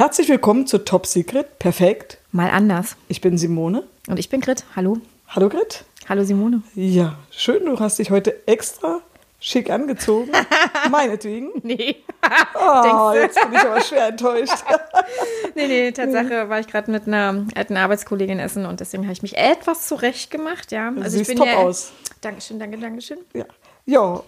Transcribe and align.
Herzlich 0.00 0.30
willkommen 0.30 0.66
zu 0.66 0.82
Top 0.82 1.04
Secret. 1.04 1.58
Perfekt. 1.58 2.16
Mal 2.32 2.48
anders. 2.48 2.96
Ich 3.08 3.20
bin 3.20 3.36
Simone. 3.36 3.82
Und 4.08 4.18
ich 4.18 4.30
bin 4.30 4.40
Grit. 4.40 4.64
Hallo. 4.74 4.96
Hallo 5.28 5.50
Grit. 5.50 5.84
Hallo 6.08 6.24
Simone. 6.24 6.62
Ja, 6.74 7.18
schön, 7.30 7.66
du 7.66 7.78
hast 7.78 7.98
dich 7.98 8.10
heute 8.10 8.48
extra 8.48 9.02
schick 9.40 9.68
angezogen. 9.68 10.30
Meinetwegen. 10.90 11.50
Nee. 11.62 11.96
Oh, 12.54 13.12
jetzt 13.14 13.40
bin 13.42 13.52
ich 13.52 13.58
aber 13.58 13.80
schwer 13.82 14.08
enttäuscht. 14.08 14.64
nee, 15.54 15.66
nee, 15.66 15.92
Tatsache 15.92 16.48
war 16.48 16.60
ich 16.60 16.66
gerade 16.66 16.90
mit 16.90 17.06
einer 17.06 17.46
alten 17.54 17.76
Arbeitskollegin 17.76 18.38
essen 18.38 18.66
und 18.66 18.80
deswegen 18.80 19.04
habe 19.04 19.12
ich 19.12 19.22
mich 19.22 19.36
etwas 19.36 19.86
zurecht 19.86 20.30
gemacht, 20.30 20.72
ja. 20.72 20.90
Du 20.90 21.02
Also 21.02 21.18
siehst 21.18 21.30
ich 21.30 21.36
bin 21.36 21.38
top 21.38 21.46
ja, 21.46 21.56
aus. 21.58 21.92
Dankeschön, 22.20 22.58
danke, 22.58 22.78
Dankeschön. 22.78 23.18
Ja, 23.34 23.44
ja. 23.86 24.22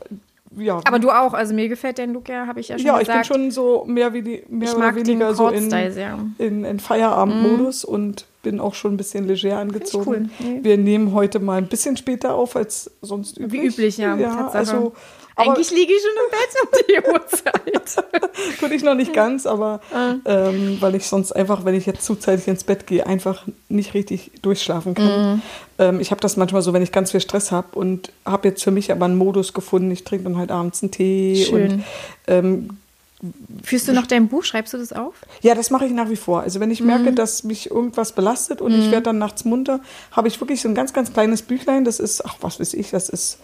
Ja. 0.57 0.80
Aber 0.84 0.98
du 0.98 1.11
auch, 1.11 1.34
also 1.34 1.55
mir 1.55 1.69
gefällt 1.69 1.98
dein 1.98 2.12
Look 2.12 2.29
ja, 2.29 2.46
habe 2.46 2.61
ich 2.61 2.69
ja 2.69 2.79
schon 2.79 2.87
ja, 2.87 2.95
ich 2.95 3.07
gesagt. 3.07 3.29
bin 3.29 3.43
schon 3.43 3.51
so 3.51 3.84
mehr, 3.87 4.12
wie 4.12 4.23
die, 4.23 4.45
mehr 4.48 4.69
Ich 4.69 4.77
oder 4.77 4.95
weniger 4.95 5.34
so 5.34 5.48
in, 5.48 5.71
sehr. 5.71 6.19
in, 6.39 6.64
in 6.64 6.80
Feierabendmodus 6.80 7.84
und 7.84 8.27
bin 8.43 8.60
auch 8.60 8.74
schon 8.74 8.95
ein 8.95 8.96
bisschen 8.96 9.27
leger 9.27 9.59
angezogen. 9.59 10.30
cool. 10.41 10.48
Nee. 10.48 10.59
Wir 10.62 10.79
nehmen 10.79 11.12
heute 11.12 11.38
mal 11.38 11.59
ein 11.59 11.69
bisschen 11.69 11.96
später 11.96 12.34
auf 12.34 12.57
als 12.57 12.91
sonst 13.01 13.38
üblich. 13.38 13.62
Wie 13.62 13.66
üblich, 13.66 13.96
ja, 13.98 14.16
ja 14.16 14.48
also, 14.48 14.93
Eigentlich 15.51 15.70
liege 15.70 15.92
ich 15.92 16.01
schon 16.01 16.10
im 16.24 16.30
Bett 16.30 16.62
um 16.62 16.69
die 16.88 17.10
Uhrzeit. 17.12 18.05
Gut, 18.60 18.70
ich 18.70 18.82
noch 18.82 18.95
nicht 18.95 19.12
ganz, 19.12 19.46
aber 19.46 19.80
Ah. 19.92 20.15
ähm, 20.24 20.77
weil 20.80 20.95
ich 20.95 21.06
sonst 21.06 21.32
einfach, 21.32 21.65
wenn 21.65 21.74
ich 21.74 21.87
jetzt 21.87 22.05
zuzeitig 22.05 22.48
ins 22.48 22.65
Bett 22.65 22.87
gehe, 22.87 23.06
einfach 23.06 23.45
nicht 23.68 23.95
richtig 23.95 24.30
durchschlafen 24.42 24.95
kann. 24.95 25.34
Mhm. 25.37 25.42
Ähm, 25.78 26.01
ich 26.01 26.10
habe 26.10 26.20
das 26.20 26.37
manchmal 26.37 26.62
so, 26.62 26.73
wenn 26.73 26.82
ich 26.82 26.92
ganz 26.92 27.10
viel 27.10 27.20
Stress 27.20 27.51
habe 27.52 27.68
und 27.78 28.12
habe 28.24 28.48
jetzt 28.48 28.62
für 28.62 28.70
mich 28.70 28.91
aber 28.92 29.05
einen 29.06 29.16
Modus 29.16 29.52
gefunden. 29.52 29.91
Ich 29.91 30.05
trinke 30.05 30.24
dann 30.24 30.37
halt 30.38 30.51
abends 30.51 30.82
einen 30.82 30.91
Tee 30.92 31.45
Schön. 31.45 31.73
und 31.73 31.84
ähm, 32.27 32.68
Führst 33.62 33.87
du 33.87 33.93
noch 33.93 34.09
dein 34.09 34.27
Buch? 34.27 34.43
Schreibst 34.43 34.74
du 34.74 34.79
das 34.79 34.93
auf? 34.93 35.15
ja, 35.43 35.54
das 35.54 35.70
mache 35.70 35.87
ich 35.87 35.93
nach 35.93 36.10
wie 36.10 36.16
vor. 36.16 36.40
Also 36.40 36.59
wenn 36.59 36.73
ich 36.73 36.80
Mhm. 36.80 36.87
merke, 36.88 37.12
dass 37.12 37.45
mich 37.45 37.70
irgendwas 37.70 38.10
belastet 38.12 38.60
und 38.60 38.73
ich 38.77 38.90
werde 38.90 39.04
dann 39.04 39.18
nachts 39.18 39.45
munter, 39.45 39.79
habe 40.10 40.26
ich 40.26 40.40
wirklich 40.40 40.60
so 40.60 40.68
ein 40.68 40.74
ganz, 40.74 40.93
ganz 40.93 41.13
kleines 41.13 41.43
Büchlein. 41.43 41.85
Das 41.85 42.01
ist, 42.01 42.24
ach, 42.26 42.35
was 42.40 42.59
weiß 42.59 42.74
ich, 42.74 42.90
das 42.90 43.09
ist 43.09 43.38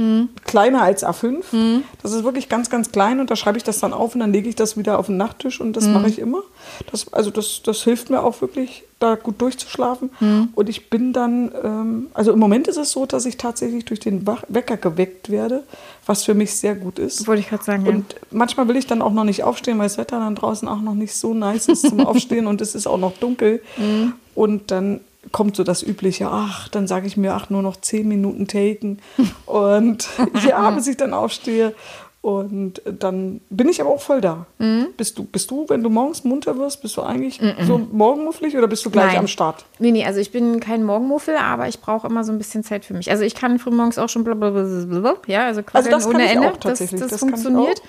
Mhm. 0.00 0.28
kleiner 0.44 0.82
als 0.82 1.04
A5. 1.04 1.82
Das 2.02 2.12
ist 2.12 2.24
wirklich 2.24 2.48
ganz, 2.48 2.70
ganz 2.70 2.90
klein 2.90 3.20
und 3.20 3.30
da 3.30 3.36
schreibe 3.36 3.58
ich 3.58 3.64
das 3.64 3.80
dann 3.80 3.92
auf 3.92 4.14
und 4.14 4.20
dann 4.20 4.32
lege 4.32 4.48
ich 4.48 4.56
das 4.56 4.76
wieder 4.76 4.98
auf 4.98 5.06
den 5.06 5.16
Nachttisch 5.18 5.60
und 5.60 5.74
das 5.76 5.86
Mhm. 5.86 5.92
mache 5.92 6.08
ich 6.08 6.18
immer. 6.18 6.42
Das, 6.90 7.12
also 7.12 7.30
das, 7.30 7.62
das 7.64 7.82
hilft 7.82 8.08
mir 8.10 8.22
auch 8.22 8.40
wirklich, 8.40 8.84
da 8.98 9.14
gut 9.14 9.40
durchzuschlafen. 9.40 10.10
Mhm. 10.20 10.48
Und 10.54 10.68
ich 10.68 10.90
bin 10.90 11.12
dann, 11.12 11.50
ähm, 11.64 12.06
also 12.14 12.32
im 12.32 12.38
Moment 12.38 12.68
ist 12.68 12.76
es 12.76 12.90
so, 12.92 13.06
dass 13.06 13.24
ich 13.26 13.36
tatsächlich 13.38 13.84
durch 13.86 13.98
den 14.00 14.26
Wecker 14.48 14.76
geweckt 14.76 15.30
werde, 15.30 15.64
was 16.06 16.24
für 16.24 16.34
mich 16.34 16.54
sehr 16.54 16.74
gut 16.74 16.98
ist. 16.98 17.26
Wollte 17.26 17.40
ich 17.40 17.48
gerade 17.48 17.64
sagen, 17.64 17.86
ja. 17.86 17.92
Und 17.92 18.14
manchmal 18.30 18.68
will 18.68 18.76
ich 18.76 18.86
dann 18.86 19.00
auch 19.02 19.12
noch 19.12 19.24
nicht 19.24 19.42
aufstehen, 19.42 19.78
weil 19.78 19.86
das 19.86 19.96
Wetter 19.98 20.18
dann 20.18 20.34
draußen 20.34 20.68
auch 20.68 20.80
noch 20.82 20.94
nicht 20.94 21.14
so 21.14 21.32
nice 21.34 21.68
ist 21.68 21.88
zum 21.88 22.00
Aufstehen 22.06 22.46
und 22.46 22.60
es 22.60 22.74
ist 22.74 22.86
auch 22.86 22.98
noch 22.98 23.16
dunkel. 23.18 23.62
Mhm. 23.78 24.12
Und 24.34 24.70
dann 24.70 25.00
kommt 25.32 25.56
so 25.56 25.64
das 25.64 25.82
Übliche, 25.82 26.28
ach, 26.30 26.68
dann 26.68 26.86
sage 26.86 27.06
ich 27.06 27.16
mir, 27.16 27.34
ach, 27.34 27.50
nur 27.50 27.62
noch 27.62 27.76
zehn 27.76 28.08
Minuten 28.08 28.46
taken. 28.46 28.98
Und 29.46 30.08
ja, 30.46 30.70
bis 30.70 30.86
ich 30.88 30.96
dann 30.96 31.14
aufstehe. 31.14 31.74
Und 32.22 32.82
dann 32.84 33.40
bin 33.48 33.70
ich 33.70 33.80
aber 33.80 33.88
auch 33.88 34.00
voll 34.00 34.20
da. 34.20 34.44
Mhm. 34.58 34.88
Bist, 34.98 35.16
du, 35.16 35.24
bist 35.24 35.50
du, 35.50 35.64
wenn 35.68 35.82
du 35.82 35.88
morgens 35.88 36.22
munter 36.22 36.58
wirst, 36.58 36.82
bist 36.82 36.98
du 36.98 37.02
eigentlich 37.02 37.40
so 37.62 37.78
morgenmufflig 37.78 38.58
oder 38.58 38.66
bist 38.66 38.84
du 38.84 38.90
gleich 38.90 39.12
Nein. 39.12 39.20
am 39.20 39.26
Start? 39.26 39.64
Nee, 39.78 39.90
nee, 39.90 40.04
also 40.04 40.20
ich 40.20 40.30
bin 40.30 40.60
kein 40.60 40.84
Morgenmuffel, 40.84 41.36
aber 41.36 41.66
ich 41.66 41.80
brauche 41.80 42.06
immer 42.06 42.22
so 42.22 42.30
ein 42.30 42.36
bisschen 42.36 42.62
Zeit 42.62 42.84
für 42.84 42.92
mich. 42.92 43.10
Also 43.10 43.24
ich 43.24 43.34
kann 43.34 43.58
frühmorgens 43.58 43.96
auch 43.96 44.10
schon 44.10 44.24
blablabla, 44.24 45.16
ja, 45.28 45.46
also 45.46 45.62
quasi 45.62 45.88
kann 45.88 46.04
ohne 46.04 46.28
Ende. 46.28 46.52
Das, 46.60 46.80
das 46.80 46.90
das, 46.90 47.12
ich 47.12 47.18
funktioniert. 47.18 47.80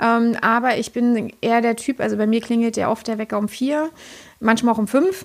Ähm, 0.00 0.36
aber 0.40 0.76
ich 0.78 0.92
bin 0.92 1.32
eher 1.40 1.60
der 1.60 1.76
Typ, 1.76 2.00
also 2.00 2.16
bei 2.16 2.26
mir 2.26 2.40
klingelt 2.40 2.76
ja 2.76 2.90
oft 2.90 3.06
der 3.06 3.18
Wecker 3.18 3.38
um 3.38 3.48
vier, 3.48 3.90
manchmal 4.40 4.74
auch 4.74 4.78
um 4.78 4.88
fünf. 4.88 5.24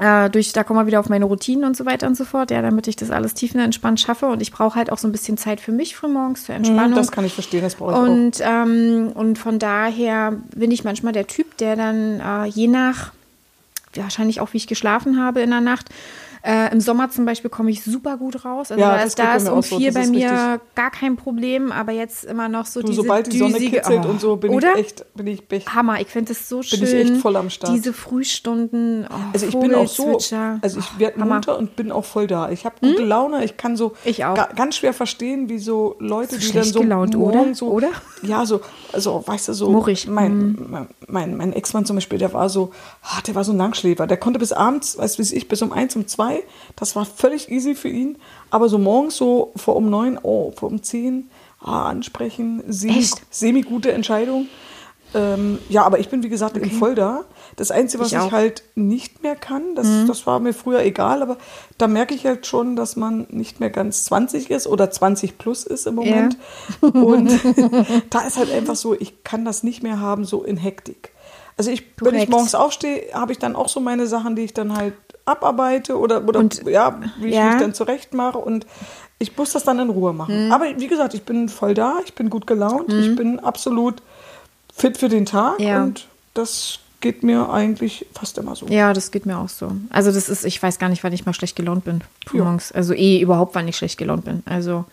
Äh, 0.00 0.30
durch, 0.30 0.52
da 0.52 0.64
kommen 0.64 0.80
wir 0.80 0.86
wieder 0.86 1.00
auf 1.00 1.08
meine 1.08 1.26
Routinen 1.26 1.64
und 1.64 1.76
so 1.76 1.84
weiter 1.84 2.06
und 2.06 2.16
so 2.16 2.24
fort, 2.24 2.50
ja, 2.50 2.62
damit 2.62 2.88
ich 2.88 2.96
das 2.96 3.10
alles 3.10 3.34
tiefenentspannt 3.34 4.00
schaffe. 4.00 4.26
Und 4.26 4.40
ich 4.40 4.50
brauche 4.50 4.76
halt 4.76 4.90
auch 4.90 4.98
so 4.98 5.06
ein 5.06 5.12
bisschen 5.12 5.36
Zeit 5.36 5.60
für 5.60 5.72
mich 5.72 5.96
frühmorgens, 5.96 6.44
zur 6.44 6.54
Entspannung. 6.54 6.94
Das 6.94 7.12
kann 7.12 7.24
ich 7.24 7.34
verstehen, 7.34 7.62
das 7.62 7.74
brauche 7.74 7.92
ich 7.92 7.96
auch. 7.98 8.02
Und, 8.02 8.40
ähm, 8.40 9.12
und 9.14 9.38
von 9.38 9.58
daher 9.58 10.32
bin 10.54 10.70
ich 10.70 10.84
manchmal 10.84 11.12
der 11.12 11.26
Typ, 11.26 11.58
der 11.58 11.76
dann 11.76 12.20
äh, 12.20 12.46
je 12.46 12.68
nach, 12.68 13.12
wahrscheinlich 13.94 14.40
auch 14.40 14.54
wie 14.54 14.58
ich 14.58 14.66
geschlafen 14.66 15.20
habe 15.22 15.42
in 15.42 15.50
der 15.50 15.60
Nacht, 15.60 15.90
äh, 16.44 16.72
Im 16.72 16.80
Sommer 16.80 17.08
zum 17.10 17.24
Beispiel 17.24 17.50
komme 17.50 17.70
ich 17.70 17.84
super 17.84 18.16
gut 18.16 18.44
raus. 18.44 18.70
Also 18.70 18.80
Ja, 18.80 18.96
da 18.96 19.04
das 19.04 19.14
da 19.14 19.34
ist 19.36 19.48
um 19.48 19.62
so. 19.62 19.76
vier 19.78 19.92
Das 19.92 20.02
bei 20.06 20.10
mir 20.10 20.30
richtig. 20.30 20.74
gar 20.74 20.90
kein 20.90 21.16
Problem, 21.16 21.70
aber 21.72 21.92
jetzt 21.92 22.24
immer 22.24 22.48
noch 22.48 22.66
so 22.66 22.80
Du, 22.80 22.88
diese 22.88 23.02
sobald 23.02 23.32
die 23.32 23.38
Sonne 23.38 23.52
düsige, 23.54 23.76
kitzelt 23.76 24.02
oh, 24.04 24.08
und 24.10 24.20
so, 24.20 24.36
bin 24.36 24.52
oder? 24.52 24.72
ich 24.74 24.80
echt, 24.80 25.14
bin 25.14 25.26
ich, 25.28 25.46
bin 25.46 25.58
ich 25.60 25.66
Hammer, 25.72 26.00
ich 26.00 26.08
finde 26.08 26.32
es 26.32 26.48
so 26.48 26.62
schön. 26.62 26.80
Bin 26.80 26.88
ich 26.88 26.94
echt 26.94 27.16
voll 27.22 27.36
am 27.36 27.48
Start. 27.50 27.72
Diese 27.74 27.92
Frühstunden, 27.92 29.06
oh, 29.10 29.14
Also 29.32 29.46
ich 29.46 29.56
bin 29.58 29.74
auch 29.74 29.86
so, 29.86 30.02
Vogelzwitscher. 30.04 30.58
also 30.62 30.78
ich 30.80 30.98
werde. 30.98 31.20
Hm? 31.20 31.28
munter 31.28 31.56
und 31.58 31.76
bin 31.76 31.92
auch 31.92 32.04
voll 32.04 32.26
da. 32.26 32.50
Ich 32.50 32.64
habe 32.64 32.74
gute 32.80 33.04
Laune. 33.04 33.44
Ich 33.44 33.56
kann 33.56 33.76
so 33.76 33.92
Ich 34.04 34.24
auch. 34.24 34.34
ga- 34.34 34.48
ganz 34.56 34.76
schwer 34.76 34.92
verstehen, 34.92 35.48
wie 35.48 35.58
so 35.58 35.94
Leute, 35.98 36.34
So 36.36 36.40
die 36.40 36.52
dann 36.52 36.64
so 36.64 36.80
gelaunt, 36.80 37.14
oder? 37.16 37.36
morgen 37.36 37.54
so, 37.54 37.68
Oder? 37.70 37.90
ja 38.22 38.44
so, 38.46 38.60
also 38.92 39.22
weißt 39.26 39.48
du 39.48 39.52
so, 39.52 39.70
Murrig. 39.70 40.06
Hm. 40.06 40.14
Mein, 40.14 40.56
mein, 40.68 40.88
mein, 41.08 41.36
mein 41.36 41.52
Ex-Mann 41.52 41.84
zum 41.84 41.96
Beispiel, 41.96 42.18
der 42.18 42.32
war 42.32 42.48
so, 42.48 42.72
ah, 43.02 43.20
der 43.26 43.34
war 43.34 43.44
so 43.44 43.52
ein 43.52 43.58
Langschläfer. 43.58 44.06
Der 44.06 44.16
konnte 44.16 44.38
bis 44.38 44.52
abends, 44.52 44.98
weißt 44.98 45.18
du, 45.18 45.22
wie 45.22 45.36
ich, 45.36 45.48
bis 45.48 45.62
um 45.62 45.72
eins, 45.72 45.94
um 45.96 46.06
zwei. 46.08 46.31
Das 46.76 46.96
war 46.96 47.04
völlig 47.04 47.50
easy 47.50 47.74
für 47.74 47.88
ihn. 47.88 48.18
Aber 48.50 48.68
so 48.68 48.78
morgens 48.78 49.16
so 49.16 49.52
vor 49.56 49.76
um 49.76 49.90
neun, 49.90 50.18
oh, 50.22 50.52
vor 50.56 50.68
um 50.70 50.82
zehn, 50.82 51.30
ah, 51.60 51.88
ansprechen, 51.88 52.62
semi, 52.68 53.06
semi 53.30 53.62
gute 53.62 53.92
Entscheidung. 53.92 54.48
Ähm, 55.14 55.58
ja, 55.68 55.84
aber 55.84 55.98
ich 55.98 56.08
bin 56.08 56.22
wie 56.22 56.28
gesagt 56.28 56.56
in 56.56 56.70
voll 56.70 56.94
da. 56.94 57.24
Das 57.56 57.70
Einzige, 57.70 58.02
was 58.02 58.12
Ich 58.12 58.18
ich. 58.18 58.24
Mhm. 58.24 58.30
halt 58.32 58.62
nicht 58.74 59.22
mehr 59.22 59.36
kann, 59.36 59.74
das, 59.74 59.86
das 60.06 60.26
war 60.26 60.40
mir 60.40 60.54
früher 60.54 60.82
egal, 60.82 61.22
aber 61.22 61.36
da 61.76 61.86
merke 61.86 62.14
ich 62.14 62.24
halt 62.24 62.46
schon, 62.46 62.76
dass 62.76 62.96
man 62.96 63.26
nicht 63.28 63.60
mehr 63.60 63.68
ganz 63.68 64.04
20 64.04 64.50
ist 64.50 64.66
oder 64.66 64.90
20 64.90 65.36
plus 65.36 65.64
ist 65.64 65.86
im 65.86 65.96
Moment. 65.96 66.38
Und 66.80 67.30
da 68.10 68.20
ist 68.20 68.38
halt 68.38 68.50
einfach 68.50 68.76
so, 68.76 68.94
ich 68.94 69.22
kann 69.22 69.44
das 69.44 69.62
nicht 69.62 69.82
mehr 69.82 70.00
haben, 70.00 70.24
so 70.24 70.42
in 70.42 70.56
Hektik. 70.56 71.10
Also 71.58 71.70
ich, 71.70 71.84
wenn 72.00 72.14
ich 72.14 72.28
morgens 72.28 72.54
aufstehe, 72.54 73.12
habe 73.12 73.32
ich 73.32 73.38
dann 73.38 73.54
auch 73.54 73.68
so 73.68 73.80
meine 73.80 74.06
Sachen, 74.06 74.34
die 74.36 74.42
ich 74.42 74.54
dann 74.54 74.74
halt 74.74 74.94
abarbeite 75.24 75.98
oder, 75.98 76.26
oder 76.26 76.40
Und- 76.40 76.62
ja, 76.66 77.00
wie 77.20 77.28
ich 77.28 77.34
ja. 77.34 77.50
mich 77.52 77.60
dann 77.60 77.74
zurecht 77.74 78.14
mache 78.14 78.38
und 78.38 78.66
ich 79.18 79.36
muss 79.36 79.52
das 79.52 79.62
dann 79.64 79.78
in 79.78 79.90
Ruhe 79.90 80.12
machen. 80.12 80.46
Mhm. 80.46 80.52
Aber 80.52 80.64
wie 80.76 80.88
gesagt, 80.88 81.14
ich 81.14 81.22
bin 81.22 81.48
voll 81.48 81.74
da, 81.74 81.96
ich 82.04 82.14
bin 82.14 82.28
gut 82.28 82.46
gelaunt, 82.46 82.92
ich 82.92 83.14
bin 83.14 83.38
absolut 83.38 84.02
fit 84.74 84.96
für 84.98 85.08
den 85.08 85.26
Tag 85.26 85.60
Ja. 85.60 85.82
und 85.84 86.06
das 86.34 86.80
geht 87.00 87.22
mir 87.22 87.50
eigentlich 87.50 88.06
fast 88.14 88.38
immer 88.38 88.56
so. 88.56 88.66
Ja, 88.66 88.92
das 88.92 89.10
geht 89.10 89.26
mir 89.26 89.38
auch 89.38 89.48
so. 89.48 89.72
Also 89.90 90.10
das 90.12 90.28
ist, 90.28 90.44
ich 90.44 90.60
weiß 90.62 90.78
gar 90.78 90.88
nicht, 90.88 91.04
wann 91.04 91.12
ich 91.12 91.26
mal 91.26 91.34
schlecht 91.34 91.56
gelaunt 91.56 91.84
bin. 91.84 92.00
Ja. 92.32 92.56
Also 92.74 92.94
eh 92.94 93.20
überhaupt, 93.20 93.54
wann 93.54 93.66
ich 93.68 93.76
schlecht 93.76 93.98
gelaunt 93.98 94.24
bin. 94.24 94.42
Also 94.46 94.84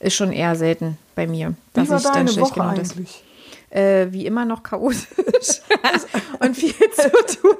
ist 0.00 0.14
schon 0.14 0.32
eher 0.32 0.54
selten 0.56 0.98
bei 1.14 1.26
mir, 1.26 1.54
Wie 1.74 1.80
dass 1.86 2.04
ich 2.04 2.10
dann 2.10 2.28
schlecht 2.28 2.40
Woche 2.40 2.54
gelaunt 2.54 2.78
ist. 2.78 2.94
Äh, 3.70 4.06
wie 4.12 4.26
immer 4.26 4.44
noch 4.44 4.62
chaotisch 4.62 5.06
und 6.38 6.56
viel 6.56 6.72
zu 6.72 7.40
tun. 7.40 7.56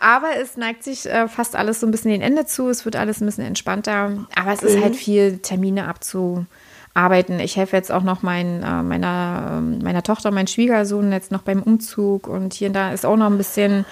Aber 0.00 0.36
es 0.40 0.56
neigt 0.56 0.82
sich 0.82 1.06
äh, 1.06 1.28
fast 1.28 1.54
alles 1.54 1.80
so 1.80 1.86
ein 1.86 1.92
bisschen 1.92 2.10
dem 2.10 2.20
Ende 2.20 2.46
zu. 2.46 2.68
Es 2.68 2.84
wird 2.84 2.96
alles 2.96 3.20
ein 3.20 3.26
bisschen 3.26 3.44
entspannter. 3.44 4.26
Aber 4.34 4.52
es 4.52 4.62
ist 4.62 4.82
halt 4.82 4.96
viel 4.96 5.38
Termine 5.38 5.86
abzuarbeiten. 5.86 7.38
Ich 7.38 7.56
helfe 7.56 7.76
jetzt 7.76 7.92
auch 7.92 8.02
noch 8.02 8.22
mein, 8.22 8.62
äh, 8.64 8.82
meiner, 8.82 9.52
ähm, 9.58 9.78
meiner 9.78 10.02
Tochter, 10.02 10.32
mein 10.32 10.48
Schwiegersohn 10.48 11.12
jetzt 11.12 11.30
noch 11.30 11.42
beim 11.42 11.62
Umzug. 11.62 12.26
Und 12.26 12.52
hier 12.52 12.68
und 12.68 12.74
da 12.74 12.92
ist 12.92 13.06
auch 13.06 13.16
noch 13.16 13.30
ein 13.30 13.38
bisschen, 13.38 13.84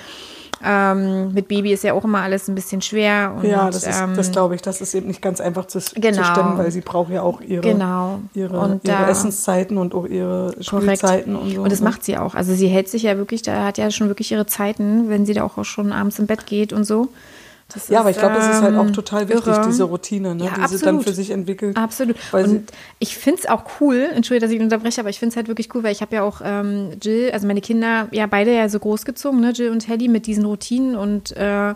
ähm, 0.65 1.33
mit 1.33 1.49
Baby 1.49 1.73
ist 1.73 1.85
ja 1.85 1.93
auch 1.95 2.05
immer 2.05 2.21
alles 2.21 2.49
ein 2.49 2.55
bisschen 2.55 2.83
schwer. 2.83 3.35
Und, 3.37 3.45
Ja, 3.49 3.67
das, 3.71 3.85
ist, 3.87 4.01
ähm, 4.01 4.15
das 4.17 4.31
glaube 4.33 4.55
ich, 4.55 4.63
das 4.63 4.81
ist 4.81 4.95
eben 4.95 5.07
nicht 5.07 5.23
ganz 5.23 5.41
einfach 5.41 5.67
zu, 5.67 5.81
zu 5.81 5.95
Genau. 6.01 6.25
stemmen, 6.25 6.59
weil 6.59 6.71
sie 6.71 6.81
braucht 6.81 7.11
ja 7.13 7.23
auch 7.23 7.41
ihre, 7.41 7.63
Genau. 7.63 8.21
ihre, 8.35 8.59
Und 8.59 8.85
ihre 8.85 8.97
da- 8.97 9.09
Essenszeiten 9.09 9.79
und 9.79 9.95
auch 9.95 10.07
ihre. 10.07 10.55
Spielzeiten 10.61 11.37
und 11.37 11.51
so. 11.55 11.63
Und 11.63 11.71
das 11.73 11.81
ne? 11.81 11.85
macht 11.89 12.05
sie 12.05 12.19
auch. 12.19 12.35
Also 12.35 12.55
sie 12.55 12.69
hält 12.69 12.89
sich 12.89 13.03
ja 13.05 13.17
wirklich, 13.17 13.43
da 13.43 13.65
hat 13.65 13.79
ja 13.79 13.91
schon 13.91 14.09
wirklich 14.09 14.33
ihre 14.33 14.47
Zeiten, 14.47 15.09
wenn 15.09 15.27
sie 15.27 15.35
da 15.35 15.45
auch 15.45 15.65
schon 15.65 15.93
abends 15.93 16.19
im 16.19 16.27
Bett 16.27 16.47
geht 16.47 16.73
und 16.73 16.85
so. 16.85 17.09
Das 17.73 17.89
Ja, 17.89 18.01
aber 18.01 18.11
ich 18.11 18.19
glaube, 18.19 18.35
das 18.37 18.49
ist 18.49 18.63
halt 18.63 18.77
auch 18.77 18.87
ähm, 18.87 18.93
total 18.95 19.29
wichtig, 19.29 19.47
irre. 19.47 19.67
diese 19.67 19.85
Routine, 19.85 20.35
ne, 20.35 20.45
Ja, 20.45 20.51
die 20.55 20.55
sie 20.55 20.83
dann 20.85 20.97
absolut. 20.97 21.05
für 21.05 21.13
sich 21.13 21.31
entwickelt. 21.31 21.77
Absolut. 21.77 22.17
Und 22.33 22.73
ich 22.99 23.19
finde 23.19 23.41
es 23.41 23.49
auch 23.49 23.65
cool, 23.81 24.09
entschuldige, 24.15 24.47
dass 24.47 24.55
ich 24.55 24.61
unterbreche, 24.61 25.01
aber 25.01 25.11
ich 25.11 25.19
finde 25.19 25.33
es 25.33 25.37
halt 25.37 25.49
wirklich 25.49 25.75
cool, 25.75 25.83
weil 25.83 25.93
ich 25.93 26.01
habe 26.01 26.17
ja 26.17 26.23
auch 26.23 26.41
ähm, 26.43 26.93
Jill, 27.03 27.31
also 27.31 27.47
meine 27.47 27.61
Kinder, 27.61 28.09
ja 28.11 28.27
beide 28.27 28.55
ja 28.55 28.69
so 28.71 28.79
großgezogen, 28.79 29.41
ne, 29.41 29.51
Jill 29.51 29.71
und 29.71 29.87
Helly, 29.87 30.09
mit 30.09 30.27
diesen 30.27 30.47
Routinen 30.47 30.97
und 30.97 31.37
äh, 31.37 31.75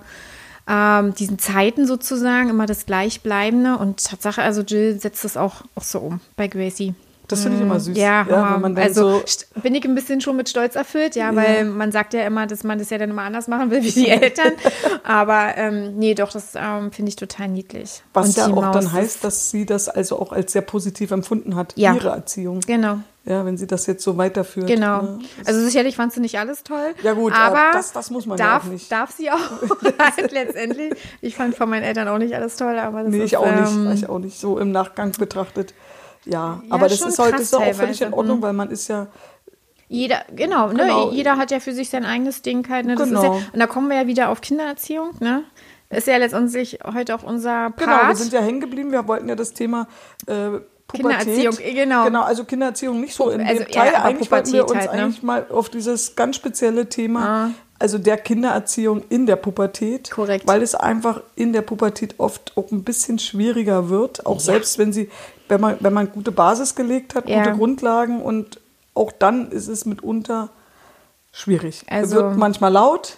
ähm, 0.69 1.15
diesen 1.15 1.39
Zeiten 1.39 1.87
sozusagen, 1.87 2.49
immer 2.49 2.67
das 2.67 2.87
Gleichbleibende. 2.87 3.77
Und 3.77 4.05
Tatsache, 4.05 4.43
also 4.43 4.63
Jill 4.63 4.99
setzt 4.99 5.25
das 5.25 5.37
auch, 5.37 5.63
auch 5.75 5.83
so 5.83 5.99
um 5.99 6.21
bei 6.37 6.49
Gracie. 6.49 6.95
Das 7.29 7.43
finde 7.43 7.57
ich 7.59 7.63
immer 7.63 7.81
süß. 7.81 7.97
Ja, 7.97 8.25
dann 8.25 8.77
also 8.77 9.21
so, 9.21 9.61
bin 9.63 9.75
ich 9.75 9.85
ein 9.85 9.95
bisschen 9.95 10.21
schon 10.21 10.37
mit 10.37 10.49
Stolz 10.51 10.75
erfüllt, 10.75 11.17
ja, 11.17 11.35
weil 11.35 11.65
man 11.65 11.91
sagt 11.93 12.13
ja 12.15 12.27
immer, 12.27 12.47
dass 12.47 12.63
man 12.65 12.79
das 12.79 12.91
ja 12.91 12.99
dann 12.99 13.11
immer 13.11 13.23
anders 13.23 13.49
machen 13.49 13.71
will 13.71 13.83
wie 13.83 13.91
die 13.91 14.09
Eltern. 14.09 14.53
Aber 15.05 15.57
ähm, 15.57 15.97
nee, 15.99 16.15
doch, 16.15 16.31
das 16.31 16.53
ähm, 16.57 16.93
finde 16.93 17.09
ich 17.11 17.17
total 17.17 17.49
niedlich. 17.49 18.03
was 18.13 18.29
Und 18.29 18.37
ja 18.37 18.47
auch 18.47 18.63
Maus 18.63 18.75
dann 18.75 18.93
heißt, 18.93 19.25
dass 19.25 19.51
sie 19.51 19.65
das 19.67 19.89
also 19.89 20.19
auch 20.19 20.33
als 20.33 20.53
sehr 20.53 20.63
positiv 20.63 21.11
empfunden 21.11 21.57
hat, 21.57 21.73
Ja. 21.77 21.95
ihre 21.95 22.11
Erziehung. 22.11 22.61
Genau, 22.67 22.99
Ja, 23.25 23.45
wenn 23.47 23.57
sie 23.57 23.67
das 23.67 23.87
jetzt 23.87 24.03
so 24.05 24.19
weiterführt. 24.19 24.67
genau. 24.67 25.03
Ne? 25.03 25.19
Also 25.47 25.61
sicherlich 25.65 25.97
fandst 25.97 26.17
du 26.17 26.21
nicht 26.21 26.39
alles 26.39 26.65
toll. 26.65 26.93
Ja, 27.03 27.13
gut, 27.15 27.33
aber 27.35 27.71
das- 27.73 27.93
das 27.93 28.11
muss 28.11 28.27
man 28.27 28.37
ja 28.37 28.45
darf, 28.47 28.65
auch 28.65 28.69
nicht. 28.69 28.91
Darf 28.93 29.11
sie 29.13 29.31
auch 29.31 29.39
halt 29.99 30.33
letztendlich. 30.33 30.93
Ich 31.21 31.35
fand 31.37 31.55
von 31.55 31.71
meinen 31.71 31.85
Eltern 31.85 32.09
auch 32.09 32.19
nicht 32.19 32.35
alles 32.35 32.57
toll, 32.57 32.79
aber 32.79 33.05
das 33.05 33.11
Nee, 33.13 33.19
ist, 33.19 33.25
ich 33.25 33.37
auch 33.39 33.47
ähm, 33.47 33.85
nicht. 33.89 34.03
Ich 34.03 34.09
auch 34.09 34.19
nicht. 34.19 34.39
So 34.39 34.59
im 34.59 34.71
Nachgang 34.73 35.13
betrachtet. 35.13 35.73
Ja, 36.25 36.63
aber 36.71 36.89
das 36.89 37.01
ist 37.01 37.19
heute 37.19 37.33
krass 37.33 37.43
ist 37.43 37.55
auch 37.55 37.73
völlig 37.75 38.01
in. 38.01 38.13
Ordnung, 38.13 38.39
Mhm. 38.39 38.43
weil 38.43 38.53
man 38.53 38.71
ist 38.71 38.89
ja, 38.89 39.07
Jeder, 39.89 40.23
genau, 40.35 40.69
ne? 40.69 40.85
Genau. 40.85 41.11
Jeder 41.11 41.37
hat 41.37 41.51
ja 41.51 41.61
für 41.61 41.75
sich 41.75 41.91
sein 41.91 42.07
eigenes 42.07 42.41
Ding 42.41 42.67
halt. 42.71 42.87
Ne? 42.87 42.95
Das 42.95 43.09
Genau. 43.09 43.23
ja, 43.23 43.31
und 43.53 43.59
da 43.61 43.67
kommen 43.67 43.89
wir 43.91 43.97
ja 43.99 44.07
wieder 44.07 44.31
auf 44.31 44.41
Kindererziehung, 44.41 45.11
ne? 45.21 45.45
Ist 45.91 46.07
ja 46.07 46.17
letztendlich 46.17 46.79
heute 46.95 47.15
auch 47.15 47.23
unser 47.23 47.69
Part. 47.71 47.77
genau, 47.77 48.09
wir 48.09 48.17
sind 48.17 48.33
ja 48.33 48.41
hängen 48.41 48.61
geblieben. 48.63 48.91
Wir 48.93 49.07
wollten 49.07 49.29
ja 49.29 49.35
das 49.35 49.53
Thema 49.53 49.87
äh, 50.27 50.61
Pubertät. 50.89 51.25
Kindererziehung, 51.27 51.75
genau. 51.75 52.05
Genau, 52.05 52.23
also 52.23 52.45
Kindererziehung 52.45 53.01
nicht 53.03 53.15
so 53.15 53.29
in 53.29 53.43
Also 53.43 53.65
eher 53.65 53.97
aber 53.99 54.05
Eigentlich 54.07 54.31
wollten 54.31 54.53
wir 54.55 54.63
uns 54.63 54.71
Pubertät 54.73 54.89
halt, 54.89 54.99
ne? 54.99 55.05
eigentlich 55.05 55.23
mal 55.23 55.47
auf 55.51 55.69
dieses 55.69 56.17
ganz 56.17 56.37
spezielle 56.37 56.89
Thema, 56.89 57.27
Ah. 57.27 57.51
also 57.79 57.99
der 57.99 58.17
Kindererziehung 58.17 59.03
in 59.11 59.27
der 59.27 59.37
Pubertät. 59.37 60.11
Korrekt. 60.11 60.47
Weil 60.47 60.63
es 60.63 60.75
einfach 60.75 61.21
in 61.35 61.53
der 61.53 61.61
Pubertät 61.63 62.15
oft 62.17 62.57
auch 62.57 62.71
ein 62.73 62.83
bisschen 62.85 63.19
schwieriger 63.19 63.91
wird, 63.91 64.25
auch 64.25 64.41
selbst 64.41 64.79
wenn 64.79 64.95
sie, 64.95 65.11
wenn 65.53 65.61
man, 65.61 65.77
wenn 65.81 65.93
man 65.93 66.11
gute 66.11 66.33
Basis 66.33 66.75
gelegt 66.75 67.15
hat, 67.15 67.29
Ja. 67.29 67.45
gute 67.45 67.57
Grundlagen 67.57 68.23
und 68.23 68.59
auch 68.95 69.13
dann 69.13 69.51
ist 69.51 69.69
es 69.69 69.85
mitunter 69.85 70.49
schwierig. 71.33 71.85
Also- 71.89 72.17
es 72.19 72.23
wird 72.25 72.37
manchmal 72.37 72.73
laut. 72.73 73.17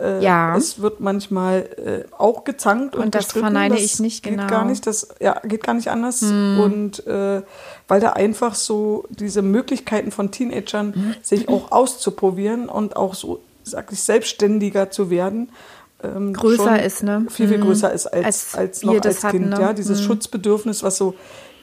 Äh, 0.00 0.22
Ja. 0.22 0.56
Es 0.56 0.80
wird 0.80 1.00
manchmal 1.00 1.62
äh, 1.76 2.04
auch 2.16 2.44
gezankt 2.44 2.94
und, 2.94 3.02
Und 3.06 3.14
das 3.14 3.24
gestritten. 3.26 3.46
verneine 3.46 3.74
das 3.74 3.84
ich 3.84 3.98
nicht, 4.00 4.22
geht 4.22 4.32
genau. 4.32 4.44
Hm. 4.44 4.50
gar 4.50 4.64
nicht. 4.64 4.86
Das 4.86 5.08
ja, 5.20 5.40
geht 5.44 5.64
gar 5.64 5.74
nicht 5.74 5.88
anders. 5.90 6.22
Und 6.22 7.04
äh, 7.06 7.42
weil 7.88 8.00
da 8.00 8.10
einfach 8.12 8.54
so 8.54 9.04
diese 9.10 9.42
Möglichkeiten 9.42 10.10
von 10.12 10.30
Teenagern, 10.30 10.94
Hm. 10.94 11.14
sich 11.22 11.48
auch 11.48 11.72
auszuprobieren 11.72 12.68
und 12.68 12.96
auch 12.96 13.14
so, 13.14 13.40
sag 13.64 13.90
ich, 13.92 14.00
selbstständiger 14.02 14.90
zu 14.90 15.10
werden, 15.10 15.50
ähm, 16.04 16.32
Größer 16.32 16.80
ist, 16.80 17.02
ne? 17.02 17.26
Viel, 17.28 17.48
viel 17.48 17.58
Mhm. 17.58 17.62
größer 17.62 17.92
ist 17.92 18.06
als, 18.06 18.24
Als 18.24 18.54
als, 18.54 18.82
noch 18.84 19.04
als 19.04 19.24
hatten, 19.24 19.38
Kind. 19.38 19.50
ne? 19.50 19.60
Ja, 19.60 19.72
dieses 19.72 20.00
Schutzbedürfnis, 20.00 20.84
was 20.84 20.96
so 20.96 21.14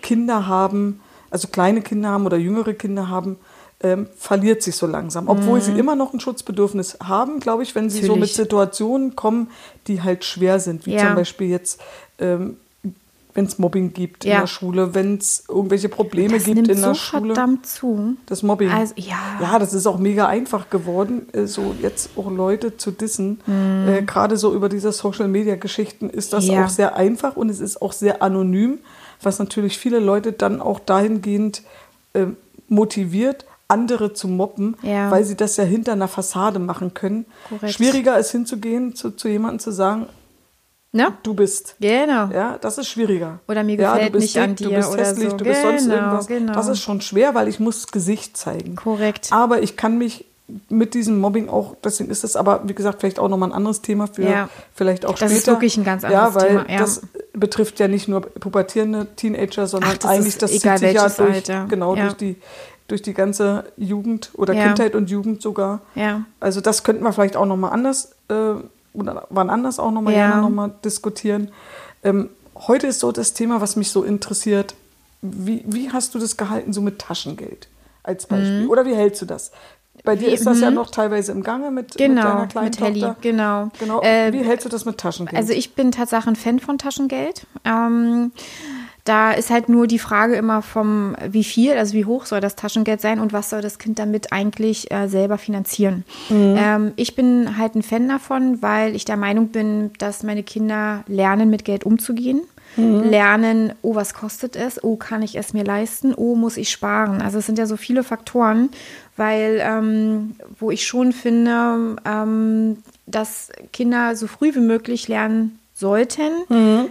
Kinder 0.06 0.46
haben, 0.48 1.00
also 1.32 1.48
kleine 1.48 1.82
Kinder 1.82 2.10
haben 2.10 2.26
oder 2.26 2.38
jüngere 2.38 2.74
Kinder 2.74 3.10
haben, 3.10 3.38
ähm, 3.82 4.08
verliert 4.18 4.64
sich 4.64 4.76
so 4.78 4.88
langsam. 4.88 5.28
Obwohl 5.28 5.60
sie 5.62 5.74
immer 5.78 5.96
noch 5.96 6.14
ein 6.14 6.20
Schutzbedürfnis 6.22 6.98
haben, 7.04 7.40
glaube 7.40 7.64
ich, 7.64 7.76
wenn 7.76 7.90
sie 7.90 7.98
so 8.02 8.14
mit 8.14 8.16
Mhm. 8.16 8.20
Natürlich. 8.22 8.36
Situationen 8.36 9.16
kommen, 9.16 9.48
die 9.88 10.02
halt 10.02 10.24
schwer 10.24 10.60
sind, 10.60 10.86
wie 10.86 10.94
Ja. 10.94 11.08
zum 11.08 11.16
Beispiel 11.16 11.50
jetzt, 11.50 11.82
ähm, 12.20 12.56
wenn 13.34 13.46
es 13.48 13.60
Mobbing 13.60 13.92
gibt 13.92 14.24
in 14.24 14.32
Ja. 14.32 14.40
der 14.40 14.48
Schule, 14.48 14.96
wenn 14.96 15.18
es 15.18 15.44
irgendwelche 15.50 15.90
Probleme 15.90 16.36
das 16.36 16.46
gibt 16.46 16.56
nimmt 16.56 16.70
in 16.70 16.80
der 16.80 16.94
so 16.94 16.94
Schule. 16.94 17.34
verdammt 17.36 17.66
zu. 17.68 18.16
Das 18.28 18.44
Mobbing. 18.44 18.70
Also, 18.72 18.94
ja. 18.96 19.18
ja, 19.42 19.60
das 19.60 19.74
ist 19.74 19.86
auch 19.88 19.98
mega 20.00 20.26
einfach 20.28 20.70
geworden, 20.70 21.28
äh, 21.34 21.46
so 21.46 21.76
jetzt 21.82 22.12
auch 22.16 22.32
Leute 22.32 22.78
zu 22.78 22.92
dissen. 22.92 23.42
Äh, 23.88 24.04
Gerade 24.04 24.38
so 24.38 24.54
über 24.56 24.70
diese 24.70 24.94
Social-Media-Geschichten 24.94 26.10
ist 26.10 26.32
das 26.32 26.46
Mhm. 26.46 26.52
Ja. 26.54 26.66
auch 26.66 26.70
sehr 26.70 26.96
einfach 26.96 27.36
und 27.36 27.50
es 27.50 27.60
ist 27.60 27.82
auch 27.82 27.92
sehr 27.92 28.22
anonym, 28.24 28.80
was 29.26 29.40
natürlich 29.40 29.78
viele 29.78 30.00
Leute 30.00 30.32
dann 30.32 30.62
auch 30.62 30.80
dahingehend 30.80 31.64
äh, 32.14 32.28
motiviert, 32.68 33.46
andere 33.68 34.14
zu 34.14 34.28
mobben, 34.28 34.78
Ja. 34.84 35.10
weil 35.12 35.24
sie 35.24 35.36
das 35.36 35.58
ja 35.58 35.64
hinter 35.64 35.94
einer 35.94 36.08
Fassade 36.08 36.60
machen 36.60 36.94
können. 36.94 37.26
Korrekt. 37.50 37.74
Schwieriger 37.74 38.18
ist 38.20 38.32
hinzugehen, 38.32 38.96
zu, 38.96 39.12
zu 39.12 39.28
jemandem 39.28 39.60
zu 39.60 39.72
sagen, 39.72 40.08
Ne? 40.92 41.12
du 41.24 41.34
bist. 41.34 41.76
Genau. 41.82 42.30
Ja, 42.34 42.58
das 42.62 42.78
ist 42.78 42.88
schwieriger. 42.88 43.40
Oder 43.50 43.64
mir 43.64 43.76
ja, 43.76 43.94
gefällt 43.96 44.14
du 44.14 44.18
bist 44.20 44.34
nicht 44.34 44.42
an 44.42 44.56
dick, 44.56 44.58
dir 44.58 44.70
Du 44.70 44.76
bist 44.78 44.92
oder 44.94 45.04
hässlich, 45.06 45.30
so. 45.30 45.36
du 45.38 45.44
bist 45.44 45.62
sonst 45.62 45.84
Genau, 45.84 45.96
irgendwas. 45.96 46.28
genau. 46.28 46.54
Das 46.54 46.68
ist 46.70 46.80
schon 46.80 47.02
schwer, 47.02 47.36
weil 47.36 47.50
ich 47.50 47.60
muss 47.60 47.88
Gesicht 47.88 48.38
zeigen. 48.38 48.78
Korrekt. 48.78 49.28
Aber 49.32 49.62
ich 49.62 49.76
kann 49.76 49.98
mich 49.98 50.24
mit 50.70 50.94
diesem 50.94 51.20
Mobbing 51.20 51.50
auch, 51.50 51.76
deswegen 51.84 52.12
ist 52.12 52.24
es 52.24 52.36
aber, 52.36 52.62
wie 52.68 52.76
gesagt, 52.76 53.00
vielleicht 53.00 53.18
auch 53.18 53.30
nochmal 53.30 53.50
ein 53.50 53.54
anderes 53.56 53.82
Thema 53.82 54.06
für 54.08 54.24
Ja. 54.24 54.50
vielleicht 54.76 55.06
auch 55.06 55.12
Das 55.18 55.32
später. 55.32 55.36
ist 55.38 55.48
wirklich 55.48 55.78
ein 55.78 55.84
ganz 55.84 56.04
Ja, 56.04 56.26
anderes 56.28 56.36
weil 56.36 56.48
Thema, 56.50 56.70
ja. 56.72 56.78
das 56.80 57.02
betrifft 57.34 57.80
ja 57.80 57.88
nicht 57.88 58.08
nur 58.08 58.22
pubertierende 58.22 59.08
Teenager, 59.16 59.66
sondern 59.66 59.92
Ach, 59.94 59.98
das 59.98 60.12
eigentlich 60.12 60.38
das 60.38 60.52
egal 60.52 60.78
zieht 60.78 60.88
sich 60.90 60.96
ja 60.98 61.10
durch, 61.10 61.36
Alter. 61.36 61.66
genau, 61.68 61.96
Ja. 61.96 62.04
durch 62.04 62.14
die 62.18 62.36
durch 62.88 63.02
die 63.02 63.16
ganze 63.16 63.64
Jugend 63.78 64.30
oder 64.36 64.54
Ja. 64.54 64.68
Kindheit 64.68 64.94
und 64.94 65.10
Jugend 65.10 65.42
sogar. 65.42 65.82
Ja. 65.96 66.22
Also 66.40 66.62
das 66.62 66.84
könnten 66.84 67.04
wir 67.04 67.12
vielleicht 67.14 67.36
auch 67.36 67.48
nochmal 67.48 67.72
anders 67.74 68.12
äh, 68.30 68.34
oder 68.94 69.26
wann 69.32 69.50
anders 69.50 69.80
auch 69.80 69.90
nochmal 69.90 70.14
Ja. 70.14 70.40
nochmal 70.40 70.70
diskutieren. 70.86 71.50
Ähm, 72.04 72.30
heute 72.68 72.86
ist 72.86 73.00
so 73.00 73.12
das 73.12 73.34
Thema, 73.34 73.60
was 73.60 73.76
mich 73.76 73.90
so 73.90 74.04
interessiert. 74.04 74.76
Wie, 75.24 75.64
wie 75.66 75.90
hast 75.92 76.14
du 76.14 76.20
das 76.20 76.38
gehalten, 76.38 76.74
so 76.74 76.82
mit 76.82 77.00
Taschengeld 77.00 77.68
als 78.04 78.28
Beispiel? 78.28 78.68
Oder 78.68 78.86
wie 78.86 78.94
hältst 78.94 79.20
du 79.20 79.26
das? 79.26 79.50
Bei 80.06 80.16
dir 80.16 80.28
Mhm. 80.28 80.32
Wie- 80.32 80.34
ist 80.36 80.46
das 80.46 80.62
ja 80.62 80.70
mhm. 80.70 80.76
noch 80.76 80.92
teilweise 80.92 81.32
im 81.32 81.44
Gange 81.44 81.72
mit, 81.72 81.88
mit 81.90 81.98
Genau, 81.98 82.22
deiner 82.22 82.48
kleinen 82.48 82.66
mit 82.68 82.80
Helly, 82.80 83.00
Tochter. 83.02 83.18
genau. 83.22 83.70
genau. 83.80 84.02
Äh, 84.02 84.32
wie 84.34 84.44
hältst 84.44 84.66
du 84.66 84.70
das 84.70 84.86
mit 84.86 84.98
Taschengeld? 84.98 85.36
Also 85.38 85.54
ich 85.54 85.74
bin 85.74 85.92
tatsächlich 85.92 86.28
ein 86.28 86.36
Fan 86.36 86.60
von 86.60 86.78
Taschengeld. 86.78 87.46
Ähm, 87.66 88.32
da 89.04 89.32
ist 89.34 89.52
halt 89.52 89.70
nur 89.70 89.86
die 89.86 90.00
Frage 90.00 90.36
immer 90.36 90.64
vom, 90.64 91.16
wie 91.30 91.44
viel, 91.44 91.74
also 91.74 91.94
wie 91.94 92.06
hoch 92.06 92.26
soll 92.26 92.42
das 92.42 92.56
Taschengeld 92.56 93.02
sein 93.02 93.20
und 93.20 93.34
was 93.34 93.52
soll 93.52 93.62
das 93.62 93.78
Kind 93.78 94.00
damit 94.00 94.32
eigentlich 94.34 94.90
äh, 94.92 95.08
selber 95.08 95.38
finanzieren. 95.38 96.06
Ähm, 96.32 96.94
ich 96.96 97.16
bin 97.16 97.56
halt 97.58 97.76
ein 97.76 97.84
Fan 97.84 98.08
davon, 98.10 98.64
weil 98.64 98.96
ich 98.96 99.06
der 99.06 99.18
Meinung 99.18 99.50
bin, 99.50 99.92
dass 100.00 100.24
meine 100.24 100.42
Kinder 100.42 101.04
lernen, 101.08 101.52
mit 101.52 101.66
Geld 101.66 101.84
umzugehen. 101.84 102.42
Lernen, 102.78 103.74
oh, 103.82 103.96
was 103.96 104.14
kostet 104.14 104.56
es? 104.56 104.84
Oh, 104.84 104.96
kann 104.96 105.22
ich 105.22 105.36
es 105.36 105.54
mir 105.54 105.64
leisten? 105.64 106.14
Oh, 106.14 106.36
muss 106.36 106.58
ich 106.58 106.70
sparen? 106.70 107.22
Also 107.22 107.40
es 107.40 107.46
sind 107.46 107.58
ja 107.58 107.66
so 107.66 107.78
viele 107.78 108.04
Faktoren, 108.04 108.70
weil 109.16 109.60
ähm, 109.62 110.36
wo 110.60 110.72
ich 110.72 110.86
schon 110.86 111.12
finde, 111.14 111.96
ähm, 112.06 112.78
dass 113.06 113.52
Kinder 113.72 114.16
so 114.16 114.28
früh 114.28 114.54
wie 114.56 114.60
möglich 114.60 115.08
lernen 115.08 115.60
sollten, 115.78 116.32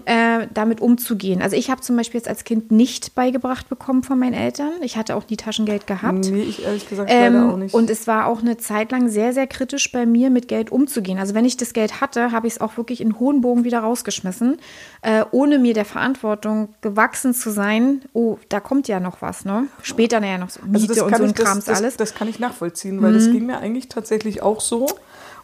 äh, 0.04 0.46
damit 0.52 0.82
umzugehen. 0.82 1.40
Also 1.40 1.56
ich 1.56 1.70
habe 1.70 1.80
zum 1.80 1.96
Beispiel 1.96 2.18
jetzt 2.18 2.28
als 2.28 2.44
Kind 2.44 2.70
nicht 2.70 3.14
beigebracht 3.14 3.70
bekommen 3.70 4.02
von 4.02 4.18
meinen 4.18 4.34
Eltern. 4.34 4.72
Ich 4.82 4.98
hatte 4.98 5.16
auch 5.16 5.24
nie 5.30 5.38
Taschengeld 5.38 5.86
gehabt. 5.86 6.30
nee, 6.30 6.42
ich 6.42 6.62
ehrlich 6.62 6.86
gesagt 6.86 7.08
leider 7.08 7.48
auch 7.48 7.54
Ähm, 7.54 7.60
nicht. 7.60 7.74
und 7.74 7.88
es 7.88 8.06
war 8.06 8.26
auch 8.26 8.42
eine 8.42 8.58
Zeit 8.58 8.92
lang 8.92 9.08
sehr, 9.08 9.32
sehr 9.32 9.46
kritisch 9.46 9.90
bei 9.90 10.04
mir, 10.04 10.28
mit 10.28 10.48
Geld 10.48 10.70
umzugehen. 10.70 11.18
Also 11.18 11.34
wenn 11.34 11.46
ich 11.46 11.56
das 11.56 11.72
Geld 11.72 12.02
hatte, 12.02 12.30
habe 12.30 12.46
ich 12.46 12.54
es 12.54 12.60
auch 12.60 12.76
wirklich 12.76 13.00
in 13.00 13.18
hohen 13.18 13.40
Bogen 13.40 13.64
wieder 13.64 13.78
rausgeschmissen, 13.78 14.58
äh, 15.00 15.24
ohne 15.30 15.58
mir 15.58 15.72
der 15.72 15.86
Verantwortung 15.86 16.68
gewachsen 16.82 17.32
zu 17.32 17.50
sein. 17.50 18.02
Oh, 18.12 18.36
da 18.50 18.60
kommt 18.60 18.86
ja 18.86 19.00
noch 19.00 19.22
was, 19.22 19.46
ne? 19.46 19.64
Später 19.80 20.20
nachher 20.20 20.36
noch 20.36 20.50
so 20.50 20.60
Miete 20.60 20.74
Also 20.74 20.86
das 20.88 21.02
und 21.02 21.16
so 21.16 21.22
ein 21.22 21.30
ich, 21.30 21.34
das, 21.36 21.44
Krams 21.46 21.64
das, 21.64 21.78
alles. 21.78 21.94
Mhm. 21.94 21.98
Das 21.98 22.14
kann 22.14 22.28
ich 22.28 22.38
nachvollziehen, 22.38 23.00
weil 23.00 23.14
das 23.14 23.30
ging 23.30 23.46
mir 23.46 23.56
eigentlich 23.60 23.88
tatsächlich 23.88 24.42
auch 24.42 24.60
so. 24.60 24.86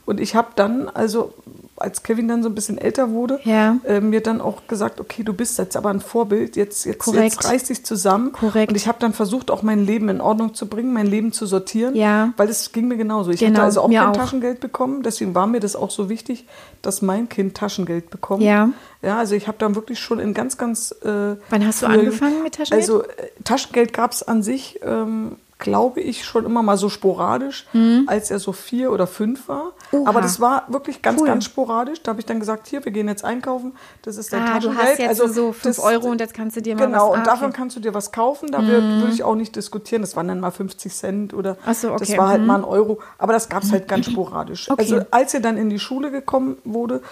Und 0.05 0.21
ich 0.21 0.35
habe 0.35 0.49
dann, 0.57 0.89
also 0.89 1.33
als 1.81 2.03
Kevin 2.03 2.29
dann 2.29 2.43
so 2.43 2.49
ein 2.49 2.55
bisschen 2.55 2.79
älter 2.79 3.11
wurde, 3.11 3.41
Ja. 3.45 3.79
äh, 3.85 4.01
mir 4.01 4.21
dann 4.21 4.41
auch 4.41 4.67
gesagt, 4.69 5.01
okay, 5.01 5.23
du 5.23 5.33
bist 5.33 5.59
jetzt 5.59 5.77
aber 5.77 5.91
ein 5.91 6.01
Vorbild, 6.01 6.55
jetzt, 6.57 6.85
jetzt, 6.85 6.99
Korrekt. 7.01 7.35
jetzt 7.35 7.45
reiß 7.49 7.65
dich 7.65 7.85
zusammen. 7.85 8.33
Korrekt. 8.33 8.71
Und 8.71 8.77
ich 8.77 8.87
habe 8.87 8.99
dann 9.01 9.13
versucht, 9.13 9.51
auch 9.51 9.63
mein 9.63 9.85
Leben 9.87 10.09
in 10.09 10.21
Ordnung 10.21 10.55
zu 10.55 10.67
bringen, 10.67 10.93
mein 10.93 11.07
Leben 11.07 11.33
zu 11.33 11.47
sortieren, 11.47 11.95
Ja. 11.97 12.33
weil 12.37 12.49
es 12.49 12.73
ging 12.73 12.89
mir 12.89 12.97
genauso. 12.97 13.31
Ich 13.31 13.41
Genau, 13.41 13.55
hatte 13.55 13.63
also 13.65 13.81
auch 13.83 13.89
kein 13.91 13.99
auch. 14.09 14.13
Taschengeld 14.17 14.61
bekommen, 14.61 15.03
deswegen 15.03 15.35
war 15.35 15.47
mir 15.47 15.61
das 15.61 15.75
auch 15.75 15.91
so 15.91 16.09
wichtig, 16.09 16.47
dass 16.83 17.03
mein 17.03 17.29
Kind 17.29 17.57
Taschengeld 17.57 18.11
bekommt. 18.11 18.43
Ja. 18.43 18.71
Ja, 19.03 19.17
also 19.19 19.35
ich 19.35 19.49
habe 19.49 19.57
dann 19.59 19.75
wirklich 19.75 19.99
schon 19.99 20.19
in 20.19 20.35
ganz, 20.35 20.59
ganz... 20.59 20.93
Äh, 21.03 21.37
Wann 21.49 21.67
hast 21.67 21.83
du 21.83 21.87
angefangen 21.87 22.43
mit 22.43 22.57
Taschengeld? 22.57 22.83
Also 22.83 23.03
äh, 23.05 23.07
Taschengeld 23.45 23.93
gab 23.95 24.13
es 24.13 24.23
an 24.23 24.43
sich, 24.43 24.79
ähm, 24.85 25.37
glaube 25.61 26.01
ich, 26.01 26.25
schon 26.25 26.45
immer 26.45 26.63
mal 26.63 26.77
so 26.77 26.89
sporadisch, 26.89 27.67
als 28.07 28.31
er 28.31 28.39
so 28.39 28.53
vier 28.53 28.91
oder 28.91 29.07
fünf 29.07 29.49
war. 29.49 29.73
Mhm. 29.93 29.99
Oha. 30.01 30.09
Aber 30.09 30.21
das 30.21 30.41
war 30.41 30.65
wirklich 30.69 31.03
ganz, 31.03 31.21
Cool. 31.21 31.27
ganz 31.29 31.45
sporadisch. 31.45 32.03
Da 32.03 32.11
habe 32.11 32.21
ich 32.21 32.27
dann 32.27 32.41
gesagt, 32.41 32.67
hier, 32.69 32.85
wir 32.85 32.93
gehen 32.93 33.07
jetzt 33.09 33.25
einkaufen. 33.25 33.73
Das 34.03 34.17
ist 34.17 34.33
dein 34.33 34.43
ah, 34.43 34.59
du 34.59 34.69
Taschengeld. 34.69 34.79
hast 34.89 34.99
jetzt 34.99 35.21
also, 35.21 35.33
so 35.33 35.53
5 35.53 35.63
das- 35.63 35.79
Euro 35.79 36.09
und 36.09 36.21
jetzt 36.21 36.35
kannst 36.35 36.57
du 36.57 36.63
dir 36.63 36.75
mal 36.75 36.87
Genau, 36.87 37.11
was 37.11 37.15
und 37.17 37.21
ah, 37.21 37.25
davon 37.25 37.53
kannst 37.53 37.77
du 37.77 37.81
dir 37.81 37.95
was 37.95 38.11
kaufen. 38.11 38.51
Da 38.51 38.59
wür- 38.61 39.01
würde 39.01 39.13
ich 39.13 39.23
auch 39.23 39.35
nicht 39.35 39.55
diskutieren. 39.55 40.03
Das 40.03 40.17
waren 40.17 40.29
dann 40.29 40.41
mal 40.41 40.51
50 40.51 40.93
Cent 40.93 41.35
oder 41.35 41.57
so, 41.73 41.93
okay, 41.93 41.99
das 42.01 42.17
war 42.19 42.29
halt 42.29 42.41
mhm. 42.41 42.47
mal 42.47 42.57
ein 42.57 42.65
Euro. 42.65 42.99
Aber 43.19 43.33
das 43.33 43.49
gab 43.49 43.63
es 43.63 43.71
halt 43.71 43.87
ganz 43.89 44.07
sporadisch. 44.07 44.71
Okay. 44.71 44.81
Also 44.81 45.05
als 45.11 45.35
er 45.35 45.41
dann 45.41 45.57
in 45.57 45.69
die 45.71 45.79
Schule 45.79 46.11
gekommen 46.11 46.57
wurde, 46.65 47.03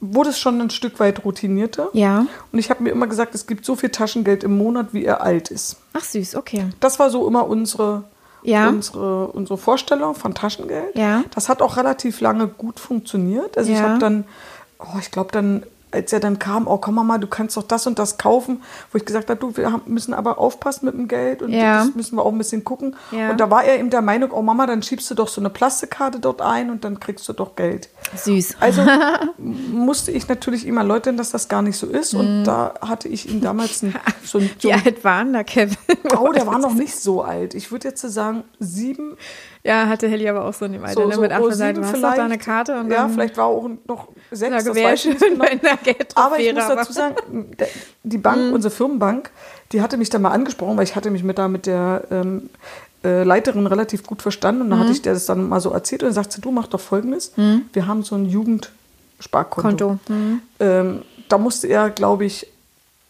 wurde 0.00 0.30
es 0.30 0.38
schon 0.38 0.60
ein 0.60 0.70
Stück 0.70 0.98
weit 1.00 1.24
routinierter. 1.24 1.88
Ja. 1.92 2.26
Und 2.52 2.58
ich 2.58 2.70
habe 2.70 2.82
mir 2.82 2.90
immer 2.90 3.06
gesagt, 3.06 3.34
es 3.34 3.46
gibt 3.46 3.64
so 3.64 3.76
viel 3.76 3.90
Taschengeld 3.90 4.44
im 4.44 4.56
Monat, 4.56 4.88
wie 4.92 5.04
er 5.04 5.20
alt 5.22 5.50
ist. 5.50 5.76
Ach 5.92 6.02
süß, 6.04 6.36
okay. 6.36 6.66
Das 6.80 6.98
war 6.98 7.10
so 7.10 7.26
immer 7.26 7.46
unsere, 7.46 8.04
Ja. 8.42 8.68
unsere, 8.68 9.26
unsere 9.28 9.58
Vorstellung 9.58 10.14
von 10.14 10.34
Taschengeld. 10.34 10.96
Ja. 10.96 11.22
Das 11.34 11.48
hat 11.48 11.60
auch 11.60 11.76
relativ 11.76 12.20
lange 12.20 12.46
gut 12.48 12.80
funktioniert. 12.80 13.58
Also 13.58 13.70
ich 13.72 13.78
Ja. 13.78 13.88
habe 13.90 13.98
dann, 13.98 14.24
oh, 14.78 14.98
ich 15.00 15.10
glaube 15.10 15.30
dann 15.32 15.64
als 15.92 16.12
er 16.12 16.20
dann 16.20 16.38
kam, 16.38 16.66
oh 16.68 16.78
komm 16.78 16.94
mal, 17.06 17.18
du 17.18 17.26
kannst 17.26 17.56
doch 17.56 17.62
das 17.62 17.86
und 17.86 17.98
das 17.98 18.18
kaufen, 18.18 18.62
wo 18.92 18.98
ich 18.98 19.04
gesagt 19.04 19.30
habe, 19.30 19.40
du, 19.40 19.56
wir 19.56 19.80
müssen 19.86 20.14
aber 20.14 20.38
aufpassen 20.38 20.86
mit 20.86 20.94
dem 20.94 21.08
Geld 21.08 21.42
und 21.42 21.50
Ja. 21.52 21.84
das 21.84 21.94
müssen 21.94 22.16
wir 22.16 22.24
auch 22.24 22.32
ein 22.32 22.38
bisschen 22.38 22.64
gucken. 22.64 22.96
Ja. 23.10 23.30
Und 23.30 23.40
da 23.40 23.50
war 23.50 23.64
er 23.64 23.78
eben 23.78 23.90
der 23.90 24.02
Meinung, 24.02 24.30
oh 24.32 24.42
Mama, 24.42 24.66
dann 24.66 24.82
schiebst 24.82 25.10
du 25.10 25.14
doch 25.14 25.28
so 25.28 25.40
eine 25.40 25.50
Plastikkarte 25.50 26.20
dort 26.20 26.42
ein 26.42 26.70
und 26.70 26.84
dann 26.84 27.00
kriegst 27.00 27.28
du 27.28 27.32
doch 27.32 27.56
Geld. 27.56 27.88
Süß. 28.16 28.56
Also 28.60 28.82
musste 29.38 30.10
ich 30.10 30.28
natürlich 30.28 30.66
ihm 30.66 30.76
erläutern, 30.76 31.16
dass 31.16 31.30
das 31.30 31.48
gar 31.48 31.62
nicht 31.62 31.76
so 31.76 31.86
ist. 31.86 32.14
Mhm. 32.14 32.20
Und 32.20 32.44
da 32.44 32.74
hatte 32.80 33.08
ich 33.08 33.28
ihn 33.28 33.40
damals 33.40 33.82
ein, 33.82 33.94
so 34.24 34.38
ein, 34.38 34.50
Wie 34.60 34.72
alt 34.72 35.04
waren 35.04 35.32
da, 35.32 35.42
Kevin? 35.44 35.76
Oh, 36.18 36.32
der 36.32 36.46
war 36.46 36.58
noch 36.58 36.74
nicht 36.74 36.96
so 36.96 37.22
alt. 37.22 37.54
Ich 37.54 37.70
würde 37.72 37.88
jetzt 37.88 38.00
so 38.00 38.08
sagen, 38.08 38.44
sieben, 38.58 39.16
Ja, 39.62 39.88
hatte 39.88 40.08
Helly 40.08 40.28
aber 40.28 40.44
auch 40.46 40.54
so 40.54 40.64
in 40.64 40.72
dem 40.72 40.84
Alter. 40.84 41.02
so, 41.02 41.08
ne? 41.08 41.14
so 41.14 41.20
Mit 41.20 41.32
acht 41.32 41.40
oh, 41.42 41.48
du 41.48 41.50
hast 41.50 41.90
vielleicht. 41.90 42.18
da 42.18 42.24
eine 42.24 42.38
Karte 42.38 42.80
und 42.80 42.90
ja, 42.90 43.08
vielleicht 43.08 43.36
war 43.36 43.46
auch 43.46 43.68
noch 43.86 44.08
sechs, 44.30 44.64
das 44.64 44.76
weiß 44.76 45.04
ich 45.04 45.18
genau. 45.18 45.44
Aber 46.14 46.38
ich 46.38 46.54
muss 46.54 46.66
dazu 46.66 46.92
sagen, 46.92 47.16
die 48.02 48.18
Bank, 48.18 48.54
unsere 48.54 48.72
Firmenbank, 48.72 49.30
die 49.72 49.82
hatte 49.82 49.96
mich 49.96 50.08
da 50.08 50.18
mal 50.18 50.30
angesprochen, 50.30 50.76
weil 50.76 50.84
ich 50.84 50.96
hatte 50.96 51.10
mich 51.10 51.22
mit 51.22 51.38
da 51.38 51.48
mit 51.48 51.66
der 51.66 52.04
ähm, 52.10 52.48
äh, 53.04 53.22
Leiterin 53.22 53.66
relativ 53.66 54.04
gut 54.06 54.22
verstanden. 54.22 54.62
Und 54.62 54.70
dann 54.70 54.80
hatte 54.80 54.92
ich 54.92 55.02
der 55.02 55.14
das 55.14 55.26
dann 55.26 55.48
mal 55.48 55.60
so 55.60 55.70
erzählt 55.70 56.02
und 56.02 56.08
dann 56.08 56.14
sagt 56.14 56.32
sie, 56.32 56.40
du 56.40 56.50
mach 56.50 56.66
doch 56.66 56.80
folgendes. 56.80 57.32
Wir 57.72 57.86
haben 57.86 58.02
so 58.02 58.16
ein 58.16 58.26
Jugendsparkonto. 58.26 59.86
Konto. 59.86 59.98
Mhm. 60.08 60.42
Ähm, 60.58 61.02
da 61.28 61.38
musste 61.38 61.68
er, 61.68 61.90
glaube 61.90 62.24
ich, 62.24 62.46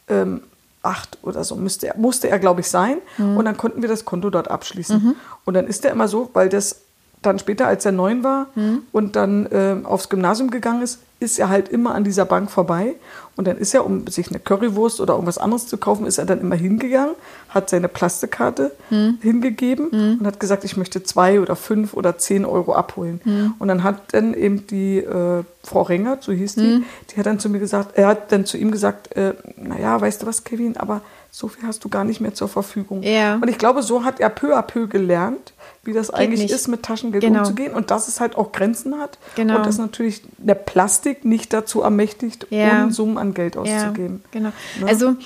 ähm, 0.09 0.43
acht 0.83 1.19
oder 1.23 1.45
so 1.45 1.57
musste 1.57 1.89
er, 1.89 1.97
musste 1.99 2.29
er 2.29 2.39
glaube 2.39 2.61
ich, 2.63 2.69
sein. 2.69 2.99
Und 3.37 3.45
dann 3.45 3.57
konnten 3.57 3.83
wir 3.83 3.89
das 3.89 4.05
Konto 4.05 4.31
dort 4.31 4.49
abschließen. 4.51 4.97
Und 5.45 5.55
dann 5.55 5.67
ist 5.67 5.85
er 5.85 5.93
immer 5.93 6.09
so, 6.09 6.31
weil 6.33 6.49
das 6.49 6.77
dann 7.23 7.39
später, 7.39 7.67
als 7.67 7.85
er 7.85 7.93
neun 7.93 8.25
war 8.25 8.47
und 8.93 9.15
dann 9.15 9.47
ähm, 9.53 9.85
aufs 9.85 10.09
Gymnasium 10.09 10.51
gegangen 10.51 10.81
ist, 10.83 11.01
ist 11.21 11.39
er 11.39 11.51
halt 11.51 11.69
immer 11.69 11.95
an 11.95 12.03
dieser 12.03 12.25
Bank 12.25 12.51
vorbei. 12.51 12.95
Und 13.37 13.47
dann 13.47 13.57
ist 13.57 13.73
er, 13.75 13.87
um 13.87 14.07
sich 14.07 14.29
eine 14.29 14.39
Currywurst 14.39 15.01
oder 15.01 15.15
irgendwas 15.15 15.39
anderes 15.39 15.67
zu 15.67 15.79
kaufen, 15.79 16.05
ist 16.05 16.19
er 16.19 16.27
dann 16.27 16.41
immer 16.41 16.57
hingegangen, 16.57 17.15
hat 17.49 17.71
seine 17.71 17.89
Plastikkarte 17.89 18.73
hingegeben 19.21 20.19
und 20.21 20.27
hat 20.27 20.41
gesagt, 20.41 20.65
ich 20.65 20.77
möchte 20.77 21.03
zwei 21.03 21.41
oder 21.41 21.57
fünf 21.57 21.95
oder 21.95 22.19
zehn 22.19 22.45
Euro 22.45 22.75
abholen. 22.75 23.55
Und 23.59 23.69
dann 23.69 23.83
hat 23.83 24.13
dann 24.13 24.35
eben 24.35 24.67
die 24.67 24.99
äh, 24.99 25.43
Frau 25.63 25.83
Rengert, 25.83 26.23
so 26.23 26.33
hieß 26.33 26.55
die, 26.57 26.85
die 27.11 27.17
hat 27.17 27.27
dann 27.27 27.39
zu 27.39 27.49
mir 27.49 27.59
gesagt, 27.59 27.97
er 27.97 28.09
hat 28.09 28.33
dann 28.33 28.45
zu 28.47 28.57
ihm 28.59 28.71
gesagt, 28.71 29.15
äh, 29.17 29.35
naja, 29.57 30.01
weißt 30.01 30.23
du 30.23 30.27
was, 30.27 30.45
Kevin, 30.45 30.77
aber 30.77 31.01
so 31.33 31.47
viel 31.47 31.65
hast 31.67 31.85
du 31.85 31.89
gar 31.89 32.03
nicht 32.05 32.21
mehr 32.21 32.35
zur 32.35 32.49
Verfügung. 32.49 33.03
Ja. 33.05 33.35
Und 33.37 33.49
ich 33.49 33.57
glaube, 33.59 33.83
so 33.85 34.05
hat 34.05 34.19
er 34.19 34.31
peu 34.31 34.57
à 34.59 34.63
peu 34.63 34.89
gelernt, 34.89 35.53
wie 35.85 35.93
das 35.93 36.11
eigentlich 36.11 36.41
nicht. 36.43 36.53
ist, 36.53 36.67
mit 36.67 36.83
Taschengeld 36.83 37.23
Genau. 37.23 37.41
umzugehen 37.41 37.73
und 37.73 37.91
dass 37.93 38.09
es 38.09 38.19
halt 38.21 38.37
auch 38.37 38.51
Grenzen 38.53 38.99
hat 38.99 39.17
Genau. 39.37 39.57
und 39.59 39.67
dass 39.67 39.79
natürlich 39.79 40.23
der 40.39 40.57
Plastik 40.57 41.25
nicht 41.25 41.53
dazu 41.53 41.83
ermächtigt, 41.83 42.49
Ja. 42.51 42.83
Unsummen 42.83 43.17
an 43.21 43.35
Geld 43.35 43.57
auszugeben. 43.57 44.23
Ja, 44.25 44.31
genau. 44.31 44.53
Ne? 44.81 44.87
Also, 44.89 45.17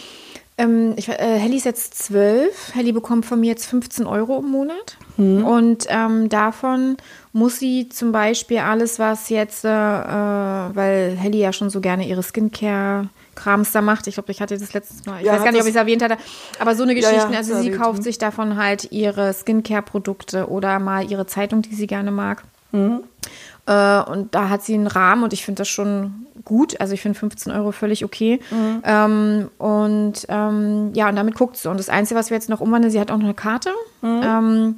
ähm, 0.57 0.95
ich, 0.97 1.09
äh, 1.09 1.39
Helly 1.39 1.57
ist 1.57 1.65
jetzt 1.65 1.99
zwölf. 1.99 2.75
Helly 2.75 2.93
bekommt 2.93 3.27
von 3.27 3.41
mir 3.41 3.49
jetzt 3.49 3.67
15 3.67 4.07
Euro 4.07 4.39
im 4.39 4.51
Monat. 4.51 4.97
Mhm. 5.17 5.45
Und 5.45 5.87
ähm, 5.89 6.29
davon 6.29 6.97
muss 7.33 7.59
sie 7.59 7.89
zum 7.89 8.13
Beispiel 8.13 8.59
alles, 8.59 9.01
was 9.01 9.31
jetzt, 9.31 9.65
äh, 9.65 9.69
äh, 9.69 9.73
weil 9.73 11.17
Helly 11.19 11.39
ja 11.39 11.53
schon 11.53 11.71
so 11.71 11.81
gerne 11.81 12.07
ihre 12.07 12.23
Skincare 12.23 13.09
Krams 13.35 13.73
da 13.73 13.81
macht. 13.81 14.07
Ich 14.07 14.15
glaube, 14.15 14.31
ich 14.31 14.41
hatte 14.41 14.57
das 14.57 14.73
letztes 14.75 15.05
Mal. 15.07 15.21
Ich 15.21 15.27
Ja, 15.27 15.33
weiß 15.33 15.43
gar 15.43 15.51
nicht, 15.51 15.61
ob 15.61 15.67
ich 15.67 15.75
es 15.75 15.81
erwähnt 15.81 16.03
hatte. 16.03 16.19
Aber 16.61 16.77
so 16.77 16.85
eine 16.85 16.93
Ja, 16.93 17.01
ja, 17.01 17.09
Geschichte. 17.09 17.29
hast 17.31 17.51
also 17.51 17.61
sie 17.61 17.69
erwähnt, 17.71 17.83
kauft 17.83 17.99
hm. 17.99 18.05
sich 18.05 18.19
davon 18.19 18.57
halt 18.57 18.93
ihre 18.93 19.33
Skincare-Produkte 19.33 20.49
oder 20.49 20.79
mal 20.79 21.11
ihre 21.11 21.27
Zeitung, 21.27 21.63
die 21.63 21.75
sie 21.75 21.89
gerne 21.89 22.13
mag. 22.13 22.45
Äh, 22.73 24.01
und 24.03 24.35
da 24.35 24.49
hat 24.49 24.63
sie 24.63 24.75
einen 24.75 24.87
Rahmen 24.87 25.25
und 25.25 25.33
ich 25.33 25.45
finde 25.45 25.63
das 25.63 25.69
schon 25.69 26.27
gut. 26.45 26.81
Also 26.81 26.95
ich 26.95 27.01
finde 27.03 27.19
15 27.19 27.53
Euro 27.53 27.73
völlig 27.73 28.05
okay. 28.05 28.41
Ähm, 28.85 29.49
und 29.59 30.27
ähm, 30.29 30.91
ja, 30.95 31.09
und 31.09 31.17
damit 31.17 31.35
guckt 31.37 31.57
sie. 31.57 31.69
Und 31.71 31.79
das 31.79 31.89
Einzige, 31.89 32.19
was 32.19 32.31
wir 32.31 32.37
jetzt 32.37 32.49
noch 32.49 32.61
umwandeln, 32.61 32.91
sie 32.91 33.01
hat 33.01 33.11
auch 33.11 33.17
noch 33.17 33.25
eine 33.25 33.35
Karte. 33.35 33.71
Ähm, 34.03 34.77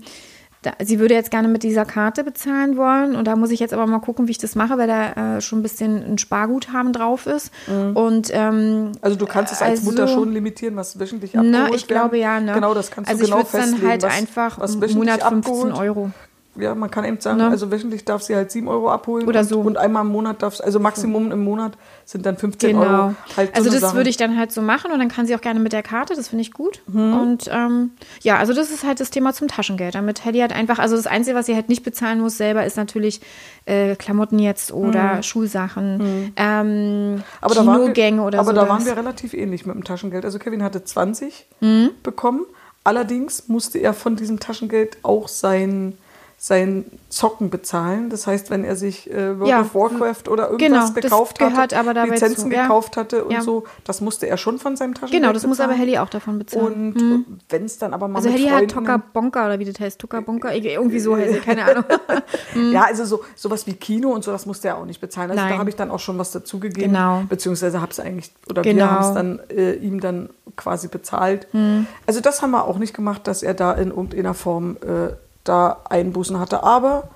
da, 0.62 0.72
sie 0.82 0.98
würde 0.98 1.14
jetzt 1.14 1.30
gerne 1.30 1.46
mit 1.48 1.62
dieser 1.62 1.84
Karte 1.84 2.24
bezahlen 2.24 2.76
wollen. 2.76 3.14
Und 3.14 3.26
da 3.26 3.36
muss 3.36 3.50
ich 3.50 3.60
jetzt 3.60 3.72
aber 3.72 3.86
mal 3.86 4.00
gucken, 4.00 4.26
wie 4.26 4.32
ich 4.32 4.38
das 4.38 4.54
mache, 4.56 4.76
weil 4.78 4.88
da 4.88 5.36
äh, 5.36 5.40
schon 5.40 5.60
ein 5.60 5.62
bisschen 5.62 6.02
ein 6.04 6.18
Sparguthaben 6.18 6.92
drauf 6.92 7.26
ist. 7.26 7.52
Und 7.94 8.30
ähm, 8.32 8.92
Also 9.00 9.16
du 9.16 9.26
kannst 9.26 9.52
es 9.52 9.62
als 9.62 9.80
Also- 9.80 9.90
Mutter 9.92 10.08
schon 10.08 10.32
limitieren, 10.32 10.74
was 10.76 10.98
wöchentlich 10.98 11.36
abgeholt 11.38 11.70
Ne, 11.70 11.76
ich 11.76 11.86
glaube 11.86 12.12
werden. 12.16 12.20
ja, 12.22 12.40
ne? 12.40 12.52
Genau, 12.54 12.74
das 12.74 12.90
kannst 12.90 13.10
also 13.10 13.20
du 13.22 13.26
genau 13.30 13.42
ich 13.42 13.52
würde 13.52 13.58
festlegen. 13.64 13.80
dann 13.82 13.90
halt 13.90 14.02
was, 14.02 14.12
einfach 14.18 14.58
was 14.58 14.76
Monat 14.94 15.22
15 15.22 15.38
abgeholt. 15.38 15.74
Euro. 15.78 16.10
Ja, 16.58 16.74
man 16.74 16.90
kann 16.90 17.04
eben 17.04 17.20
sagen, 17.20 17.38
Ne? 17.38 17.48
also 17.48 17.70
wöchentlich 17.70 18.04
darf 18.04 18.22
sie 18.22 18.34
halt 18.34 18.50
7 18.50 18.68
Euro 18.68 18.90
abholen. 18.90 19.26
Oder 19.28 19.40
und, 19.40 19.48
so. 19.48 19.60
Und 19.60 19.76
einmal 19.76 20.04
im 20.04 20.12
Monat 20.12 20.42
darf 20.42 20.60
also 20.60 20.80
Maximum 20.80 21.30
im 21.32 21.44
Monat 21.44 21.72
sind 22.04 22.24
dann 22.24 22.36
15 22.36 22.70
Genau. 22.70 22.82
Euro. 22.82 23.14
Halt 23.36 23.50
so 23.54 23.58
also 23.60 23.70
das 23.70 23.80
Sache. 23.80 23.96
würde 23.96 24.10
ich 24.10 24.16
dann 24.16 24.36
halt 24.38 24.52
so 24.52 24.62
machen 24.62 24.92
und 24.92 24.98
dann 24.98 25.08
kann 25.08 25.26
sie 25.26 25.34
auch 25.34 25.40
gerne 25.40 25.60
mit 25.60 25.72
der 25.72 25.82
Karte, 25.82 26.14
das 26.14 26.28
finde 26.28 26.42
ich 26.42 26.52
gut. 26.52 26.80
Mhm. 26.86 27.12
Und 27.20 27.50
ähm, 27.52 27.90
ja, 28.22 28.36
also 28.38 28.52
das 28.52 28.70
ist 28.70 28.84
halt 28.84 29.00
das 29.00 29.10
Thema 29.10 29.32
zum 29.32 29.48
Taschengeld. 29.48 29.94
Damit 29.94 30.24
Helly 30.24 30.38
hat 30.40 30.52
einfach, 30.52 30.78
also 30.78 30.96
das 30.96 31.06
Einzige, 31.06 31.36
was 31.36 31.46
sie 31.46 31.54
halt 31.54 31.68
nicht 31.68 31.82
bezahlen 31.82 32.20
muss 32.20 32.36
selber, 32.36 32.64
ist 32.64 32.76
natürlich 32.76 33.20
äh, 33.64 33.96
Klamotten 33.96 34.38
jetzt 34.38 34.72
oder 34.72 35.22
Schulsachen, 35.22 36.32
ähm, 36.36 37.14
Mhm. 37.16 37.22
aber 37.40 37.54
da 37.54 37.66
waren 37.66 37.80
Kinogänge 37.82 38.18
wir, 38.18 38.24
oder 38.26 38.38
Aber 38.40 38.50
so. 38.50 38.56
da 38.56 38.68
waren 38.68 38.84
wir 38.86 38.96
relativ 38.96 39.34
ähnlich 39.34 39.66
mit 39.66 39.74
dem 39.74 39.84
Taschengeld. 39.84 40.24
Also 40.24 40.38
Kevin 40.38 40.62
hatte 40.62 40.84
20 40.84 41.46
Mhm. 41.60 41.90
bekommen. 42.02 42.44
Allerdings 42.84 43.48
musste 43.48 43.78
er 43.78 43.94
von 43.94 44.14
diesem 44.14 44.38
Taschengeld 44.38 44.98
auch 45.02 45.26
sein, 45.28 45.98
sein 46.38 46.84
Zocken 47.08 47.48
bezahlen. 47.48 48.10
Das 48.10 48.26
heißt, 48.26 48.50
wenn 48.50 48.62
er 48.62 48.76
sich 48.76 49.10
äh, 49.10 49.38
World 49.38 49.48
Ja, 49.50 49.60
of 49.62 49.74
Warcraft 49.74 50.28
oder 50.28 50.48
genau, 50.58 50.76
irgendwas 50.76 50.92
das 50.92 51.02
gekauft 51.02 51.40
dabei 51.40 52.04
Lizenzen 52.06 52.50
zu, 52.50 52.54
ja. 52.54 52.62
gekauft 52.62 52.98
hatte 52.98 53.24
und 53.24 53.32
Ja. 53.32 53.40
so, 53.40 53.64
das 53.84 54.02
musste 54.02 54.26
er 54.28 54.36
schon 54.36 54.58
von 54.58 54.76
seinem 54.76 54.92
Taschengeld 54.94 55.22
genau, 55.22 55.32
das 55.32 55.46
muss 55.46 55.60
aber 55.60 55.72
bezahlen. 55.72 55.88
Helly 55.88 55.98
auch 55.98 56.10
davon 56.10 56.38
bezahlen. 56.38 56.92
Und 56.92 57.40
wenn 57.48 57.64
es 57.64 57.78
dann 57.78 57.94
aber 57.94 58.06
mal 58.08 58.18
also 58.18 58.28
Helly 58.28 58.48
hat. 58.48 58.68
Toka 58.68 58.98
Bonka 58.98 59.46
oder 59.46 59.58
wie 59.58 59.64
das 59.64 59.80
heißt, 59.80 59.98
Toka 59.98 60.20
Bonka, 60.20 60.52
irgendwie 60.52 61.00
so 61.00 61.16
heißt 61.16 61.32
sie, 61.32 61.40
keine 61.40 61.64
Ahnung. 61.64 61.84
Ja, 62.72 62.84
also 62.84 63.04
so 63.04 63.24
sowas 63.34 63.66
wie 63.66 63.74
Kino 63.74 64.10
und 64.10 64.22
so, 64.24 64.30
das 64.30 64.46
musste 64.46 64.68
er 64.68 64.76
auch 64.78 64.84
nicht 64.84 65.00
bezahlen. 65.00 65.30
Also 65.30 65.42
da 65.42 65.48
Nein. 65.50 65.58
habe 65.58 65.70
ich 65.70 65.76
dann 65.76 65.90
auch 65.90 66.00
schon 66.00 66.18
was 66.18 66.32
dazugegeben. 66.32 66.92
Genau. 66.92 67.22
Beziehungsweise 67.28 67.80
habe 67.80 67.92
es 67.92 68.00
eigentlich, 68.00 68.30
oder 68.48 68.62
Genau. 68.62 68.76
wir 68.84 68.90
haben 68.90 69.04
es 69.08 69.14
dann 69.14 69.40
äh, 69.50 69.72
ihm 69.74 70.00
dann 70.00 70.30
quasi 70.56 70.88
bezahlt. 70.88 71.46
Hm. 71.52 71.86
Also 72.06 72.20
das 72.20 72.42
haben 72.42 72.50
wir 72.50 72.64
auch 72.66 72.78
nicht 72.78 72.94
gemacht, 72.94 73.26
dass 73.26 73.42
er 73.42 73.54
da 73.54 73.72
in 73.72 73.88
irgendeiner 73.88 74.34
Form 74.34 74.76
äh, 74.82 75.14
da 75.48 75.78
Einbußen 75.88 76.38
hatte. 76.38 76.62
Aber 76.62 77.08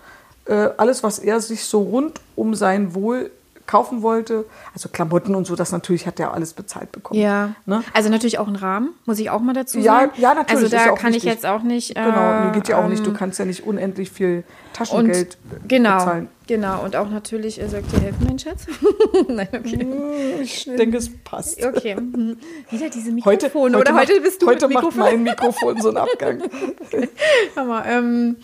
äh, 0.46 0.68
alles, 0.76 1.02
was 1.02 1.18
er 1.18 1.40
sich 1.40 1.64
so 1.64 1.82
rund 1.82 2.20
um 2.37 2.54
sein 2.54 2.94
Wohl 2.94 3.30
kaufen 3.66 4.02
wollte, 4.02 4.46
also 4.75 4.88
Klamotten 4.88 5.37
und 5.37 5.46
so, 5.46 5.54
das 5.54 5.70
natürlich 5.70 6.04
hat 6.04 6.18
er 6.18 6.34
alles 6.34 6.54
bezahlt 6.54 6.90
bekommen. 6.90 7.20
Ja. 7.20 7.50
Ne? 7.66 7.84
Also 7.94 8.08
natürlich 8.10 8.40
auch 8.40 8.49
ein 8.49 8.56
Rahmen, 8.56 8.94
muss 9.06 9.20
ich 9.20 9.30
auch 9.30 9.40
mal 9.40 9.52
dazu 9.54 9.78
Ja, 9.78 10.00
sagen. 10.00 10.10
ja, 10.16 10.34
natürlich, 10.34 10.64
Also 10.64 10.76
da 10.76 10.87
ja 10.87 10.92
kann 10.96 11.10
ich 11.10 11.16
wichtig. 11.22 11.30
jetzt 11.30 11.46
auch 11.46 11.62
nicht. 11.62 11.90
Äh, 11.96 12.02
Genau, 12.02 12.44
nee, 12.46 12.52
geht 12.52 12.66
ja 12.68 12.78
auch 12.82 12.88
nicht. 12.88 13.06
Du 13.06 13.10
ähm, 13.10 13.16
kannst 13.16 13.38
ja 13.38 13.44
nicht 13.44 13.64
unendlich 13.64 14.10
viel 14.10 14.42
Taschengeld 14.72 15.34
äh, 15.34 15.68
genau, 15.68 15.98
bezahlen. 15.98 16.28
genau. 16.46 16.84
Und 16.84 16.96
auch 16.96 17.10
natürlich, 17.10 17.60
soll 17.66 17.80
ich 17.80 17.86
dir 17.86 18.00
helfen, 18.00 18.24
mein 18.26 18.38
Schatz? 18.38 18.66
Nein, 19.28 19.48
okay. 19.52 20.40
Ich 20.42 20.64
denke, 20.64 20.98
es 20.98 21.10
passt. 21.24 21.64
Okay. 21.64 21.96
Mhm. 21.96 22.36
Wieder 22.70 22.88
diese 22.88 23.10
Heute, 23.24 23.46
Mikrofone. 23.46 23.76
heute 23.76 23.90
oder 23.90 23.92
macht, 23.92 24.08
heute 24.08 24.20
bist 24.20 24.42
du 24.42 24.46
heute 24.46 24.68
mit 24.68 24.74
macht 24.74 24.84
Mikrofon. 24.84 25.12
mein 25.12 25.22
Mikrofon 25.22 25.80
so 25.80 25.88
einen 25.88 25.98
Abgang. 25.98 26.42
Aber, 27.56 27.84
ähm, 27.86 28.36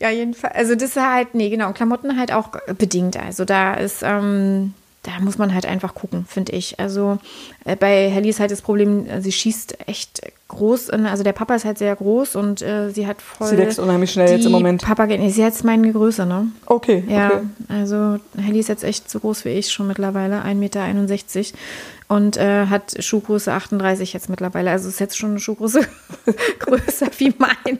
ja, 0.00 0.10
jedenfalls. 0.10 0.54
Also 0.54 0.74
das 0.74 0.90
ist 0.90 0.96
halt, 0.96 1.34
nee, 1.34 1.50
genau. 1.50 1.72
Klamotten 1.72 2.18
halt 2.18 2.32
auch 2.32 2.50
bedingt. 2.78 3.16
Also 3.16 3.44
da 3.44 3.74
ist, 3.74 4.02
ähm, 4.02 4.74
da 5.04 5.20
muss 5.20 5.38
man 5.38 5.54
halt 5.54 5.66
einfach 5.66 5.94
gucken, 5.94 6.24
finde 6.26 6.52
ich. 6.52 6.80
Also 6.80 7.18
äh, 7.64 7.76
bei 7.76 8.10
Helly 8.10 8.30
ist 8.30 8.40
halt 8.40 8.50
das 8.50 8.62
Problem, 8.62 9.06
äh, 9.06 9.20
sie 9.20 9.32
schießt 9.32 9.86
echt 9.86 10.22
groß. 10.48 10.88
In, 10.88 11.06
also 11.06 11.22
der 11.22 11.32
Papa 11.32 11.54
ist 11.54 11.64
halt 11.64 11.78
sehr 11.78 11.94
groß 11.94 12.36
und 12.36 12.62
äh, 12.62 12.90
sie 12.90 13.06
hat 13.06 13.20
voll. 13.20 13.48
Sie 13.48 13.58
wächst 13.58 13.78
unheimlich 13.78 14.10
schnell 14.12 14.30
jetzt 14.30 14.46
im 14.46 14.52
Moment. 14.52 14.82
Papa, 14.82 15.06
nee, 15.06 15.28
sie 15.28 15.44
hat 15.44 15.52
jetzt 15.52 15.64
meine 15.64 15.92
Größe, 15.92 16.26
ne? 16.26 16.48
Okay, 16.66 17.04
Ja, 17.08 17.28
okay. 17.28 17.42
also 17.68 18.18
Helly 18.36 18.60
ist 18.60 18.68
jetzt 18.68 18.82
echt 18.82 19.10
so 19.10 19.20
groß 19.20 19.44
wie 19.44 19.50
ich 19.50 19.70
schon 19.70 19.86
mittlerweile, 19.86 20.42
1,61 20.42 20.54
Meter 20.54 20.84
und 22.08 22.36
äh, 22.36 22.66
hat 22.66 23.02
Schuhgröße 23.02 23.52
38 23.52 24.12
jetzt 24.12 24.28
mittlerweile. 24.28 24.70
Also 24.70 24.88
ist 24.88 25.00
jetzt 25.00 25.18
schon 25.18 25.30
eine 25.30 25.40
Schuhgröße 25.40 25.80
größer 26.60 27.08
wie 27.18 27.34
meine. 27.38 27.78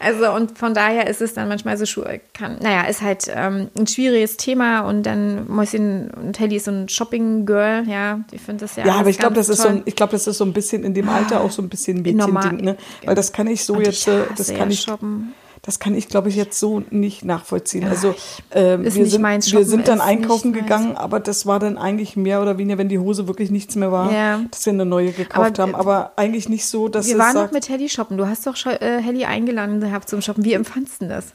Also 0.00 0.32
und 0.32 0.58
von 0.58 0.74
daher 0.74 1.06
ist 1.06 1.20
es 1.20 1.34
dann 1.34 1.48
manchmal 1.48 1.76
so 1.76 1.84
kann, 2.32 2.58
naja, 2.60 2.82
ist 2.82 3.02
halt 3.02 3.26
ähm, 3.34 3.68
ein 3.76 3.86
schwieriges 3.86 4.36
Thema 4.36 4.80
und 4.80 5.04
dann 5.04 5.48
Mäuschen 5.48 6.10
und 6.10 6.38
Helly 6.38 6.56
ist 6.56 6.64
so 6.64 6.70
ein 6.70 6.88
Shopping 6.88 7.46
Girl, 7.46 7.84
ja, 7.88 8.20
ich 8.32 8.40
finde 8.40 8.64
das 8.64 8.76
ja. 8.76 8.86
Ja, 8.86 8.94
aber 8.94 9.10
ich 9.10 9.18
glaube, 9.18 9.34
das 9.34 9.48
ist 9.48 9.62
so 9.62 9.68
ein, 9.68 9.82
ich 9.84 9.96
glaube, 9.96 10.12
das 10.12 10.26
ist 10.26 10.38
so 10.38 10.44
ein 10.44 10.52
bisschen 10.52 10.84
in 10.84 10.94
dem 10.94 11.08
Alter 11.08 11.40
auch 11.40 11.50
so 11.50 11.62
ein 11.62 11.68
bisschen 11.68 12.02
Normal. 12.02 12.44
Mädchending, 12.44 12.64
ne? 12.64 12.76
Weil 13.04 13.14
das 13.14 13.32
kann 13.32 13.46
ich 13.46 13.64
so 13.64 13.80
jetzt, 13.80 14.06
äh, 14.08 14.24
das 14.36 14.50
ja 14.50 14.58
kann 14.58 14.70
ich, 14.70 14.80
shoppen. 14.80 15.34
Das 15.62 15.78
kann 15.78 15.94
ich, 15.94 16.08
glaube 16.08 16.28
ich, 16.30 16.36
jetzt 16.36 16.58
so 16.58 16.82
nicht 16.90 17.24
nachvollziehen. 17.24 17.86
Also 17.86 18.10
ist 18.10 18.42
wir 18.50 18.90
sind, 18.90 19.20
meins, 19.20 19.52
wir 19.52 19.64
sind 19.66 19.88
dann 19.88 20.00
einkaufen 20.00 20.52
gegangen, 20.52 20.96
aber 20.96 21.20
das 21.20 21.44
war 21.46 21.58
dann 21.58 21.76
eigentlich 21.76 22.16
mehr 22.16 22.40
oder 22.40 22.56
weniger, 22.58 22.78
wenn 22.78 22.88
die 22.88 22.98
Hose 22.98 23.26
wirklich 23.28 23.50
nichts 23.50 23.76
mehr 23.76 23.92
war, 23.92 24.10
Ja. 24.12 24.40
dass 24.50 24.64
wir 24.64 24.72
eine 24.72 24.86
neue 24.86 25.12
gekauft 25.12 25.60
Aber, 25.60 25.62
haben. 25.62 25.74
Aber 25.74 26.12
eigentlich 26.16 26.48
nicht 26.48 26.66
so, 26.66 26.88
dass 26.88 27.06
Wir 27.06 27.14
es 27.14 27.18
waren 27.18 27.32
sagt, 27.34 27.46
noch 27.48 27.52
mit 27.52 27.68
Helly 27.68 27.88
shoppen. 27.88 28.16
Du 28.16 28.26
hast 28.26 28.46
doch 28.46 28.56
äh, 28.66 29.00
Helly 29.02 29.24
eingeladen 29.26 29.80
gehabt 29.80 30.08
zum 30.08 30.22
Shoppen. 30.22 30.44
Wie 30.44 30.54
empfandst 30.54 31.02
du 31.02 31.08
das? 31.08 31.26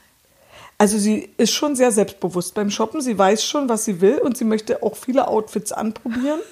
Also 0.77 0.97
sie 0.97 1.29
ist 1.37 1.51
schon 1.53 1.75
sehr 1.75 1.91
selbstbewusst 1.91 2.53
beim 2.53 2.69
Shoppen. 2.69 2.99
Sie 3.01 3.17
weiß 3.17 3.45
schon, 3.45 3.69
was 3.69 3.85
sie 3.85 4.01
will 4.01 4.17
und 4.17 4.35
sie 4.37 4.43
möchte 4.43 4.83
auch 4.83 4.95
viele 4.95 5.27
Outfits 5.27 5.71
anprobieren. 5.71 6.39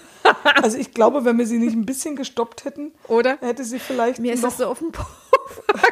Also 0.62 0.78
ich 0.78 0.94
glaube, 0.94 1.26
wenn 1.26 1.38
wir 1.38 1.46
sie 1.46 1.58
nicht 1.58 1.76
ein 1.76 1.86
bisschen 1.86 2.16
gestoppt 2.16 2.64
hätten, 2.64 2.94
Oder? 3.10 3.38
hätte 3.42 3.66
sie 3.66 3.78
vielleicht 3.78 4.20
Mir 4.20 4.32
ist 4.34 4.42
das 4.42 4.56
so 4.56 4.68
auf 4.68 4.80
den 4.80 4.94
Puffer 4.94 5.12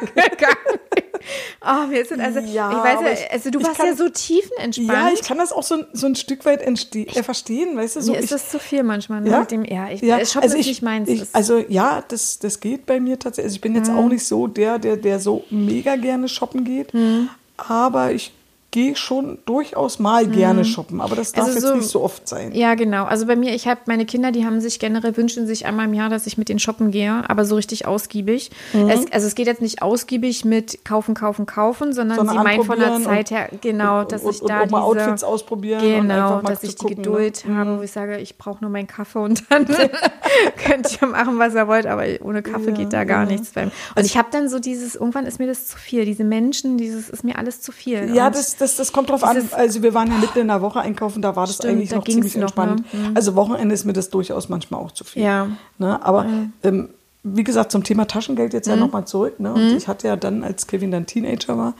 gegangen. 0.00 0.80
Oh, 1.64 1.86
mir 1.88 2.00
ist 2.02 2.12
also, 2.12 2.40
Ja, 2.40 2.70
ich 2.70 2.76
weiß 2.78 3.00
ja, 3.02 3.12
ich- 3.12 3.30
also 3.32 3.50
du 3.50 3.60
ich 3.60 3.66
warst 3.66 3.78
kann- 3.78 3.86
ja 3.88 3.94
so 3.96 4.08
tiefenentspannt. 4.08 4.88
Ja, 4.90 5.10
ich 5.12 5.22
kann 5.22 5.38
das 5.38 5.52
auch 5.52 5.62
so, 5.62 5.84
so 5.92 6.06
ein 6.06 6.14
Stück 6.14 6.44
weit 6.44 6.60
entste 6.62 7.00
äh, 7.00 7.22
verstehen, 7.22 7.76
weißt 7.76 7.96
du? 7.96 8.00
So, 8.02 8.12
mir 8.12 8.18
ist 8.18 8.24
ich, 8.24 8.30
das 8.30 8.50
zu 8.50 8.58
viel 8.58 8.82
manchmal. 8.82 9.20
Ne? 9.20 9.30
Ja? 9.30 9.40
Mit 9.40 9.50
dem, 9.50 9.64
ja, 9.64 9.88
ich, 9.90 10.00
ja, 10.02 10.24
Shoppen 10.24 10.42
also 10.42 10.56
ist 10.56 10.60
ich, 10.62 10.66
nicht 10.68 10.82
meins. 10.82 11.08
Ich, 11.08 11.22
also 11.32 11.58
ja, 11.68 12.02
das, 12.08 12.38
das 12.38 12.60
geht 12.60 12.86
bei 12.86 13.00
mir 13.00 13.18
tatsächlich. 13.18 13.46
Also 13.46 13.54
ich 13.56 13.60
bin 13.60 13.74
jetzt 13.74 13.90
Mhm. 13.90 13.98
auch 13.98 14.08
nicht 14.08 14.24
so 14.26 14.46
der, 14.46 14.78
der, 14.78 14.96
der 14.96 15.20
so 15.20 15.44
mega 15.50 15.96
gerne 15.96 16.28
shoppen 16.28 16.64
geht, 16.64 16.92
Mhm. 16.94 17.28
aber 17.56 18.12
ich 18.12 18.32
gehe 18.72 18.96
schon 18.96 19.38
durchaus 19.46 19.98
mal 20.00 20.26
gerne 20.26 20.64
shoppen. 20.64 21.00
Aber 21.00 21.14
das 21.14 21.30
darf 21.32 21.44
Also 21.44 21.58
jetzt 21.58 21.68
so- 21.68 21.74
nicht 21.76 21.88
so 21.88 22.02
oft 22.02 22.26
sein. 22.26 22.52
Ja, 22.52 22.74
genau. 22.74 23.04
Also 23.04 23.26
bei 23.26 23.36
mir, 23.36 23.54
ich 23.54 23.68
habe 23.68 23.80
meine 23.86 24.04
Kinder, 24.06 24.32
die 24.32 24.44
haben 24.44 24.60
sich 24.60 24.78
generell, 24.80 25.16
wünschen 25.16 25.46
sich 25.46 25.66
einmal 25.66 25.86
im 25.86 25.94
Jahr, 25.94 26.08
dass 26.08 26.26
ich 26.26 26.38
mit 26.38 26.48
denen 26.48 26.58
shoppen 26.58 26.90
gehe, 26.90 27.22
aber 27.28 27.44
so 27.44 27.54
richtig 27.54 27.86
ausgiebig. 27.86 28.50
Mhm. 28.72 28.88
Es, 28.88 29.12
also 29.12 29.26
es 29.26 29.34
geht 29.34 29.46
jetzt 29.46 29.62
nicht 29.62 29.82
ausgiebig 29.82 30.44
mit 30.44 30.84
kaufen, 30.84 31.14
kaufen, 31.14 31.46
kaufen, 31.46 31.92
sondern, 31.92 32.16
Sondern 32.16 32.38
sie 32.38 32.42
meint 32.42 32.64
von 32.64 32.78
der 32.78 32.98
Zeit 33.02 33.30
her, 33.30 33.50
genau, 33.60 34.00
und, 34.00 34.12
dass 34.12 34.22
und, 34.22 34.34
ich 34.34 34.40
und 34.42 34.48
da 34.50 34.56
mal 34.66 34.66
diese, 34.66 34.76
Outfits 35.04 35.22
ausprobieren. 35.24 35.82
und 35.84 35.90
Genau, 36.08 36.40
dass 36.40 36.62
ich 36.64 36.70
die 36.70 36.76
gucken, 36.76 36.96
ne? 36.96 37.02
Geduld 37.02 37.44
habe, 37.54 37.78
wo 37.78 37.82
ich 37.82 37.92
sage, 37.92 38.18
ich 38.18 38.38
brauche 38.38 38.58
nur 38.62 38.70
meinen 38.70 38.86
Kaffee 38.86 39.18
und 39.18 39.44
dann 39.50 39.66
könnt 40.64 40.98
ihr 41.00 41.08
machen, 41.08 41.38
was 41.38 41.54
ihr 41.54 41.68
wollt, 41.68 41.86
aber 41.86 42.04
ohne 42.22 42.42
Kaffee 42.42 42.70
Ja, 42.70 42.76
geht 42.76 42.92
da 42.92 43.04
gar 43.04 43.24
ja. 43.24 43.30
nichts 43.30 43.50
beim. 43.50 43.70
Und 43.94 44.04
ich 44.04 44.16
habe 44.16 44.28
dann 44.30 44.48
so 44.48 44.58
dieses, 44.58 44.94
irgendwann 44.94 45.26
ist 45.26 45.38
mir 45.38 45.46
das 45.46 45.66
zu 45.66 45.76
viel, 45.76 46.04
diese 46.04 46.24
Menschen, 46.24 46.78
dieses 46.78 47.08
ist 47.10 47.24
mir 47.24 47.38
alles 47.38 47.60
zu 47.60 47.72
viel. 47.72 48.14
Ja, 48.14 48.26
Und 48.28 48.36
das, 48.36 48.56
das, 48.62 48.76
das 48.76 48.92
kommt 48.92 49.10
drauf 49.10 49.22
an. 49.24 49.36
dieses- 49.36 49.52
Also 49.52 49.82
wir 49.82 49.92
waren 49.94 50.08
ja 50.10 50.16
mitten 50.18 50.38
in 50.38 50.48
der 50.48 50.62
Woche 50.62 50.80
einkaufen, 50.80 51.20
da 51.22 51.36
war 51.36 51.46
das 51.46 51.56
Stimmt, 51.56 51.74
eigentlich 51.74 51.90
da 51.90 51.96
noch 51.96 52.04
ziemlich 52.04 52.34
noch, 52.36 52.54
ne? 52.56 52.62
entspannt. 52.70 52.84
Also 53.14 53.34
Wochenende 53.34 53.74
ist 53.74 53.84
mir 53.84 53.92
das 53.92 54.08
durchaus 54.10 54.48
manchmal 54.48 54.80
auch 54.80 54.92
zu 54.92 55.04
viel. 55.04 55.22
Ja. 55.22 55.48
Ne? 55.78 56.04
Aber 56.04 56.26
ähm, 56.62 56.88
wie 57.24 57.44
gesagt, 57.44 57.70
zum 57.72 57.84
Thema 57.84 58.06
Taschengeld 58.08 58.52
jetzt 58.52 58.66
ja 58.66 58.76
nochmal 58.76 59.04
zurück. 59.04 59.38
Ne? 59.40 59.52
Und 59.52 59.76
ich 59.76 59.86
hatte 59.88 60.08
ja 60.08 60.16
dann, 60.16 60.42
als 60.42 60.66
Kevin 60.66 60.90
dann 60.90 61.06
Teenager 61.06 61.56
war, 61.58 61.74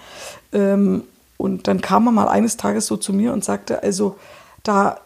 ähm, 0.52 1.04
und 1.38 1.66
dann 1.66 1.80
kam 1.80 2.06
er 2.06 2.12
mal 2.12 2.28
eines 2.28 2.56
Tages 2.56 2.86
so 2.86 2.96
zu 2.96 3.12
mir 3.12 3.32
und 3.32 3.42
sagte, 3.44 3.82
also 3.82 4.16
da, 4.62 5.00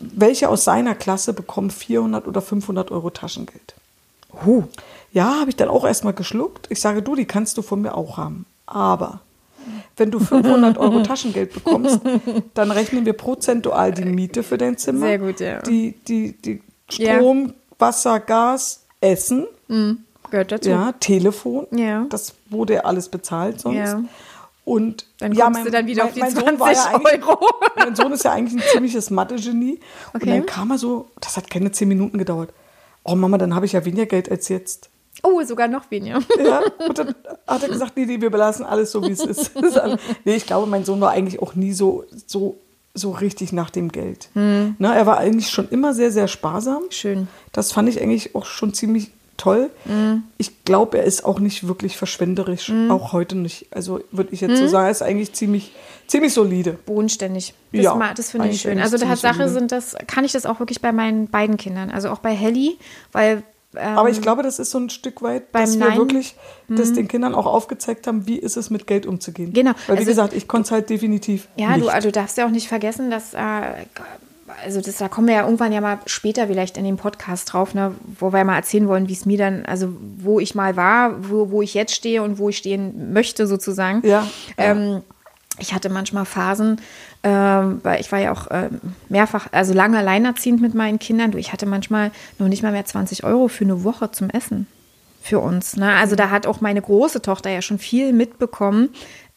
welche 0.00 0.48
aus 0.48 0.64
seiner 0.64 0.94
Klasse 0.94 1.32
bekommen 1.32 1.70
400 1.70 2.26
oder 2.26 2.40
500 2.42 2.90
Euro 2.90 3.10
Taschengeld? 3.10 3.74
Huh. 4.44 4.64
Ja, 5.12 5.40
habe 5.40 5.50
ich 5.50 5.56
dann 5.56 5.68
auch 5.68 5.84
erstmal 5.84 6.12
geschluckt. 6.14 6.66
Ich 6.70 6.80
sage, 6.80 7.02
du, 7.02 7.14
die 7.14 7.24
kannst 7.26 7.56
du 7.58 7.62
von 7.62 7.80
mir 7.82 7.94
auch 7.96 8.16
haben. 8.16 8.46
Aber 8.66 9.20
wenn 9.96 10.10
du 10.10 10.18
500 10.20 10.78
Euro 10.78 11.02
Taschengeld 11.04 11.52
bekommst, 11.54 12.00
dann 12.54 12.70
rechnen 12.70 13.04
wir 13.06 13.12
prozentual 13.12 13.92
die 13.92 14.04
Miete 14.04 14.42
für 14.42 14.58
dein 14.58 14.76
Zimmer. 14.78 15.06
Sehr 15.06 15.18
gut, 15.18 15.40
ja. 15.40 15.60
Die, 15.62 15.92
die, 16.06 16.32
die 16.40 16.62
Ja. 16.90 17.16
Strom, 17.16 17.52
Wasser, 17.78 18.20
Gas, 18.20 18.84
Essen, 19.00 19.46
gehört 20.30 20.52
dazu. 20.52 20.68
ja, 20.70 20.92
Telefon. 21.00 21.66
Ja. 21.70 22.06
Das 22.10 22.34
wurde 22.50 22.74
ja 22.74 22.80
alles 22.80 23.08
bezahlt 23.08 23.60
sonst. 23.60 23.76
Ja. 23.76 24.02
Und 24.64 25.06
Dann 25.18 25.32
ja, 25.32 25.46
kommst 25.46 25.64
du 25.66 25.70
dann 25.70 25.86
wieder 25.86 26.04
auf 26.04 26.12
die 26.12 26.20
Sohn 26.20 26.30
20 26.58 26.60
war 26.60 26.72
ja 26.72 26.92
Euro. 26.92 27.38
Mein 27.76 27.96
Sohn 27.96 28.12
ist 28.12 28.24
ja 28.24 28.32
eigentlich 28.32 28.62
ein 28.62 28.68
ziemliches 28.72 29.10
Mathe-Genie. 29.10 29.80
Und 30.12 30.22
Okay. 30.22 30.30
dann 30.30 30.46
kam 30.46 30.70
er 30.70 30.78
so, 30.78 31.08
das 31.20 31.36
hat 31.36 31.50
keine 31.50 31.72
zehn 31.72 31.88
Minuten 31.88 32.18
gedauert. 32.18 32.52
Oh 33.02 33.14
Mama, 33.16 33.38
dann 33.38 33.54
habe 33.54 33.64
ich 33.66 33.72
ja 33.72 33.84
weniger 33.84 34.06
Geld 34.06 34.30
als 34.30 34.48
jetzt. 34.48 34.89
Oh, 35.22 35.42
sogar 35.42 35.68
noch 35.68 35.90
weniger. 35.90 36.20
Ja, 36.42 36.62
und 36.88 36.98
dann 36.98 37.14
hat 37.46 37.62
er 37.62 37.68
gesagt, 37.68 37.96
nee, 37.96 38.06
nee, 38.06 38.20
wir 38.20 38.30
belassen 38.30 38.64
alles 38.64 38.92
so, 38.92 39.02
wie 39.02 39.12
es 39.12 39.20
ist. 39.20 39.50
Nee, 40.24 40.36
ich 40.36 40.46
glaube, 40.46 40.66
mein 40.66 40.84
Sohn 40.84 41.00
war 41.00 41.10
eigentlich 41.10 41.42
auch 41.42 41.54
nie 41.54 41.72
so, 41.72 42.04
so, 42.26 42.56
so 42.94 43.10
richtig 43.10 43.52
nach 43.52 43.70
dem 43.70 43.90
Geld. 43.92 44.28
Ne, 44.34 44.76
er 44.80 45.06
war 45.06 45.18
eigentlich 45.18 45.50
schon 45.50 45.68
immer 45.68 45.92
sehr, 45.94 46.10
sehr 46.10 46.28
sparsam. 46.28 46.82
Schön. 46.90 47.28
Das 47.52 47.72
fand 47.72 47.88
ich 47.88 48.00
eigentlich 48.00 48.34
auch 48.34 48.46
schon 48.46 48.72
ziemlich 48.72 49.10
toll. 49.36 49.70
Ich 50.38 50.64
glaube, 50.64 50.98
er 50.98 51.04
ist 51.04 51.24
auch 51.24 51.40
nicht 51.40 51.66
wirklich 51.66 51.96
verschwenderisch, 51.96 52.72
auch 52.88 53.12
heute 53.12 53.36
nicht. 53.36 53.66
Also 53.70 54.00
würde 54.12 54.32
ich 54.32 54.40
jetzt 54.40 54.58
so 54.58 54.68
sagen, 54.68 54.86
er 54.86 54.90
ist 54.90 55.02
eigentlich 55.02 55.32
ziemlich, 55.32 55.72
ziemlich 56.06 56.32
solide. 56.32 56.72
Bodenständig. 56.86 57.54
Das, 57.72 57.82
Ja, 57.82 58.14
das 58.14 58.30
finde 58.30 58.48
ich 58.48 58.60
schön. 58.62 58.78
Also 58.78 58.96
Tatsache 58.96 59.48
sind 59.48 59.72
das, 59.72 59.96
kann 60.06 60.24
ich 60.24 60.32
das 60.32 60.46
auch 60.46 60.60
wirklich 60.60 60.80
bei 60.80 60.92
meinen 60.92 61.28
beiden 61.28 61.56
Kindern. 61.56 61.90
Also 61.90 62.10
auch 62.10 62.18
bei 62.20 62.32
Helly, 62.34 62.78
weil 63.12 63.42
ähm, 63.76 63.98
Aber 63.98 64.10
ich 64.10 64.20
glaube, 64.20 64.42
das 64.42 64.58
ist 64.58 64.70
so 64.70 64.78
ein 64.78 64.90
Stück 64.90 65.22
weit, 65.22 65.44
dass 65.54 65.78
wir 65.78 65.86
Nein- 65.88 65.98
wirklich 65.98 66.34
das 66.68 66.92
den 66.92 67.08
Kindern 67.08 67.34
auch 67.34 67.46
aufgezeigt 67.46 68.06
haben, 68.06 68.26
wie 68.26 68.36
ist 68.38 68.56
es 68.56 68.70
mit 68.70 68.86
Geld 68.86 69.06
umzugehen. 69.06 69.52
Genau. 69.52 69.72
Weil, 69.86 69.96
wie 69.96 69.98
Also- 70.00 70.10
gesagt, 70.10 70.32
ich 70.32 70.48
konnte 70.48 70.66
es 70.66 70.70
halt 70.72 70.90
definitiv 70.90 71.48
Ja, 71.56 71.70
nicht. 71.76 71.84
du, 71.84 71.88
also 71.88 72.08
du 72.08 72.12
darfst 72.12 72.36
ja 72.38 72.46
auch 72.46 72.50
nicht 72.50 72.68
vergessen, 72.68 73.10
dass, 73.10 73.34
äh, 73.34 73.38
also 74.64 74.80
das, 74.80 74.96
da 74.96 75.08
kommen 75.08 75.28
wir 75.28 75.34
ja 75.34 75.44
irgendwann 75.44 75.72
ja 75.72 75.80
mal 75.80 75.98
später 76.06 76.48
vielleicht 76.48 76.76
in 76.76 76.84
den 76.84 76.96
Podcast 76.96 77.52
drauf, 77.52 77.72
ne, 77.74 77.94
wo 78.18 78.32
wir 78.32 78.42
mal 78.44 78.56
erzählen 78.56 78.88
wollen, 78.88 79.08
wie 79.08 79.12
es 79.12 79.24
mir 79.24 79.38
dann, 79.38 79.64
also 79.66 79.88
wo 80.18 80.40
ich 80.40 80.54
mal 80.56 80.76
war, 80.76 81.28
wo, 81.30 81.50
wo 81.52 81.62
ich 81.62 81.74
jetzt 81.74 81.94
stehe 81.94 82.22
und 82.22 82.38
wo 82.38 82.48
ich 82.48 82.56
stehen 82.58 83.12
möchte 83.12 83.46
sozusagen. 83.46 84.04
Ja, 84.06 84.26
Ähm, 84.56 85.02
ich 85.60 85.74
hatte 85.74 85.88
manchmal 85.88 86.24
Phasen, 86.24 86.80
ähm, 87.22 87.80
weil 87.82 88.00
ich 88.00 88.10
war 88.12 88.18
ja 88.18 88.32
auch 88.32 88.48
ähm, 88.50 88.80
mehrfach, 89.08 89.48
also 89.52 89.72
lange 89.72 89.98
alleinerziehend 89.98 90.60
mit 90.60 90.74
meinen 90.74 90.98
Kindern. 90.98 91.30
Du, 91.30 91.38
ich 91.38 91.52
hatte 91.52 91.66
manchmal 91.66 92.10
noch 92.38 92.48
nicht 92.48 92.62
mal 92.62 92.72
mehr 92.72 92.84
20 92.84 93.24
Euro 93.24 93.48
für 93.48 93.64
eine 93.64 93.84
Woche 93.84 94.10
zum 94.10 94.30
Essen 94.30 94.66
für 95.20 95.38
uns. 95.38 95.76
Ne? 95.76 95.92
Also 95.94 96.16
da 96.16 96.30
hat 96.30 96.46
auch 96.46 96.60
meine 96.60 96.80
große 96.80 97.22
Tochter 97.22 97.50
ja 97.50 97.62
schon 97.62 97.78
viel 97.78 98.12
mitbekommen. 98.12 98.90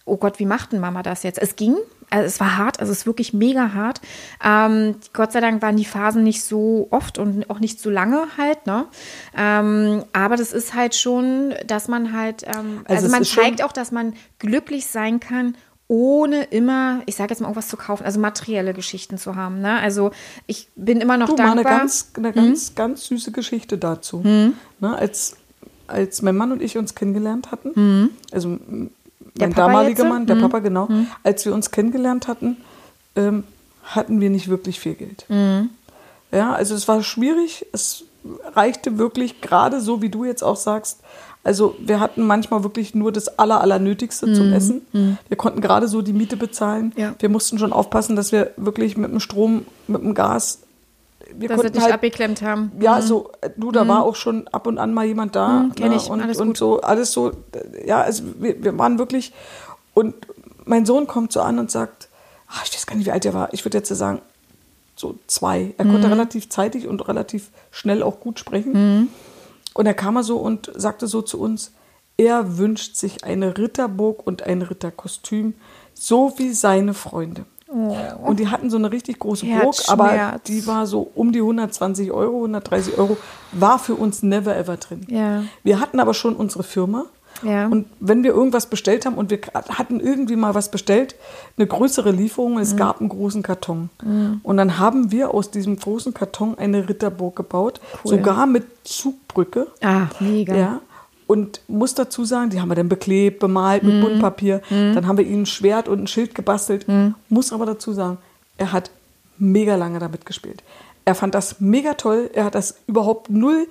Oh 0.05 0.17
Gott, 0.17 0.39
wie 0.39 0.45
macht 0.45 0.71
denn 0.71 0.79
Mama 0.79 1.03
das 1.03 1.23
jetzt? 1.23 1.39
Es 1.39 1.55
ging, 1.55 1.75
also 2.09 2.25
es 2.25 2.39
war 2.39 2.57
hart, 2.57 2.79
also 2.79 2.91
es 2.91 2.99
ist 2.99 3.05
wirklich 3.05 3.33
mega 3.33 3.73
hart. 3.73 4.01
Ähm, 4.43 4.95
Gott 5.13 5.31
sei 5.31 5.39
Dank 5.39 5.61
waren 5.61 5.77
die 5.77 5.85
Phasen 5.85 6.23
nicht 6.23 6.43
so 6.43 6.87
oft 6.91 7.17
und 7.17 7.49
auch 7.49 7.59
nicht 7.59 7.79
so 7.79 7.89
lange 7.89 8.27
halt. 8.37 8.65
Ne? 8.65 8.85
Ähm, 9.37 10.03
aber 10.13 10.35
das 10.35 10.51
ist 10.51 10.73
halt 10.73 10.95
schon, 10.95 11.53
dass 11.65 11.87
man 11.87 12.13
halt, 12.13 12.43
ähm, 12.43 12.81
Also 12.85 13.05
also, 13.05 13.09
man 13.09 13.23
zeigt 13.23 13.63
auch, 13.63 13.71
dass 13.71 13.91
man 13.91 14.13
glücklich 14.39 14.87
sein 14.87 15.19
kann, 15.19 15.55
ohne 15.93 16.45
immer, 16.45 17.01
ich 17.05 17.15
sage 17.15 17.29
jetzt 17.31 17.39
mal 17.39 17.47
irgendwas 17.47 17.67
zu 17.67 17.77
kaufen, 17.77 18.03
also 18.03 18.19
materielle 18.19 18.73
Geschichten 18.73 19.19
zu 19.19 19.35
haben. 19.35 19.61
Ne? 19.61 19.79
Also 19.79 20.09
ich 20.47 20.67
bin 20.75 20.99
immer 21.01 21.17
noch 21.17 21.27
Du, 21.29 21.35
mal 21.35 21.53
dankbar. 21.53 21.71
eine 21.73 21.79
ganz, 21.81 22.09
eine 22.17 22.29
Mhm. 22.29 22.33
ganz, 22.33 22.73
ganz 22.73 23.05
süße 23.05 23.31
Geschichte 23.31 23.77
dazu. 23.77 24.21
Ne, 24.23 24.53
als, 24.97 25.35
als 25.85 26.23
mein 26.23 26.35
Mann 26.35 26.51
und 26.51 26.63
ich 26.63 26.77
uns 26.79 26.95
kennengelernt 26.95 27.51
hatten, 27.51 28.09
also 28.31 28.47
m- 28.49 28.59
Mhm. 28.67 28.89
Der 29.35 29.47
mein 29.47 29.53
Papa 29.55 29.67
damaliger. 29.67 30.05
Mann, 30.05 30.25
der 30.25 30.35
Papa, 30.35 30.59
genau, 30.59 30.87
als 31.23 31.45
wir 31.45 31.53
uns 31.53 31.69
kennengelernt 31.71 32.27
hatten, 32.27 32.57
ähm, 33.15 33.43
hatten 33.83 34.19
wir 34.21 34.29
nicht 34.31 34.47
wirklich 34.47 34.79
viel 34.79 34.93
Geld. 34.95 35.25
Mhm. 35.29 35.69
Ja, 36.31 36.53
also 36.53 36.73
es 36.75 36.87
war 36.87 37.01
schwierig. 37.03 37.65
Es 37.71 38.03
reichte 38.55 38.97
wirklich, 38.97 39.41
gerade 39.41 39.79
so 39.81 40.01
wie 40.01 40.09
du 40.09 40.23
jetzt 40.25 40.43
auch 40.43 40.55
sagst. 40.55 41.01
Also 41.43 41.75
wir 41.79 41.99
hatten 41.99 42.25
manchmal 42.25 42.63
wirklich 42.63 42.95
nur 42.95 43.11
das 43.11 43.37
Aller, 43.37 43.59
Allernötigste 43.59 44.31
zum 44.33 44.53
Essen. 44.53 44.81
Wir 45.27 45.37
konnten 45.37 45.59
gerade 45.59 45.87
so 45.89 46.01
die 46.01 46.13
Miete 46.13 46.37
bezahlen. 46.37 46.93
Mhm. 46.95 47.01
Ja. 47.01 47.15
Wir 47.19 47.27
mussten 47.29 47.57
schon 47.59 47.73
aufpassen, 47.73 48.15
dass 48.15 48.31
wir 48.31 48.51
wirklich 48.55 48.95
mit 48.95 49.11
dem 49.11 49.19
Strom, 49.19 49.65
mit 49.87 50.01
dem 50.01 50.13
Gas, 50.13 50.59
wir 51.35 51.49
dass 51.49 51.57
sie 51.57 51.61
konnten 51.63 51.73
dich 51.73 51.83
halt 51.83 51.93
abgeklemmt 51.95 52.41
haben. 52.43 52.71
ja, 52.79 53.01
so, 53.01 53.31
äh, 53.41 53.49
du, 53.57 53.71
da 53.71 53.87
war 53.87 54.03
auch 54.03 54.15
schon 54.15 54.47
ab 54.49 54.67
und 54.67 54.77
an 54.77 54.93
mal 54.93 55.05
jemand 55.05 55.35
da. 55.35 55.63
Mhm, 55.63 55.75
kenn 55.75 55.89
ne, 55.89 55.95
ich, 55.97 56.09
Und, 56.09 56.21
alles 56.21 56.39
und 56.39 56.47
gut. 56.49 56.57
so, 56.57 56.81
alles 56.81 57.11
so, 57.11 57.31
ja, 57.85 58.01
also 58.01 58.23
wir, 58.39 58.63
wir 58.63 58.77
waren 58.77 58.97
wirklich, 58.99 59.33
und 59.93 60.13
mein 60.65 60.85
Sohn 60.85 61.07
kommt 61.07 61.33
so 61.33 61.41
an 61.41 61.59
und 61.59 61.71
sagt, 61.71 62.07
ach, 62.47 62.63
ich 62.65 62.73
weiß 62.73 62.85
gar 62.85 62.95
nicht, 62.95 63.05
wie 63.07 63.11
alt 63.11 63.25
er 63.25 63.33
war, 63.33 63.53
ich 63.53 63.65
würde 63.65 63.79
jetzt 63.79 63.89
so 63.89 63.95
sagen, 63.95 64.21
so 64.95 65.15
zwei. 65.27 65.73
Er 65.77 65.85
Mhm. 65.85 65.91
konnte 65.91 66.09
relativ 66.11 66.49
zeitig 66.49 66.87
und 66.87 67.05
relativ 67.07 67.49
schnell 67.71 68.03
auch 68.03 68.19
gut 68.19 68.37
sprechen. 68.39 69.09
Und 69.73 69.85
er 69.85 69.93
kam 69.93 70.15
mal 70.15 70.23
so 70.23 70.37
und 70.37 70.71
sagte 70.75 71.07
so 71.07 71.21
zu 71.21 71.39
uns, 71.39 71.73
er 72.17 72.57
wünscht 72.57 72.95
sich 72.95 73.23
eine 73.23 73.57
Ritterburg 73.57 74.25
und 74.25 74.43
ein 74.43 74.61
Ritterkostüm, 74.61 75.55
so 75.93 76.33
wie 76.37 76.53
seine 76.53 76.93
Freunde. 76.93 77.45
Und 78.23 78.39
die 78.39 78.49
hatten 78.49 78.69
so 78.69 78.77
eine 78.77 78.91
richtig 78.91 79.17
große 79.17 79.47
Burg, 79.47 79.75
aber 79.87 80.39
die 80.45 80.67
war 80.67 80.85
so 80.85 81.09
um 81.15 81.31
die 81.31 81.39
120 81.39 82.11
Euro, 82.11 82.35
130 82.37 82.99
Euro, 82.99 83.17
war 83.51 83.79
für 83.79 83.95
uns 83.95 84.21
never 84.21 84.55
ever 84.55 84.77
drin. 84.77 85.07
Ja. 85.09 85.43
Wir 85.63 85.79
hatten 85.79 85.99
aber 85.99 86.13
schon 86.13 86.35
unsere 86.35 86.63
Firma. 86.63 87.05
Ja. 87.41 87.67
Und 87.67 87.87
wenn 87.99 88.23
wir 88.23 88.31
irgendwas 88.33 88.67
bestellt 88.67 89.05
haben 89.05 89.15
und 89.15 89.29
wir 89.31 89.39
hatten 89.69 89.99
irgendwie 89.99 90.35
mal 90.35 90.53
was 90.55 90.69
bestellt, 90.71 91.15
eine 91.57 91.67
größere 91.67 92.11
Lieferung, 92.11 92.53
Mhm. 92.53 92.59
es 92.59 92.75
gab 92.75 92.99
einen 92.99 93.09
großen 93.09 93.41
Karton. 93.43 93.89
Und 94.43 94.57
dann 94.57 94.77
haben 94.79 95.11
wir 95.11 95.33
aus 95.33 95.49
diesem 95.51 95.77
großen 95.77 96.13
Karton 96.13 96.57
eine 96.57 96.87
Ritterburg 96.87 97.35
gebaut, 97.35 97.79
Cool. 98.03 98.11
sogar 98.17 98.45
mit 98.45 98.65
Zugbrücke. 98.83 99.67
Ah, 99.81 100.07
mega. 100.19 100.55
Ja. 100.55 100.81
Und 101.27 101.61
muss 101.67 101.95
dazu 101.95 102.25
sagen, 102.25 102.49
die 102.49 102.59
haben 102.61 102.69
wir 102.69 102.75
dann 102.75 102.89
beklebt, 102.89 103.39
bemalt 103.39 103.83
Mhm. 103.83 103.89
mit 103.89 104.01
Buntpapier. 104.01 104.61
Dann 104.69 105.07
haben 105.07 105.17
wir 105.17 105.25
ihnen 105.25 105.43
ein 105.43 105.45
Schwert 105.45 105.87
und 105.87 106.01
ein 106.03 106.07
Schild 106.07 106.35
gebastelt. 106.35 106.87
Mhm. 106.87 107.15
Muss 107.29 107.51
aber 107.53 107.65
dazu 107.65 107.93
sagen, 107.93 108.17
er 108.57 108.71
hat 108.71 108.91
mega 109.37 109.75
lange 109.75 109.99
damit 109.99 110.25
gespielt. 110.25 110.63
Er 111.05 111.15
fand 111.15 111.33
das 111.33 111.59
mega 111.59 111.95
toll. 111.95 112.29
Er 112.33 112.45
hat 112.45 112.55
das 112.55 112.75
überhaupt 112.87 113.29
null 113.29 113.67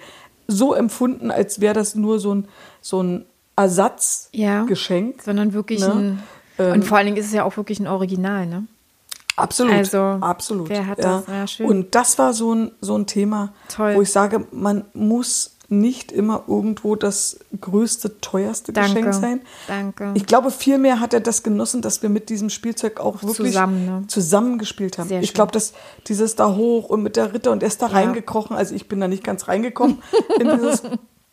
so 0.48 0.74
empfunden, 0.74 1.30
als 1.30 1.60
wäre 1.60 1.72
das 1.74 1.94
nur 1.94 2.18
so 2.18 2.34
ein, 2.34 2.48
so 2.80 3.02
ein 3.02 3.24
Ja. 3.56 3.64
Ersatzgeschenk. 3.64 5.22
Sondern 5.22 5.52
wirklich 5.52 5.80
Ne? 5.80 6.18
ein. 6.58 6.72
Und 6.72 6.84
vor 6.84 6.98
allen 6.98 7.06
Dingen 7.06 7.16
ist 7.16 7.26
es 7.26 7.32
ja 7.32 7.44
auch 7.44 7.56
wirklich 7.56 7.80
ein 7.80 7.86
Original, 7.88 8.46
ne? 8.46 8.66
Absolut, 9.36 9.72
Also, 9.72 9.98
absolut. 9.98 10.68
wer 10.68 10.86
hat 10.86 11.02
das? 11.02 11.26
Ja, 11.26 11.46
schön. 11.46 11.66
Und 11.66 11.94
das 11.94 12.18
war 12.18 12.34
so 12.34 12.54
ein, 12.54 12.72
so 12.80 12.96
ein 12.96 13.06
Thema, 13.06 13.52
Toll. 13.74 13.94
wo 13.96 14.02
ich 14.02 14.12
sage, 14.12 14.46
man 14.52 14.84
muss 14.92 15.56
nicht 15.70 16.12
immer 16.12 16.44
irgendwo 16.46 16.96
das 16.96 17.38
größte, 17.58 18.20
teuerste 18.20 18.74
Danke. 18.74 18.92
Geschenk 19.00 19.14
sein. 19.14 19.40
Danke. 19.66 20.10
Ich 20.14 20.26
glaube, 20.26 20.50
vielmehr 20.50 21.00
hat 21.00 21.14
er 21.14 21.20
das 21.20 21.42
genossen, 21.42 21.80
dass 21.80 22.02
wir 22.02 22.10
mit 22.10 22.28
diesem 22.28 22.50
Spielzeug 22.50 23.00
auch 23.00 23.22
wirklich 23.22 23.52
Zusammen, 23.54 23.86
ne? 23.86 24.04
zusammengespielt 24.06 24.98
haben. 24.98 25.08
Sehr 25.08 25.22
ich 25.22 25.32
glaube, 25.32 25.52
dass 25.52 25.72
dieses 26.08 26.36
da 26.36 26.54
hoch 26.54 26.90
und 26.90 27.02
mit 27.02 27.16
der 27.16 27.32
Ritter 27.32 27.52
und 27.52 27.62
er 27.62 27.68
ist 27.68 27.80
da 27.80 27.86
reingekrochen. 27.86 28.54
Also 28.54 28.74
ich 28.74 28.86
bin 28.86 29.00
da 29.00 29.08
nicht 29.08 29.24
ganz 29.24 29.48
reingekommen 29.48 30.02
in 30.38 30.50
dieses, 30.50 30.82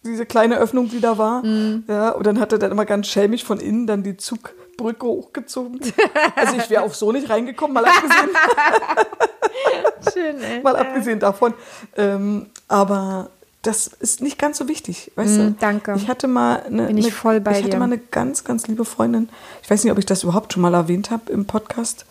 diese 0.04 0.26
kleine 0.26 0.58
Öffnung, 0.58 0.90
die 0.90 1.00
da 1.02 1.18
war. 1.18 1.44
Mhm. 1.46 1.84
Ja, 1.88 2.10
und 2.12 2.26
dann 2.26 2.40
hat 2.40 2.52
er 2.52 2.60
dann 2.60 2.72
immer 2.72 2.86
ganz 2.86 3.08
schelmig 3.08 3.44
von 3.44 3.60
innen 3.60 3.86
dann 3.88 4.04
die 4.04 4.18
Zugbrücke 4.18 5.06
hochgezogen. 5.06 5.80
Also 6.36 6.56
ich 6.58 6.70
wäre 6.70 6.84
auch 6.84 6.94
so 6.94 7.12
nicht 7.12 7.30
reingekommen, 7.30 7.74
mal 7.74 7.86
abgesehen, 7.86 8.30
Schön, 10.14 10.42
ey. 10.42 10.62
mal 10.62 10.76
abgesehen 10.76 11.20
davon. 11.20 11.54
Ähm, 11.98 12.48
aber 12.68 13.30
das 13.62 13.88
ist 13.88 14.22
nicht 14.22 14.40
ganz 14.40 14.58
so 14.58 14.68
wichtig, 14.70 15.12
weißt 15.16 15.36
Mm, 15.38 15.40
du? 15.40 15.56
danke. 15.60 15.94
Ich 15.98 16.08
hatte 16.08 16.28
mal 16.28 16.64
eine, 16.64 16.88
Bin 16.88 16.98
ich 16.98 17.06
eine, 17.08 17.14
voll 17.14 17.42
bei 17.42 17.52
ich 17.52 17.58
hatte 17.58 17.70
dir. 17.72 17.78
mal 17.78 17.86
eine 17.86 17.98
ganz, 17.98 18.44
ganz 18.46 18.68
liebe 18.68 18.86
Freundin. 18.86 19.28
Ich 19.62 19.70
weiß 19.70 19.84
nicht, 19.84 19.92
ob 19.92 20.00
ich 20.00 20.06
das 20.06 20.24
überhaupt 20.24 20.54
schon 20.54 20.62
mal 20.62 20.74
erwähnt 20.74 21.12
habe 21.12 21.30
im 21.32 21.46
Podcast. 21.46 22.06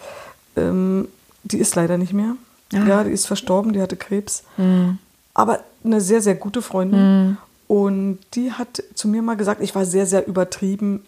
Ähm, 0.57 1.09
die 1.45 1.59
ist 1.59 1.75
leider 1.75 1.97
nicht 1.97 2.13
mehr. 2.13 2.37
Ah. 2.75 2.85
Ja, 2.87 3.05
die 3.05 3.13
ist 3.13 3.27
verstorben, 3.27 3.73
die 3.73 3.81
hatte 3.81 3.97
Krebs. 3.97 4.43
Mm. 4.59 4.91
Aber 5.33 5.61
eine 5.85 6.01
sehr, 6.03 6.21
sehr 6.21 6.35
gute 6.35 6.61
Freundin. 6.61 7.39
Und 7.69 8.19
die 8.35 8.51
hat 8.53 8.83
zu 8.95 9.07
mir 9.07 9.23
mal 9.23 9.37
gesagt, 9.37 9.61
ich 9.63 9.75
war 9.75 9.85
sehr, 9.85 10.07
sehr 10.07 10.27
übertrieben 10.27 11.05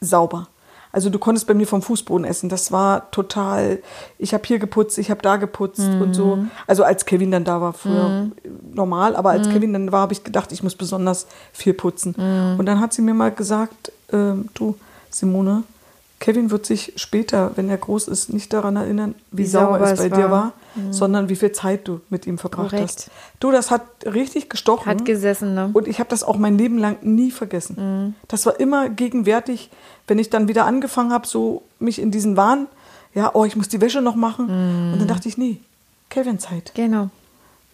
sauber. 0.00 0.48
Also 0.92 1.10
du 1.10 1.18
konntest 1.18 1.46
bei 1.48 1.54
mir 1.54 1.66
vom 1.66 1.82
Fußboden 1.82 2.24
essen. 2.24 2.48
Das 2.48 2.70
war 2.70 3.10
total, 3.10 3.80
ich 4.18 4.32
habe 4.32 4.44
hier 4.46 4.60
geputzt, 4.60 4.96
ich 4.98 5.10
habe 5.10 5.22
da 5.22 5.36
geputzt 5.38 5.80
und 6.00 6.14
so. 6.14 6.38
Also 6.68 6.84
als 6.84 7.04
Kevin 7.04 7.32
dann 7.32 7.42
da 7.44 7.60
war, 7.60 7.72
früher 7.72 8.26
normal, 8.72 9.16
aber 9.16 9.30
als 9.30 9.48
Kevin 9.54 9.72
dann 9.72 9.90
war, 9.90 10.02
habe 10.02 10.12
ich 10.12 10.22
gedacht, 10.22 10.52
ich 10.52 10.62
muss 10.62 10.76
besonders 10.76 11.26
viel 11.52 11.74
putzen. 11.74 12.14
Und 12.58 12.66
dann 12.66 12.78
hat 12.80 12.92
sie 12.92 13.02
mir 13.02 13.14
mal 13.14 13.32
gesagt, 13.32 13.90
ähm, 14.12 14.48
du 14.54 14.76
Simone, 15.10 15.64
Kevin 16.24 16.50
wird 16.50 16.64
sich 16.64 16.94
später, 16.96 17.50
wenn 17.56 17.68
er 17.68 17.76
groß 17.76 18.08
ist, 18.08 18.32
nicht 18.32 18.50
daran 18.54 18.76
erinnern, 18.76 19.14
wie, 19.30 19.42
Wie 19.42 19.46
sauber, 19.46 19.72
sauber 19.72 19.92
es 19.92 19.98
bei 19.98 20.10
war. 20.10 20.18
dir 20.18 20.30
war, 20.30 20.52
sondern 20.90 21.28
wie 21.28 21.36
viel 21.36 21.52
Zeit 21.52 21.86
du 21.86 22.00
mit 22.08 22.26
ihm 22.26 22.38
verbracht 22.38 22.70
Korrekt. 22.70 22.82
hast. 22.82 23.10
Du, 23.40 23.50
das 23.50 23.70
hat 23.70 23.82
richtig 24.06 24.48
gestochen. 24.48 24.86
Hat 24.86 25.04
gesessen, 25.04 25.54
ne? 25.54 25.68
Und 25.74 25.86
ich 25.86 25.98
habe 25.98 26.08
das 26.08 26.24
auch 26.24 26.38
mein 26.38 26.56
Leben 26.56 26.78
lang 26.78 26.96
nie 27.02 27.30
vergessen. 27.30 28.14
Das 28.26 28.46
war 28.46 28.58
immer 28.58 28.88
gegenwärtig, 28.88 29.68
wenn 30.06 30.18
ich 30.18 30.30
dann 30.30 30.48
wieder 30.48 30.64
angefangen 30.64 31.12
habe, 31.12 31.26
so 31.26 31.60
mich 31.78 32.00
in 32.00 32.10
diesen 32.10 32.38
Wahn, 32.38 32.68
ja, 33.12 33.30
oh, 33.34 33.44
ich 33.44 33.54
muss 33.54 33.68
die 33.68 33.82
Wäsche 33.82 34.00
noch 34.00 34.14
machen. 34.14 34.46
Und 34.94 34.98
dann 35.00 35.08
dachte 35.08 35.28
ich, 35.28 35.36
nee, 35.36 35.60
Kevin-Zeit. 36.08 36.72
Genau. 36.74 37.10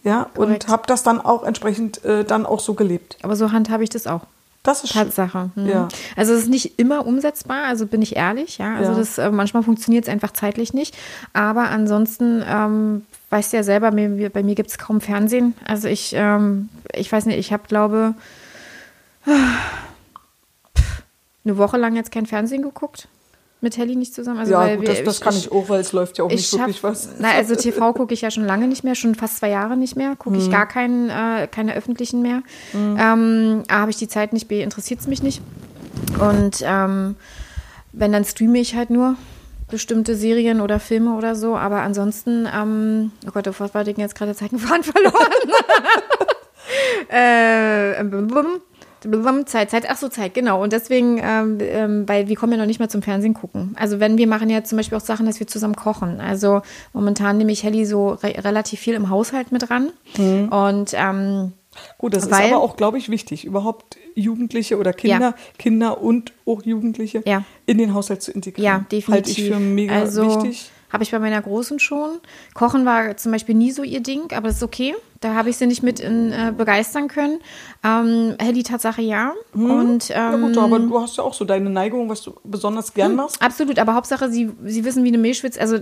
Ja, 0.03 0.27
Korrekt. 0.35 0.65
und 0.65 0.69
habe 0.69 0.83
das 0.87 1.03
dann 1.03 1.21
auch 1.21 1.43
entsprechend 1.43 2.03
äh, 2.03 2.25
dann 2.25 2.45
auch 2.45 2.59
so 2.59 2.73
gelebt. 2.73 3.17
Aber 3.21 3.37
so 3.37 3.53
handhabe 3.53 3.85
ich 3.85 3.91
das 3.91 4.07
auch. 4.07 4.23
Das 4.63 4.83
ist. 4.83 4.93
Tatsache. 4.93 5.49
Mhm. 5.55 5.65
Ja. 5.67 5.87
Also 6.15 6.33
es 6.33 6.41
ist 6.43 6.49
nicht 6.49 6.77
immer 6.79 7.07
umsetzbar, 7.07 7.63
also 7.65 7.87
bin 7.87 8.01
ich 8.01 8.15
ehrlich, 8.15 8.59
ja. 8.59 8.75
Also 8.75 8.91
Ja. 8.91 8.97
das 8.97 9.17
äh, 9.17 9.31
manchmal 9.31 9.63
funktioniert 9.63 10.05
es 10.05 10.09
einfach 10.09 10.31
zeitlich 10.33 10.73
nicht. 10.73 10.95
Aber 11.33 11.69
ansonsten 11.69 12.43
ähm, 12.47 13.05
weißt 13.31 13.53
du 13.53 13.57
ja 13.57 13.63
selber, 13.63 13.91
mir, 13.91 14.29
bei 14.29 14.43
mir 14.43 14.53
gibt 14.55 14.69
es 14.69 14.77
kaum 14.77 15.01
Fernsehen. 15.01 15.55
Also 15.65 15.87
ich, 15.87 16.13
ähm, 16.15 16.69
ich 16.93 17.11
weiß 17.11 17.25
nicht, 17.25 17.39
ich 17.39 17.51
habe 17.53 17.63
glaube 17.67 18.13
eine 21.43 21.57
Woche 21.57 21.77
lang 21.77 21.95
jetzt 21.95 22.11
kein 22.11 22.25
Fernsehen 22.25 22.61
geguckt. 22.61 23.07
Mit 23.63 23.77
Helly 23.77 23.95
nicht 23.95 24.15
zusammen. 24.15 24.39
Also 24.39 24.53
ja, 24.53 24.59
weil 24.61 24.77
gut, 24.77 24.87
wir- 24.87 24.95
das, 24.95 25.03
das 25.03 25.21
kann 25.21 25.35
ich 25.35 25.51
auch, 25.51 25.69
weil 25.69 25.79
es 25.81 25.91
läuft 25.93 26.17
ja 26.17 26.23
auch 26.23 26.29
nicht 26.29 26.51
ich 26.51 26.59
wirklich 26.59 26.77
schaff- 26.79 26.83
was. 26.91 27.09
Na, 27.19 27.31
also 27.33 27.55
TV 27.55 27.93
gucke 27.93 28.13
ich 28.13 28.21
ja 28.21 28.31
schon 28.31 28.43
lange 28.45 28.67
nicht 28.67 28.83
mehr, 28.83 28.95
schon 28.95 29.13
fast 29.13 29.37
zwei 29.37 29.49
Jahre 29.49 29.77
nicht 29.77 29.95
mehr. 29.95 30.15
Gucke 30.15 30.35
Mhm. 30.37 30.41
ich 30.41 30.49
gar 30.51 30.67
keinen, 30.67 31.09
äh, 31.11 31.47
keine 31.47 31.75
öffentlichen 31.75 32.21
mehr. 32.23 32.41
Ähm, 32.73 33.61
A, 33.69 33.81
habe 33.81 33.91
ich 33.91 33.97
die 33.97 34.07
Zeit 34.07 34.33
nicht, 34.33 34.47
B, 34.47 34.61
interessiert 34.63 34.99
es 35.01 35.07
mich 35.07 35.21
nicht. 35.21 35.41
Und 36.19 36.63
ähm, 36.63 37.15
wenn, 37.93 38.11
dann 38.11 38.25
streame 38.25 38.57
ich 38.59 38.75
halt 38.75 38.89
nur 38.89 39.15
bestimmte 39.69 40.15
Serien 40.15 40.59
oder 40.59 40.79
Filme 40.79 41.15
oder 41.15 41.35
so. 41.35 41.55
Aber 41.55 41.81
ansonsten, 41.81 42.47
ähm, 42.53 43.11
oh 43.27 43.31
Gott, 43.31 43.45
was 43.59 43.73
war 43.75 43.81
ich 43.83 43.93
denn 43.93 43.99
jetzt 44.01 44.15
gerade 44.15 44.33
Zeitenfaden 44.35 44.83
verloren? 44.91 45.13
äh, 47.09 48.03
blum, 48.03 48.27
blum, 48.27 48.47
Zeit, 49.45 49.71
Zeit, 49.71 49.85
ach 49.89 49.97
so, 49.97 50.07
Zeit, 50.09 50.33
genau. 50.33 50.61
Und 50.61 50.73
deswegen, 50.73 51.19
ähm, 51.23 51.57
ähm, 51.61 52.07
weil 52.07 52.27
wir 52.27 52.35
kommen 52.35 52.53
ja 52.53 52.57
noch 52.59 52.65
nicht 52.65 52.79
mal 52.79 52.89
zum 52.89 53.01
Fernsehen 53.01 53.33
gucken. 53.33 53.75
Also 53.79 53.99
wenn 53.99 54.17
wir 54.17 54.27
machen 54.27 54.49
ja 54.49 54.63
zum 54.63 54.77
Beispiel 54.77 54.97
auch 54.97 55.01
Sachen, 55.03 55.25
dass 55.25 55.39
wir 55.39 55.47
zusammen 55.47 55.75
kochen. 55.75 56.21
Also 56.21 56.61
momentan 56.93 57.37
nehme 57.37 57.51
ich 57.51 57.63
Helly 57.63 57.85
so 57.85 58.09
re 58.09 58.35
relativ 58.43 58.79
viel 58.79 58.93
im 58.93 59.09
Haushalt 59.09 59.51
mit 59.51 59.69
ran. 59.69 59.89
Und 60.49 60.93
ähm, 60.93 61.53
Gut, 61.97 62.13
das 62.13 62.29
Weil- 62.29 62.47
ist 62.47 62.51
aber 62.53 62.61
auch, 62.61 62.75
glaube 62.75 62.97
ich, 62.97 63.07
wichtig, 63.07 63.45
überhaupt 63.45 63.95
Jugendliche 64.13 64.77
oder 64.77 64.91
Kinder, 64.91 65.19
Ja. 65.29 65.35
Kinder 65.57 66.01
und 66.01 66.33
auch 66.45 66.63
Jugendliche 66.63 67.23
Ja. 67.25 67.43
in 67.65 67.77
den 67.77 67.93
Haushalt 67.93 68.21
zu 68.21 68.31
integrieren. 68.33 68.65
Ja, 68.65 68.85
definitiv. 68.91 69.13
Halte 69.13 69.29
ich 69.31 69.47
für 69.49 69.57
mega 69.59 69.93
also, 69.95 70.43
wichtig. 70.43 70.69
Habe 70.91 71.03
ich 71.03 71.11
bei 71.11 71.19
meiner 71.19 71.41
Großen 71.41 71.79
schon. 71.79 72.19
Kochen 72.53 72.85
war 72.85 73.15
zum 73.15 73.31
Beispiel 73.31 73.55
nie 73.55 73.71
so 73.71 73.83
ihr 73.83 74.01
Ding, 74.01 74.23
aber 74.33 74.49
das 74.49 74.57
ist 74.57 74.63
okay. 74.63 74.93
Da 75.21 75.35
habe 75.35 75.49
ich 75.49 75.57
sie 75.57 75.67
nicht 75.67 75.83
mit 75.83 75.99
in, 75.99 76.31
äh, 76.31 76.51
begeistern 76.55 77.07
können. 77.07 77.39
Ähm, 77.83 78.35
Helly 78.41 78.63
Tatsache 78.63 79.01
ja. 79.03 79.33
Und 79.53 80.09
Ja 80.09 80.33
ähm, 80.33 80.41
gut, 80.41 80.57
aber 80.57 80.79
du 80.79 80.99
hast 80.99 81.15
ja 81.17 81.23
auch 81.23 81.33
so 81.35 81.45
deine 81.45 81.69
Neigung, 81.69 82.09
was 82.09 82.21
du 82.23 82.33
besonders 82.43 82.93
gern 82.93 83.15
machst. 83.15 83.41
Absolut, 83.41 83.77
aber 83.79 83.93
Hauptsache, 83.95 84.29
sie, 84.31 84.51
sie 84.65 84.83
wissen, 84.83 85.03
wie 85.03 85.09
eine 85.09 85.17
Milchschwitz, 85.19 85.59
also, 85.59 85.75
äh, 85.75 85.81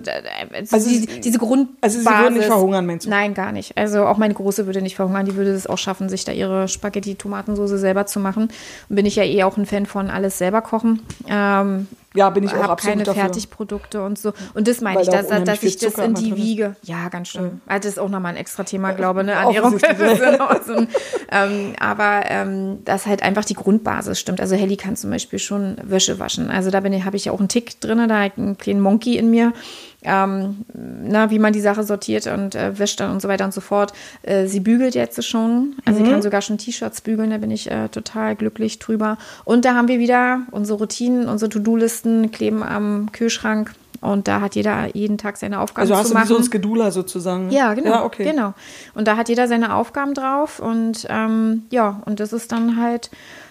also, 0.53 0.75
Also 0.75 0.89
die, 0.89 0.95
sie- 0.97 1.21
diese 1.21 1.39
Grundbasis. 1.39 2.05
also 2.05 2.17
sie 2.17 2.23
würden 2.23 2.33
nicht 2.35 2.45
verhungern, 2.47 2.85
meinst 2.85 3.05
du? 3.05 3.09
Nein, 3.09 3.33
gar 3.33 3.51
nicht. 3.53 3.77
Also 3.77 4.05
auch 4.05 4.17
meine 4.17 4.33
Große 4.33 4.65
würde 4.65 4.81
nicht 4.81 4.95
verhungern, 4.97 5.25
die 5.25 5.35
würde 5.35 5.51
es 5.51 5.67
auch 5.67 5.77
schaffen, 5.77 6.09
sich 6.09 6.25
da 6.25 6.31
ihre 6.33 6.67
Spaghetti-Tomatensoße 6.67 7.77
selber 7.77 8.05
zu 8.05 8.19
machen. 8.19 8.49
Und 8.89 8.95
bin 8.95 9.05
ich 9.05 9.15
ja 9.15 9.23
eh 9.23 9.43
auch 9.43 9.55
ein 9.57 9.65
Fan 9.65 9.85
von 9.85 10.09
alles 10.09 10.37
selber 10.37 10.61
kochen. 10.61 11.01
Ähm, 11.29 11.87
Ja, 12.19 12.29
bin 12.31 12.43
ich 12.43 12.53
auch 12.53 12.63
absolut 12.63 12.95
keine 12.95 13.03
dafür. 13.03 13.21
Fertigprodukte 13.21 14.03
und 14.03 14.19
so. 14.19 14.33
Und 14.53 14.67
das 14.67 14.81
meine 14.81 14.97
Weil 14.97 15.03
ich, 15.03 15.09
da 15.09 15.21
dass, 15.21 15.43
dass 15.45 15.63
ich 15.63 15.77
das 15.77 15.93
Zucker 15.93 16.03
in 16.03 16.15
die. 16.15 16.35
Wiege. 16.35 16.75
Ja, 16.83 17.07
ganz 17.07 17.29
schlimm. 17.29 17.61
Also 17.65 17.83
das 17.83 17.93
ist 17.93 17.97
auch 17.99 18.09
nochmal 18.09 18.33
ein 18.33 18.37
extra 18.37 18.63
Thema, 18.63 18.91
glaube 18.91 19.21
ich, 19.21 19.27
ne? 19.27 19.31
Ernährung. 19.39 19.79
Ähm, 21.31 21.73
aber 21.79 22.23
ähm, 22.25 22.83
dass 22.85 23.05
halt 23.05 23.21
einfach 23.21 23.45
die 23.45 23.53
Grundbasis 23.53 24.19
stimmt. 24.19 24.41
Also 24.41 24.55
Helly 24.55 24.77
kann 24.77 24.95
zum 24.95 25.11
Beispiel 25.11 25.37
schon 25.37 25.77
Wäsche 25.83 26.17
waschen. 26.17 26.49
Also 26.49 26.71
da 26.71 26.79
bin 26.79 26.91
ich, 26.91 27.05
habe 27.05 27.17
ich 27.17 27.25
ja 27.25 27.31
auch 27.31 27.39
einen 27.39 27.49
Tick 27.49 27.79
drin, 27.79 28.03
da 28.09 28.15
einen 28.15 28.57
kleinen 28.57 28.81
Monkey 28.81 29.15
in 29.15 29.29
mir. 29.29 29.53
Ähm, 30.01 30.63
na, 30.73 31.29
wie 31.29 31.39
man 31.39 31.51
die 31.51 31.59
Sache 31.59 31.83
sortiert 31.83 32.25
und 32.27 32.55
äh, 32.55 32.79
wäscht 32.79 33.01
dann 33.01 33.11
und 33.11 33.21
so 33.21 33.27
weiter 33.27 33.43
und 33.43 33.53
so 33.53 33.59
fort. 33.59 33.91
Äh, 34.23 34.47
sie 34.47 34.61
bügelt 34.61 34.95
jetzt 34.95 35.21
schon. 35.25 35.75
Also 35.83 35.99
Mhm. 35.99 36.05
sie 36.05 36.11
kann 36.11 36.21
sogar 36.21 36.41
schon 36.41 36.57
T-Shirts 36.57 37.01
bügeln, 37.01 37.31
da 37.31 37.37
bin 37.37 37.51
ich 37.51 37.69
äh, 37.69 37.89
total 37.89 38.35
glücklich 38.37 38.79
drüber. 38.79 39.17
Und 39.43 39.65
da 39.65 39.73
haben 39.75 39.89
wir 39.89 39.99
wieder 39.99 40.43
unsere 40.51 40.79
Routinen, 40.79 41.27
unsere 41.27 41.49
To-Do-Listen 41.49 42.31
kleben 42.31 42.63
am 42.63 43.11
Kühlschrank. 43.11 43.73
Und 44.01 44.29
da 44.29 44.39
hat 44.39 44.55
jeder 44.55 44.95
jeden 44.95 45.17
Tag 45.17 45.35
seine 45.35 45.59
Aufgaben 45.59 45.81
Also 45.81 45.95
hast 45.97 46.03
zu 46.07 46.13
du 46.13 46.15
wie 46.15 46.21
machen. 46.21 46.27
so 46.29 46.37
ein 46.37 46.43
Skedula 46.43 46.91
sozusagen. 46.91 47.49
Ja, 47.51 47.73
genau. 47.73 47.89
Ja, 47.89 48.03
okay. 48.05 48.23
Genau. 48.23 48.53
Und 48.95 49.09
da 49.09 49.17
hat 49.17 49.27
jeder 49.27 49.49
seine 49.49 49.75
Aufgaben 49.75 50.13
drauf 50.13 50.61
und 50.61 51.05
ähm, 51.09 51.63
ja, 51.71 52.01
und 52.05 52.21
das 52.21 52.31
ist 52.31 52.53
dann 52.53 52.77
halt, 52.81 53.09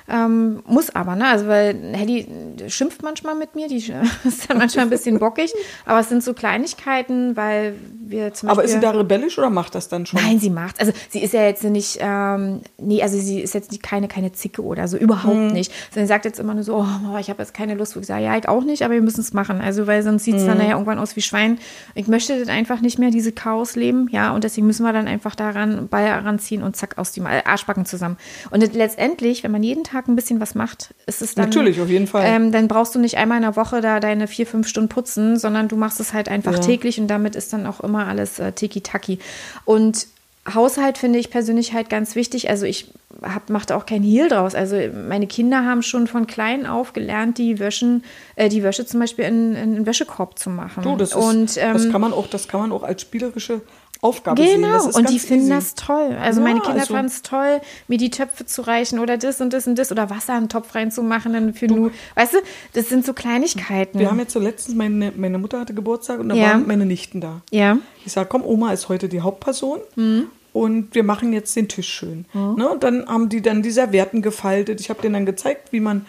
ähm, 0.08 0.62
muss 0.66 0.90
aber, 0.94 1.16
ne? 1.16 1.26
Also 1.26 1.46
weil 1.48 1.74
Helly 1.94 2.26
schimpft 2.68 3.02
manchmal 3.02 3.34
mit 3.34 3.54
mir, 3.54 3.68
die 3.68 3.76
ist 4.24 4.48
dann 4.50 4.58
manchmal 4.58 4.84
ein 4.86 4.90
bisschen 4.90 5.18
bockig, 5.18 5.52
aber 5.84 6.00
es 6.00 6.08
sind 6.08 6.22
so 6.24 6.34
Kleinigkeiten, 6.34 7.36
weil 7.36 7.74
wir 8.00 8.32
zum 8.34 8.48
Aber 8.48 8.62
Beispiel. 8.62 8.76
ist 8.76 8.80
sie 8.82 8.86
da 8.86 8.90
rebellisch 8.96 9.38
oder 9.38 9.50
macht 9.50 9.74
das 9.74 9.88
dann 9.88 10.06
schon? 10.06 10.20
Nein, 10.22 10.38
sie 10.38 10.50
macht. 10.50 10.80
Also 10.80 10.92
sie 11.10 11.22
ist 11.22 11.34
ja 11.34 11.42
jetzt 11.44 11.62
nicht, 11.64 11.98
ähm, 12.00 12.60
nee, 12.78 13.02
also 13.02 13.18
sie 13.18 13.40
ist 13.40 13.54
jetzt 13.54 13.82
keine, 13.82 14.08
keine 14.08 14.32
Zicke 14.32 14.62
oder 14.62 14.88
so, 14.88 14.96
überhaupt 14.96 15.36
Mhm. 15.36 15.48
nicht. 15.52 15.72
Sondern 15.92 16.06
sie 16.06 16.12
sagt 16.12 16.24
jetzt 16.24 16.40
immer 16.40 16.54
nur 16.54 16.62
so, 16.64 16.76
oh, 16.76 16.82
Mama, 16.82 17.18
ich 17.20 17.28
habe 17.30 17.42
jetzt 17.42 17.52
keine 17.54 17.74
Lust. 17.74 17.96
Wo 17.96 18.00
ich 18.00 18.06
sage, 18.06 18.24
ja, 18.24 18.36
ich 18.36 18.48
auch 18.48 18.64
nicht, 18.64 18.82
aber 18.82 18.94
wir 18.94 19.02
müssen 19.02 19.20
es 19.20 19.32
machen. 19.34 19.60
Also 19.60 19.86
weil 19.86 20.02
sonst 20.02 20.24
sieht 20.24 20.36
es 20.36 20.42
Mhm. 20.42 20.46
dann 20.48 20.58
nachher 20.58 20.72
irgendwann 20.72 20.98
aus 20.98 21.16
wie 21.16 21.22
Schwein. 21.22 21.58
Ich 21.94 22.08
möchte 22.08 22.38
dann 22.38 22.48
einfach 22.54 22.80
nicht 22.80 22.98
mehr 22.98 23.10
diese 23.10 23.32
Chaos 23.32 23.76
leben, 23.76 24.08
ja, 24.10 24.32
und 24.34 24.44
deswegen 24.44 24.66
müssen 24.66 24.84
wir 24.84 24.92
dann 24.92 25.06
einfach 25.08 25.34
daran 25.34 25.88
Ball 25.88 26.06
ranziehen 26.08 26.62
und 26.62 26.76
zack 26.76 26.96
aus 26.98 27.16
äh, 27.18 27.22
Arschbacken 27.44 27.84
zusammen. 27.84 28.16
Und 28.50 28.60
letztendlich, 28.74 29.42
wenn 29.44 29.50
man 29.50 29.62
jeden 29.62 29.84
Tag 29.84 29.97
ein 30.06 30.14
bisschen 30.14 30.40
was 30.40 30.54
macht, 30.54 30.94
ist 31.06 31.22
es 31.22 31.34
dann 31.34 31.46
Natürlich, 31.46 31.80
auf 31.80 31.88
jeden 31.88 32.06
Fall. 32.06 32.24
Ähm, 32.26 32.52
dann 32.52 32.68
brauchst 32.68 32.94
du 32.94 32.98
nicht 33.00 33.16
einmal 33.16 33.38
in 33.38 33.42
der 33.42 33.56
Woche 33.56 33.80
da 33.80 33.98
deine 33.98 34.28
vier, 34.28 34.46
fünf 34.46 34.68
Stunden 34.68 34.88
putzen, 34.88 35.38
sondern 35.38 35.66
du 35.66 35.76
machst 35.76 35.98
es 35.98 36.12
halt 36.12 36.28
einfach 36.28 36.52
Ja. 36.52 36.60
täglich 36.60 37.00
und 37.00 37.08
damit 37.08 37.34
ist 37.34 37.52
dann 37.52 37.66
auch 37.66 37.80
immer 37.80 38.06
alles 38.06 38.38
äh, 38.38 38.52
tiki-taki. 38.52 39.18
Und 39.64 40.06
Haushalt 40.54 40.98
finde 40.98 41.18
ich 41.18 41.30
persönlich 41.30 41.72
halt 41.72 41.90
ganz 41.90 42.14
wichtig. 42.14 42.48
Also 42.48 42.64
ich 42.64 42.90
hab, 43.22 43.50
mache 43.50 43.66
da 43.66 43.76
auch 43.76 43.86
kein 43.86 44.02
Hehl 44.02 44.28
draus. 44.28 44.54
Also 44.54 44.76
meine 45.08 45.26
Kinder 45.26 45.64
haben 45.64 45.82
schon 45.82 46.06
von 46.06 46.26
klein 46.26 46.66
auf 46.66 46.92
gelernt, 46.92 47.38
die 47.38 47.58
Wäschen, 47.58 48.04
äh, 48.36 48.48
die 48.48 48.62
Wäsche 48.62 48.86
zum 48.86 49.00
Beispiel 49.00 49.24
in, 49.24 49.54
in 49.54 49.76
einen 49.76 49.86
Wäschekorb 49.86 50.38
zu 50.38 50.50
machen. 50.50 50.82
Du, 50.82 50.96
das, 50.96 51.10
ist, 51.10 51.16
und 51.16 51.56
ähm, 51.58 51.74
das 51.74 51.90
kann 51.90 52.00
man 52.00 52.12
auch, 52.12 52.26
das 52.26 52.48
kann 52.48 52.60
man 52.60 52.72
auch 52.72 52.82
als 52.82 53.02
spielerische 53.02 53.60
Aufgabe 54.00 54.40
sehen. 54.42 54.62
Genau, 54.62 54.74
Das 54.74 54.86
ist 54.86 54.96
und 54.96 55.10
die 55.10 55.18
finden 55.18 55.44
easy. 55.46 55.54
das 55.54 55.74
toll. 55.74 56.16
Also 56.22 56.40
meine 56.40 56.58
Ja, 56.60 56.64
Kinder 56.64 56.80
also- 56.82 56.94
fanden 56.94 57.10
es 57.10 57.22
toll, 57.22 57.60
mir 57.88 57.98
die 57.98 58.10
Töpfe 58.10 58.46
zu 58.46 58.62
reichen 58.62 58.98
oder 59.00 59.16
das 59.18 59.40
und 59.40 59.52
das 59.52 59.66
und 59.66 59.76
das 59.76 59.90
oder 59.90 60.08
Wasser 60.08 60.36
in 60.36 60.44
den 60.44 60.48
Topf 60.48 60.74
reinzumachen 60.74 61.32
dann 61.32 61.52
für 61.54 61.66
nu. 61.66 61.90
Weißt 62.14 62.34
du, 62.34 62.38
das 62.74 62.88
sind 62.88 63.04
so 63.04 63.12
Kleinigkeiten. 63.12 63.98
Wir 63.98 64.08
haben 64.10 64.18
jetzt 64.20 64.32
so 64.32 64.38
letztens, 64.40 64.76
meine, 64.76 65.12
meine 65.16 65.38
Mutter 65.38 65.58
hatte 65.60 65.74
Geburtstag 65.74 66.20
und 66.20 66.28
da 66.28 66.34
Ja. 66.36 66.50
waren 66.50 66.66
meine 66.66 66.86
Nichten 66.86 67.20
da. 67.20 67.42
ja. 67.50 67.78
Ich 68.06 68.12
sage, 68.12 68.28
komm, 68.30 68.42
Oma 68.44 68.72
ist 68.72 68.88
heute 68.88 69.08
die 69.08 69.20
Hauptperson 69.20 69.80
Mhm. 69.96 70.26
und 70.52 70.94
wir 70.94 71.02
machen 71.02 71.32
jetzt 71.32 71.54
den 71.56 71.68
Tisch 71.68 71.88
schön. 71.88 72.24
Ne? 72.32 72.68
Und 72.68 72.82
dann 72.84 73.06
haben 73.06 73.28
die 73.28 73.42
dann 73.42 73.62
die 73.62 73.70
Servietten 73.70 74.22
gefaltet. 74.22 74.80
Ich 74.80 74.88
habe 74.90 75.02
denen 75.02 75.14
dann 75.14 75.26
gezeigt, 75.26 75.72
wie 75.72 75.80
man, 75.80 76.06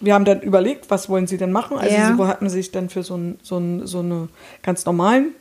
wir 0.00 0.14
haben 0.14 0.24
dann 0.24 0.40
überlegt, 0.40 0.88
was 0.90 1.08
wollen 1.10 1.26
sie 1.26 1.36
denn 1.36 1.52
machen. 1.52 1.76
Also 1.78 1.94
Ja. 1.94 2.16
sie 2.16 2.22
hatten 2.26 2.48
sich 2.48 2.70
dann 2.70 2.88
für 2.88 3.02
so, 3.02 3.16
ein, 3.16 3.38
so, 3.42 3.58
ein, 3.58 3.86
so 3.86 3.98
eine 3.98 4.28
ganz 4.62 4.86
normalen 4.86 5.34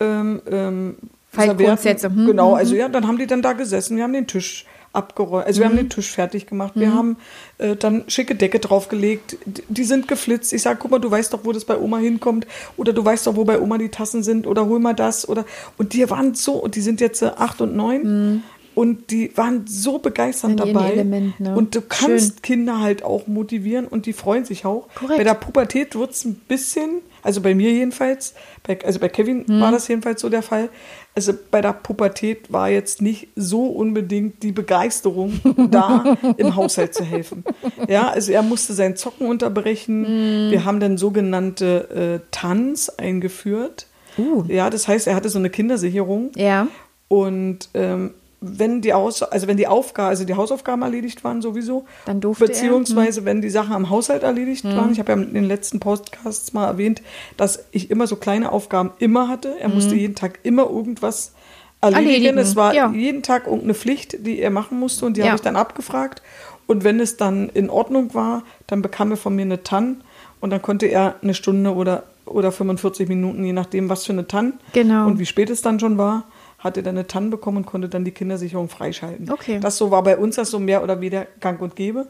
ähm, 0.00 0.40
ähm, 0.48 0.96
Faltgrundsätze. 1.30 2.08
Hm, 2.08 2.26
Genau, 2.26 2.50
hm, 2.52 2.56
also 2.58 2.74
ja, 2.74 2.88
dann 2.88 3.06
haben 3.06 3.18
die 3.18 3.26
dann 3.26 3.42
da 3.42 3.52
gesessen, 3.52 3.96
wir 3.96 4.04
haben 4.04 4.12
den 4.12 4.26
Tisch 4.26 4.64
abgeräumt, 4.94 5.46
also 5.46 5.60
wir 5.60 5.66
Mhm. 5.66 5.70
haben 5.72 5.76
den 5.76 5.90
Tisch 5.90 6.10
fertig 6.10 6.46
gemacht, 6.46 6.72
wir 6.74 6.94
haben 6.94 7.18
äh, 7.58 7.76
dann 7.76 8.04
schicke 8.08 8.34
Decke 8.34 8.58
draufgelegt, 8.58 9.36
die, 9.44 9.84
sind 9.84 10.08
geflitzt. 10.08 10.52
Ich 10.54 10.62
sage, 10.62 10.78
guck 10.80 10.90
mal, 10.90 10.98
du 10.98 11.10
weißt 11.10 11.32
doch, 11.34 11.40
wo 11.44 11.52
das 11.52 11.66
bei 11.66 11.76
Oma 11.78 11.98
hinkommt 11.98 12.46
oder 12.78 12.92
du 12.94 13.04
weißt 13.04 13.26
doch, 13.26 13.36
wo 13.36 13.44
bei 13.44 13.60
Oma 13.60 13.76
die 13.76 13.90
Tassen 13.90 14.22
sind 14.22 14.46
oder 14.46 14.66
hol 14.66 14.78
mal 14.80 14.94
das 14.94 15.28
oder 15.28 15.44
und 15.76 15.92
die 15.92 16.08
waren 16.08 16.34
so, 16.34 16.54
und 16.54 16.74
die 16.74 16.80
sind 16.80 17.00
jetzt 17.02 17.20
äh, 17.22 17.30
acht 17.36 17.60
und 17.60 17.76
neun 17.76 18.42
und 18.74 19.10
die 19.10 19.36
waren 19.36 19.66
so 19.66 19.98
begeistert 19.98 20.58
dabei 20.58 20.92
Element, 20.92 21.38
ne? 21.38 21.54
und 21.54 21.74
du 21.74 21.82
kannst 21.82 22.34
Schön. 22.36 22.42
Kinder 22.42 22.80
halt 22.80 23.02
auch 23.02 23.26
motivieren 23.26 23.86
und 23.86 24.06
die 24.06 24.12
freuen 24.14 24.44
sich 24.46 24.64
auch. 24.64 24.88
Korrekt. 24.94 25.18
Bei 25.18 25.24
der 25.24 25.34
Pubertät 25.34 25.96
wird 25.96 26.12
es 26.12 26.24
ein 26.24 26.36
bisschen, 26.36 27.02
also 27.22 27.40
bei 27.42 27.54
mir 27.54 27.72
jedenfalls, 27.72 28.34
bei, 28.66 28.78
also 28.84 29.00
bei 29.00 29.08
Kevin 29.10 29.44
Hm. 29.46 29.60
war 29.60 29.70
das 29.72 29.86
jedenfalls 29.88 30.20
so 30.22 30.28
der 30.30 30.42
Fall. 30.42 30.70
Also 31.18 31.32
bei 31.50 31.60
der 31.60 31.72
Pubertät 31.72 32.52
war 32.52 32.68
jetzt 32.68 33.02
nicht 33.02 33.26
so 33.34 33.66
unbedingt 33.66 34.44
die 34.44 34.52
Begeisterung 34.52 35.40
da, 35.68 36.16
im 36.36 36.54
Haushalt 36.54 36.94
zu 36.94 37.02
helfen. 37.02 37.42
Ja, 37.88 38.10
also 38.10 38.30
er 38.30 38.42
musste 38.42 38.72
sein 38.72 38.94
Zocken 38.94 39.26
unterbrechen. 39.26 40.06
Hm. 40.06 40.50
Wir 40.52 40.64
haben 40.64 40.78
dann 40.78 40.96
sogenannte 40.96 42.20
äh, 42.22 42.26
Tanz 42.30 42.88
eingeführt. 42.88 43.88
Uh. 44.16 44.44
Ja, 44.46 44.70
das 44.70 44.86
heißt, 44.86 45.08
er 45.08 45.16
hatte 45.16 45.28
so 45.28 45.40
eine 45.40 45.50
Kindersicherung. 45.50 46.30
Ja. 46.36 46.68
Und 47.08 47.68
ähm, 47.74 48.14
wenn 48.40 48.80
die 48.80 48.92
Aus 48.94 49.22
also 49.22 49.48
wenn 49.48 49.56
die 49.56 49.66
Aufgaben, 49.66 50.10
also 50.10 50.24
die 50.24 50.34
Hausaufgaben 50.34 50.82
erledigt 50.82 51.24
waren 51.24 51.42
sowieso, 51.42 51.86
Dann 52.06 52.20
durfte 52.20 52.44
er, 52.44 52.48
hm. 52.48 52.52
beziehungsweise 52.54 53.24
wenn 53.24 53.40
die 53.40 53.50
Sachen 53.50 53.72
am 53.72 53.90
Haushalt 53.90 54.22
erledigt 54.22 54.64
waren. 54.64 54.92
Ich 54.92 54.98
habe 55.00 55.12
ja 55.12 55.18
in 55.18 55.34
den 55.34 55.44
letzten 55.44 55.80
Podcasts 55.80 56.52
mal 56.52 56.66
erwähnt, 56.66 57.02
dass 57.36 57.64
ich 57.72 57.90
immer 57.90 58.06
so 58.06 58.16
kleine 58.16 58.52
Aufgaben 58.52 58.90
immer 58.98 59.28
hatte. 59.28 59.56
Er 59.58 59.68
musste 59.68 59.94
jeden 59.96 60.14
Tag 60.14 60.38
immer 60.44 60.68
irgendwas 60.70 61.32
erledigen. 61.80 62.06
Hm. 62.06 62.14
Erledigen, 62.14 62.38
Es 62.38 62.54
war 62.56 62.74
ja. 62.74 62.90
jeden 62.92 63.22
Tag 63.22 63.46
irgendeine 63.46 63.74
Pflicht, 63.74 64.24
die 64.26 64.40
er 64.40 64.50
machen 64.50 64.78
musste 64.78 65.04
und 65.06 65.16
die 65.16 65.20
Ja. 65.20 65.26
habe 65.28 65.36
ich 65.36 65.42
dann 65.42 65.56
abgefragt. 65.56 66.22
Und 66.66 66.84
wenn 66.84 67.00
es 67.00 67.16
dann 67.16 67.48
in 67.48 67.70
Ordnung 67.70 68.14
war, 68.14 68.42
dann 68.66 68.82
bekam 68.82 69.10
er 69.10 69.16
von 69.16 69.34
mir 69.34 69.42
eine 69.42 69.62
TAN 69.64 70.02
und 70.40 70.50
dann 70.50 70.62
konnte 70.62 70.86
er 70.86 71.16
eine 71.22 71.34
Stunde 71.34 71.74
oder, 71.74 72.04
oder 72.26 72.52
45 72.52 73.08
Minuten, 73.08 73.42
je 73.44 73.52
nachdem, 73.52 73.88
was 73.88 74.04
für 74.06 74.12
eine 74.12 74.28
TAN 74.28 74.52
Genau. 74.74 75.06
und 75.06 75.18
wie 75.18 75.26
spät 75.26 75.50
es 75.50 75.62
dann 75.62 75.80
schon 75.80 75.98
war, 75.98 76.24
hat 76.58 76.76
er 76.76 76.82
dann 76.82 76.96
eine 76.96 77.06
TAN 77.06 77.30
bekommen 77.30 77.58
und 77.58 77.66
konnte 77.66 77.88
dann 77.88 78.04
die 78.04 78.10
Kindersicherung 78.10 78.68
freischalten. 78.68 79.30
Okay. 79.30 79.60
Das 79.60 79.76
so 79.76 79.90
war 79.90 80.02
bei 80.02 80.16
uns 80.18 80.36
das 80.36 80.50
so 80.50 80.58
mehr 80.58 80.82
oder 80.82 81.00
weniger 81.00 81.26
gang 81.40 81.60
und 81.60 81.76
gäbe. 81.76 82.08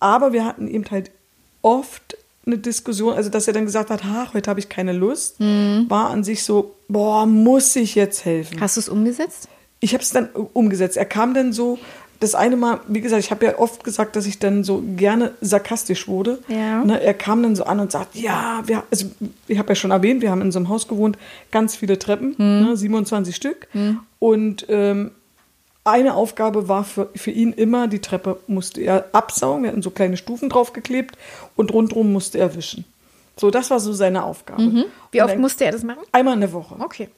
Aber 0.00 0.32
wir 0.32 0.44
hatten 0.44 0.68
eben 0.68 0.84
halt 0.90 1.10
oft 1.62 2.16
eine 2.46 2.58
Diskussion, 2.58 3.14
also 3.14 3.28
dass 3.30 3.46
er 3.46 3.52
dann 3.52 3.66
gesagt 3.66 3.90
hat, 3.90 4.00
ach, 4.04 4.32
heute 4.34 4.48
habe 4.48 4.58
ich 4.60 4.68
keine 4.68 4.92
Lust, 4.92 5.38
Hm. 5.38 5.86
war 5.88 6.10
an 6.10 6.24
sich 6.24 6.42
so, 6.44 6.74
boah, 6.88 7.26
muss 7.26 7.76
ich 7.76 7.94
jetzt 7.94 8.24
helfen? 8.24 8.60
Hast 8.60 8.76
du 8.76 8.80
es 8.80 8.88
umgesetzt? 8.88 9.48
ich 9.80 9.92
habe 9.94 10.02
es 10.02 10.10
dann 10.10 10.28
umgesetzt. 10.54 10.96
Er 10.96 11.04
kam 11.04 11.34
dann 11.34 11.52
so, 11.52 11.78
das 12.20 12.34
eine 12.34 12.56
Mal, 12.56 12.80
wie 12.88 13.00
gesagt, 13.00 13.22
ich 13.22 13.30
habe 13.30 13.44
ja 13.46 13.58
oft 13.58 13.84
gesagt, 13.84 14.16
dass 14.16 14.26
ich 14.26 14.38
dann 14.40 14.64
so 14.64 14.82
gerne 14.96 15.32
sarkastisch 15.40 16.08
wurde. 16.08 16.40
Ja. 16.48 16.82
Ne, 16.84 17.00
er 17.00 17.14
kam 17.14 17.42
dann 17.42 17.54
so 17.54 17.64
an 17.64 17.78
und 17.80 17.92
sagt, 17.92 18.16
ja, 18.16 18.62
wir, 18.66 18.82
also 18.90 19.06
ich 19.46 19.58
habe 19.58 19.68
ja 19.70 19.74
schon 19.76 19.90
erwähnt, 19.92 20.20
wir 20.22 20.30
haben 20.30 20.42
in 20.42 20.50
so 20.50 20.58
einem 20.58 20.68
Haus 20.68 20.88
gewohnt, 20.88 21.16
ganz 21.52 21.76
viele 21.76 21.98
Treppen, 21.98 22.34
ne, 22.38 22.76
27 22.76 23.34
Stück. 23.36 23.68
Und 24.18 24.66
ähm, 24.68 25.12
eine 25.84 26.14
Aufgabe 26.14 26.68
war 26.68 26.84
für, 26.84 27.08
für 27.14 27.30
ihn 27.30 27.52
immer, 27.52 27.86
die 27.88 28.00
Treppe 28.00 28.38
musste 28.46 28.80
er 28.82 29.06
absaugen, 29.12 29.62
wir 29.62 29.70
hatten 29.70 29.82
so 29.82 29.90
kleine 29.90 30.16
Stufen 30.16 30.48
draufgeklebt 30.48 31.16
und 31.56 31.72
rundherum 31.72 32.12
musste 32.12 32.38
er 32.38 32.54
wischen. 32.56 32.84
So, 33.36 33.50
das 33.52 33.70
war 33.70 33.78
so 33.78 33.92
seine 33.92 34.24
Aufgabe. 34.24 34.60
Wie 34.62 35.20
Und 35.20 35.24
oft 35.24 35.34
dann- 35.34 35.40
musste 35.40 35.64
er 35.64 35.70
das 35.72 35.84
machen? 35.84 36.00
Einmal 36.10 36.34
in 36.34 36.40
der 36.40 36.52
Woche. 36.52 36.74
Okay. 36.80 37.08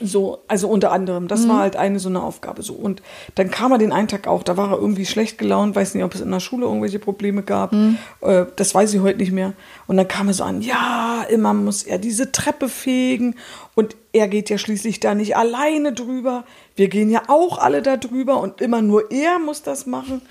So, 0.00 0.38
also 0.48 0.68
unter 0.68 0.92
anderem. 0.92 1.26
Das 1.28 1.44
Mhm. 1.44 1.48
war 1.48 1.58
halt 1.60 1.76
eine 1.76 1.98
so 1.98 2.08
eine 2.08 2.22
Aufgabe 2.22 2.62
so. 2.62 2.74
Und 2.74 3.02
dann 3.34 3.50
kam 3.50 3.72
er 3.72 3.78
den 3.78 3.92
einen 3.92 4.08
Tag 4.08 4.26
auch, 4.28 4.42
da 4.42 4.56
war 4.56 4.70
er 4.72 4.78
irgendwie 4.78 5.06
schlecht 5.06 5.38
gelaunt, 5.38 5.74
weiß 5.74 5.94
nicht, 5.94 6.04
ob 6.04 6.14
es 6.14 6.20
in 6.20 6.30
der 6.30 6.40
Schule 6.40 6.66
irgendwelche 6.66 6.98
Probleme 6.98 7.42
gab. 7.42 7.72
Mhm. 7.72 7.98
Äh, 8.20 8.44
das 8.56 8.74
weiß 8.74 8.94
ich 8.94 9.00
heute 9.00 9.18
nicht 9.18 9.32
mehr. 9.32 9.54
Und 9.86 9.96
dann 9.96 10.06
kam 10.06 10.28
er 10.28 10.34
so 10.34 10.44
an, 10.44 10.62
ja, 10.62 11.24
immer 11.28 11.52
muss 11.54 11.82
er 11.82 11.98
diese 11.98 12.30
Treppe 12.32 12.68
fegen. 12.68 13.34
Und 13.74 13.96
er 14.12 14.28
geht 14.28 14.50
ja 14.50 14.58
schließlich 14.58 15.00
da 15.00 15.14
nicht 15.14 15.36
alleine 15.36 15.92
drüber. 15.92 16.44
Wir 16.76 16.88
gehen 16.88 17.10
ja 17.10 17.22
auch 17.28 17.58
alle 17.58 17.82
da 17.82 17.96
drüber 17.96 18.40
und 18.40 18.60
immer 18.60 18.82
nur 18.82 19.10
er 19.10 19.38
muss 19.38 19.62
das 19.62 19.86
machen. 19.86 20.22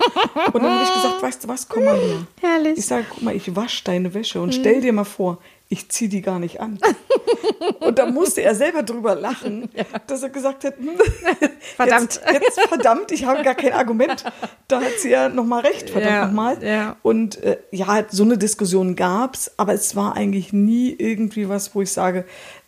Und 0.52 0.62
dann 0.62 0.70
habe 0.72 0.84
ich 0.84 0.94
gesagt, 0.94 1.22
weißt 1.22 1.44
du 1.44 1.48
was, 1.48 1.68
komm 1.68 1.84
mal 1.84 1.96
her. 1.96 2.26
Herrlich. 2.40 2.78
Ich 2.78 2.86
sage, 2.86 3.04
guck 3.10 3.22
mal, 3.22 3.34
ich 3.36 3.54
wasche 3.54 3.84
deine 3.84 4.12
Wäsche 4.14 4.40
und 4.40 4.54
stell 4.54 4.80
dir 4.80 4.92
mal 4.92 5.04
vor, 5.04 5.38
ich 5.68 5.88
ziehe 5.90 6.08
die 6.08 6.22
gar 6.22 6.38
nicht 6.38 6.60
an. 6.60 6.78
Und 7.80 7.98
da 7.98 8.06
musste 8.06 8.42
er 8.42 8.54
selber 8.54 8.82
drüber 8.82 9.14
lachen, 9.14 9.68
dass 10.06 10.22
er 10.22 10.30
gesagt 10.30 10.64
hat, 10.64 10.76
hm, 10.78 10.90
Verdammt. 11.76 12.20
Jetzt, 12.26 12.32
jetzt 12.32 12.60
verdammt, 12.68 13.12
ich 13.12 13.24
habe 13.24 13.42
gar 13.42 13.54
kein 13.54 13.72
Argument. 13.72 14.24
Da 14.66 14.80
hat 14.80 14.98
sie 14.98 15.10
ja 15.10 15.28
nochmal 15.28 15.60
recht, 15.62 15.90
verdammt 15.90 16.12
Ja, 16.12 16.26
nochmal. 16.26 16.64
ja. 16.64 16.96
Und 17.02 17.42
äh, 17.42 17.58
ja, 17.70 18.04
so 18.08 18.24
eine 18.24 18.38
Diskussion 18.38 18.96
gab's, 18.96 19.50
aber 19.56 19.74
es 19.74 19.94
war 19.94 20.16
eigentlich 20.16 20.52
nie 20.52 20.94
irgendwie 20.98 21.48
was, 21.48 21.74
wo 21.74 21.82
ich 21.82 21.92
sage, 21.92 22.24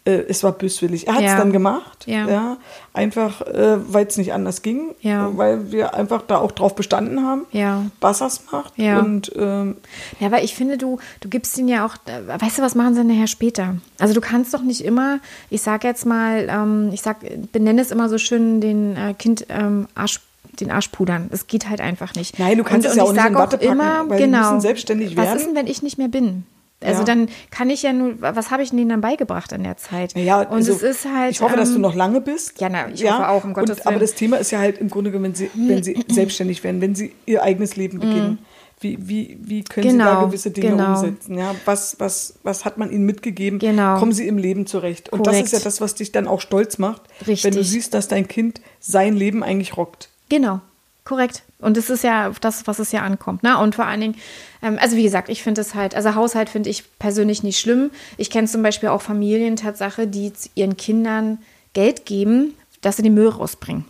äh, 0.07 0.13
es 0.29 0.43
war 0.43 0.53
böswillig. 0.53 1.07
Er 1.09 1.15
hat 1.15 1.21
es 1.23 1.27
Ja. 1.33 1.37
dann 1.39 1.53
gemacht, 1.53 2.05
Ja. 2.07 2.27
ja, 2.29 2.57
einfach, 2.95 3.43
äh, 3.43 3.77
weil 3.93 4.07
es 4.07 4.17
nicht 4.17 4.33
anders 4.33 4.63
ging, 4.63 4.95
Ja. 5.03 5.31
weil 5.37 5.71
wir 5.73 5.95
einfach 5.95 6.23
da 6.27 6.39
auch 6.39 6.53
drauf 6.53 6.75
bestanden 6.75 7.23
haben, 7.27 7.43
Ja. 7.53 7.85
was 8.01 8.21
er's 8.23 8.41
macht. 8.51 8.73
Ja. 8.79 8.99
Und 9.01 9.31
ähm, 9.37 9.77
Ja, 10.19 10.29
aber 10.29 10.43
ich 10.43 10.55
finde, 10.55 10.79
du, 10.79 10.99
du 11.21 11.29
gibst 11.29 11.57
ihnen 11.59 11.69
ja 11.69 11.85
auch, 11.85 11.97
äh, 12.07 12.41
weißt 12.41 12.59
du, 12.59 12.63
was 12.63 12.75
machen 12.75 12.95
sie 12.95 13.05
nachher 13.05 13.27
später? 13.27 13.77
Also 13.99 14.15
du 14.15 14.21
kannst 14.23 14.55
doch 14.55 14.63
nicht 14.63 14.81
immer, 14.83 15.19
ich 15.51 15.61
sag 15.63 15.85
jetzt 15.85 16.07
mal, 16.07 16.49
ähm, 16.51 16.91
ich 16.93 17.03
sag, 17.03 17.19
benenne 17.53 17.83
es 17.83 17.91
immer 17.91 18.09
so 18.09 18.17
schön 18.19 18.61
den 18.63 18.97
äh, 18.97 19.13
Kind 19.15 19.47
ähm, 19.51 19.87
Arsch, 19.95 20.21
den 20.59 20.71
Arsch 20.71 20.89
pudern. 20.89 21.29
Das 21.31 21.47
geht 21.47 21.69
halt 21.69 21.81
einfach 21.83 22.15
nicht. 22.15 22.39
Nein, 22.39 22.57
du 22.59 22.65
kannst 22.65 22.87
es 22.89 22.97
ja 22.97 23.03
auch 23.03 23.13
nicht 23.13 23.25
in 23.25 23.35
Watte 23.35 23.59
packen, 23.59 23.79
weil 24.09 24.19
die 24.19 24.25
genau, 24.25 24.39
müssen 24.39 24.61
selbstständig 24.63 25.17
was 25.17 25.27
werden. 25.27 25.39
ist 25.39 25.47
denn, 25.47 25.55
wenn 25.55 25.67
ich 25.67 25.83
nicht 25.83 25.99
mehr 25.99 26.09
bin? 26.09 26.45
Also 26.83 27.01
Ja. 27.01 27.05
dann 27.05 27.29
kann 27.51 27.69
ich 27.69 27.83
ja 27.83 27.93
nur, 27.93 28.15
was 28.21 28.51
habe 28.51 28.63
ich 28.63 28.71
denen 28.71 28.89
dann 28.89 29.01
beigebracht 29.03 29.53
in 29.53 29.63
der 29.65 29.77
Zeit? 29.77 30.17
Ja, 30.17 30.41
und 30.41 30.49
also, 30.49 30.73
es 30.73 30.83
ist 30.83 31.05
halt. 31.05 31.33
Ich 31.33 31.43
hoffe, 31.43 31.57
dass 31.57 31.71
du 31.71 31.75
ähm, 31.77 31.83
noch 31.83 31.95
lange 31.95 32.21
bist. 32.21 32.61
ja, 32.61 32.69
na, 32.71 32.89
ich 32.89 33.05
hoffe 33.05 33.29
auch, 33.29 33.45
um 33.45 33.53
Gottes 33.53 33.79
und, 33.79 33.87
Aber 33.87 33.91
Willen. 33.97 34.01
das 34.01 34.15
Thema 34.15 34.39
ist 34.39 34.51
ja 34.51 34.59
halt 34.61 34.79
im 34.79 34.89
Grunde 34.89 35.11
genommen, 35.11 35.27
wenn 35.27 35.35
sie, 35.35 35.51
wenn 35.55 35.83
sie 35.83 36.05
selbstständig 36.09 36.65
werden, 36.65 36.81
wenn 36.81 36.95
sie 36.95 37.13
ihr 37.27 37.43
eigenes 37.43 37.77
Leben 37.77 37.99
beginnen. 38.01 38.39
Wie, 38.83 38.97
wie, 38.99 39.39
wie 39.43 39.63
können 39.63 39.91
sie 39.91 39.99
da. 39.99 40.15
Genau, 40.15 40.27
gewisse 40.29 40.51
Dinge 40.51 40.71
genau. 40.71 40.93
umsetzen? 40.99 41.37
Ja, 41.37 41.55
was, 41.67 41.97
was, 42.01 42.39
was 42.45 42.65
hat 42.65 42.79
man 42.79 42.91
ihnen 42.91 43.05
mitgegeben? 43.05 43.59
Genau. 43.59 43.99
Kommen 43.99 44.13
sie 44.13 44.27
im 44.27 44.39
Leben 44.39 44.65
zurecht? 44.65 45.11
Und 45.13 45.27
das 45.27 45.35
Korrekt. 45.35 45.47
ist 45.49 45.53
ja 45.53 45.59
das, 45.59 45.83
was 45.83 45.97
dich 45.97 46.13
dann 46.13 46.27
auch 46.27 46.41
stolz 46.41 46.79
macht, 46.79 47.03
wenn 47.19 47.27
du 47.27 47.31
Richtig. 47.33 47.69
siehst, 47.69 47.93
dass 47.93 48.09
dein 48.09 48.27
Kind 48.27 48.63
sein 48.79 49.15
Leben 49.15 49.43
eigentlich 49.43 49.77
rockt. 49.77 50.09
Genau, 50.31 50.63
korrekt. 51.05 51.43
Und 51.59 51.77
das 51.77 51.91
ist 51.91 52.05
ja 52.05 52.31
das, 52.41 52.67
was 52.67 52.79
es 52.79 52.93
ja 52.93 53.03
ankommt. 53.03 53.43
Ne? 53.43 53.59
Und 53.59 53.75
vor 53.75 53.87
allen 53.87 54.01
Dingen, 54.01 54.15
ähm, 54.63 54.79
also 54.81 54.97
wie 54.97 55.03
gesagt, 55.03 55.29
ich 55.29 55.43
finde 55.43 55.61
es 55.61 55.75
halt, 55.75 55.95
also 55.95 56.15
Haushalt 56.15 56.49
finde 56.49 56.71
ich 56.71 56.85
persönlich 56.99 57.43
nicht 57.43 57.59
schlimm. 57.59 57.91
Ich 58.17 58.31
kenne 58.31 58.47
zum 58.49 58.63
Beispiel 58.63 58.89
auch 58.89 59.03
Familien, 59.03 59.57
Tatsache, 59.57 60.07
die 60.07 60.33
ihren 60.55 60.77
Kindern 60.77 61.39
Geld 61.73 62.07
geben, 62.07 62.55
dass 62.81 62.97
sie 62.97 63.03
den 63.03 63.15
Müll 63.15 63.29
rausbringen. 63.29 63.85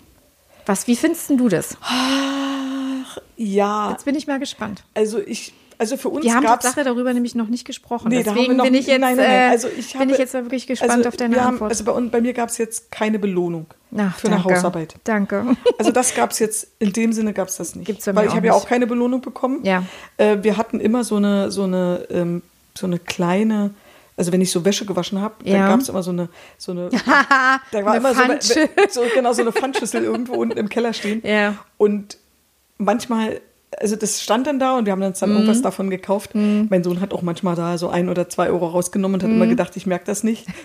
Was, 0.67 0.87
wie 0.87 0.97
findest 0.97 1.31
du 1.31 1.49
das? 1.49 1.77
Ja, 3.37 3.91
Jetzt 3.93 4.05
bin 4.05 4.15
ich 4.15 4.27
mal 4.27 4.39
gespannt. 4.39 4.83
also 4.95 5.19
ich, 5.19 5.53
also 5.81 5.97
für 5.97 6.11
uns 6.11 6.25
Wir 6.25 6.35
haben 6.35 6.45
Tatsache 6.45 6.85
darüber 6.85 7.13
nämlich 7.13 7.35
noch 7.35 7.49
nicht 7.49 7.65
gesprochen. 7.65 8.09
Nee, 8.11 8.23
Deswegen 8.23 8.55
noch- 8.57 8.65
bin 8.65 8.75
ich 8.75 8.87
jetzt, 8.87 9.01
nein, 9.01 9.17
nein, 9.17 9.27
nein. 9.27 9.49
äh, 9.49 9.51
Also 9.51 9.67
ich 9.69 9.93
bin 9.93 10.03
habe- 10.03 10.13
ich 10.13 10.19
jetzt 10.19 10.35
mal 10.35 10.45
wirklich 10.45 10.67
gespannt 10.69 10.93
also 10.93 11.09
auf 11.09 11.17
deine 11.17 11.41
haben, 11.41 11.55
Antwort. 11.55 11.71
Also 11.71 11.85
bei, 11.85 11.93
uns- 11.93 12.11
bei 12.13 12.21
mir 12.21 12.33
gab 12.33 12.51
es 12.51 12.59
jetzt 12.59 12.91
keine 12.93 13.19
Belohnung 13.19 13.67
Ach, 13.97 14.17
für 14.19 14.29
eine 14.29 14.37
danke. 14.37 14.55
Hausarbeit. 14.55 14.95
Danke. 15.05 15.57
Also 15.79 15.91
das 15.91 16.15
gab 16.15 16.31
es 16.31 16.39
jetzt, 16.39 16.69
in 16.79 16.93
dem 16.93 17.13
Sinne 17.13 17.33
gab 17.33 17.49
es 17.49 17.57
das 17.57 17.75
nicht. 17.75 17.87
Gibt's 17.87 18.05
bei 18.05 18.15
Weil 18.15 18.25
mir 18.25 18.27
ich 18.27 18.33
auch 18.33 18.37
habe 18.37 18.47
ja 18.47 18.53
auch 18.53 18.67
keine 18.69 18.87
Belohnung 18.87 19.21
bekommen. 19.23 19.65
Ja. 19.65 19.83
Äh, 20.19 20.37
wir 20.43 20.57
hatten 20.57 20.79
immer 20.79 21.03
so 21.03 21.17
eine, 21.17 21.51
so 21.51 21.65
eine, 21.65 22.07
ähm, 22.11 22.43
so 22.77 22.87
eine 22.87 22.99
kleine, 22.99 23.75
also 24.17 24.33
wenn 24.33 24.41
ich 24.43 24.51
so 24.51 24.65
Wäsche 24.65 24.85
gewaschen 24.85 25.21
habe, 25.21 25.37
dann 25.45 25.53
Ja. 25.55 25.67
gab 25.69 25.81
es 25.81 25.89
immer 25.89 26.03
so 26.03 26.11
eine, 26.11 26.29
so 26.59 26.73
eine, 26.73 26.91
da 27.73 27.85
war 27.85 27.93
Eine 27.93 27.97
immer 27.97 28.15
so 28.15 28.23
eine, 28.23 28.39
so, 28.91 29.01
genau, 29.15 29.33
so 29.33 29.41
eine 29.43 29.51
Pfandschüssel 29.53 30.05
irgendwo 30.05 30.35
unten 30.35 30.59
im 30.59 30.69
Keller 30.69 30.93
stehen. 30.93 31.23
Ja. 31.25 31.55
Und 31.79 32.19
manchmal 32.79 33.41
also 33.79 33.95
das 33.97 34.21
stand 34.23 34.47
dann 34.47 34.59
da 34.59 34.77
und 34.77 34.85
wir 34.87 34.93
haben 34.93 35.03
uns 35.03 35.21
dann 35.21 35.31
Mhm. 35.31 35.37
irgendwas 35.37 35.63
davon 35.63 35.91
gekauft. 35.91 36.31
Mein 36.35 36.83
Sohn 36.83 37.01
hat 37.01 37.13
auch 37.15 37.23
manchmal 37.23 37.55
da 37.55 37.79
so 37.79 37.89
ein 37.89 38.09
oder 38.09 38.29
zwei 38.29 38.49
Euro 38.49 38.67
rausgenommen 38.67 39.15
und 39.17 39.23
hat 39.23 39.31
Mhm. 39.31 39.37
immer 39.37 39.47
gedacht, 39.47 39.77
ich 39.77 39.87
merke 39.87 40.05
das 40.07 40.25
nicht. 40.25 40.47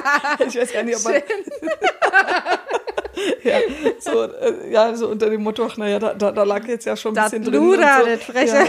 ich 0.48 0.56
weiß 0.56 0.72
gar 0.72 0.82
nicht, 0.82 0.96
ob 1.04 1.12
er, 1.12 1.22
ja, 3.44 3.58
so, 4.00 4.22
äh, 4.24 4.70
ja, 4.72 4.94
so 4.96 5.08
unter 5.08 5.30
dem 5.30 5.42
Motto, 5.42 5.66
ach, 5.70 5.76
naja, 5.76 5.98
da, 5.98 6.14
da, 6.14 6.32
da 6.32 6.42
lag 6.42 6.66
jetzt 6.66 6.84
ja 6.84 6.96
schon 6.96 7.12
ein 7.12 7.14
Das 7.16 7.30
bisschen 7.30 7.44
drin. 7.44 7.60
Und 7.60 7.74
so. 7.76 7.80
das 7.80 8.22
Freche. 8.24 8.54
Ja, 8.56 8.64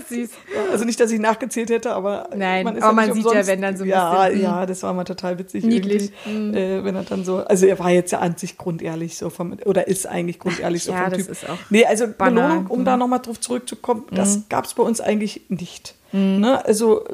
Süß. 0.08 0.30
also 0.72 0.84
nicht, 0.84 0.98
dass 1.00 1.10
ich 1.10 1.20
nachgezählt 1.20 1.70
hätte, 1.70 1.92
aber 1.92 2.28
Nein, 2.34 2.66
ist 2.76 2.82
aber 2.82 2.92
man 2.92 3.10
nicht 3.10 3.24
sieht 3.24 3.32
ja, 3.34 3.46
wenn 3.46 3.62
dann 3.62 3.76
so 3.76 3.84
ein 3.84 3.88
ja, 3.90 4.24
bisschen, 4.26 4.42
ja, 4.42 4.66
das 4.66 4.82
war 4.82 4.92
mal 4.92 5.04
total 5.04 5.38
witzig. 5.38 5.64
Niedlich. 5.64 6.12
irgendwie, 6.24 6.58
Äh, 6.58 6.84
wenn 6.84 6.94
er 6.96 7.02
dann 7.04 7.24
so, 7.24 7.38
also 7.38 7.66
er 7.66 7.78
war 7.78 7.90
jetzt 7.90 8.12
ja 8.12 8.18
an 8.18 8.36
sich 8.36 8.56
grundehrlich 8.58 9.16
so 9.16 9.30
vom, 9.30 9.56
oder 9.64 9.86
ist 9.88 10.06
eigentlich 10.06 10.38
grundehrlich 10.38 10.84
so 10.84 10.92
Ja, 10.92 11.02
vom 11.04 11.10
das 11.10 11.22
Typ. 11.22 11.30
ist 11.30 11.48
auch 11.48 11.58
nee, 11.70 11.84
also 11.84 12.06
banal. 12.08 12.32
Mhm. 12.32 12.36
Belohnung, 12.36 12.66
um 12.68 12.84
da 12.84 12.96
nochmal 12.96 13.20
drauf 13.20 13.40
zurückzukommen, 13.40 14.04
das 14.10 14.42
gab 14.48 14.64
es 14.64 14.74
bei 14.74 14.82
uns 14.82 15.00
eigentlich 15.00 15.42
nicht. 15.48 15.94
Ne? 16.12 16.64
Also 16.64 17.04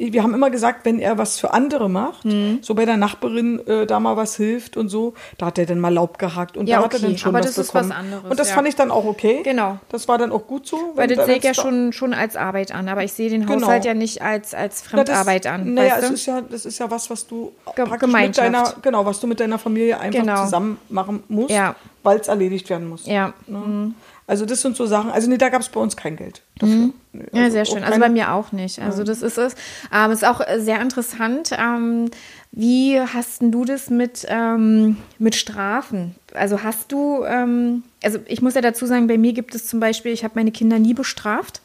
wir 0.00 0.22
haben 0.22 0.32
immer 0.32 0.48
gesagt, 0.48 0.84
wenn 0.84 1.00
er 1.00 1.18
was 1.18 1.38
für 1.40 1.52
andere 1.52 1.90
macht, 1.90 2.24
Mhm. 2.24 2.60
so 2.62 2.74
bei 2.76 2.84
der 2.84 2.96
Nachbarin 2.96 3.66
äh, 3.66 3.84
da 3.84 3.98
mal 3.98 4.16
was 4.16 4.36
hilft 4.36 4.76
und 4.76 4.88
so, 4.88 5.14
da 5.38 5.46
hat 5.46 5.58
er 5.58 5.66
dann 5.66 5.80
mal 5.80 5.92
Laub 5.92 6.18
gehackt 6.18 6.56
und 6.56 6.68
Ja, 6.68 6.78
da 6.78 6.84
hat 6.84 6.92
er 6.94 6.96
okay, 6.98 7.06
dann 7.08 7.18
schon 7.18 7.28
aber 7.34 7.40
was 7.40 7.54
das 7.54 7.58
ist 7.66 7.74
was 7.74 7.88
bekommen. 7.88 8.00
anderes, 8.06 8.30
und 8.30 8.38
das 8.38 8.48
ja. 8.50 8.54
fand 8.54 8.68
ich 8.68 8.76
dann 8.76 8.90
auch 8.92 9.04
okay. 9.04 9.40
Genau. 9.42 9.78
Das 9.88 10.06
war 10.06 10.16
dann 10.16 10.30
auch 10.30 10.46
gut 10.46 10.66
so. 10.68 10.78
Weil 10.94 11.08
das 11.08 11.16
da 11.18 11.26
sehe 11.26 11.36
ich 11.38 11.42
ja 11.44 11.52
schon, 11.52 11.92
schon 11.92 12.14
als 12.14 12.36
Arbeit 12.36 12.72
an, 12.72 12.88
aber 12.88 13.02
ich 13.02 13.12
sehe 13.12 13.28
den 13.28 13.44
Genau. 13.44 13.62
Haushalt 13.62 13.84
ja 13.84 13.94
nicht 13.94 14.22
als, 14.22 14.54
als 14.54 14.84
Na, 14.92 15.02
das- 15.02 15.16
Fremdarbeit 15.16 15.46
an. 15.48 15.74
Naja, 15.74 15.96
es 16.00 16.10
ist 16.10 16.26
ja, 16.26 16.42
das 16.42 16.64
ist 16.64 16.78
ja 16.78 16.88
was, 16.90 17.10
was 17.10 17.26
du 17.26 17.50
Ge- 17.74 17.84
mit 18.06 18.38
deiner, 18.38 18.74
genau, 18.80 19.04
was 19.04 19.18
du 19.18 19.26
mit 19.26 19.40
deiner 19.40 19.58
Familie 19.58 19.98
einfach 19.98 20.20
Genau. 20.20 20.44
zusammen 20.44 20.78
machen 20.88 21.24
musst, 21.28 21.50
Ja. 21.50 21.74
weil 22.04 22.18
es 22.20 22.28
erledigt 22.28 22.70
werden 22.70 22.88
muss. 22.88 23.04
ja. 23.06 23.32
Ne? 23.48 23.92
Also 24.28 24.44
das 24.44 24.60
sind 24.60 24.76
so 24.76 24.84
Sachen, 24.86 25.10
also 25.10 25.28
nee, 25.28 25.38
da 25.38 25.48
gab 25.48 25.62
es 25.62 25.70
bei 25.70 25.80
uns 25.80 25.96
kein 25.96 26.14
Geld 26.14 26.42
dafür. 26.58 26.90
Nee, 27.14 27.24
Ja, 27.32 27.40
also 27.44 27.50
sehr 27.52 27.64
schön. 27.64 27.82
Also 27.82 27.98
bei 27.98 28.10
mir 28.10 28.32
auch 28.34 28.52
nicht. 28.52 28.78
Also 28.78 29.02
das 29.02 29.22
ist 29.22 29.38
es. 29.38 29.54
Ähm, 29.92 30.10
es 30.10 30.18
ist 30.22 30.28
auch 30.28 30.40
äh, 30.46 30.60
sehr 30.60 30.80
interessant. 30.82 31.50
Ähm, 31.58 32.10
wie 32.52 33.00
hast 33.00 33.40
du 33.40 33.64
das 33.64 33.88
mit, 33.88 34.26
ähm, 34.28 34.98
mit 35.18 35.34
Strafen? 35.34 36.14
Also 36.34 36.62
hast 36.62 36.92
du, 36.92 37.24
ähm, 37.24 37.84
also 38.04 38.18
ich 38.26 38.42
muss 38.42 38.54
ja 38.54 38.60
dazu 38.60 38.84
sagen, 38.84 39.06
bei 39.06 39.16
mir 39.16 39.32
gibt 39.32 39.54
es 39.54 39.66
zum 39.66 39.80
Beispiel, 39.80 40.12
ich 40.12 40.24
habe 40.24 40.34
meine 40.36 40.52
Kinder 40.52 40.78
nie 40.78 40.92
bestraft. 40.94 41.62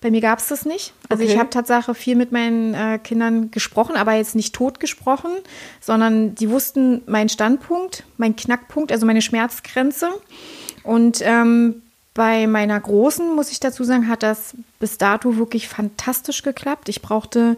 Bei 0.00 0.10
mir 0.10 0.20
gab 0.20 0.40
es 0.40 0.48
das 0.48 0.66
nicht. 0.66 0.92
Also 1.08 1.22
ich 1.22 1.30
Okay. 1.30 1.38
habe 1.38 1.50
Tatsache 1.50 1.94
viel 1.94 2.16
mit 2.16 2.32
meinen 2.32 2.74
äh, 2.74 2.98
Kindern 2.98 3.52
gesprochen, 3.52 3.94
aber 3.96 4.14
jetzt 4.14 4.34
nicht 4.34 4.52
tot 4.52 4.80
gesprochen, 4.80 5.30
sondern 5.80 6.34
die 6.34 6.50
wussten 6.50 7.02
meinen 7.06 7.28
Standpunkt, 7.28 8.02
meinen 8.18 8.34
Knackpunkt, 8.36 8.90
also 8.90 9.06
meine 9.06 9.22
Schmerzgrenze. 9.22 10.08
Und 10.82 11.20
ähm, 11.22 11.80
bei 12.14 12.46
meiner 12.46 12.78
Großen, 12.80 13.34
muss 13.34 13.50
ich 13.50 13.58
dazu 13.60 13.82
sagen, 13.84 14.08
hat 14.08 14.22
das 14.22 14.54
bis 14.78 14.98
dato 14.98 15.36
wirklich 15.36 15.68
fantastisch 15.68 16.42
geklappt. 16.42 16.88
Ich 16.88 17.02
brauchte 17.02 17.56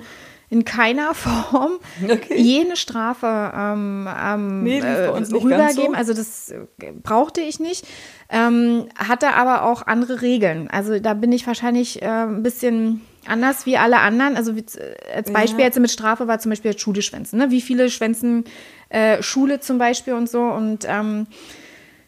in 0.49 0.65
keiner 0.65 1.13
Form 1.15 1.73
Okay. 2.09 2.37
jene 2.41 2.77
Strafe 2.77 3.53
ähm, 3.55 4.09
ähm, 4.09 4.63
Nee, 4.63 4.79
äh, 4.79 5.09
rübergeben. 5.09 5.75
so. 5.75 5.93
Also 5.93 6.15
das 6.15 6.51
äh, 6.51 6.93
brauchte 7.03 7.41
ich 7.41 7.61
nicht. 7.61 7.85
Ähm, 8.31 8.87
hatte 8.97 9.35
aber 9.35 9.65
auch 9.65 9.87
andere 9.87 10.23
Regeln. 10.23 10.69
Also 10.71 10.99
da 11.01 11.15
bin 11.15 11.33
ich 11.33 11.47
wahrscheinlich 11.47 12.01
äh, 12.01 12.07
ein 12.07 12.43
bisschen 12.43 13.03
anders 13.27 13.67
wie 13.67 13.77
alle 13.77 13.99
anderen. 13.99 14.37
Also 14.37 14.55
wie, 14.57 14.61
äh, 14.61 15.15
als 15.17 15.33
Beispiel 15.33 15.61
Ja. 15.61 15.67
jetzt 15.67 15.79
mit 15.81 15.91
Strafe 15.91 16.29
war 16.29 16.39
zum 16.39 16.51
Beispiel 16.51 16.71
jetzt 16.71 16.81
Schule 16.81 17.03
schwänzen. 17.03 17.39
Ne? 17.41 17.51
Wie 17.51 17.61
viele 17.61 17.91
schwänzen 17.91 18.45
äh, 18.89 19.21
Schule 19.23 19.61
zum 19.61 19.79
Beispiel 19.79 20.15
und 20.15 20.31
so. 20.31 20.43
Und 20.45 20.85
ähm, 20.89 21.27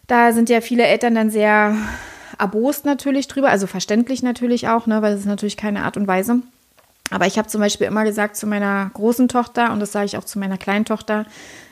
da 0.07 0.33
sind 0.33 0.49
ja 0.49 0.61
viele 0.61 0.85
Eltern 0.85 1.15
dann 1.17 1.31
sehr 1.31 1.75
erbost 2.39 2.85
natürlich 2.85 3.29
drüber, 3.29 3.51
also 3.51 3.67
verständlich 3.67 4.23
natürlich 4.23 4.69
auch, 4.69 4.87
ne, 4.87 5.03
weil 5.03 5.13
das 5.13 5.21
ist 5.21 5.27
natürlich 5.27 5.57
keine 5.57 5.85
Art 5.85 5.97
und 5.97 6.07
Weise. 6.07 6.41
Aber 7.11 7.27
ich 7.27 7.39
habe 7.39 7.49
zum 7.49 7.61
Beispiel 7.61 7.87
immer 7.87 8.05
gesagt 8.05 8.37
zu 8.37 8.47
meiner 8.47 8.91
großen 8.93 9.29
Tochter, 9.29 9.73
und 9.73 9.81
das 9.81 9.93
sage 9.93 10.07
ich 10.07 10.19
auch 10.19 10.25
zu 10.25 10.39
meiner 10.39 10.59
kleinen 10.59 10.85
Tochter, 10.85 11.25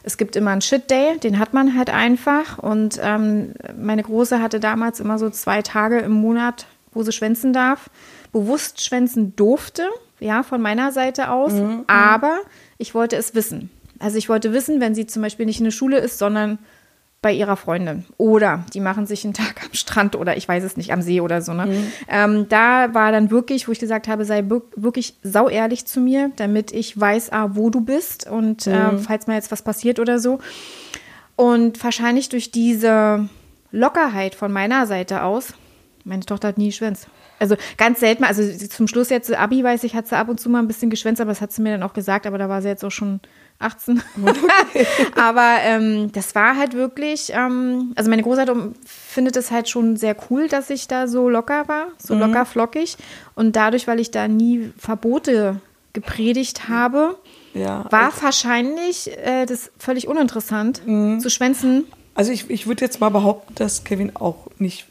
es 0.02 0.16
gibt 0.16 0.35
immer 0.35 0.52
einen 0.52 0.62
Shit-Day, 0.62 1.18
den 1.18 1.38
hat 1.38 1.52
man 1.52 1.76
halt 1.76 1.90
einfach. 1.90 2.59
Und 2.59 2.98
ähm, 3.02 3.52
meine 3.79 4.02
Große 4.02 4.40
hatte 4.40 4.61
damals 4.61 5.00
immer 5.00 5.18
so 5.18 5.29
zwei 5.31 5.62
Tage 5.62 5.98
im 5.98 6.12
Monat, 6.12 6.66
wo 6.92 7.02
sie 7.02 7.12
schwänzen 7.12 7.52
darf, 7.52 7.90
bewusst 8.33 8.83
schwänzen 8.83 9.37
durfte, 9.37 9.85
ja, 10.20 10.42
von 10.42 10.62
meiner 10.62 10.92
Seite 10.92 11.31
aus. 11.31 11.52
Aber 11.87 12.38
ich 12.79 12.94
wollte 12.94 13.16
es 13.16 13.35
wissen. 13.35 13.68
Also 13.98 14.16
ich 14.16 14.29
wollte 14.29 14.52
wissen, 14.52 14.81
wenn 14.81 14.94
sie 14.94 15.07
zum 15.07 15.22
Beispiel 15.22 15.44
nicht 15.44 15.59
in 15.59 15.64
der 15.64 15.70
Schule 15.70 15.98
ist, 15.98 16.18
sondern 16.18 16.59
bei 17.26 17.32
ihrer 17.32 17.56
Freundin. 17.56 18.04
Oder 18.18 18.64
die 18.72 18.78
machen 18.78 19.04
sich 19.04 19.24
einen 19.24 19.34
Tag 19.34 19.64
am 19.64 19.72
Strand 19.74 20.14
oder 20.14 20.36
ich 20.36 20.46
weiß 20.46 20.62
es 20.62 20.76
nicht, 20.76 20.92
am 20.92 21.02
See 21.02 21.20
oder 21.20 21.42
so. 21.42 21.54
Ne? 21.54 21.66
Ähm, 22.08 22.46
da 22.48 22.94
war 22.94 23.10
dann 23.10 23.32
wirklich, 23.32 23.66
wo 23.66 23.72
ich 23.72 23.80
gesagt 23.80 24.06
habe, 24.06 24.24
sei 24.24 24.42
wir- 24.48 24.62
wirklich 24.76 25.16
sau 25.24 25.48
ehrlich 25.48 25.86
zu 25.86 25.98
mir, 26.00 26.30
damit 26.36 26.70
ich 26.70 27.00
weiß, 27.00 27.32
ah, 27.32 27.50
wo 27.54 27.68
du 27.68 27.80
bist 27.80 28.30
und 28.30 28.68
ähm, 28.68 29.00
falls 29.00 29.26
mal 29.26 29.34
jetzt 29.34 29.50
was 29.50 29.62
passiert 29.62 29.98
oder 29.98 30.20
so. 30.20 30.38
Und 31.34 31.82
wahrscheinlich 31.82 32.28
durch 32.28 32.52
diese 32.52 33.28
Lockerheit 33.72 34.36
von 34.36 34.52
meiner 34.52 34.86
Seite 34.86 35.22
aus, 35.24 35.52
meine 36.04 36.24
Tochter 36.24 36.46
hat 36.48 36.58
nie 36.58 36.66
geschwänzt. 36.66 37.08
Also 37.38 37.56
ganz 37.76 38.00
selten, 38.00 38.22
also 38.24 38.42
zum 38.68 38.86
Schluss 38.88 39.10
jetzt 39.10 39.34
Abi, 39.36 39.64
weiß 39.64 39.82
ich, 39.84 39.94
hat 39.96 40.06
sie 40.06 40.16
ab 40.16 40.28
und 40.28 40.38
zu 40.40 40.48
mal 40.48 40.60
ein 40.60 40.68
bisschen 40.68 40.90
geschwänzt, 40.90 41.20
aber 41.20 41.32
das 41.32 41.40
hat 41.40 41.50
sie 41.52 41.60
mir 41.60 41.72
dann 41.72 41.82
auch 41.82 41.92
gesagt, 41.92 42.26
aber 42.26 42.38
da 42.38 42.48
war 42.48 42.62
sie 42.62 42.68
jetzt 42.68 42.84
auch 42.84 42.90
schon 42.90 43.20
18. 43.58 44.02
aber 45.16 45.56
ähm, 45.62 46.12
das 46.12 46.34
war 46.34 46.56
halt 46.56 46.74
wirklich, 46.74 47.32
ähm, 47.32 47.92
also 47.96 48.10
meine 48.10 48.22
Großeltern 48.22 48.74
findet 48.84 49.36
es 49.36 49.50
halt 49.50 49.68
schon 49.68 49.96
sehr 49.96 50.16
cool, 50.30 50.48
dass 50.48 50.70
ich 50.70 50.88
da 50.88 51.06
so 51.08 51.28
locker 51.28 51.66
war, 51.68 51.88
so 51.98 52.14
locker 52.14 52.44
flockig. 52.44 52.96
Und 53.34 53.56
dadurch, 53.56 53.86
weil 53.86 54.00
ich 54.00 54.10
da 54.10 54.28
nie 54.28 54.72
Verbote 54.76 55.60
gepredigt 55.92 56.68
habe, 56.68 57.16
Ja, 57.54 57.86
war 57.90 58.12
wahrscheinlich 58.20 59.10
äh, 59.18 59.46
das 59.46 59.70
völlig 59.78 60.08
uninteressant 60.08 60.82
zu 60.84 61.30
schwänzen. 61.30 61.86
Also 62.14 62.32
ich, 62.32 62.50
ich 62.50 62.66
würde 62.66 62.84
jetzt 62.84 63.00
mal 63.00 63.10
behaupten, 63.10 63.54
dass 63.54 63.84
Kevin 63.84 64.16
auch 64.16 64.46
nicht 64.58 64.86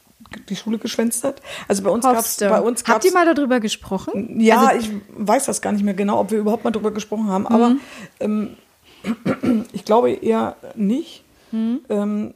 die 0.49 0.55
Schule 0.55 0.77
geschwänzt 0.77 1.23
hat. 1.23 1.41
Also 1.67 1.83
bei 1.83 1.89
uns 1.89 2.03
gab 2.05 2.17
es 2.17 2.37
bei 2.37 2.61
uns 2.61 2.81
Habt 2.81 2.87
gab's, 2.87 3.05
ihr 3.05 3.13
mal 3.13 3.33
darüber 3.33 3.59
gesprochen? 3.59 4.39
Ja, 4.39 4.67
Also, 4.67 4.79
ich 4.79 4.91
weiß 5.17 5.45
das 5.45 5.61
gar 5.61 5.71
nicht 5.73 5.83
mehr 5.83 5.93
genau, 5.93 6.19
ob 6.19 6.31
wir 6.31 6.39
überhaupt 6.39 6.63
mal 6.63 6.71
drüber 6.71 6.91
gesprochen 6.91 7.27
haben, 7.27 7.45
aber 7.47 7.69
Mhm. 7.69 7.79
ähm, 8.19 8.57
ich 9.73 9.85
glaube 9.85 10.11
eher 10.11 10.55
nicht. 10.75 11.24
Mhm. 11.55 11.81
Ähm, 11.89 12.33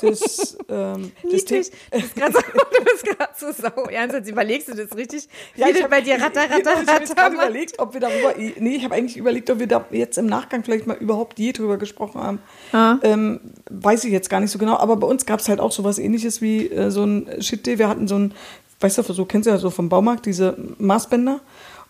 das, 0.00 0.56
ähm, 0.68 1.12
das 1.22 1.32
Niedlich. 1.32 1.66
The- 1.66 1.72
Du 1.92 2.00
bist 2.00 2.14
gerade 2.14 2.32
so, 2.32 2.38
du 2.78 2.84
bist 2.84 3.04
grad 3.06 3.38
so 3.38 3.52
sau 3.52 3.84
ernst, 3.90 4.14
jetzt 4.16 4.30
überlegst 4.30 4.68
du 4.68 4.74
das 4.74 4.96
richtig. 4.96 5.28
Ja, 5.56 5.66
ich 5.68 5.74
das 5.74 5.82
hab- 5.84 5.90
bei 5.90 6.00
dir 6.00 6.14
ratter, 6.20 6.46
genau, 6.48 6.70
ratter, 6.70 7.02
Ich 7.02 7.10
habe 7.10 7.20
ratter. 7.20 7.34
überlegt, 7.34 7.78
ob 7.78 7.94
wir 7.94 8.00
darüber. 8.00 8.34
Nee, 8.36 8.76
ich 8.76 8.84
habe 8.84 8.94
eigentlich 8.94 9.16
überlegt, 9.16 9.50
ob 9.50 9.58
wir 9.58 9.66
da 9.66 9.84
jetzt 9.90 10.18
im 10.18 10.26
Nachgang 10.26 10.62
vielleicht 10.64 10.86
mal 10.86 10.96
überhaupt 10.96 11.38
je 11.38 11.52
drüber 11.52 11.76
gesprochen 11.76 12.20
haben. 12.22 12.38
Ah. 12.72 12.98
Ähm, 13.02 13.40
weiß 13.70 14.04
ich 14.04 14.12
jetzt 14.12 14.30
gar 14.30 14.40
nicht 14.40 14.50
so 14.50 14.58
genau. 14.58 14.76
Aber 14.76 14.96
bei 14.96 15.06
uns 15.06 15.26
gab 15.26 15.40
es 15.40 15.48
halt 15.48 15.60
auch 15.60 15.72
sowas 15.72 15.98
ähnliches 15.98 16.40
wie 16.40 16.68
äh, 16.68 16.90
so 16.90 17.04
ein 17.04 17.28
Shit-Day. 17.40 17.78
Wir 17.78 17.88
hatten 17.88 18.06
so 18.08 18.16
ein, 18.16 18.34
weißt 18.80 18.98
du, 18.98 19.02
so 19.12 19.24
kennst 19.24 19.46
du 19.46 19.50
ja 19.50 19.58
so 19.58 19.70
vom 19.70 19.88
Baumarkt, 19.88 20.26
diese 20.26 20.56
Maßbänder. 20.78 21.40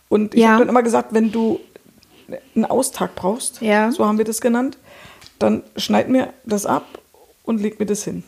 Und 0.08 0.35
ich 0.35 0.42
Ja. 0.42 0.50
habe 0.50 0.61
dann 0.61 0.68
immer 0.68 0.82
gesagt, 0.82 1.12
wenn 1.14 1.32
du 1.32 1.61
einen 2.54 2.64
Austag 2.64 3.14
brauchst, 3.14 3.61
Ja. 3.61 3.90
so 3.90 4.06
haben 4.06 4.18
wir 4.18 4.24
das 4.24 4.40
genannt, 4.40 4.78
dann 5.42 5.62
schneid 5.76 6.09
mir 6.09 6.33
das 6.44 6.66
ab 6.66 6.87
und 7.44 7.61
leg 7.61 7.78
mir 7.81 7.87
das 7.87 8.05
hin. 8.05 8.22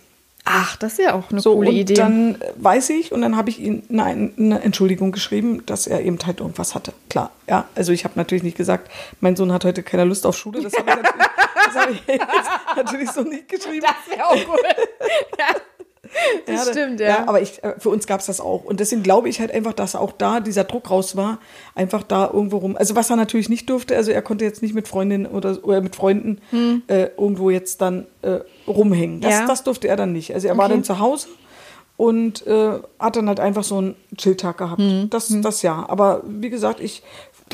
Ach, 0.47 0.77
das 0.77 0.93
ist 0.95 0.99
ja 0.99 1.15
auch 1.15 1.31
eine 1.31 1.41
So, 1.41 1.55
coole 1.55 1.71
und 1.71 1.75
Idee. 1.77 1.95
dann 1.95 2.37
weiß 2.57 2.91
ich, 2.91 3.13
und 3.13 3.23
dann 3.23 3.35
habe 3.35 3.49
ich 3.49 3.61
ihm 3.61 3.83
eine, 3.89 4.31
eine 4.37 4.61
Entschuldigung 4.61 5.11
geschrieben, 5.11 5.65
dass 5.65 5.87
er 5.87 6.03
eben 6.03 6.19
halt 6.27 6.41
irgendwas 6.41 6.75
hatte. 6.75 6.93
Klar, 7.09 7.31
ja. 7.49 7.67
Also 7.75 7.93
ich 7.93 8.05
habe 8.05 8.13
natürlich 8.17 8.43
nicht 8.45 8.57
gesagt, 8.57 8.91
mein 9.21 9.37
Sohn 9.37 9.53
hat 9.53 9.65
heute 9.65 9.83
keine 9.83 10.05
Lust 10.05 10.27
auf 10.27 10.37
Schule. 10.37 10.61
Das 10.61 10.75
habe 10.75 10.91
ich, 10.91 10.97
hab 11.75 11.91
ich 11.91 12.03
jetzt 12.07 12.51
natürlich 12.77 13.11
so 13.11 13.23
nicht 13.23 13.49
geschrieben. 13.49 13.87
das 13.87 14.15
wäre 14.17 14.27
auch 14.27 14.35
cool. 14.35 14.59
ja. 15.39 15.47
Das 16.47 16.67
da- 16.67 16.71
stimmt, 16.73 17.01
ja. 17.01 17.27
aber 17.27 17.41
ich, 17.41 17.63
äh, 17.65 17.75
für 17.79 17.91
uns 17.91 18.07
gab 18.07 18.21
es 18.21 18.27
das 18.27 18.41
auch. 18.41 18.65
Und 18.65 18.81
deswegen 18.81 19.03
glaube 19.03 19.29
ich 19.29 19.41
halt 19.41 19.53
einfach, 19.53 19.73
dass 19.73 19.97
auch 19.97 20.13
da 20.13 20.41
dieser 20.41 20.65
Druck 20.65 20.91
raus 20.91 21.17
war, 21.17 21.39
einfach 21.75 22.03
da 22.03 22.31
irgendwo 22.33 22.59
rum. 22.59 22.77
Also 22.77 22.95
was 22.97 23.11
er 23.11 23.17
natürlich 23.17 23.49
nicht 23.49 23.69
durfte, 23.71 23.97
also 23.97 24.11
er 24.11 24.23
konnte 24.23 24.45
jetzt 24.45 24.63
nicht 24.63 24.75
mit 24.75 24.87
Freundinnen 24.89 25.27
oder, 25.27 25.59
oder 25.65 25.81
mit 25.81 25.97
Freunden 25.97 26.41
äh, 26.89 27.09
irgendwo 27.17 27.51
jetzt 27.51 27.81
dann 27.81 28.07
äh, 28.23 28.41
rumhängen. 28.69 29.21
Das, 29.21 29.33
Hm. 29.35 29.41
Ja. 29.41 29.47
das 29.47 29.65
durfte 29.65 29.89
er 29.89 29.97
dann 29.97 30.13
nicht. 30.13 30.33
Also 30.35 30.49
er 30.49 30.57
war 30.57 30.67
Okay. 30.67 30.75
dann 30.75 30.85
zu 30.85 30.99
Hause 30.99 31.29
und 31.97 32.47
äh, 32.47 32.79
hat 32.99 33.17
dann 33.17 33.29
halt 33.29 33.39
einfach 33.41 33.63
so 33.65 33.79
einen 33.79 33.95
Chilltag 34.17 34.59
gehabt. 34.59 34.81
Hm. 34.81 35.09
Das, 35.11 35.29
das 35.43 35.63
ja. 35.63 35.85
Aber 35.89 36.23
wie 36.27 36.51
gesagt, 36.51 36.81
ich 36.81 37.03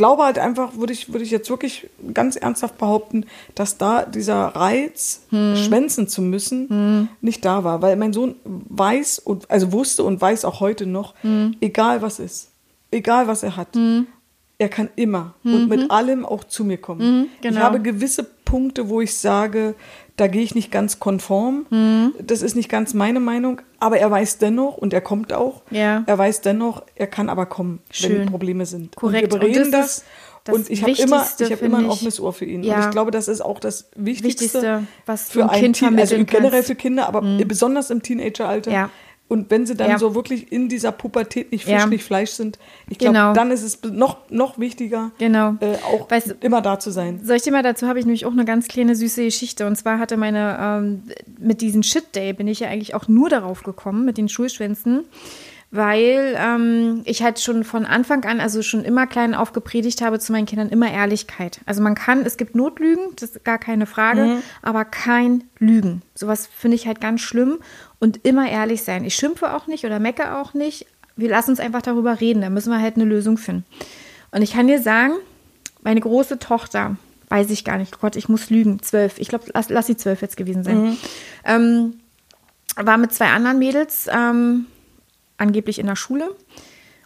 glaube 0.01 0.23
halt 0.25 0.39
einfach, 0.39 0.77
würde 0.77 0.95
ich, 0.95 1.13
würde 1.13 1.25
ich 1.27 1.31
jetzt 1.31 1.51
wirklich 1.51 1.89
ganz 2.15 2.37
ernsthaft 2.37 2.79
behaupten, 2.79 3.27
dass 3.55 3.77
da 3.77 4.07
dieser 4.07 4.47
Reiz, 4.47 5.23
Hm. 5.29 5.57
schwänzen 5.57 6.09
zu 6.09 6.23
müssen, 6.23 7.09
nicht 7.21 7.45
da 7.45 7.65
war. 7.65 7.83
Weil 7.83 7.97
mein 7.97 8.15
Sohn 8.15 8.35
weiß 8.45 9.19
und 9.19 9.51
also 9.51 9.73
wusste 9.73 10.03
und 10.05 10.19
weiß 10.21 10.47
auch 10.47 10.61
heute 10.61 10.87
noch, 10.87 11.15
Hm. 11.21 11.55
egal 11.61 12.01
was 12.01 12.19
ist, 12.19 12.49
egal 12.91 13.27
was 13.29 13.43
er 13.43 13.57
hat, 13.59 13.69
er 14.61 14.69
kann 14.69 14.91
immer 14.95 15.35
und 15.43 15.69
mit 15.69 15.91
allem 15.91 16.27
auch 16.27 16.45
zu 16.45 16.65
mir 16.65 16.77
kommen. 16.77 17.31
Ich 17.37 17.41
genau. 17.41 17.63
habe 17.63 17.81
gewisse 17.81 18.25
Punkte, 18.45 18.91
wo 18.91 19.01
ich 19.01 19.17
sage, 19.17 19.75
da 20.17 20.27
gehe 20.27 20.43
ich 20.43 20.55
nicht 20.55 20.71
ganz 20.71 21.01
konform. 21.01 21.65
Mhm. 21.71 22.13
Das 22.21 22.43
ist 22.43 22.57
nicht 22.57 22.69
ganz 22.69 22.93
meine 22.93 23.21
Meinung, 23.21 23.63
aber 23.79 23.99
er 23.99 24.11
weiß 24.11 24.37
dennoch 24.37 24.77
und 24.77 24.93
er 24.93 25.01
kommt 25.01 25.33
auch. 25.33 25.63
Ja. 25.71 26.05
Er 26.07 26.19
weiß 26.19 26.43
dennoch, 26.43 26.83
er 26.95 27.07
kann 27.07 27.31
aber 27.31 27.47
kommen, 27.47 27.81
Schön. 27.91 28.19
wenn 28.19 28.27
Probleme 28.27 28.67
sind. 28.67 28.97
Korrekt. 28.97 29.33
Und 29.33 29.41
wir 29.41 29.49
Und 29.49 29.53
bereden 29.53 29.73
das 29.73 29.81
das. 29.81 29.97
ist 29.97 30.05
das 30.45 30.55
und 30.55 30.71
ich 30.71 30.83
habe 30.83 30.93
immer, 30.93 31.27
ich 31.39 31.53
habe 31.53 31.65
immer 31.65 31.79
ein 31.79 31.85
ich. 31.85 31.91
offenes 31.91 32.21
Ohr 32.21 32.35
für 32.35 32.45
ihn. 32.45 32.63
Ja. 32.63 32.77
Und 32.77 32.85
ich 32.85 32.91
glaube, 32.91 33.11
das 33.11 33.29
ist 33.29 33.41
auch 33.41 33.61
das 33.61 33.91
Wichtigste, 33.95 34.45
Wichtigste, 34.45 34.87
was 35.07 35.31
für 35.31 35.49
ein 35.49 35.61
Kind 35.61 35.79
Teen, 35.79 35.99
also 35.99 36.17
generell. 36.25 36.61
Mhm. 36.61 36.65
für 36.65 36.75
Kinder, 36.75 37.09
aber 37.09 37.23
besonders 37.47 37.91
im 37.91 38.03
Teenageralter. 38.03 38.71
Ja. 38.71 38.91
Und 39.31 39.49
wenn 39.49 39.65
sie 39.65 39.77
dann 39.77 39.91
Ja. 39.91 39.99
so 39.99 40.17
wirklich 40.17 40.51
in 40.51 40.69
dieser 40.69 40.91
Pubertät 40.91 41.53
nicht 41.53 41.65
Fisch, 41.65 41.73
Ja. 41.73 41.87
nicht 41.87 42.03
Fleisch 42.03 42.33
sind, 42.33 42.59
ich 42.89 42.99
glaube, 42.99 43.15
Genau. 43.15 43.33
dann 43.33 43.53
ist 43.53 43.63
es 43.63 43.79
noch, 43.91 44.29
noch 44.29 44.59
wichtiger, 44.59 45.13
Genau. 45.19 45.55
äh, 45.61 45.77
auch 45.95 46.11
Weißt 46.11 46.35
immer 46.41 46.61
da 46.61 46.81
zu 46.81 46.91
sein. 46.91 47.21
Soll 47.23 47.37
ich 47.37 47.43
dir 47.43 47.53
mal 47.53 47.63
dazu 47.63 47.87
habe 47.87 48.01
ich 48.01 48.05
nämlich 48.07 48.27
auch 48.27 48.33
eine 48.33 48.45
ganz 48.45 48.67
kleine 48.67 48.97
süße 48.97 49.23
Geschichte. 49.25 49.69
Und 49.69 49.77
zwar 49.77 50.01
hatte 50.01 50.17
meine, 50.17 50.59
ähm, 50.61 51.03
mit 51.39 51.61
diesem 51.61 51.85
Shit 51.85 52.15
Day 52.17 52.33
bin 52.33 52.49
ich 52.49 52.59
ja 52.59 52.69
eigentlich 52.69 52.95
auch 52.97 53.07
nur 53.07 53.29
darauf 53.29 53.63
gekommen, 53.63 54.05
mit 54.05 54.19
den 54.19 54.29
Schulschwänzen, 54.29 55.05
weil 55.71 56.35
ähm, 56.37 57.03
ich 57.05 57.23
halt 57.23 57.39
schon 57.39 57.63
von 57.63 57.87
Anfang 57.87 58.25
an, 58.25 58.41
also 58.41 58.61
schon 58.61 58.85
immer 58.85 59.07
klein 59.07 59.35
aufgepredigt 59.35 60.03
habe 60.03 60.19
zu 60.19 60.33
meinen 60.33 60.47
Kindern, 60.47 60.69
immer 60.69 60.91
Ehrlichkeit. 60.91 61.61
Also 61.65 61.81
man 61.81 61.95
kann, 61.95 62.27
es 62.27 62.37
gibt 62.37 62.57
Notlügen, 62.57 63.05
das 63.17 63.31
ist 63.31 63.45
gar 63.45 63.59
keine 63.59 63.87
Frage, 63.87 64.43
aber 64.63 64.85
kein 64.85 65.45
Lügen. 65.59 66.03
Sowas 66.15 66.49
finde 66.49 66.75
ich 66.75 66.89
halt 66.89 67.01
ganz 67.01 67.21
schlimm 67.21 67.59
und 68.01 68.25
immer 68.25 68.51
ehrlich 68.51 68.83
sein. 68.83 69.05
Ich 69.05 69.15
schimpfe 69.15 69.55
auch 69.55 69.69
nicht 69.69 69.85
oder 69.85 70.01
mecke 70.01 70.35
auch 70.35 70.55
nicht. 70.55 70.87
Wir 71.15 71.29
lassen 71.29 71.51
uns 71.51 71.61
einfach 71.61 71.83
darüber 71.83 72.21
reden, 72.21 72.41
da 72.41 72.51
müssen 72.51 72.73
wir 72.73 72.81
halt 72.81 72.97
eine 72.97 73.05
Lösung 73.05 73.39
finden. 73.39 73.65
Und 74.33 74.43
ich 74.43 74.55
kann 74.55 74.67
dir 74.67 74.81
sagen, 74.83 75.15
meine 75.83 76.01
große 76.01 76.41
Tochter, 76.41 76.97
weiß 77.29 77.49
ich 77.51 77.65
gar 77.65 77.79
nicht, 77.79 78.01
Gott, 78.01 78.17
ich 78.17 78.29
muss 78.29 78.51
lügen, 78.51 78.83
zwölf, 78.83 79.19
ich 79.19 79.29
glaube, 79.29 79.45
lass, 79.55 79.69
lass 79.69 79.87
sie 79.87 79.97
zwölf 79.97 80.21
jetzt 80.21 80.37
gewesen 80.37 80.65
sein, 80.65 80.97
ähm, 81.45 82.01
war 82.77 82.99
mit 82.99 83.13
zwei 83.13 83.27
anderen 83.29 83.59
Mädels 83.59 84.09
ähm, 84.13 84.67
angeblich 85.41 85.79
in 85.79 85.87
der 85.87 85.97
Schule. 85.97 86.35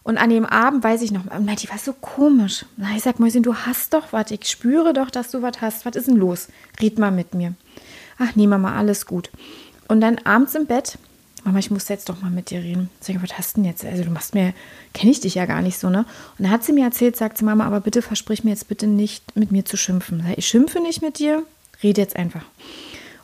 Und 0.02 0.18
an 0.18 0.28
dem 0.28 0.44
Abend 0.44 0.84
weiß 0.84 1.00
ich 1.00 1.12
noch, 1.12 1.24
und 1.24 1.62
die 1.62 1.70
war 1.70 1.78
so 1.78 1.94
komisch. 1.94 2.66
Na, 2.76 2.88
ich 2.94 3.02
sag, 3.02 3.18
Mäuschen, 3.20 3.42
du 3.42 3.54
hast 3.54 3.94
doch 3.94 4.12
was. 4.12 4.30
Ich 4.30 4.44
spüre 4.44 4.92
doch, 4.92 5.10
dass 5.10 5.30
du 5.30 5.40
was 5.40 5.62
hast. 5.62 5.86
Was 5.86 5.96
ist 5.96 6.08
denn 6.08 6.16
los? 6.16 6.48
Red 6.80 6.98
mal 6.98 7.10
mit 7.10 7.32
mir. 7.32 7.54
Ach 8.18 8.36
nee, 8.36 8.46
Mama, 8.46 8.76
alles 8.76 9.06
gut. 9.06 9.30
Und 9.88 10.02
dann 10.02 10.18
abends 10.24 10.54
im 10.54 10.66
Bett, 10.66 10.98
Mama, 11.42 11.58
ich 11.58 11.70
muss 11.70 11.88
jetzt 11.88 12.10
doch 12.10 12.20
mal 12.20 12.30
mit 12.30 12.50
dir 12.50 12.58
reden. 12.60 12.90
Sag 13.00 13.16
ich, 13.16 13.22
was 13.22 13.38
hast 13.38 13.56
du 13.56 13.62
denn 13.62 13.70
jetzt? 13.70 13.84
Also 13.84 14.04
du 14.04 14.10
machst 14.10 14.34
mir, 14.34 14.52
kenne 14.92 15.10
ich 15.10 15.20
dich 15.20 15.36
ja 15.36 15.46
gar 15.46 15.62
nicht 15.62 15.78
so, 15.78 15.88
ne? 15.88 16.00
Und 16.38 16.44
dann 16.44 16.50
hat 16.50 16.64
sie 16.64 16.72
mir 16.74 16.84
erzählt, 16.84 17.16
sagt 17.16 17.38
sie, 17.38 17.44
Mama, 17.44 17.64
aber 17.64 17.80
bitte 17.80 18.02
versprich 18.02 18.44
mir 18.44 18.50
jetzt 18.50 18.68
bitte 18.68 18.86
nicht, 18.86 19.36
mit 19.36 19.52
mir 19.52 19.64
zu 19.64 19.78
schimpfen. 19.78 20.24
Ich 20.36 20.46
schimpfe 20.46 20.80
nicht 20.80 21.00
mit 21.00 21.18
dir, 21.18 21.42
rede 21.82 22.02
jetzt 22.02 22.16
einfach. 22.16 22.44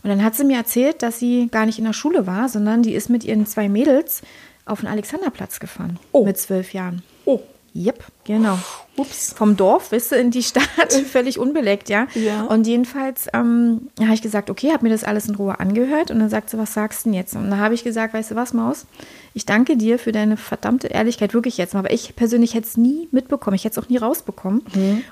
Und 0.03 0.09
dann 0.09 0.25
hat 0.25 0.35
sie 0.35 0.45
mir 0.45 0.57
erzählt, 0.57 1.03
dass 1.03 1.19
sie 1.19 1.49
gar 1.51 1.67
nicht 1.67 1.79
in 1.79 1.85
der 1.85 1.93
Schule 1.93 2.27
war, 2.27 2.49
sondern 2.49 2.83
die 2.83 2.95
ist 2.95 3.11
mit 3.11 3.25
ihren 3.25 3.47
zwei 3.47 3.69
Mädels 3.69 4.23
auf 4.71 4.81
den 4.81 4.89
Alexanderplatz 4.89 5.61
gefahren. 5.61 5.99
Oh. 6.13 6.25
Mit 6.25 6.39
zwölf 6.39 6.73
Jahren. 6.73 7.03
Oh, 7.25 7.41
Yep, 7.75 8.05
genau. 8.25 8.59
ups. 8.97 9.33
Vom 9.33 9.57
Dorf, 9.57 9.93
weißt 9.93 10.13
du, 10.13 10.17
in 10.17 10.31
die 10.31 10.43
Stadt, 10.43 10.93
völlig 11.11 11.39
unbeleckt, 11.39 11.89
ja. 11.89 12.09
Ja. 12.15 12.45
Und 12.45 12.67
jedenfalls 12.67 13.29
ähm, 13.33 13.89
habe 14.01 14.13
ich 14.13 14.23
gesagt, 14.23 14.51
okay, 14.51 14.73
habe 14.73 14.83
mir 14.85 14.91
das 14.91 15.05
alles 15.05 15.29
in 15.29 15.37
Ruhe 15.37 15.61
angehört. 15.61 16.11
Und 16.11 16.19
dann 16.19 16.29
sagt 16.29 16.51
sie, 16.51 16.59
was 16.59 16.75
sagst 16.75 17.05
du 17.05 17.11
denn 17.11 17.15
jetzt? 17.15 17.37
Und 17.37 17.49
dann 17.49 17.61
habe 17.61 17.75
ich 17.75 17.85
gesagt, 17.85 18.13
weißt 18.13 18.33
du 18.33 18.35
was, 18.35 18.53
Maus? 18.53 18.87
Ich 19.35 19.47
danke 19.47 19.77
dir 19.77 19.99
für 19.99 20.11
deine 20.11 20.37
verdammte 20.37 20.89
Ehrlichkeit, 20.89 21.33
wirklich 21.33 21.59
jetzt 21.59 21.75
mal. 21.75 21.81
Aber 21.81 21.93
ich 21.93 22.17
persönlich 22.17 22.55
hätte 22.55 22.67
es 22.67 22.77
nie 22.77 23.09
mitbekommen. 23.13 23.55
Ich 23.55 23.65
hätte 23.65 23.79
es 23.79 23.85
auch 23.85 23.89
nie 23.89 23.99
rausbekommen. 23.99 24.63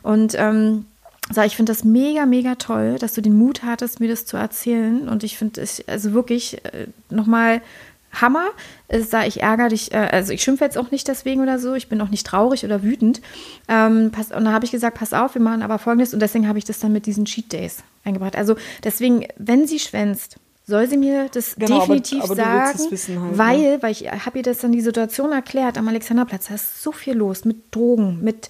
Und 0.02 0.34
ähm, 0.36 0.84
sag, 1.30 1.46
ich 1.46 1.56
finde 1.56 1.72
das 1.72 1.84
mega, 1.84 2.26
mega 2.26 2.56
toll, 2.56 2.96
dass 2.98 3.14
du 3.14 3.20
den 3.20 3.38
Mut 3.38 3.62
hattest, 3.62 4.00
mir 4.00 4.08
das 4.08 4.26
zu 4.26 4.36
erzählen. 4.36 5.08
Und 5.08 5.22
ich 5.22 5.38
finde 5.38 5.60
es 5.60 5.86
also 5.86 6.12
wirklich 6.12 6.64
äh, 6.64 6.88
nochmal 7.08 7.62
Hammer. 8.12 8.46
Es 8.88 9.10
sah, 9.10 9.24
ich 9.24 9.42
ärgere 9.42 9.68
dich, 9.68 9.92
äh, 9.92 9.96
also 9.96 10.32
ich 10.32 10.42
schimpfe 10.42 10.64
jetzt 10.64 10.78
auch 10.78 10.90
nicht 10.90 11.06
deswegen 11.08 11.42
oder 11.42 11.58
so, 11.58 11.74
ich 11.74 11.88
bin 11.88 12.00
auch 12.00 12.08
nicht 12.08 12.26
traurig 12.26 12.64
oder 12.64 12.82
wütend. 12.82 13.20
Ähm, 13.68 14.10
pass, 14.10 14.32
und 14.32 14.44
da 14.44 14.52
habe 14.52 14.64
ich 14.64 14.70
gesagt, 14.70 14.98
pass 14.98 15.12
auf, 15.12 15.34
wir 15.34 15.42
machen 15.42 15.62
aber 15.62 15.78
folgendes 15.78 16.14
und 16.14 16.20
deswegen 16.20 16.48
habe 16.48 16.58
ich 16.58 16.64
das 16.64 16.78
dann 16.78 16.92
mit 16.92 17.06
diesen 17.06 17.24
Cheat 17.26 17.52
Days 17.52 17.78
eingebracht. 18.04 18.36
Also 18.36 18.56
deswegen, 18.84 19.26
wenn 19.36 19.66
sie 19.66 19.78
schwänzt, 19.78 20.36
soll 20.66 20.86
sie 20.86 20.96
mir 20.98 21.28
das 21.32 21.56
Genau, 21.56 21.76
aber- 21.82 21.94
definitiv 21.96 22.22
aber 22.24 22.32
es 22.32 22.36
sagen, 22.38 22.78
halt, 22.78 23.08
ne? 23.32 23.38
weil, 23.38 23.82
weil 23.82 23.92
ich 23.92 24.10
habe 24.10 24.38
ihr 24.38 24.42
das 24.44 24.58
dann 24.58 24.72
die 24.72 24.80
Situation 24.82 25.32
erklärt 25.32 25.78
am 25.78 25.88
Alexanderplatz, 25.88 26.48
da 26.48 26.54
ist 26.54 26.82
so 26.82 26.92
viel 26.92 27.14
los 27.14 27.44
mit 27.44 27.74
Drogen, 27.74 28.18
mit 28.22 28.48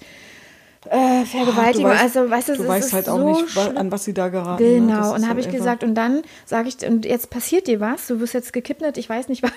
äh, 0.89 1.25
Vergewaltigung, 1.25 1.91
Du 1.91 1.97
weißt- 1.97 2.01
also 2.01 2.29
weißt 2.29 2.49
du, 2.49 2.55
du 2.55 2.67
weißt 2.67 2.87
ist 2.87 2.93
halt 2.93 3.09
auch 3.09 3.17
so 3.17 3.41
nicht, 3.41 3.57
an 3.77 3.91
was 3.91 4.05
sie 4.05 4.13
da 4.13 4.29
geraten. 4.29 4.63
ne? 4.63 4.69
Genau, 4.75 4.99
ist 5.01 5.07
und 5.07 5.13
halt 5.15 5.25
habe 5.29 5.39
ich 5.41 5.49
gesagt, 5.51 5.83
und 5.83 5.93
dann 5.95 6.21
sage 6.45 6.69
ich, 6.69 6.87
und 6.87 7.05
jetzt 7.05 7.29
passiert 7.29 7.67
dir 7.67 7.81
was, 7.81 8.07
du 8.07 8.21
wirst 8.21 8.33
jetzt 8.33 8.53
gekippnet, 8.53 8.97
ich 8.97 9.09
weiß 9.09 9.27
nicht 9.27 9.43
was. 9.43 9.51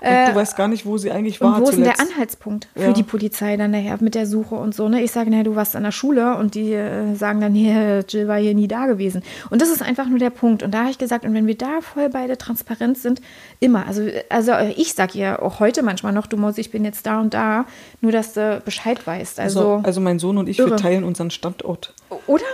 Und 0.00 0.06
Äh, 0.08 0.30
du 0.30 0.34
weißt 0.34 0.56
gar 0.56 0.68
nicht, 0.68 0.86
wo 0.86 0.96
sie 0.96 1.10
eigentlich 1.12 1.40
war 1.42 1.56
und 1.56 1.60
wo 1.60 1.64
ist 1.68 1.76
denn 1.76 1.84
der 1.84 1.94
zuletzt. 1.94 2.12
Anhaltspunkt 2.14 2.68
für 2.74 2.82
Ja. 2.84 2.92
die 2.92 3.02
Polizei 3.02 3.56
dann 3.58 3.70
nachher 3.72 3.98
mit 4.00 4.14
der 4.14 4.26
Suche 4.26 4.54
und 4.54 4.74
so? 4.74 4.88
Ne? 4.88 5.02
Ich 5.02 5.12
sage, 5.12 5.28
naja, 5.30 5.42
du 5.42 5.56
warst 5.56 5.76
an 5.76 5.82
der 5.82 5.92
Schule 5.92 6.36
und 6.38 6.54
die 6.54 6.72
äh, 6.72 7.14
sagen 7.16 7.40
dann, 7.42 7.52
hier, 7.54 8.04
Jill 8.08 8.26
war 8.26 8.38
hier 8.38 8.54
nie 8.54 8.66
da 8.68 8.86
gewesen. 8.86 9.22
Und 9.50 9.60
das 9.60 9.68
ist 9.68 9.82
einfach 9.82 10.06
nur 10.08 10.18
der 10.18 10.30
Punkt. 10.30 10.62
Und 10.62 10.72
da 10.72 10.80
habe 10.80 10.90
ich 10.90 10.98
gesagt, 10.98 11.26
und 11.26 11.34
wenn 11.34 11.46
wir 11.46 11.56
da 11.58 11.80
voll 11.82 12.08
beide 12.08 12.38
transparent 12.38 12.96
sind, 12.96 13.20
immer. 13.60 13.86
Also, 13.86 14.02
also 14.30 14.52
ich 14.74 14.94
sage 14.94 15.18
ihr 15.18 15.42
auch 15.42 15.60
heute 15.60 15.82
manchmal 15.82 16.14
noch, 16.14 16.26
du 16.26 16.38
Maus, 16.38 16.56
ich 16.56 16.70
bin 16.70 16.84
jetzt 16.86 17.04
da 17.06 17.20
und 17.20 17.34
da, 17.34 17.66
nur 18.00 18.10
dass 18.10 18.32
du 18.32 18.62
Bescheid 18.64 19.06
weißt. 19.06 19.38
Also, 19.38 19.60
Also, 19.60 19.80
also 19.84 20.00
mein 20.00 20.18
Sohn 20.18 20.38
und 20.38 20.48
ich, 20.48 20.61
wir 20.66 20.72
irre. 20.72 20.82
teilen 20.82 21.04
unseren 21.04 21.30
Standort. 21.30 21.94
oder? 22.26 22.44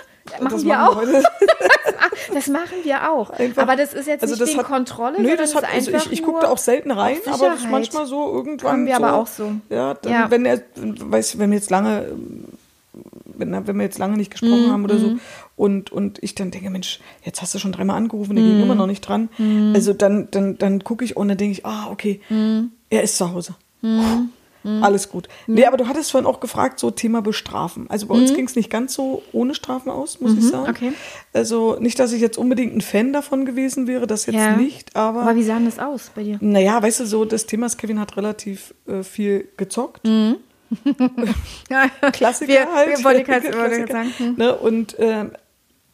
Machen 0.40 0.48
Das 0.50 0.62
wir 0.64 0.68
machen 0.76 0.88
auch. 0.88 0.96
heute. 0.96 1.22
Das 2.34 2.46
machen 2.48 2.76
wir 2.84 3.10
auch. 3.10 3.30
Einfach- 3.30 3.62
aber 3.62 3.76
das 3.76 3.94
ist 3.94 4.06
jetzt 4.06 4.22
also 4.22 4.34
nicht 4.34 4.48
wegen 4.48 4.58
hat- 4.58 4.66
Kontrolle, 4.66 5.20
Nö, 5.20 5.36
das 5.36 5.54
hat, 5.54 5.62
ist 5.62 5.68
also 5.72 5.92
einfach 5.92 6.06
ich, 6.06 6.12
ich 6.18 6.22
gucke 6.22 6.40
da 6.42 6.48
auch 6.48 6.58
selten 6.58 6.90
rein, 6.90 7.16
aber 7.26 7.48
das 7.48 7.60
ist 7.60 7.70
manchmal 7.70 8.06
so 8.06 8.32
irgendwann. 8.34 8.72
Haben 8.72 8.86
wir 8.86 8.96
so, 8.96 9.02
aber 9.04 9.16
auch 9.16 9.26
so. 9.26 9.52
Ja, 9.70 9.94
dann, 9.94 10.12
Ja. 10.12 10.30
wenn 10.30 10.44
er, 10.44 10.60
weiß, 10.76 11.38
wenn 11.38 11.50
wir 11.50 11.56
jetzt 11.58 11.70
lange, 11.70 12.06
wenn, 13.24 13.66
wenn 13.66 13.76
wir 13.76 13.84
jetzt 13.84 13.98
lange 13.98 14.16
nicht 14.18 14.30
gesprochen 14.30 14.66
Mhm, 14.66 14.72
haben 14.72 14.84
oder 14.84 14.98
so 14.98 15.16
und, 15.56 15.90
und 15.90 16.22
ich 16.22 16.34
dann 16.34 16.50
denke, 16.50 16.68
Mensch, 16.70 17.00
jetzt 17.24 17.40
hast 17.40 17.54
du 17.54 17.58
schon 17.58 17.72
dreimal 17.72 17.96
angerufen, 17.96 18.36
der 18.36 18.44
Mhm. 18.44 18.48
ging 18.50 18.62
immer 18.64 18.74
noch 18.74 18.86
nicht 18.86 19.00
dran. 19.00 19.30
Also 19.74 19.92
dann, 19.94 20.28
dann, 20.30 20.58
dann 20.58 20.84
gucke 20.84 21.04
ich 21.04 21.16
und 21.16 21.28
dann 21.28 21.38
denke 21.38 21.52
ich, 21.52 21.64
ah, 21.64 21.88
okay, 21.90 22.20
Mhm. 22.28 22.72
er 22.90 23.02
ist 23.02 23.16
zu 23.16 23.32
Hause. 23.32 23.54
Alles 24.64 25.08
gut. 25.08 25.28
Nee, 25.46 25.64
aber 25.64 25.76
du 25.76 25.86
hattest 25.88 26.10
vorhin 26.10 26.26
auch 26.26 26.40
gefragt, 26.40 26.78
so 26.78 26.90
Thema 26.90 27.22
Bestrafen. 27.22 27.88
Also 27.88 28.06
bei 28.06 28.14
uns 28.14 28.34
ging 28.34 28.44
es 28.46 28.54
nicht 28.56 28.68
ganz 28.70 28.92
so 28.92 29.22
ohne 29.32 29.54
Strafen 29.54 29.88
aus, 29.90 30.20
muss 30.20 30.34
ich 30.36 30.44
sagen. 30.46 30.64
Mhm. 30.64 30.70
okay. 30.70 30.92
Also 31.32 31.76
nicht, 31.80 31.98
dass 31.98 32.12
ich 32.12 32.20
jetzt 32.20 32.36
unbedingt 32.36 32.74
ein 32.76 32.80
Fan 32.80 33.12
davon 33.12 33.46
gewesen 33.46 33.86
wäre, 33.86 34.06
das 34.06 34.26
jetzt 34.26 34.34
Ja. 34.34 34.56
nicht, 34.56 34.94
aber, 34.96 35.22
Aber 35.22 35.36
wie 35.36 35.42
sah 35.42 35.54
denn 35.54 35.64
das 35.66 35.78
aus 35.78 36.10
bei 36.14 36.22
dir? 36.24 36.38
naja, 36.42 36.82
weißt 36.82 37.00
du, 37.00 37.06
so 37.06 37.24
das 37.24 37.46
Thema 37.46 37.66
ist, 37.66 37.78
Kevin 37.78 37.98
hat 38.00 38.16
relativ 38.16 38.74
äh, 38.86 39.02
viel 39.02 39.48
gezockt. 39.56 40.06
Klassiker 42.12 42.52
wir, 42.52 42.72
halt. 42.74 42.88
Wir 43.04 43.24
Klassiker. 43.24 43.86
sagen. 43.92 44.12
Hm. 44.18 44.34
Ne? 44.36 44.54
Und 44.56 44.96
ähm, 44.98 45.30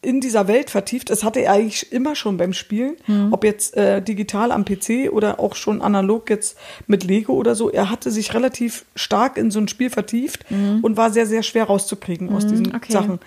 in 0.05 0.21
dieser 0.21 0.47
Welt 0.47 0.69
vertieft, 0.69 1.09
das 1.09 1.23
hatte 1.23 1.39
er 1.41 1.53
eigentlich 1.53 1.91
immer 1.91 2.15
schon 2.15 2.37
beim 2.37 2.53
Spielen, 2.53 2.95
Hm. 3.05 3.33
ob 3.33 3.43
jetzt 3.43 3.75
äh, 3.75 4.01
digital 4.01 4.51
am 4.51 4.63
PC 4.63 5.11
oder 5.11 5.39
auch 5.39 5.55
schon 5.55 5.81
analog 5.81 6.29
jetzt 6.29 6.57
mit 6.87 7.03
Lego 7.03 7.33
oder 7.33 7.55
so. 7.55 7.69
Er 7.69 7.89
hatte 7.89 8.11
sich 8.11 8.33
relativ 8.33 8.85
stark 8.95 9.37
in 9.37 9.51
so 9.51 9.59
ein 9.59 9.67
Spiel 9.67 9.89
vertieft 9.89 10.45
und 10.81 10.95
war 10.97 11.11
sehr, 11.11 11.25
sehr 11.25 11.43
schwer 11.43 11.65
rauszukriegen 11.65 12.29
aus 12.33 12.45
diesen 12.47 12.67
Hm. 12.67 12.75
okay. 12.75 12.91
Sachen. 12.93 13.19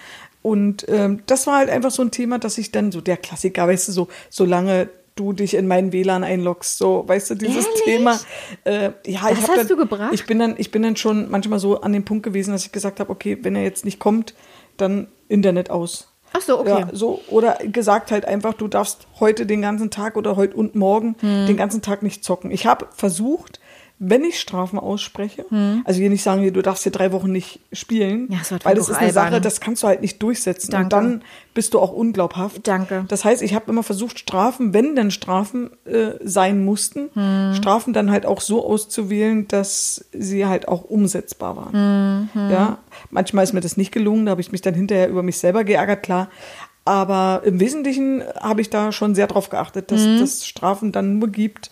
Und 0.43 0.87
ähm, 0.89 1.21
das 1.27 1.47
war 1.47 1.59
halt 1.59 1.69
einfach 1.69 1.91
so 1.91 2.01
ein 2.03 2.11
Thema, 2.13 2.39
dass 2.39 2.57
ich 2.59 2.71
dann 2.73 2.93
so 2.93 3.01
der 3.01 3.17
Klassiker, 3.17 3.67
weißt 3.67 3.89
du, 3.89 3.93
so 3.93 4.09
solange 4.31 4.89
du 5.17 5.33
dich 5.33 5.55
in 5.55 5.67
meinen 5.67 5.93
WLAN 5.93 6.23
einloggst, 6.23 6.79
so, 6.79 7.03
weißt 7.07 7.31
du, 7.31 7.35
dieses 7.35 7.67
Ehrlich? 7.67 7.83
Thema. 7.85 8.21
Äh, 8.63 8.91
ja, 9.05 9.29
Das 9.29 9.33
ich 9.33 9.49
hast 9.49 9.57
dann, 9.57 9.67
du 9.67 9.77
gebracht? 9.77 10.13
Ich 10.15 10.27
bin 10.27 10.39
dann, 10.39 10.55
ich 10.57 10.71
bin 10.71 10.83
dann 10.85 10.95
schon 10.95 11.29
manchmal 11.29 11.59
so 11.59 11.81
an 11.81 11.93
dem 11.93 12.05
Punkt 12.05 12.23
gewesen, 12.23 12.53
dass 12.53 12.65
ich 12.65 12.71
gesagt 12.71 13.01
habe, 13.01 13.11
okay, 13.11 13.37
wenn 13.43 13.57
er 13.57 13.65
jetzt 13.65 13.85
nicht 13.85 13.99
kommt, 13.99 14.35
dann 14.77 15.09
Internet 15.29 15.71
aus. 15.71 16.13
Ach 16.39 16.43
so, 16.43 16.61
okay. 16.61 16.69
Ja, 16.81 16.89
so, 16.93 17.21
oder 17.29 17.59
gesagt 17.65 18.11
halt 18.11 18.25
einfach, 18.25 18.55
du 18.55 18.69
darfst 18.69 19.07
heute 19.21 19.45
den 19.47 19.61
ganzen 19.63 19.91
Tag 19.91 20.17
oder 20.17 20.37
heute 20.37 20.57
und 20.57 20.75
morgen 20.75 21.17
Hm. 21.21 21.47
den 21.47 21.57
ganzen 21.57 21.83
Tag 21.83 22.03
nicht 22.03 22.25
zocken. 22.25 22.51
Ich 22.51 22.67
habe 22.67 22.87
versucht, 22.95 23.58
wenn 24.01 24.23
ich 24.25 24.39
Strafen 24.41 24.79
ausspreche, 24.79 25.45
also 25.85 25.99
hier 26.01 26.11
nicht 26.11 26.23
sagen, 26.23 26.41
hier, 26.43 26.53
du 26.53 26.63
darfst 26.63 26.85
hier 26.85 26.93
drei 26.93 27.13
Wochen 27.13 27.33
nicht 27.33 27.61
spielen, 27.73 28.29
Hm. 28.29 28.33
Ja, 28.33 28.39
das 28.39 28.51
wird 28.53 28.65
weil 28.65 28.71
halt 28.71 28.79
das 28.79 28.89
ist 28.89 28.97
eine 28.97 29.07
albern. 29.09 29.33
Sache, 29.33 29.41
das 29.41 29.61
kannst 29.61 29.83
du 29.83 29.87
halt 29.89 30.01
nicht 30.03 30.23
durchsetzen. 30.23 30.71
Danke. 30.71 30.85
Und 30.85 30.93
dann 30.93 31.23
bist 31.55 31.75
du 31.75 31.81
auch 31.81 31.93
unglaubhaft. 31.93 32.67
Danke. 32.69 33.05
Das 33.09 33.25
heißt, 33.25 33.43
ich 33.43 33.55
habe 33.55 33.71
immer 33.71 33.83
versucht, 33.83 34.19
Strafen, 34.19 34.73
wenn 34.73 34.95
denn 34.95 35.11
Strafen 35.11 35.71
äh, 35.85 36.13
sein 36.23 36.65
mussten, 36.65 37.09
Hm. 37.15 37.55
Strafen 37.55 37.93
dann 37.93 38.11
halt 38.11 38.25
auch 38.27 38.41
so 38.41 38.65
auszuwählen, 38.65 39.49
dass 39.49 40.05
sie 40.13 40.47
halt 40.47 40.69
auch 40.69 40.85
umsetzbar 40.85 41.57
waren. 41.57 42.29
Hm, 42.33 42.51
Ja, 42.51 42.79
manchmal 43.11 43.45
ist 43.45 43.53
mir 43.53 43.61
das 43.61 43.77
nicht 43.77 43.91
gelungen, 43.93 44.27
da 44.27 44.31
habe 44.33 44.41
ich 44.41 44.53
mich 44.53 44.61
dann 44.63 44.75
hinterher 44.75 45.09
über 45.09 45.23
mich 45.23 45.39
selber 45.39 45.65
geärgert, 45.65 46.03
klar. 46.03 46.29
Aber 46.89 47.43
im 47.45 47.61
Wesentlichen 47.61 48.23
habe 48.41 48.63
ich 48.63 48.71
da 48.71 48.93
schon 48.93 49.15
sehr 49.15 49.27
drauf 49.27 49.51
geachtet, 49.51 49.91
dass 49.93 50.07
Mhm. 50.07 50.15
es 50.23 50.47
Strafen 50.47 50.91
dann 50.91 51.19
nur 51.19 51.29
gibt, 51.29 51.71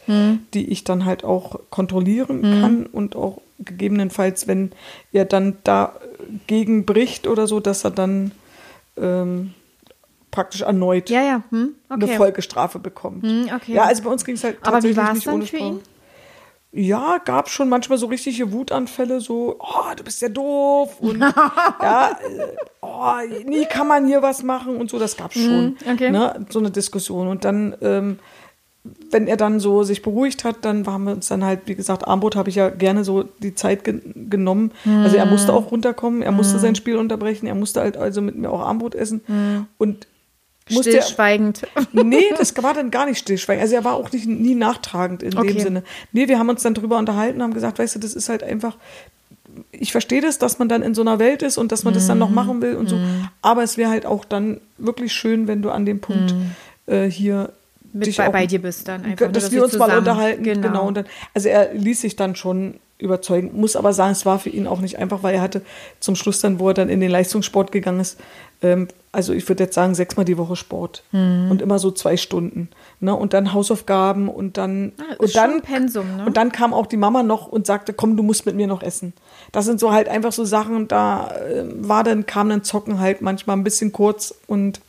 die 0.53 0.71
ich 0.71 0.85
dann 0.85 1.07
halt 1.07 1.25
auch 1.25 1.59
kontrollieren 1.71 2.43
Mhm. 2.43 2.61
kann 2.61 2.87
und 2.87 3.17
auch 3.17 3.41
gegebenenfalls, 3.59 4.47
wenn 4.47 4.73
er 5.13 5.25
dann 5.25 5.57
dagegen 5.65 6.85
bricht 6.85 7.27
oder 7.27 7.47
so, 7.47 7.61
dass 7.61 7.83
er 7.85 7.93
dann 7.93 8.33
ähm, 8.99 9.55
praktisch 10.31 10.61
erneut 10.61 11.09
Ja, 11.09 11.23
ja. 11.23 11.43
Hm? 11.49 11.71
eine 11.89 12.05
Okay. 12.05 12.17
Folgestrafe 12.19 12.79
bekommt. 12.79 13.25
Hm, 13.25 13.49
okay. 13.57 13.73
Ja, 13.73 13.85
also 13.85 14.03
bei 14.03 14.11
uns 14.11 14.23
ging 14.23 14.35
es 14.35 14.45
halt 14.45 14.59
Aber 14.61 14.83
wie 14.83 14.93
tatsächlich 14.93 14.97
war 14.99 15.09
es 15.09 15.15
nicht 15.15 15.27
dann 15.29 15.35
ohne 15.37 15.47
für 15.47 15.57
Sprache. 15.57 15.71
ihn? 15.71 15.81
Ja, 16.73 17.19
gab 17.25 17.49
schon 17.49 17.69
manchmal 17.69 17.97
so 17.97 18.07
richtige 18.07 18.53
Wutanfälle, 18.53 19.21
so, 19.21 19.57
oh, 19.59 19.95
du 19.97 20.05
bist 20.05 20.21
ja 20.21 20.29
doof 20.29 21.01
und 21.01 21.21
ja, 21.83 22.11
äh, 22.11 22.47
oh, 22.83 23.15
nie 23.47 23.65
kann 23.65 23.89
man 23.89 24.07
hier 24.07 24.21
was 24.21 24.43
machen 24.43 24.77
und 24.77 24.91
so, 24.91 24.99
das 24.99 25.17
gab's 25.17 25.39
schon. 25.39 25.77
okay. 25.91 26.11
Ne, 26.11 26.47
so 26.51 26.59
eine 26.59 26.71
Diskussion. 26.71 27.29
Und 27.29 27.45
dann, 27.45 27.75
ähm, 27.81 28.19
wenn 29.11 29.27
er 29.27 29.37
dann 29.37 29.59
so 29.59 29.85
sich 29.85 30.03
beruhigt 30.03 30.45
hat, 30.45 30.65
dann 30.65 30.87
haben 30.87 31.05
wir 31.05 31.13
uns 31.13 31.29
dann 31.29 31.45
halt, 31.45 31.61
wie 31.65 31.75
gesagt, 31.75 32.07
Armbrot 32.07 32.37
habe 32.37 32.51
ich 32.51 32.57
ja 32.57 32.69
gerne 32.69 33.05
so 33.05 33.23
die 33.23 33.55
Zeit 33.55 33.83
ge 33.83 34.01
genommen. 34.15 34.71
Also 34.85 35.17
er 35.17 35.27
musste 35.27 35.53
auch 35.53 35.73
runterkommen, 35.73 36.23
er 36.23 36.31
musste 36.31 36.59
sein 36.59 36.75
Spiel 36.77 36.97
unterbrechen, 36.97 37.47
er 37.47 37.57
musste 37.57 37.81
halt 37.81 37.97
also 37.97 38.21
mit 38.21 38.37
mir 38.37 38.51
auch 38.51 38.61
Armbrot 38.61 38.95
essen. 38.95 39.67
Und 39.79 40.07
Stillschweigend. 40.69 41.63
Nee, 41.93 42.25
das 42.39 42.55
war 42.63 42.75
dann 42.75 42.91
gar 42.91 43.07
nicht 43.07 43.19
stillschweigen. 43.19 43.63
Also 43.63 43.75
er 43.75 43.85
war 43.85 43.95
auch 43.95 44.11
nicht, 44.13 44.27
nie 44.27 44.55
nachtragend 44.55 45.23
in 45.23 45.37
Okay. 45.37 45.53
dem 45.53 45.61
Sinne. 45.61 45.83
Nee, 46.13 46.29
wir 46.29 46.39
haben 46.39 46.49
uns 46.49 46.63
dann 46.63 46.75
drüber 46.75 46.99
unterhalten, 46.99 47.43
haben 47.43 47.55
gesagt, 47.55 47.79
weißt 47.79 47.95
du, 47.97 47.99
das 48.01 48.15
ist 48.15 48.29
halt 48.29 48.43
einfach, 48.43 48.77
ich 49.71 49.93
verstehe 49.93 50.21
das, 50.21 50.39
dass 50.39 50.59
man 50.59 50.69
dann 50.69 50.83
in 50.83 50.95
so 50.95 51.03
einer 51.03 51.19
Welt 51.19 51.43
ist 51.43 51.57
und 51.59 51.73
dass 51.73 51.85
man 51.85 51.95
das 51.95 52.07
dann 52.07 52.19
Mhm. 52.19 52.21
noch 52.21 52.31
machen 52.31 52.61
will 52.63 52.75
und 52.77 52.89
so. 52.89 52.99
Aber 53.43 53.63
es 53.63 53.77
wäre 53.77 53.91
halt 53.91 54.07
auch 54.07 54.25
dann 54.25 54.61
wirklich 54.79 55.13
schön, 55.13 55.47
wenn 55.49 55.63
du 55.63 55.71
an 55.71 55.87
dem 55.87 56.01
Punkt 56.01 56.35
äh, 56.87 57.05
hier 57.05 57.51
Mhm. 57.93 57.99
Mit 58.01 58.07
dich 58.09 58.17
bei, 58.19 58.29
auch- 58.29 58.33
bei 58.33 58.47
dir 58.47 58.61
bist 58.61 58.87
dann 58.89 59.05
einfach. 59.05 59.33
dass 59.33 59.45
nur, 59.45 59.53
wir 59.53 59.65
uns 59.65 59.73
mal 59.79 59.87
zusammen- 59.87 59.99
unterhalten. 60.01 60.43
Genau. 60.43 60.63
Genau. 60.69 60.91
dann, 60.91 61.07
also 61.33 61.49
er 61.49 61.73
ließ 61.73 62.01
sich 62.03 62.15
dann 62.17 62.37
schon 62.37 62.75
überzeugen, 62.99 63.53
muss 63.55 63.77
aber 63.77 63.93
sagen, 63.95 64.13
es 64.13 64.27
war 64.27 64.39
für 64.39 64.51
ihn 64.51 64.67
auch 64.67 64.81
nicht 64.81 64.99
einfach, 64.99 65.23
weil 65.23 65.35
er 65.37 65.41
hatte 65.41 65.63
zum 66.01 66.15
Schluss 66.17 66.41
dann, 66.41 66.59
wo 66.59 66.69
er 66.69 66.75
dann 66.75 66.89
in 66.91 67.01
den 67.01 67.11
Leistungssport 67.11 67.73
gegangen 67.73 68.01
ist, 68.01 68.19
ähm, 68.67 68.89
also 69.13 69.33
ich 69.33 69.49
würde 69.49 69.65
jetzt 69.65 69.75
sagen, 69.75 69.95
sechsmal 69.95 70.27
die 70.27 70.37
Woche 70.37 70.57
Sport 70.57 71.03
Mhm. 71.13 71.51
und 71.51 71.63
immer 71.63 71.79
so 71.79 71.91
zwei 71.91 72.17
Stunden. 72.19 72.69
Ne? 73.01 73.15
Und 73.15 73.33
dann 73.33 73.53
Hausaufgaben 73.55 74.29
und 74.29 74.59
dann 74.59 74.93
Ah, 74.99 75.15
und 75.19 75.35
dann 75.35 75.63
Pensum, 75.63 76.17
ne? 76.19 76.27
und 76.27 76.37
dann 76.37 76.53
kam 76.53 76.75
auch 76.75 76.87
die 76.87 76.97
Mama 76.99 77.23
noch 77.23 77.47
und 77.49 77.67
sagte, 77.67 77.93
komm, 77.95 78.17
du 78.17 78.23
musst 78.23 78.45
mit 78.47 78.57
mir 78.57 78.67
noch 78.67 78.83
essen. 78.83 79.13
Das 79.53 79.65
sind 79.65 79.81
so 79.81 79.93
halt 79.93 80.09
einfach 80.09 80.33
so 80.33 80.45
Sachen, 80.45 80.87
da 80.89 81.31
äh, 81.35 81.65
war 81.79 82.05
dann, 82.05 82.27
kam 82.27 82.49
dann 82.51 82.63
Zocken 82.63 83.01
halt 83.01 83.23
manchmal 83.23 83.57
ein 83.57 83.65
bisschen 83.65 83.93
kurz 83.93 84.35
und 84.47 84.81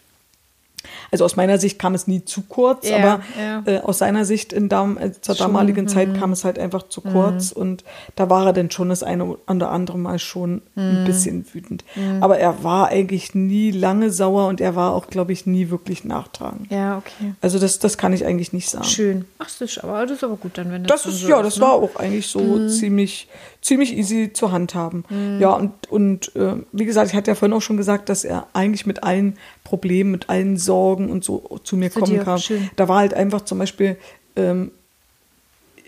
also 1.11 1.25
aus 1.25 1.35
meiner 1.35 1.57
Sicht 1.57 1.79
kam 1.79 1.93
es 1.93 2.07
nie 2.07 2.23
zu 2.25 2.43
kurz, 2.43 2.87
Ja, 2.89 2.97
aber 2.97 3.21
ja. 3.39 3.63
äh, 3.65 3.79
aus 3.81 3.99
seiner 3.99 4.25
Sicht 4.25 4.53
in 4.53 4.69
dam 4.69 4.97
äh, 4.97 5.11
zur 5.19 5.35
Schon, 5.35 5.47
damaligen 5.47 5.87
Zeit 5.87 6.17
kam 6.19 6.31
es 6.31 6.43
halt 6.43 6.59
einfach 6.59 6.83
zu 6.89 7.01
kurz 7.01 7.51
und 7.51 7.83
da 8.15 8.29
war 8.29 8.45
er 8.47 8.53
dann 8.53 8.71
schon 8.71 8.89
das 8.89 9.03
eine 9.03 9.25
oder 9.25 9.71
andere 9.71 9.97
Mal 9.97 10.19
schon 10.19 10.61
ein 10.75 11.03
bisschen 11.05 11.45
wütend. 11.53 11.83
Aber 12.21 12.37
er 12.39 12.63
war 12.63 12.89
eigentlich 12.89 13.33
nie 13.35 13.71
lange 13.71 14.11
sauer 14.11 14.47
und 14.47 14.61
er 14.61 14.75
war 14.75 14.93
auch, 14.93 15.07
glaube 15.07 15.33
ich, 15.33 15.45
nie 15.45 15.69
wirklich 15.69 16.03
nachtragend. 16.03 16.71
Ja, 16.71 16.97
okay. 16.97 17.33
Also 17.41 17.59
das, 17.59 17.79
das 17.79 17.97
kann 17.97 18.13
ich 18.13 18.25
eigentlich 18.25 18.53
nicht 18.53 18.69
sagen. 18.69 18.85
Schön. 18.85 19.25
Ach, 19.39 19.45
das 19.45 19.61
ist 19.61 19.83
aber, 19.83 20.01
das 20.05 20.17
ist 20.17 20.23
aber 20.23 20.35
gut 20.37 20.57
dann, 20.57 20.71
wenn 20.71 20.83
das, 20.83 21.03
Das 21.03 21.13
ist, 21.13 21.21
so 21.21 21.29
ja, 21.29 21.41
das 21.41 21.55
ne? 21.57 21.61
war 21.63 21.73
auch 21.73 21.95
eigentlich 21.95 22.27
so 22.27 22.67
ziemlich, 22.67 23.27
ziemlich 23.67 23.95
easy 23.95 24.31
zu 24.33 24.51
handhaben. 24.51 25.03
Ja, 25.39 25.51
und, 25.51 25.89
und 25.91 26.35
äh, 26.35 26.55
wie 26.71 26.85
gesagt, 26.85 27.09
ich 27.11 27.15
hatte 27.15 27.31
ja 27.31 27.35
vorhin 27.35 27.53
auch 27.55 27.61
schon 27.61 27.77
gesagt, 27.77 28.09
dass 28.09 28.23
er 28.23 28.47
eigentlich 28.53 28.85
mit 28.85 29.03
allen 29.03 29.37
Problemen, 29.63 30.11
mit 30.11 30.29
allen 30.29 30.57
Sorgen 30.57 31.09
und 31.11 31.23
so 31.23 31.59
zu 31.63 31.75
mir 31.77 31.91
Zu 31.91 31.99
kommen 31.99 32.23
kam. 32.23 32.39
schön. 32.39 32.69
Da 32.75 32.87
war 32.87 32.99
halt 32.99 33.13
einfach 33.13 33.41
zum 33.41 33.59
Beispiel, 33.59 33.97
ähm, 34.35 34.71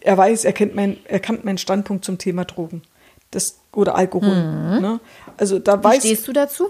er 0.02 0.18
weiß, 0.18 0.46
er 0.46 0.54
kennt 0.54 0.76
mein, 0.76 0.98
er 1.06 1.20
kennt 1.20 1.46
meinen 1.46 1.58
Standpunkt 1.58 2.06
zum 2.06 2.18
Thema 2.18 2.46
Drogen. 2.46 2.82
Das, 3.32 3.60
oder 3.74 3.96
Alkohol. 3.96 4.36
Ne? 4.36 5.00
Also 5.38 5.60
da 5.60 5.80
Wie 5.80 5.84
weiß 5.84 6.00
stehst 6.04 6.28
du 6.28 6.34
dazu? 6.34 6.68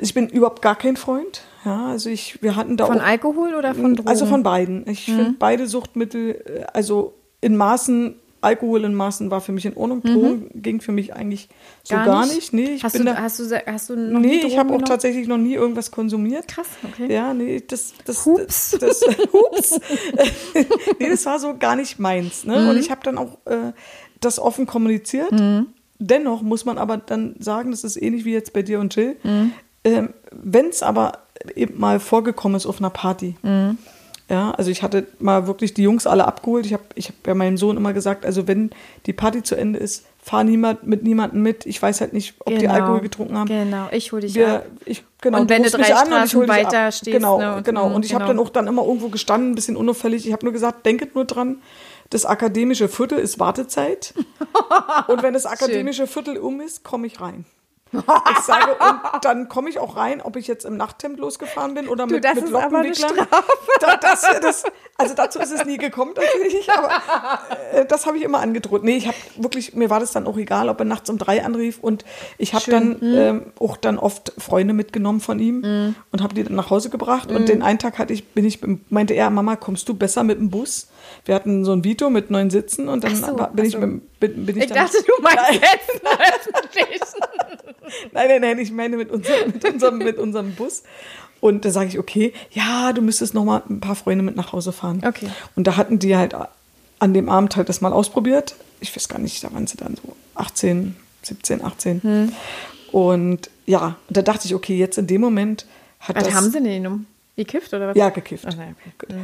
ich 0.00 0.14
bin 0.14 0.28
überhaupt 0.28 0.62
gar 0.62 0.76
kein 0.76 0.96
Freund. 0.96 1.42
Ja, 1.64 1.86
also 1.88 2.08
ich, 2.10 2.42
wir 2.42 2.56
hatten 2.56 2.76
da 2.76 2.86
Von 2.86 3.00
auch 3.00 3.04
Alkohol 3.04 3.54
oder 3.54 3.74
von 3.74 3.94
Drogen? 3.96 4.08
also 4.08 4.26
von 4.26 4.42
beiden. 4.42 4.88
Ich 4.88 5.08
Mhm. 5.08 5.16
finde 5.16 5.34
beide 5.38 5.66
Suchtmittel, 5.66 6.42
äh, 6.46 6.64
also 6.72 7.14
in 7.42 7.56
Maßen, 7.56 8.14
Alkohol 8.44 8.84
in 8.84 8.94
Maßen 8.94 9.30
war 9.30 9.40
für 9.40 9.52
mich 9.52 9.66
in 9.66 9.76
Ordnung. 9.76 10.02
Drogen 10.02 10.50
ging 10.54 10.80
für 10.80 10.92
mich 10.92 11.14
eigentlich 11.14 11.48
so 11.82 11.94
gar, 11.94 12.26
nicht. 12.26 12.52
Nee, 12.52 12.74
ich 12.74 12.84
hast, 12.84 12.92
bin 12.92 13.06
du, 13.06 13.12
da, 13.12 13.20
hast, 13.20 13.38
du, 13.38 13.44
hast 13.66 13.90
du 13.90 13.96
noch 13.96 14.20
nie 14.20 14.26
nee, 14.26 14.46
ich 14.46 14.58
habe 14.58 14.74
auch 14.74 14.82
tatsächlich 14.82 15.26
noch 15.26 15.38
nie 15.38 15.54
irgendwas 15.54 15.90
konsumiert. 15.90 16.46
Krass, 16.46 16.66
okay. 16.84 17.12
Ja, 17.12 17.34
nee, 17.34 17.62
das, 17.66 17.94
das, 18.04 18.24
Hups. 18.26 18.76
das, 18.78 19.00
das 19.00 19.16
hups. 19.32 19.80
nee, 20.98 21.08
das 21.08 21.26
war 21.26 21.38
so 21.40 21.56
gar 21.56 21.74
nicht 21.74 21.98
meins. 21.98 22.44
Ne? 22.44 22.60
Mhm. 22.60 22.68
Und 22.68 22.76
ich 22.78 22.90
habe 22.90 23.00
dann 23.02 23.18
auch 23.18 23.38
äh, 23.46 23.72
das 24.20 24.38
offen 24.38 24.66
kommuniziert. 24.66 25.32
Dennoch 25.98 26.42
muss 26.42 26.64
man 26.64 26.78
aber 26.78 26.98
dann 26.98 27.36
sagen, 27.38 27.70
das 27.70 27.84
ist 27.84 27.96
ähnlich 27.96 28.24
wie 28.24 28.32
jetzt 28.32 28.52
bei 28.52 28.62
dir 28.62 28.80
und 28.80 28.94
Jill. 28.94 29.16
Mhm. 29.22 29.52
Ähm, 29.84 30.08
Wenn 30.30 30.68
es 30.68 30.82
aber 30.82 31.18
eben 31.54 31.78
mal 31.78 32.00
vorgekommen 32.00 32.56
ist 32.56 32.66
auf 32.66 32.78
einer 32.78 32.90
Party. 32.90 33.36
Ja, 34.30 34.52
also 34.52 34.70
ich 34.70 34.82
hatte 34.82 35.06
mal 35.18 35.46
wirklich 35.46 35.74
die 35.74 35.82
Jungs 35.82 36.06
alle 36.06 36.26
abgeholt. 36.26 36.64
Ich 36.64 36.72
habe 36.72 36.84
ich 36.94 37.08
hab 37.08 37.26
ja 37.26 37.34
meinem 37.34 37.58
Sohn 37.58 37.76
immer 37.76 37.92
gesagt, 37.92 38.24
also 38.24 38.48
wenn 38.48 38.70
die 39.04 39.12
Party 39.12 39.42
zu 39.42 39.54
Ende 39.54 39.78
ist, 39.78 40.06
fahr 40.22 40.44
niemand 40.44 40.86
mit 40.86 41.02
niemandem 41.02 41.42
mit. 41.42 41.66
Ich 41.66 41.80
weiß 41.82 42.00
halt 42.00 42.14
nicht, 42.14 42.34
ob 42.40 42.46
die 42.54 42.60
Genau. 42.62 42.72
Alkohol 42.72 43.00
getrunken 43.02 43.36
haben. 43.36 43.48
Genau, 43.48 43.88
ich 43.92 44.10
hole 44.12 44.22
dich 44.22 44.34
Wir, 44.34 44.54
ab. 44.56 44.66
ich, 44.86 45.04
genau, 45.20 45.40
Und 45.42 45.50
wenn 45.50 45.62
du 45.62 45.68
drei 45.70 45.94
an 45.94 46.06
Straßen 46.06 46.40
ab. 46.42 46.48
weiter 46.48 46.90
stehst, 46.90 47.14
Genau, 47.14 47.38
ne, 47.38 47.56
und- 47.56 47.64
genau. 47.64 47.94
Und 47.94 48.06
ich 48.06 48.14
habe 48.14 48.24
genau. 48.24 48.34
dann 48.38 48.46
auch 48.46 48.50
dann 48.50 48.66
immer 48.66 48.82
irgendwo 48.86 49.08
gestanden, 49.10 49.52
ein 49.52 49.54
bisschen 49.54 49.76
unauffällig. 49.76 50.26
Ich 50.26 50.32
habe 50.32 50.46
nur 50.46 50.54
gesagt, 50.54 50.86
denket 50.86 51.14
nur 51.14 51.26
dran, 51.26 51.58
das 52.08 52.24
akademische 52.24 52.88
Viertel 52.88 53.18
ist 53.18 53.38
Wartezeit. 53.38 54.14
und 55.08 55.22
wenn 55.22 55.34
das 55.34 55.44
akademische 55.44 56.06
Viertel 56.06 56.38
um 56.38 56.62
ist, 56.62 56.82
komme 56.82 57.06
ich 57.06 57.20
rein. 57.20 57.44
Ich 58.32 58.38
sage, 58.44 58.72
und 58.74 59.24
dann 59.24 59.48
komme 59.48 59.70
ich 59.70 59.78
auch 59.78 59.96
rein, 59.96 60.20
ob 60.20 60.36
ich 60.36 60.46
jetzt 60.46 60.64
im 60.64 60.76
Nachthemd 60.76 61.18
losgefahren 61.18 61.74
bin 61.74 61.88
oder 61.88 62.06
Du, 62.06 62.14
mit, 62.14 62.24
das 62.24 62.34
mit 62.36 62.50
Lockenwicklern. 62.50 63.26
Da, 63.80 63.96
das, 63.96 64.22
das, 64.42 64.64
also 64.98 65.14
dazu 65.14 65.38
ist 65.40 65.52
es 65.52 65.64
nie 65.64 65.76
gekommen 65.78 66.12
tatsächlich, 66.14 66.68
aber 66.70 66.90
äh, 67.72 67.84
das 67.86 68.06
habe 68.06 68.16
ich 68.16 68.22
immer 68.22 68.40
angedroht. 68.40 68.82
Nee, 68.84 68.96
ich 68.96 69.06
habe 69.06 69.16
wirklich, 69.36 69.74
mir 69.74 69.90
war 69.90 70.00
das 70.00 70.12
dann 70.12 70.26
auch 70.26 70.36
egal, 70.36 70.68
ob 70.68 70.78
er 70.80 70.84
nachts 70.84 71.08
um 71.10 71.18
drei 71.18 71.44
anrief 71.44 71.78
und 71.80 72.04
ich 72.38 72.54
habe 72.54 72.70
dann 72.70 72.88
Mhm. 73.00 73.14
ähm, 73.14 73.52
auch 73.58 73.76
dann 73.76 73.98
oft 73.98 74.32
Freunde 74.38 74.74
mitgenommen 74.74 75.20
von 75.20 75.38
ihm 75.38 75.94
und 76.12 76.22
habe 76.22 76.34
die 76.34 76.44
dann 76.44 76.54
nach 76.54 76.70
Hause 76.70 76.90
gebracht 76.90 77.30
Mhm. 77.30 77.36
und 77.36 77.48
den 77.48 77.62
einen 77.62 77.78
Tag 77.78 77.98
hatte 77.98 78.12
ich, 78.12 78.28
bin 78.28 78.44
ich, 78.44 78.60
meinte 78.90 79.14
er, 79.14 79.30
Mama, 79.30 79.56
kommst 79.56 79.88
du 79.88 79.94
besser 79.94 80.22
mit 80.22 80.38
dem 80.38 80.50
Bus? 80.50 80.88
Wir 81.24 81.34
hatten 81.34 81.64
so 81.64 81.72
ein 81.72 81.84
Vito 81.84 82.10
mit 82.10 82.30
neun 82.30 82.50
Sitzen 82.50 82.88
und 82.88 83.04
dann 83.04 83.16
so, 83.16 83.34
bin, 83.52 83.64
ich, 83.64 83.78
bin, 83.78 84.00
bin 84.20 84.56
ich 84.56 84.64
Ich 84.64 84.72
dachte, 84.72 84.98
du 85.02 85.22
meinst 85.22 85.60
jetzt. 85.60 87.16
Nein, 88.12 88.28
nein, 88.28 88.40
nein, 88.40 88.58
ich 88.58 88.72
meine 88.72 88.96
mit 88.96 89.10
unserem, 89.10 89.52
mit 89.52 89.64
unserem, 89.64 89.98
mit 89.98 90.18
unserem 90.18 90.54
Bus. 90.54 90.82
Und 91.40 91.64
da 91.64 91.70
sage 91.70 91.88
ich, 91.88 91.98
okay, 91.98 92.32
ja, 92.50 92.92
du 92.92 93.02
müsstest 93.02 93.34
noch 93.34 93.44
mal 93.44 93.62
ein 93.68 93.80
paar 93.80 93.94
Freunde 93.94 94.24
mit 94.24 94.36
nach 94.36 94.52
Hause 94.52 94.72
fahren. 94.72 95.02
Okay. 95.06 95.28
Und 95.54 95.66
da 95.66 95.76
hatten 95.76 95.98
die 95.98 96.16
halt 96.16 96.34
an 96.98 97.14
dem 97.14 97.28
Abend 97.28 97.56
halt 97.56 97.68
das 97.68 97.82
mal 97.82 97.92
ausprobiert. 97.92 98.54
Ich 98.80 98.96
weiß 98.96 99.08
gar 99.08 99.18
nicht, 99.18 99.44
da 99.44 99.52
waren 99.52 99.66
sie 99.66 99.76
dann 99.76 99.96
so 99.96 100.16
18, 100.34 100.96
17, 101.22 101.62
18. 101.62 102.02
Hm. 102.02 102.32
Und 102.92 103.50
ja, 103.66 103.96
da 104.08 104.22
dachte 104.22 104.46
ich, 104.46 104.54
okay, 104.54 104.76
jetzt 104.76 104.96
in 104.98 105.06
dem 105.06 105.20
Moment 105.20 105.66
hat 106.00 106.16
Was 106.16 106.24
das... 106.24 106.34
haben 106.34 106.46
sie 106.46 106.62
denn 106.62 106.82
genommen? 106.82 107.06
Gekifft 107.36 107.74
oder 107.74 107.88
was? 107.88 107.96
Ja, 107.96 108.10
gekifft. 108.10 108.46
Ach, 108.48 108.56
nein, 108.56 108.76
okay. 108.96 109.14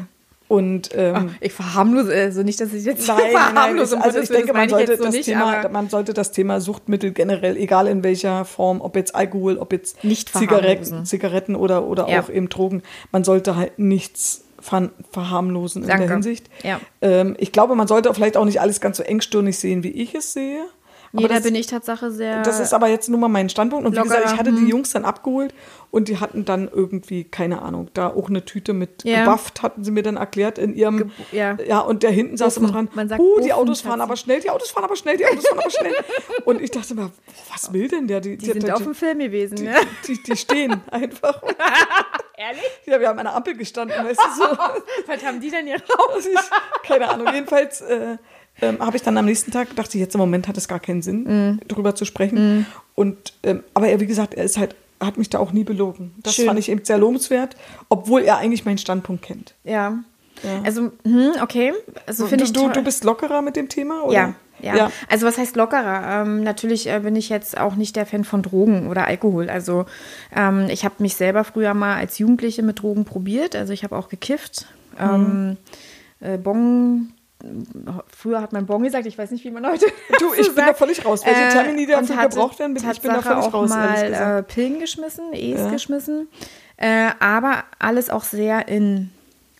Und 0.50 0.90
ähm, 0.96 1.14
Ach, 1.16 1.24
ich 1.40 1.52
verharmlose, 1.52 2.12
also 2.12 2.42
nicht, 2.42 2.60
dass 2.60 2.72
ich 2.72 2.84
jetzt 2.84 3.06
Nein, 3.06 3.18
nein, 3.18 3.32
nein. 3.32 3.52
verharmlose, 3.54 3.94
um 3.94 4.02
also 4.02 4.18
ich 4.18 4.28
denke, 4.30 4.52
man 4.52 4.68
sollte, 4.68 4.96
das 4.96 5.12
nicht, 5.14 5.26
Thema, 5.26 5.68
man 5.68 5.88
sollte 5.88 6.12
das 6.12 6.32
Thema 6.32 6.60
Suchtmittel 6.60 7.12
generell, 7.12 7.56
egal 7.56 7.86
in 7.86 8.02
welcher 8.02 8.44
Form, 8.44 8.80
ob 8.80 8.96
jetzt 8.96 9.14
Alkohol, 9.14 9.58
ob 9.58 9.72
jetzt 9.72 10.02
Nicht 10.02 10.36
Zigaretten. 10.36 11.04
Zigaretten 11.04 11.54
oder, 11.54 11.84
oder 11.86 12.08
Ja. 12.08 12.20
auch 12.20 12.28
eben 12.28 12.48
Drogen, 12.48 12.82
man 13.12 13.22
sollte 13.22 13.54
halt 13.54 13.78
nichts 13.78 14.42
ver 14.60 14.90
verharmlosen 15.12 15.82
in 15.82 15.88
Danke. 15.88 16.06
der 16.06 16.12
Hinsicht. 16.14 16.50
Ja. 16.64 16.80
Ähm, 17.00 17.36
ich 17.38 17.52
glaube, 17.52 17.76
man 17.76 17.86
sollte 17.86 18.12
vielleicht 18.12 18.36
auch 18.36 18.44
nicht 18.44 18.60
alles 18.60 18.80
ganz 18.80 18.96
so 18.96 19.04
engstirnig 19.04 19.56
sehen, 19.56 19.84
wie 19.84 19.90
ich 19.90 20.16
es 20.16 20.32
sehe. 20.32 20.64
Nee, 21.12 21.24
Aber 21.24 21.28
da 21.28 21.34
das, 21.34 21.42
bin 21.44 21.54
ich 21.56 21.66
Tatsache 21.66 22.10
sehr. 22.12 22.42
das 22.42 22.60
ist 22.60 22.72
aber 22.72 22.86
jetzt 22.86 23.08
nur 23.08 23.18
mal 23.18 23.26
mein 23.28 23.48
Standpunkt. 23.48 23.84
Und 23.84 23.92
wie 23.94 23.96
Lockerer, 23.96 24.14
gesagt, 24.18 24.32
ich 24.34 24.38
hatte 24.38 24.52
die 24.52 24.58
hm. 24.60 24.68
Jungs 24.68 24.90
dann 24.90 25.04
abgeholt 25.04 25.52
und 25.90 26.06
die 26.06 26.18
hatten 26.20 26.44
dann 26.44 26.68
irgendwie, 26.72 27.24
keine 27.24 27.62
Ahnung, 27.62 27.90
da 27.94 28.06
auch 28.08 28.28
eine 28.28 28.44
Tüte 28.44 28.72
mit 28.74 29.02
Ja. 29.02 29.24
gebufft, 29.24 29.62
hatten 29.62 29.82
sie 29.82 29.90
mir 29.90 30.04
dann 30.04 30.16
erklärt 30.16 30.56
in 30.58 30.72
ihrem, 30.72 30.98
Ge- 30.98 31.08
ja. 31.32 31.56
ja, 31.66 31.80
und 31.80 32.04
der 32.04 32.10
hinten 32.12 32.36
saß 32.36 32.54
Buffen. 32.54 32.64
immer 32.68 32.72
dran, 32.74 32.88
Man 32.94 33.08
sagt 33.08 33.20
uh, 33.20 33.40
die 33.40 33.52
Autos 33.52 33.80
fahren 33.80 34.00
aber 34.00 34.14
schnell, 34.16 34.38
die 34.40 34.50
Autos 34.50 34.70
fahren 34.70 34.84
aber 34.84 34.94
schnell, 34.94 35.16
die 35.16 35.26
Autos 35.26 35.44
fahren 35.48 35.58
aber 35.58 35.70
schnell. 35.70 35.94
Und 36.44 36.60
ich 36.62 36.70
dachte 36.70 36.94
mir, 36.94 37.10
was 37.52 37.72
will 37.72 37.88
denn 37.88 38.06
der? 38.06 38.20
Die, 38.20 38.36
die 38.36 38.46
sind 38.46 38.70
auf 38.70 38.82
dem 38.84 38.94
Film 38.94 39.18
gewesen, 39.18 39.56
die, 39.56 39.64
ne? 39.64 39.74
die, 40.06 40.22
die 40.22 40.36
stehen 40.36 40.80
einfach. 40.92 41.42
Ehrlich? 42.36 42.62
Ja, 42.86 43.00
wir 43.00 43.08
haben 43.08 43.18
an 43.18 43.24
der 43.26 43.34
Ampel 43.34 43.54
gestanden, 43.56 43.96
weißt 44.04 44.18
du, 44.20 44.42
so. 44.44 44.44
Was 45.06 45.24
haben 45.24 45.40
die 45.40 45.50
denn 45.50 45.66
hier 45.66 45.76
raus? 45.76 46.24
Keine 46.84 47.08
Ahnung, 47.08 47.26
jedenfalls 47.34 47.80
äh, 47.82 48.16
ähm, 48.62 48.78
habe 48.80 48.96
ich 48.96 49.02
dann 49.02 49.16
am 49.16 49.24
nächsten 49.24 49.50
Tag 49.50 49.70
gedacht, 49.70 49.94
jetzt 49.94 50.14
im 50.14 50.20
Moment 50.20 50.48
hat 50.48 50.56
es 50.56 50.68
gar 50.68 50.80
keinen 50.80 51.02
Sinn, 51.02 51.22
Mhm. 51.24 51.60
darüber 51.68 51.94
zu 51.94 52.04
sprechen. 52.04 52.66
Und 52.94 53.32
ähm, 53.42 53.62
aber 53.74 53.88
er, 53.88 54.00
wie 54.00 54.06
gesagt, 54.06 54.34
er 54.34 54.44
ist 54.44 54.58
halt, 54.58 54.74
hat 55.00 55.16
mich 55.16 55.30
da 55.30 55.38
auch 55.38 55.52
nie 55.52 55.64
belogen. 55.64 56.12
Das 56.22 56.34
Schön. 56.34 56.46
fand 56.46 56.58
ich 56.58 56.68
eben 56.68 56.84
sehr 56.84 56.98
lobenswert, 56.98 57.56
obwohl 57.88 58.22
er 58.22 58.38
eigentlich 58.38 58.64
meinen 58.64 58.78
Standpunkt 58.78 59.22
kennt. 59.22 59.54
Ja. 59.64 59.98
Ja. 60.42 60.62
Also, 60.64 60.92
hm, 61.04 61.32
okay. 61.42 61.72
Also 62.06 62.26
finde 62.26 62.44
du, 62.44 62.50
ich 62.50 62.56
du, 62.56 62.68
du 62.72 62.82
bist 62.82 63.04
lockerer 63.04 63.42
mit 63.42 63.56
dem 63.56 63.68
Thema, 63.68 64.04
oder? 64.04 64.14
Ja. 64.14 64.34
Ja. 64.62 64.76
Ja. 64.76 64.92
Also 65.08 65.26
was 65.26 65.38
heißt 65.38 65.56
lockerer? 65.56 66.22
Ähm, 66.22 66.42
natürlich 66.42 66.86
äh, 66.86 67.00
bin 67.00 67.16
ich 67.16 67.30
jetzt 67.30 67.58
auch 67.58 67.76
nicht 67.76 67.96
der 67.96 68.04
Fan 68.04 68.24
von 68.24 68.42
Drogen 68.42 68.88
oder 68.88 69.06
Alkohol. 69.06 69.48
Also 69.48 69.86
ähm, 70.36 70.66
ich 70.70 70.84
habe 70.84 70.96
mich 70.98 71.16
selber 71.16 71.44
früher 71.44 71.72
mal 71.72 71.96
als 71.96 72.18
Jugendliche 72.18 72.62
mit 72.62 72.82
Drogen 72.82 73.06
probiert. 73.06 73.56
Also 73.56 73.72
ich 73.72 73.84
habe 73.84 73.96
auch 73.96 74.10
gekifft. 74.10 74.66
Ähm, 74.98 75.56
äh, 76.20 76.36
Bong. 76.36 77.08
Früher 78.16 78.40
hat 78.40 78.52
man 78.52 78.66
Bon 78.66 78.82
gesagt, 78.82 79.06
ich 79.06 79.16
weiß 79.16 79.30
nicht, 79.30 79.44
wie 79.44 79.50
man 79.50 79.66
heute. 79.66 79.86
Du, 80.18 80.32
ich 80.34 80.46
bin 80.48 80.56
da 80.56 80.66
sagt. 80.66 80.78
völlig 80.78 81.04
raus. 81.04 81.24
Welche 81.24 81.42
Äh, 81.42 81.48
Termini 81.50 81.86
dafür 81.86 82.16
gebraucht 82.28 82.58
werden, 82.58 82.74
bin 82.74 82.88
ich 82.90 83.00
bin 83.00 83.10
da 83.12 83.22
völlig 83.22 83.44
auch 83.44 83.54
raus, 83.54 83.70
mal 83.70 84.12
äh, 84.38 84.42
Pillen 84.42 84.78
geschmissen, 84.80 85.32
E's 85.32 85.60
Ja. 85.60 85.70
geschmissen. 85.70 86.28
Äh, 86.76 87.10
aber 87.20 87.64
alles 87.78 88.10
auch 88.10 88.24
sehr 88.24 88.68
in 88.68 89.10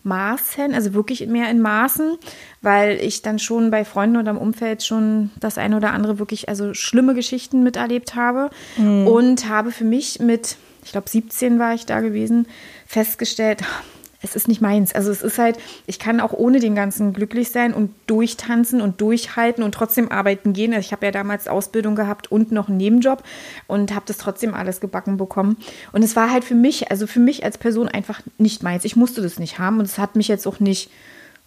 Maßen, 0.03 0.73
also 0.73 0.93
wirklich 0.95 1.27
mehr 1.27 1.49
in 1.51 1.61
Maßen, 1.61 2.17
weil 2.61 2.97
ich 3.03 3.21
dann 3.21 3.37
schon 3.37 3.69
bei 3.69 3.85
Freunden 3.85 4.17
oder 4.17 4.31
im 4.31 4.37
Umfeld 4.39 4.83
schon 4.83 5.29
das 5.39 5.59
eine 5.59 5.77
oder 5.77 5.91
andere 5.91 6.17
wirklich, 6.17 6.49
also 6.49 6.73
schlimme 6.73 7.13
Geschichten 7.13 7.61
miterlebt 7.61 8.15
habe 8.15 8.49
Mhm. 8.77 9.05
und 9.07 9.47
habe 9.47 9.71
für 9.71 9.83
mich 9.83 10.19
mit, 10.19 10.57
ich 10.83 10.91
glaube 10.91 11.07
17 11.07 11.59
war 11.59 11.75
ich 11.75 11.85
da 11.85 11.99
gewesen, 12.01 12.47
festgestellt, 12.87 13.61
es 14.23 14.35
ist 14.35 14.47
nicht 14.47 14.61
meins. 14.61 14.93
Also 14.93 15.11
es 15.11 15.21
ist 15.23 15.37
halt, 15.39 15.57
ich 15.87 15.97
kann 15.97 16.19
auch 16.19 16.31
ohne 16.33 16.59
den 16.59 16.75
Ganzen 16.75 17.13
glücklich 17.13 17.49
sein 17.49 17.73
und 17.73 17.91
durchtanzen 18.07 18.79
und 18.81 19.01
durchhalten 19.01 19.63
und 19.63 19.73
trotzdem 19.73 20.11
arbeiten 20.11 20.53
gehen. 20.53 20.73
Also 20.73 20.85
ich 20.85 20.91
habe 20.91 21.05
ja 21.05 21.11
damals 21.11 21.47
Ausbildung 21.47 21.95
gehabt 21.95 22.31
und 22.31 22.51
noch 22.51 22.67
einen 22.67 22.77
Nebenjob 22.77 23.23
und 23.67 23.93
habe 23.93 24.05
das 24.05 24.17
trotzdem 24.17 24.53
alles 24.53 24.79
gebacken 24.79 25.17
bekommen. 25.17 25.57
Und 25.91 26.03
es 26.03 26.15
war 26.15 26.31
halt 26.31 26.43
für 26.43 26.55
mich, 26.55 26.91
also 26.91 27.07
für 27.07 27.19
mich 27.19 27.43
als 27.43 27.57
Person 27.57 27.87
einfach 27.87 28.21
nicht 28.37 28.61
meins. 28.61 28.85
Ich 28.85 28.95
musste 28.95 29.21
das 29.21 29.39
nicht 29.39 29.57
haben 29.57 29.79
und 29.79 29.85
es 29.85 29.97
hat 29.97 30.15
mich 30.15 30.27
jetzt 30.27 30.45
auch 30.47 30.59
nicht 30.59 30.91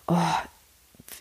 oh, 0.08 0.16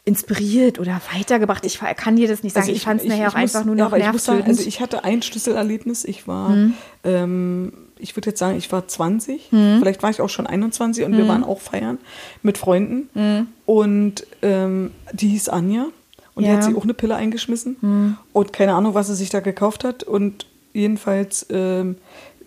inspiriert 0.06 0.80
oder 0.80 1.02
weitergebracht. 1.14 1.66
Ich 1.66 1.80
kann 1.98 2.16
dir 2.16 2.28
das 2.28 2.44
nicht 2.44 2.54
sagen. 2.56 2.70
ich, 2.70 2.84
fand 2.84 3.02
es 3.02 3.08
nachher 3.08 3.30
auch 3.30 3.36
einfach 3.36 3.64
nur 3.64 3.78
ja, 3.78 3.86
noch 3.86 3.94
ich 3.96 4.12
muss 4.12 4.26
sagen, 4.26 4.40
nervtötend. 4.40 4.60
Also 4.60 4.68
ich 4.68 4.82
hatte 4.82 5.04
ein 5.04 5.22
Schlüsselerlebnis. 5.22 6.04
Ich 6.04 6.28
war, 6.28 6.50
Mhm. 6.50 6.74
ähm, 7.04 7.74
ich 8.04 8.16
würde 8.16 8.30
jetzt 8.30 8.40
sagen, 8.40 8.58
ich 8.58 8.72
war 8.72 8.88
20. 8.88 9.52
Mhm. 9.52 9.78
Vielleicht 9.80 10.04
war 10.04 10.10
ich 10.10 10.22
auch 10.22 10.30
schon 10.30 10.46
21 10.46 11.06
und 11.06 11.18
wir 11.18 11.28
waren 11.28 11.44
auch 11.44 11.60
feiern 11.62 11.98
mit 12.44 12.58
Freunden. 12.58 13.10
Mhm. 13.14 13.48
Und 13.66 14.28
ähm, 14.42 14.92
die 15.14 15.30
hieß 15.30 15.50
Anja. 15.50 15.88
Und 16.36 16.44
die 16.44 16.50
Ja. 16.50 16.56
hat 16.58 16.64
sich 16.64 16.76
auch 16.76 16.84
eine 16.84 16.94
Pille 16.94 17.16
eingeschmissen. 17.16 18.18
Und 18.34 18.54
keine 18.54 18.74
Ahnung, 18.74 18.94
was 18.94 19.08
sie 19.08 19.16
sich 19.16 19.30
da 19.30 19.40
gekauft 19.40 19.84
hat. 19.84 20.04
Und 20.04 20.46
jedenfalls 20.74 21.46
ähm, 21.50 21.98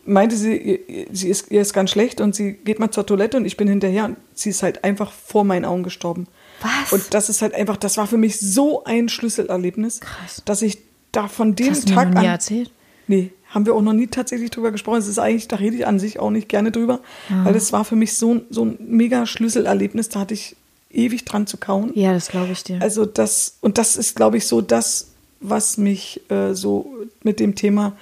meinte 0.05 0.37
sie, 0.37 1.07
sie 1.13 1.29
ist, 1.29 1.51
ihr 1.51 1.61
ist 1.63 1.73
ganz 1.73 1.91
schlecht 1.91 2.21
und 2.21 2.35
sie 2.35 2.53
geht 2.53 2.79
mal 2.79 2.91
zur 2.91 3.07
Toilette 3.07 3.37
und 3.37 3.45
ich 3.45 3.57
bin 3.57 3.69
hinterher 3.69 4.05
und 4.07 4.17
sie 4.35 4.51
ist 4.51 4.63
halt 4.63 4.85
einfach 4.85 5.11
vor 5.13 5.45
meinen 5.45 5.65
Augen 5.65 5.83
gestorben. 5.83 6.27
Was? 6.61 6.93
Und 6.93 7.15
das 7.15 7.29
ist 7.29 7.43
halt 7.43 7.55
einfach, 7.55 7.77
das 7.77 7.97
war 7.97 8.07
für 8.07 8.17
mich 8.17 8.39
so 8.41 8.85
ein 8.85 9.09
Schlüsselerlebnis, 9.09 10.01
Krass. 10.01 10.43
dass 10.45 10.63
ich 10.63 10.79
da 11.13 11.29
von 11.29 11.55
dem 11.55 11.73
mir 11.73 11.81
Tag 11.85 12.17
an. 12.17 12.25
erzählt? 12.25 12.71
Nee, 13.09 13.31
haben 13.51 13.65
wir 13.67 13.75
auch 13.75 13.83
noch 13.83 13.93
nie 13.93 14.07
tatsächlich 14.09 14.51
drüber 14.51 14.71
gesprochen. 14.73 14.99
Es 14.99 15.07
ist 15.09 15.19
eigentlich, 15.19 15.49
da 15.49 15.57
rede 15.57 15.77
ich 15.77 15.87
an 15.87 15.99
sich 15.99 16.19
auch 16.19 16.31
nicht 16.31 16.49
gerne 16.49 16.71
drüber, 16.73 17.01
Ah. 17.31 17.45
weil 17.45 17.55
das 17.55 17.73
war 17.73 17.85
für 17.85 17.97
mich 17.97 18.15
so, 18.15 18.35
ein- 18.35 18.43
so 18.51 18.65
ein 18.65 18.77
mega 18.81 19.27
Schlüsselerlebnis, 19.27 20.09
da 20.09 20.21
hatte 20.21 20.35
ich 20.35 20.57
ewig 20.91 21.25
dran 21.25 21.47
zu 21.47 21.57
kauen. 21.57 21.91
Ja, 21.95 22.13
das 22.13 22.29
glaube 22.29 22.53
ich 22.53 22.65
dir. 22.65 22.81
Also 22.83 23.05
das, 23.07 23.57
und 23.61 23.79
das 23.79 23.97
ist, 23.97 24.17
glaube 24.17 24.37
ich, 24.39 24.47
so 24.47 24.61
das, 24.61 25.09
was 25.41 25.77
mich 25.79 26.21
äh, 26.31 26.55
so 26.55 26.95
mit 27.23 27.39
dem 27.41 27.55
Thema 27.55 27.97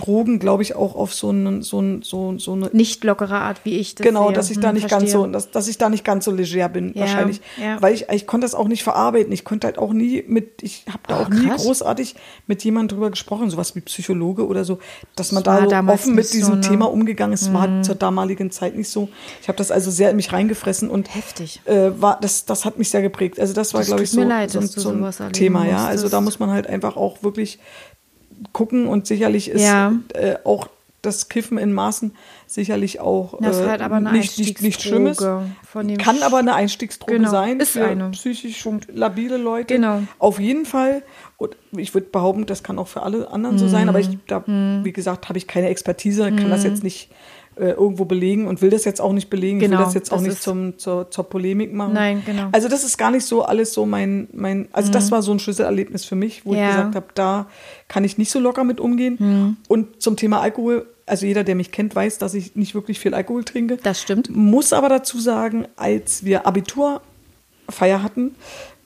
Drogen, 0.00 0.38
glaube 0.38 0.62
ich, 0.62 0.74
auch 0.74 0.94
auf 0.94 1.14
so, 1.14 1.28
einen, 1.28 1.62
so, 1.62 1.80
ein, 1.80 2.02
so, 2.02 2.38
so 2.38 2.52
eine 2.54 2.70
nicht 2.72 3.04
lockere 3.04 3.34
Art, 3.40 3.60
wie 3.64 3.76
ich 3.78 3.94
das 3.94 4.06
genau, 4.06 4.26
sehe. 4.28 4.34
dass 4.34 4.50
ich 4.50 4.56
Hm, 4.56 4.62
da 4.62 4.72
nicht 4.72 4.88
ganz 4.88 5.02
verstehe. 5.10 5.20
so, 5.20 5.26
dass, 5.26 5.50
dass 5.50 5.68
ich 5.68 5.78
da 5.78 5.88
nicht 5.88 6.04
ganz 6.04 6.24
so 6.24 6.30
leger 6.32 6.68
bin, 6.68 6.92
Ja, 6.94 7.00
wahrscheinlich. 7.02 7.40
ja. 7.62 7.80
Weil 7.82 7.94
ich, 7.94 8.08
ich 8.10 8.26
konnte 8.26 8.44
das 8.44 8.54
auch 8.54 8.68
nicht 8.68 8.82
verarbeiten. 8.82 9.32
Ich 9.32 9.44
konnte 9.44 9.66
halt 9.66 9.78
auch 9.78 9.92
nie 9.92 10.24
mit, 10.26 10.62
ich 10.62 10.84
habe 10.88 11.00
da 11.06 11.18
Oh, 11.18 11.22
auch 11.24 11.28
nie 11.28 11.46
krass. 11.48 11.62
großartig 11.64 12.14
mit 12.46 12.64
jemandem 12.64 12.96
drüber 12.96 13.10
gesprochen, 13.10 13.50
sowas 13.50 13.76
wie 13.76 13.80
Psychologe 13.82 14.46
oder 14.46 14.64
so, 14.64 14.78
dass 15.16 15.32
man 15.32 15.42
Das 15.42 15.60
da 15.68 15.82
so 15.84 15.92
offen 15.92 16.14
mit 16.14 16.24
nicht 16.24 16.30
so, 16.32 16.36
diesem 16.38 16.54
ne? 16.56 16.60
Thema 16.62 16.86
umgegangen 16.90 17.34
ist. 17.34 17.52
war 17.52 17.82
zur 17.82 17.94
damaligen 17.94 18.50
Zeit 18.50 18.76
nicht 18.76 18.88
so. 18.88 19.08
Ich 19.42 19.48
habe 19.48 19.56
das 19.58 19.70
also 19.70 19.90
sehr 19.90 20.10
in 20.10 20.16
mich 20.16 20.32
reingefressen 20.32 20.88
und 20.90 21.14
Heftig. 21.14 21.60
Äh, 21.66 21.90
war, 22.00 22.18
das, 22.20 22.44
das 22.46 22.64
hat 22.64 22.78
mich 22.78 22.90
sehr 22.90 23.02
geprägt. 23.02 23.38
Also 23.40 23.52
das 23.54 23.74
war, 23.74 23.82
glaube 23.84 24.02
ich, 24.02 24.10
tut 24.10 24.20
mir 24.20 24.24
so, 24.24 24.28
leid, 24.28 24.50
so, 24.50 24.60
so 24.60 24.90
ein 24.90 25.32
Thema, 25.32 25.66
ja. 25.66 25.78
Also 25.78 25.90
musstest. 26.04 26.12
da 26.14 26.20
muss 26.20 26.38
man 26.38 26.50
halt 26.50 26.66
einfach 26.66 26.96
auch 26.96 27.22
wirklich 27.22 27.58
gucken 28.52 28.86
und 28.86 29.06
sicherlich 29.06 29.48
ist 29.50 29.62
Ja. 29.62 29.92
äh, 30.14 30.36
auch 30.44 30.68
das 31.02 31.30
Kiffen 31.30 31.56
in 31.56 31.72
Maßen 31.72 32.12
sicherlich 32.46 33.00
auch 33.00 33.38
Das 33.40 33.58
äh, 33.60 33.68
halt 33.68 33.80
aber 33.80 34.00
nicht, 34.00 34.38
nicht, 34.38 34.60
nicht 34.60 34.82
Schlimmes. 34.82 35.16
Kann 35.16 36.22
aber 36.22 36.38
eine 36.38 36.54
Einstiegsdroge 36.54 37.14
Genau, 37.14 37.30
sein 37.30 37.58
ist 37.60 37.70
für 37.70 37.86
eine. 37.86 38.10
psychisch 38.10 38.66
labile 38.92 39.38
Leute. 39.38 39.74
Genau. 39.76 40.02
Auf 40.18 40.38
jeden 40.38 40.66
Fall. 40.66 41.02
Und 41.38 41.56
ich 41.72 41.94
würde 41.94 42.08
behaupten, 42.08 42.44
das 42.44 42.62
kann 42.62 42.78
auch 42.78 42.88
für 42.88 43.02
alle 43.02 43.30
anderen 43.30 43.56
so 43.56 43.66
sein. 43.66 43.88
Aber 43.88 43.98
ich, 43.98 44.08
Mhm. 44.10 44.20
da, 44.26 44.44
wie 44.84 44.92
gesagt, 44.92 45.28
habe 45.30 45.38
ich 45.38 45.46
keine 45.46 45.68
Expertise, 45.68 46.32
kann 46.32 46.50
das 46.50 46.64
jetzt 46.64 46.82
nicht 46.82 47.08
äh, 47.60 47.70
irgendwo 47.72 48.04
belegen 48.06 48.46
und 48.46 48.62
will 48.62 48.70
das 48.70 48.84
jetzt 48.84 49.00
auch 49.00 49.12
nicht 49.12 49.28
belegen. 49.30 49.58
ich 49.58 49.62
will 49.62 49.70
Genau, 49.70 49.84
das 49.84 49.94
jetzt 49.94 50.10
auch 50.12 50.16
das 50.18 50.26
nicht 50.26 50.42
zum, 50.42 50.78
zur, 50.78 51.10
zur 51.10 51.24
Polemik 51.24 51.72
machen. 51.72 51.92
Nein, 51.92 52.22
genau. 52.24 52.48
Also 52.52 52.68
das 52.68 52.82
ist 52.84 52.96
gar 52.98 53.10
nicht 53.10 53.24
so 53.26 53.42
alles 53.42 53.72
so 53.74 53.84
mein, 53.86 54.28
mein 54.32 54.68
also 54.72 54.90
das 54.90 55.10
war 55.10 55.22
so 55.22 55.32
ein 55.32 55.38
Schlüsselerlebnis 55.38 56.04
für 56.04 56.16
mich, 56.16 56.44
wo 56.46 56.52
Mhm. 56.52 56.56
Ja. 56.56 56.62
Mhm. 56.62 56.68
ich 56.70 56.76
gesagt 56.76 56.94
habe, 56.96 57.06
da 57.14 57.46
kann 57.88 58.04
ich 58.04 58.18
nicht 58.18 58.30
so 58.30 58.38
locker 58.40 58.64
mit 58.64 58.80
umgehen. 58.80 59.56
Und 59.68 60.00
zum 60.02 60.16
Thema 60.16 60.40
Alkohol, 60.40 60.86
also 61.06 61.26
jeder, 61.26 61.44
der 61.44 61.54
mich 61.54 61.70
kennt, 61.72 61.94
weiß, 61.94 62.18
dass 62.18 62.34
ich 62.34 62.54
nicht 62.56 62.74
wirklich 62.74 62.98
viel 63.00 63.14
Alkohol 63.14 63.44
trinke. 63.44 63.76
Das 63.82 64.00
stimmt. 64.00 64.30
Muss 64.34 64.72
aber 64.72 64.88
dazu 64.88 65.18
sagen, 65.18 65.66
als 65.76 66.24
wir 66.24 66.46
Abiturfeier 66.46 68.02
hatten, 68.02 68.34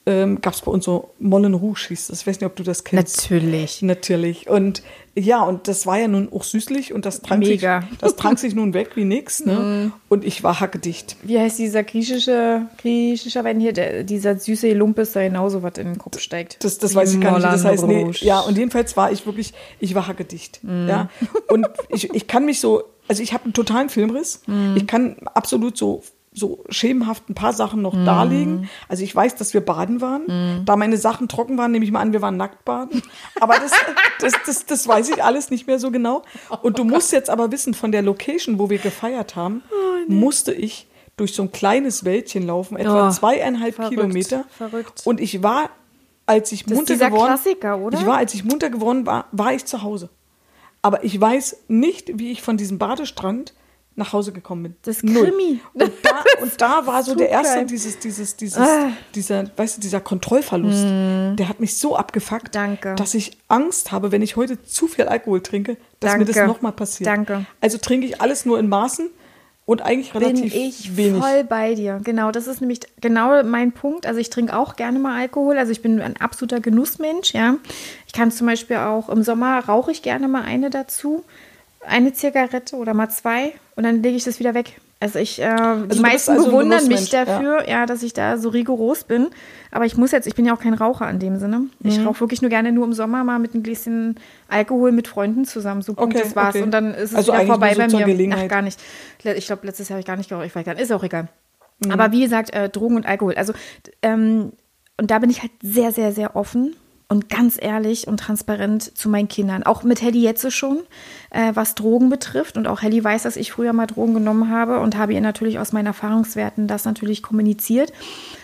ähm, 0.06 0.40
gab 0.42 0.52
es 0.54 0.60
bei 0.60 0.70
uns 0.70 0.84
so 0.84 1.10
Mollen 1.18 1.54
Rouge 1.54 1.86
hieß 1.88 2.08
das. 2.08 2.20
Ich 2.20 2.26
weiß 2.26 2.40
nicht, 2.40 2.46
ob 2.46 2.56
du 2.56 2.62
das 2.62 2.84
kennst. 2.84 3.22
Natürlich. 3.30 3.80
Natürlich. 3.82 4.48
Und 4.50 4.82
ja, 5.16 5.42
und 5.42 5.68
das 5.68 5.86
war 5.86 5.98
ja 5.98 6.08
nun 6.08 6.28
auch 6.32 6.42
süßlich 6.42 6.92
und 6.92 7.06
das 7.06 7.22
trank, 7.22 7.44
Mega. 7.44 7.82
Sich, 7.82 7.90
das 8.00 8.16
trank 8.16 8.38
sich 8.38 8.54
nun 8.54 8.74
weg 8.74 8.90
wie 8.96 9.04
nix. 9.04 9.44
Ne? 9.44 9.92
Und 10.08 10.24
ich 10.24 10.42
war 10.42 10.58
hackedicht. 10.60 11.16
Wie 11.22 11.38
heißt 11.38 11.58
dieser 11.58 11.84
griechische, 11.84 12.66
griechischer 12.78 13.44
Wein 13.44 13.60
hier? 13.60 13.72
Der, 13.72 14.02
dieser 14.02 14.36
süße 14.36 14.72
Lumpes, 14.72 15.12
da 15.12 15.22
genauso 15.22 15.62
was 15.62 15.78
in 15.78 15.86
den 15.86 15.98
Kopf 15.98 16.18
steigt. 16.18 16.62
Das, 16.64 16.78
das 16.78 16.92
Wie 16.92 16.96
weiß 16.96 17.14
ich 17.14 17.20
gar 17.20 17.38
nicht. 17.38 17.44
Das 17.44 17.64
heißt, 17.64 17.86
nee, 17.86 18.10
ja, 18.20 18.40
und 18.40 18.58
jedenfalls 18.58 18.96
war 18.96 19.12
ich 19.12 19.24
wirklich, 19.24 19.54
ich 19.78 19.94
war 19.94 20.08
hackedicht. 20.08 20.64
Mhm. 20.64 20.88
Ja. 20.88 21.08
Und 21.48 21.68
ich, 21.90 22.12
ich 22.12 22.26
kann 22.26 22.44
mich 22.44 22.58
so, 22.58 22.82
also 23.06 23.22
ich 23.22 23.32
habe 23.32 23.44
einen 23.44 23.52
totalen 23.52 23.90
Filmriss. 23.90 24.42
Mhm. 24.46 24.76
Ich 24.76 24.86
kann 24.86 25.16
absolut 25.32 25.76
so, 25.76 26.02
so 26.36 26.64
schemenhaft 26.68 27.30
ein 27.30 27.34
paar 27.34 27.52
Sachen 27.52 27.80
noch 27.80 27.94
Mhm. 27.94 28.04
darlegen. 28.04 28.68
Also 28.88 29.04
ich 29.04 29.14
weiß, 29.14 29.36
dass 29.36 29.54
wir 29.54 29.60
baden 29.60 30.00
waren. 30.00 30.64
Da 30.66 30.74
meine 30.76 30.96
Sachen 30.96 31.28
trocken 31.28 31.56
waren, 31.58 31.70
nehme 31.70 31.84
ich 31.84 31.92
mal 31.92 32.00
an, 32.00 32.12
wir 32.12 32.22
waren 32.22 32.36
nackt 32.36 32.64
baden. 32.64 33.02
Aber 33.40 33.54
das, 33.54 33.70
das, 34.20 34.32
das, 34.44 34.66
das 34.66 34.88
weiß 34.88 35.10
ich 35.10 35.22
alles 35.22 35.50
nicht 35.50 35.66
mehr 35.68 35.78
so 35.78 35.90
genau. 35.92 36.22
Und 36.62 36.78
du 36.78 36.84
musst 36.84 37.12
jetzt 37.12 37.30
aber 37.30 37.52
wissen, 37.52 37.72
von 37.72 37.92
der 37.92 38.02
Location, 38.02 38.58
wo 38.58 38.68
wir 38.68 38.78
gefeiert 38.78 39.36
haben, 39.36 39.62
Oh, 39.70 40.10
musste 40.12 40.52
ich 40.52 40.88
durch 41.16 41.32
so 41.34 41.42
ein 41.42 41.52
kleines 41.52 42.04
Wäldchen 42.04 42.44
laufen, 42.48 42.76
etwa 42.76 43.08
Oh, 43.08 43.10
zweieinhalb 43.12 43.76
verrückt, 43.76 43.94
Kilometer. 43.94 44.44
verrückt. 44.58 45.02
Und 45.04 45.20
ich 45.20 45.42
war, 45.44 45.70
als 46.26 46.50
ich 46.50 46.64
Das 46.64 46.74
munter 46.74 46.96
geworden? 46.96 47.38
Ich 47.92 48.06
war, 48.06 48.16
als 48.16 48.34
ich 48.34 48.44
munter 48.44 48.70
geworden 48.70 49.06
war, 49.06 49.26
war 49.30 49.52
ich 49.54 49.64
zu 49.66 49.82
Hause. 49.82 50.08
Aber 50.82 51.04
ich 51.04 51.18
weiß 51.20 51.58
nicht, 51.68 52.18
wie 52.18 52.32
ich 52.32 52.42
von 52.42 52.56
diesem 52.56 52.78
Badestrand 52.78 53.54
nach 53.96 54.12
Hause 54.12 54.32
gekommen 54.32 54.62
bin. 54.64 54.76
Das 54.82 55.02
Null. 55.02 55.24
Krimi. 55.30 55.60
Und 55.72 55.92
da, 56.02 56.10
und 56.42 56.60
da 56.60 56.86
war 56.86 57.02
so 57.02 57.14
der 57.14 57.28
erste, 57.30 57.64
dieses, 57.64 57.98
dieses, 57.98 58.36
dieses, 58.36 58.58
Ah. 58.58 58.88
dieser, 59.14 59.44
weißt 59.56 59.76
du, 59.76 59.80
dieser 59.80 60.00
Kontrollverlust. 60.00 60.84
Der 61.38 61.48
hat 61.48 61.60
mich 61.60 61.76
so 61.78 61.96
abgefuckt. 61.96 62.54
Danke. 62.54 62.94
dass 62.96 63.14
ich 63.14 63.36
Angst 63.48 63.92
habe, 63.92 64.10
wenn 64.12 64.22
ich 64.22 64.36
heute 64.36 64.62
zu 64.62 64.86
viel 64.88 65.04
Alkohol 65.06 65.40
trinke, 65.42 65.76
dass 66.00 66.16
mir 66.16 66.24
das 66.24 66.36
Danke. 66.36 66.52
nochmal 66.52 66.72
passiert. 66.72 67.06
Danke. 67.06 67.46
Also 67.60 67.78
trinke 67.78 68.06
ich 68.06 68.20
alles 68.20 68.44
nur 68.44 68.58
in 68.58 68.68
Maßen 68.68 69.08
und 69.66 69.80
eigentlich 69.82 70.12
bin 70.12 70.22
relativ 70.22 70.54
ich 70.54 70.96
wenig. 70.96 71.22
voll 71.22 71.44
bei 71.44 71.74
dir. 71.74 72.00
Genau, 72.04 72.30
das 72.30 72.46
ist 72.46 72.60
nämlich 72.60 72.80
genau 73.00 73.42
mein 73.44 73.72
Punkt. 73.72 74.06
Also 74.06 74.20
ich 74.20 74.28
trinke 74.28 74.54
auch 74.56 74.76
gerne 74.76 74.98
mal 74.98 75.18
Alkohol. 75.18 75.56
Also 75.56 75.72
ich 75.72 75.80
bin 75.82 76.00
ein 76.00 76.16
absoluter 76.20 76.60
Genussmensch, 76.60 77.32
ja. 77.32 77.56
Ich 78.06 78.12
kann 78.12 78.30
zum 78.30 78.46
Beispiel 78.46 78.76
auch 78.76 79.08
im 79.08 79.22
Sommer 79.22 79.60
rauche 79.64 79.90
ich 79.90 80.02
gerne 80.02 80.28
mal 80.28 80.42
eine 80.42 80.68
dazu, 80.70 81.24
eine 81.86 82.12
Zigarette 82.12 82.76
oder 82.76 82.94
mal 82.94 83.08
zwei 83.10 83.52
und 83.76 83.84
dann 83.84 84.02
lege 84.02 84.16
ich 84.16 84.24
das 84.24 84.38
wieder 84.38 84.54
weg. 84.54 84.80
Also 85.00 85.18
ich, 85.18 85.38
äh, 85.40 85.44
die 85.54 85.80
du 85.82 85.86
bist 85.88 86.00
meisten 86.00 86.30
also 86.30 86.44
ein 86.46 86.50
bewundern 86.50 86.86
mich 86.88 87.10
dafür, 87.10 87.68
ja. 87.68 87.84
dass 87.84 88.02
ich 88.02 88.14
da 88.14 88.38
so 88.38 88.48
rigoros 88.48 89.04
bin. 89.04 89.28
Aber 89.70 89.84
ich 89.84 89.96
muss 89.98 90.12
jetzt, 90.12 90.26
ich 90.26 90.34
bin 90.34 90.46
ja 90.46 90.54
auch 90.54 90.60
kein 90.60 90.72
Raucher 90.72 91.10
in 91.10 91.18
dem 91.18 91.36
Sinne. 91.38 91.64
Ich 91.82 91.98
Mhm. 91.98 92.06
rauche 92.06 92.20
wirklich 92.20 92.40
nur 92.40 92.48
gerne 92.48 92.72
nur 92.72 92.86
im 92.86 92.94
Sommer 92.94 93.22
mal 93.22 93.38
mit 93.38 93.52
einem 93.52 93.62
Gläschen 93.62 94.18
Alkohol 94.48 94.92
mit 94.92 95.06
Freunden 95.08 95.44
zusammen. 95.44 95.82
So 95.82 95.92
Okay, 95.96 96.20
das 96.20 96.34
war's. 96.34 96.54
okay. 96.54 96.62
Und 96.64 96.70
dann 96.70 96.94
ist 96.94 97.10
es 97.10 97.16
Also 97.16 97.32
wieder 97.34 97.44
vorbei 97.46 97.74
bei 97.74 97.88
mir. 97.88 98.34
Ach, 98.34 98.48
gar 98.48 98.62
nicht. 98.62 98.80
Ich 99.22 99.46
glaube, 99.46 99.66
letztes 99.66 99.88
Jahr 99.88 99.96
habe 99.96 100.00
ich 100.00 100.06
gar 100.06 100.16
nicht 100.16 100.30
geraucht. 100.30 100.46
Ich 100.46 100.54
weiß 100.54 100.64
gar 100.64 100.72
nicht. 100.74 100.82
Ist 100.82 100.92
auch 100.92 101.04
egal. 101.04 101.28
Mhm. 101.84 101.90
Aber 101.90 102.12
wie 102.12 102.22
gesagt, 102.22 102.54
äh, 102.54 102.70
Drogen 102.70 102.96
und 102.96 103.04
Alkohol. 103.06 103.34
Also, 103.34 103.52
ähm, 104.00 104.52
und 104.96 105.10
da 105.10 105.18
bin 105.18 105.28
ich 105.28 105.42
halt 105.42 105.52
sehr, 105.60 105.92
sehr, 105.92 106.12
sehr 106.12 106.34
offen 106.36 106.76
und 107.14 107.30
ganz 107.30 107.56
ehrlich 107.60 108.08
und 108.08 108.18
transparent 108.18 108.98
zu 108.98 109.08
meinen 109.08 109.28
Kindern. 109.28 109.62
Auch 109.62 109.84
mit 109.84 110.02
Helly 110.02 110.20
jetzt 110.20 110.52
schon, 110.52 110.80
äh, 111.30 111.52
was 111.54 111.76
Drogen 111.76 112.10
betrifft. 112.10 112.56
Und 112.56 112.66
auch 112.66 112.82
Helly 112.82 113.04
weiß, 113.04 113.22
dass 113.22 113.36
ich 113.36 113.52
früher 113.52 113.72
mal 113.72 113.86
Drogen 113.86 114.14
genommen 114.14 114.50
habe 114.50 114.80
und 114.80 114.96
habe 114.96 115.14
ihr 115.14 115.20
natürlich 115.20 115.60
aus 115.60 115.70
meinen 115.70 115.86
Erfahrungswerten 115.86 116.66
das 116.66 116.84
natürlich 116.84 117.22
kommuniziert. 117.22 117.92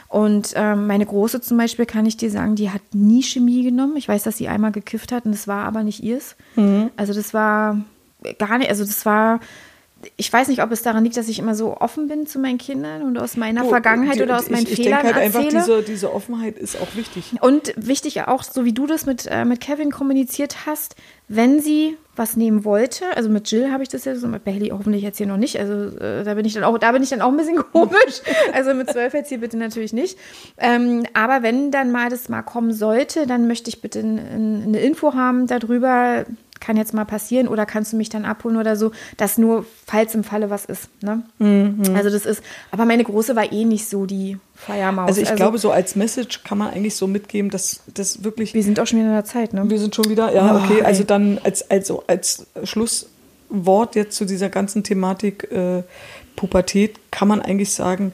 Und 0.06 0.52
ähm, 0.54 0.86
meine 0.86 1.04
Große 1.04 1.40
zum 1.40 1.56
Beispiel, 1.56 1.84
kann 1.84 2.06
ich 2.06 2.16
dir 2.16 2.30
sagen, 2.30 2.54
die 2.54 2.70
hat 2.70 2.82
nie 2.92 3.24
Chemie 3.24 3.64
genommen. 3.64 3.96
Ich 3.96 4.06
weiß, 4.06 4.22
dass 4.22 4.36
sie 4.36 4.46
einmal 4.46 4.70
gekifft 4.70 5.10
hat 5.10 5.24
und 5.24 5.32
das 5.32 5.48
war 5.48 5.64
aber 5.64 5.82
nicht 5.82 6.04
ihrs. 6.04 6.36
Mhm. 6.54 6.90
Also 6.96 7.12
das 7.12 7.34
war 7.34 7.76
gar 8.38 8.58
nicht, 8.58 8.70
also 8.70 8.84
das 8.84 9.04
war 9.04 9.40
ich 10.16 10.32
weiß 10.32 10.48
nicht, 10.48 10.62
ob 10.62 10.72
es 10.72 10.82
daran 10.82 11.05
liegt, 11.05 11.16
dass 11.16 11.28
ich 11.28 11.38
immer 11.38 11.55
so 11.55 11.76
offen 11.76 12.09
bin 12.09 12.26
zu 12.26 12.38
meinen 12.38 12.57
Kindern 12.59 13.03
und 13.03 13.18
aus 13.18 13.36
meiner 13.36 13.62
Du, 13.62 13.68
Vergangenheit 13.68 14.16
die- 14.16 14.22
oder 14.22 14.38
aus 14.38 14.48
meinen 14.48 14.62
ich, 14.62 14.72
ich 14.72 14.76
Fehlern 14.76 15.03
denke 15.03 15.14
halt 15.16 15.26
erzähle. 15.34 15.48
einfach, 15.48 15.66
diese, 15.66 15.82
diese 15.82 16.14
Offenheit 16.14 16.57
ist 16.59 16.80
auch 16.80 16.94
wichtig. 16.96 17.34
Und 17.40 17.74
wichtig 17.76 18.22
auch, 18.22 18.42
so 18.42 18.64
wie 18.64 18.72
du 18.72 18.86
das 18.86 19.05
mit, 19.07 19.26
äh, 19.30 19.44
mit 19.44 19.61
Kevin 19.61 19.90
kommuniziert 19.90 20.66
hast, 20.66 20.96
wenn 21.28 21.61
sie 21.61 21.96
was 22.16 22.36
nehmen 22.36 22.64
wollte, 22.64 23.05
also 23.14 23.28
mit 23.30 23.51
Jill 23.51 23.70
habe 23.70 23.82
ich 23.82 23.88
das 23.88 24.05
ja 24.05 24.14
so, 24.16 24.26
mit 24.26 24.44
Bailey 24.44 24.70
hoffentlich 24.70 25.03
jetzt 25.03 25.18
hier 25.18 25.26
noch 25.26 25.36
nicht, 25.36 25.59
also 25.59 25.96
äh, 25.98 26.24
da 26.24 26.34
bin 26.34 26.44
ich 26.44 26.55
dann 26.55 26.64
auch, 26.64 26.76
da 26.78 26.92
bin 26.92 27.03
ich 27.03 27.09
dann 27.11 27.20
auch 27.22 27.28
ein 27.28 27.36
bisschen 27.36 27.57
komisch, 27.72 28.20
also 28.53 28.74
mit 28.74 28.90
zwölf 28.90 29.14
jetzt 29.14 29.28
hier 29.28 29.38
bitte 29.38 29.57
natürlich 29.57 29.92
nicht, 29.92 30.18
ähm, 30.59 31.05
aber 31.14 31.42
wenn 31.42 31.70
dann 31.70 31.92
mal 31.92 32.11
das 32.11 32.28
mal 32.28 32.42
kommen 32.42 32.72
sollte, 32.72 33.26
dann 33.26 33.46
möchte 33.46 33.68
ich 33.70 33.80
bitte 33.80 34.01
eine 34.01 34.80
Info 34.80 35.14
haben 35.14 35.46
darüber, 35.46 36.24
kann 36.61 36.76
jetzt 36.76 36.94
mal 36.94 37.04
passieren 37.04 37.48
oder 37.48 37.66
kannst 37.66 37.92
du 37.92 37.96
mich 37.96 38.08
dann 38.11 38.24
abholen 38.24 38.56
oder 38.56 38.76
so, 38.76 38.92
dass 39.16 39.38
nur, 39.38 39.64
falls 39.86 40.14
im 40.14 40.24
Falle 40.24 40.50
was 40.50 40.66
ist, 40.66 40.88
ne? 41.02 41.22
Also 41.94 42.11
das 42.11 42.26
ist, 42.26 42.42
aber 42.70 42.84
meine 42.84 43.02
Große 43.02 43.34
war 43.34 43.50
eh 43.50 43.64
nicht 43.64 43.88
so 43.88 44.06
die 44.06 44.36
Feiermaus. 44.54 45.08
Also 45.08 45.22
ich 45.22 45.34
glaube, 45.34 45.58
so 45.58 45.70
als 45.70 45.96
Message 45.96 46.44
kann 46.44 46.58
man 46.58 46.70
eigentlich 46.70 46.94
so 46.94 47.06
mitgeben, 47.06 47.50
dass 47.50 47.80
das 47.94 48.22
wirklich 48.24 48.54
wir 48.54 48.62
sind 48.62 48.78
auch 48.78 48.86
schon 48.86 48.98
wieder 48.98 49.08
in 49.08 49.14
der 49.14 49.24
Zeit, 49.24 49.54
ne? 49.54 49.68
Wir 49.68 49.78
sind 49.78 49.94
schon 49.94 50.08
wieder, 50.11 50.32
ja, 50.34 50.54
Oh, 50.54 50.64
okay. 50.64 50.82
Also 50.82 51.00
ey. 51.00 51.06
dann 51.06 51.38
als, 51.42 51.70
also 51.70 52.04
als 52.06 52.46
Schlusswort 52.64 53.96
jetzt 53.96 54.16
zu 54.16 54.24
dieser 54.24 54.50
ganzen 54.50 54.84
Thematik 54.84 55.50
äh, 55.50 55.82
Pubertät 56.36 56.98
kann 57.11 57.28
man 57.28 57.40
eigentlich 57.40 57.72
sagen, 57.72 58.12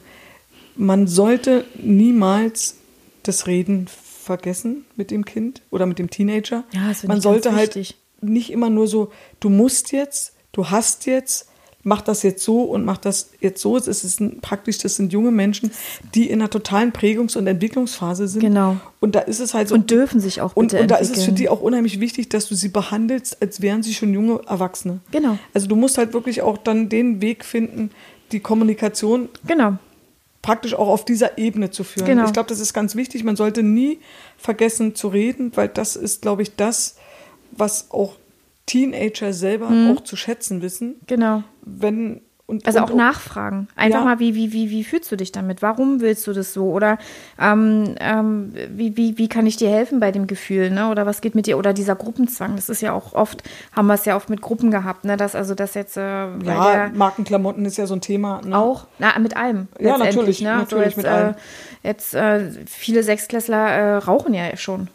man 0.75 1.07
sollte 1.07 1.65
niemals 1.75 2.75
das 3.23 3.47
Reden 3.47 3.87
vergessen 3.87 4.85
mit 4.95 5.11
dem 5.11 5.25
Kind 5.25 5.61
oder 5.69 5.85
mit 5.85 5.99
dem 5.99 6.09
Teenager. 6.09 6.63
Ja, 6.73 6.89
das 6.89 7.03
man 7.03 7.21
sollte 7.21 7.55
halt 7.55 7.75
wichtig. 7.75 7.97
Nicht 8.21 8.51
immer 8.51 8.69
nur 8.69 8.87
so, 8.87 9.11
du 9.39 9.49
musst 9.49 9.91
jetzt, 9.91 10.33
du 10.51 10.69
hast 10.69 11.05
jetzt, 11.05 11.49
mach 11.83 12.01
das 12.01 12.21
jetzt 12.23 12.43
so 12.43 12.63
und 12.63 12.83
mach 12.83 12.97
das 12.97 13.29
jetzt 13.39 13.61
so. 13.61 13.77
Es 13.77 13.87
ist 13.87 14.19
ein, 14.19 14.41
praktisch, 14.41 14.77
das 14.79 14.97
sind 14.97 15.13
junge 15.13 15.31
Menschen, 15.31 15.71
die 16.15 16.29
in 16.29 16.41
einer 16.41 16.49
totalen 16.49 16.91
Prägungs- 16.91 17.37
und 17.37 17.47
Entwicklungsphase 17.47 18.27
sind. 18.27 18.41
Genau. 18.41 18.75
Und 18.99 19.15
da 19.15 19.19
ist 19.21 19.39
es 19.39 19.53
halt 19.53 19.69
so. 19.69 19.75
Und 19.75 19.89
dürfen 19.89 20.19
sich 20.19 20.41
auch 20.41 20.53
Und, 20.55 20.71
bitte 20.71 20.81
und 20.81 20.91
da 20.91 20.95
ist 20.97 21.09
es 21.09 21.23
für 21.23 21.29
entwickeln. 21.29 21.35
die 21.35 21.49
auch 21.49 21.61
unheimlich 21.61 21.99
wichtig, 22.01 22.27
dass 22.29 22.47
du 22.49 22.55
sie 22.55 22.69
behandelst, 22.69 23.41
als 23.41 23.61
wären 23.61 23.83
sie 23.83 23.93
schon 23.93 24.13
junge 24.13 24.41
Erwachsene. 24.47 24.99
Genau. 25.11 25.37
Also 25.53 25.67
du 25.67 25.75
musst 25.77 25.97
halt 25.97 26.11
wirklich 26.13 26.41
auch 26.41 26.57
dann 26.57 26.89
den 26.89 27.21
Weg 27.21 27.45
finden, 27.45 27.91
die 28.33 28.41
Kommunikation 28.41 29.29
Genau. 29.45 29.77
praktisch 30.41 30.73
auch 30.73 30.89
auf 30.89 31.05
dieser 31.05 31.37
Ebene 31.37 31.71
zu 31.71 31.85
führen. 31.85 32.05
Genau. 32.07 32.25
Ich 32.25 32.33
glaube, 32.33 32.49
das 32.49 32.59
ist 32.59 32.73
ganz 32.73 32.95
wichtig. 32.95 33.23
Man 33.23 33.37
sollte 33.37 33.63
nie 33.63 33.99
vergessen 34.37 34.93
zu 34.95 35.07
reden, 35.07 35.53
weil 35.55 35.69
das 35.69 35.95
ist, 35.95 36.21
glaube 36.21 36.41
ich, 36.41 36.55
das, 36.57 36.97
was 37.51 37.91
auch 37.91 38.15
Teenager 38.65 39.31
selber 39.33 39.69
auch 39.91 40.01
zu 40.01 40.15
schätzen 40.15 40.61
wissen. 40.61 40.95
Genau. 41.07 41.43
Wenn 41.61 42.21
und, 42.49 42.65
Also 42.65 42.79
und, 42.79 42.85
auch 42.91 42.95
nachfragen. 42.95 43.67
Einfach 43.75 43.99
Ja. 43.99 44.05
mal, 44.05 44.19
wie, 44.19 44.33
wie, 44.33 44.53
wie, 44.53 44.69
wie 44.69 44.85
fühlst 44.85 45.11
du 45.11 45.17
dich 45.17 45.33
damit? 45.33 45.61
Warum 45.61 45.99
willst 45.99 46.25
du 46.27 46.31
das 46.33 46.53
so? 46.53 46.71
Oder 46.71 46.97
ähm, 47.37 47.95
ähm, 47.99 48.53
wie, 48.69 48.95
wie, 48.95 49.17
wie 49.17 49.27
kann 49.27 49.45
ich 49.45 49.57
dir 49.57 49.69
helfen 49.69 49.99
bei 49.99 50.13
dem 50.13 50.27
Gefühl? 50.27 50.69
Ne? 50.69 50.89
Oder 50.89 51.05
was 51.05 51.19
geht 51.19 51.35
mit 51.35 51.45
dir? 51.45 51.57
Oder 51.57 51.73
dieser 51.73 51.95
Gruppenzwang. 51.95 52.55
Das 52.55 52.69
ist 52.69 52.81
ja 52.81 52.93
auch 52.93 53.11
oft, 53.13 53.43
haben 53.73 53.87
wir 53.87 53.95
es 53.95 54.05
ja 54.05 54.15
oft 54.15 54.29
mit 54.29 54.41
Gruppen 54.41 54.71
gehabt, 54.71 55.03
ne? 55.03 55.17
Dass 55.17 55.35
also 55.35 55.55
das 55.55 55.73
jetzt 55.73 55.97
äh, 55.97 56.01
Ja, 56.01 56.71
der 56.71 56.89
Markenklamotten 56.93 57.65
ist 57.65 57.75
ja 57.75 57.85
so 57.85 57.95
ein 57.95 58.01
Thema. 58.01 58.41
Ne? 58.41 58.57
auch, 58.57 58.87
na, 58.97 59.19
mit 59.19 59.35
allem. 59.35 59.67
Ja, 59.77 59.97
natürlich, 59.97 60.39
Ne? 60.41 60.55
natürlich 60.55 60.69
so 60.69 60.77
jetzt, 60.89 60.97
mit 60.97 61.05
allem. 61.05 61.31
Äh, 61.83 61.87
jetzt 61.87 62.13
äh, 62.13 62.49
viele 62.65 63.03
Sechsklässler 63.03 63.67
äh, 63.67 63.95
rauchen 63.97 64.33
ja 64.33 64.55
schon 64.55 64.87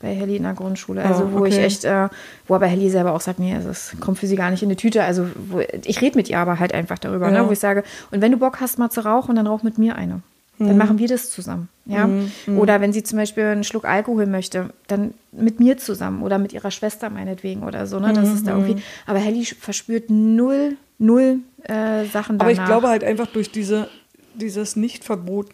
bei 0.00 0.14
Helly 0.14 0.36
in 0.36 0.42
der 0.44 0.54
Grundschule. 0.54 1.02
Also 1.04 1.24
Ah, 1.24 1.28
wo 1.32 1.44
ich 1.44 1.58
echt, 1.58 1.84
äh, 1.84 2.08
wo 2.46 2.54
aber 2.54 2.66
Helly 2.66 2.88
selber 2.90 3.12
auch 3.14 3.20
sagt, 3.20 3.38
nee, 3.38 3.54
also 3.54 3.68
es 3.68 3.94
kommt 4.00 4.18
für 4.18 4.26
sie 4.26 4.36
gar 4.36 4.50
nicht 4.50 4.62
in 4.62 4.68
die 4.70 4.76
Tüte. 4.76 5.04
Also 5.04 5.26
wo, 5.48 5.60
ich 5.84 6.00
rede 6.00 6.16
mit 6.16 6.28
ihr 6.30 6.38
aber 6.38 6.58
halt 6.58 6.72
einfach 6.74 6.98
darüber, 6.98 7.30
Ja. 7.30 7.42
ne? 7.42 7.48
wo 7.48 7.52
ich 7.52 7.58
sage, 7.58 7.84
und 8.10 8.20
wenn 8.22 8.32
du 8.32 8.38
Bock 8.38 8.60
hast 8.60 8.78
mal 8.78 8.90
zu 8.90 9.04
rauchen, 9.04 9.36
dann 9.36 9.46
rauch 9.46 9.62
mit 9.62 9.76
mir 9.78 9.96
eine. 9.96 10.22
Mhm. 10.58 10.68
Dann 10.68 10.76
machen 10.78 10.98
wir 10.98 11.08
das 11.08 11.30
zusammen. 11.30 11.68
Ja? 11.86 12.08
Oder 12.56 12.80
wenn 12.80 12.92
sie 12.92 13.02
zum 13.02 13.18
Beispiel 13.18 13.44
einen 13.44 13.64
Schluck 13.64 13.84
Alkohol 13.84 14.26
möchte, 14.26 14.70
dann 14.86 15.12
mit 15.32 15.58
mir 15.60 15.76
zusammen 15.78 16.22
oder 16.22 16.38
mit 16.38 16.52
ihrer 16.52 16.70
Schwester 16.70 17.10
meinetwegen 17.10 17.62
oder 17.62 17.86
so. 17.86 17.98
Ne? 17.98 18.12
Das 18.12 18.28
ist 18.32 18.46
da 18.46 18.54
Mhm. 18.54 18.64
irgendwie. 18.66 18.82
Aber 19.06 19.18
Helly 19.18 19.44
verspürt 19.44 20.08
null, 20.08 20.76
null 20.98 21.38
äh, 21.64 22.04
Sachen 22.06 22.38
danach. 22.38 22.40
Aber 22.40 22.52
ich 22.52 22.64
glaube 22.64 22.88
halt 22.88 23.04
einfach 23.04 23.26
durch 23.26 23.50
diese, 23.52 23.88
dieses 24.34 24.76
Nicht-Verbot, 24.76 25.48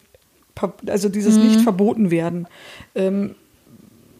also 0.87 1.09
dieses 1.09 1.37
Mhm. 1.37 1.43
nicht 1.43 1.61
verboten 1.61 2.11
werden, 2.11 2.47
ähm, 2.95 3.35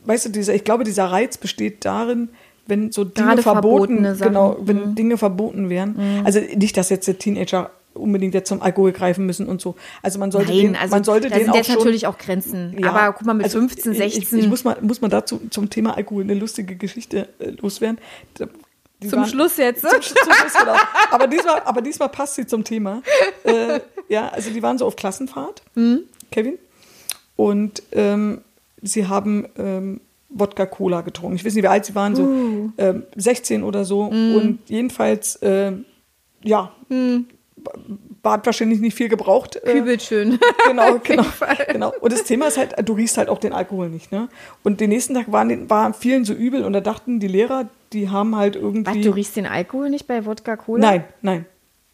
weißt 0.07 0.25
du, 0.25 0.29
dieser, 0.29 0.53
ich 0.55 0.63
glaube, 0.63 0.83
dieser 0.83 1.05
Reiz 1.05 1.37
besteht 1.37 1.85
darin, 1.85 2.29
wenn 2.65 2.91
so 2.91 3.03
Dinge 3.03 3.27
Gerade 3.27 3.41
verboten. 3.43 4.01
Mhm. 4.01 4.17
genau, 4.19 4.57
wenn 4.59 4.95
Dinge 4.95 5.17
verboten 5.17 5.69
werden. 5.69 6.21
Also 6.25 6.39
nicht, 6.39 6.75
dass 6.77 6.89
jetzt 6.89 7.07
der 7.07 7.17
Teenager 7.17 7.69
unbedingt 7.93 8.33
jetzt 8.35 8.49
zum 8.49 8.61
Alkohol 8.61 8.91
greifen 8.91 9.25
müssen 9.25 9.47
und 9.47 9.59
so. 9.61 9.75
Also 10.03 10.19
man 10.19 10.31
sollte 10.31 10.49
Nein, 10.51 10.57
den, 10.59 10.75
also 10.75 10.93
man 10.93 11.03
sollte 11.03 11.29
da 11.29 11.35
den 11.35 11.45
sind 11.45 11.51
auch 11.51 11.55
jetzt 11.55 11.67
schon, 11.67 11.75
natürlich 11.77 12.05
auch 12.07 12.17
Grenzen. 12.17 12.75
Ja, 12.77 12.91
aber 12.91 13.13
guck 13.13 13.25
mal, 13.25 13.33
mit 13.33 13.45
also 13.45 13.57
15, 13.59 13.91
ich- 13.93 13.97
16. 13.97 14.37
Ich, 14.39 14.43
ich 14.45 14.49
muss 14.49 14.63
mal, 14.63 14.77
muss 14.81 15.01
mal 15.01 15.07
dazu 15.07 15.39
zum 15.49 15.69
Thema 15.71 15.95
Alkohol 15.97 16.23
eine 16.23 16.35
lustige 16.35 16.75
Geschichte 16.75 17.27
äh, 17.39 17.51
loswerden. 17.59 17.97
Die 19.01 19.07
zum 19.07 19.19
waren- 19.19 19.29
Schluss 19.29 19.57
jetzt. 19.57 19.81
zum, 19.81 19.89
Sch- 19.99 20.13
zum 20.15 20.33
Schluss, 20.33 20.53
genau. 20.59 20.75
Aber 21.09 21.25
diesmal, 21.27 21.61
aber 21.65 21.81
diesmal 21.81 22.09
passt 22.09 22.35
sie 22.35 22.45
zum 22.45 22.63
Thema. 22.63 23.01
Äh, 23.43 23.79
ja, 24.09 24.27
also 24.29 24.49
die 24.51 24.61
waren 24.61 24.77
so 24.77 24.85
auf 24.85 24.95
Klassenfahrt, 24.95 25.63
Mhm. 25.75 26.01
Kevin. 26.31 26.59
Und 27.35 27.81
ähm, 27.93 28.41
sie 28.87 29.07
haben 29.07 29.45
ähm, 29.57 30.01
Wodka-Cola 30.29 31.01
getrunken. 31.01 31.35
Ich 31.37 31.45
weiß 31.45 31.53
nicht, 31.53 31.63
wie 31.63 31.67
alt 31.67 31.85
sie 31.85 31.95
waren, 31.95 32.15
so 32.15 32.23
Uh. 32.23 32.71
ähm, 32.77 33.03
16 33.15 33.63
oder 33.63 33.85
so. 33.85 34.09
Mhm. 34.11 34.35
Und 34.35 34.59
jedenfalls, 34.67 35.39
ähm, 35.41 35.85
ja, 36.43 36.71
war 38.23 38.45
wahrscheinlich 38.45 38.79
nicht 38.79 38.95
viel 38.95 39.09
gebraucht. 39.09 39.55
äh, 39.57 39.71
Kübelt 39.73 40.01
schön. 40.01 40.39
Genau, 40.67 40.99
genau, 41.01 41.23
genau. 41.71 41.93
Und 42.01 42.11
das 42.11 42.23
Thema 42.25 42.47
ist 42.47 42.57
halt, 42.57 42.75
du 42.87 42.93
riechst 42.93 43.17
halt 43.17 43.29
auch 43.29 43.39
den 43.39 43.53
Alkohol 43.53 43.89
nicht, 43.89 44.11
ne? 44.11 44.27
Und 44.63 44.81
den 44.81 44.89
nächsten 44.89 45.13
Tag 45.13 45.31
waren, 45.31 45.47
den- 45.49 45.69
war 45.69 45.93
vielen 45.93 46.25
so 46.25 46.33
übel 46.33 46.63
und 46.65 46.73
da 46.73 46.81
dachten 46.81 47.19
die 47.21 47.27
Lehrer, 47.29 47.69
die 47.93 48.09
haben 48.09 48.35
halt 48.35 48.55
irgendwie. 48.57 48.85
Was, 48.97 49.01
du 49.01 49.11
riechst 49.11 49.37
den 49.37 49.45
Alkohol 49.45 49.89
nicht 49.89 50.07
bei 50.07 50.25
Wodka 50.25 50.57
Cola? 50.57 50.81
Nein, 50.85 51.03
nein. 51.21 51.45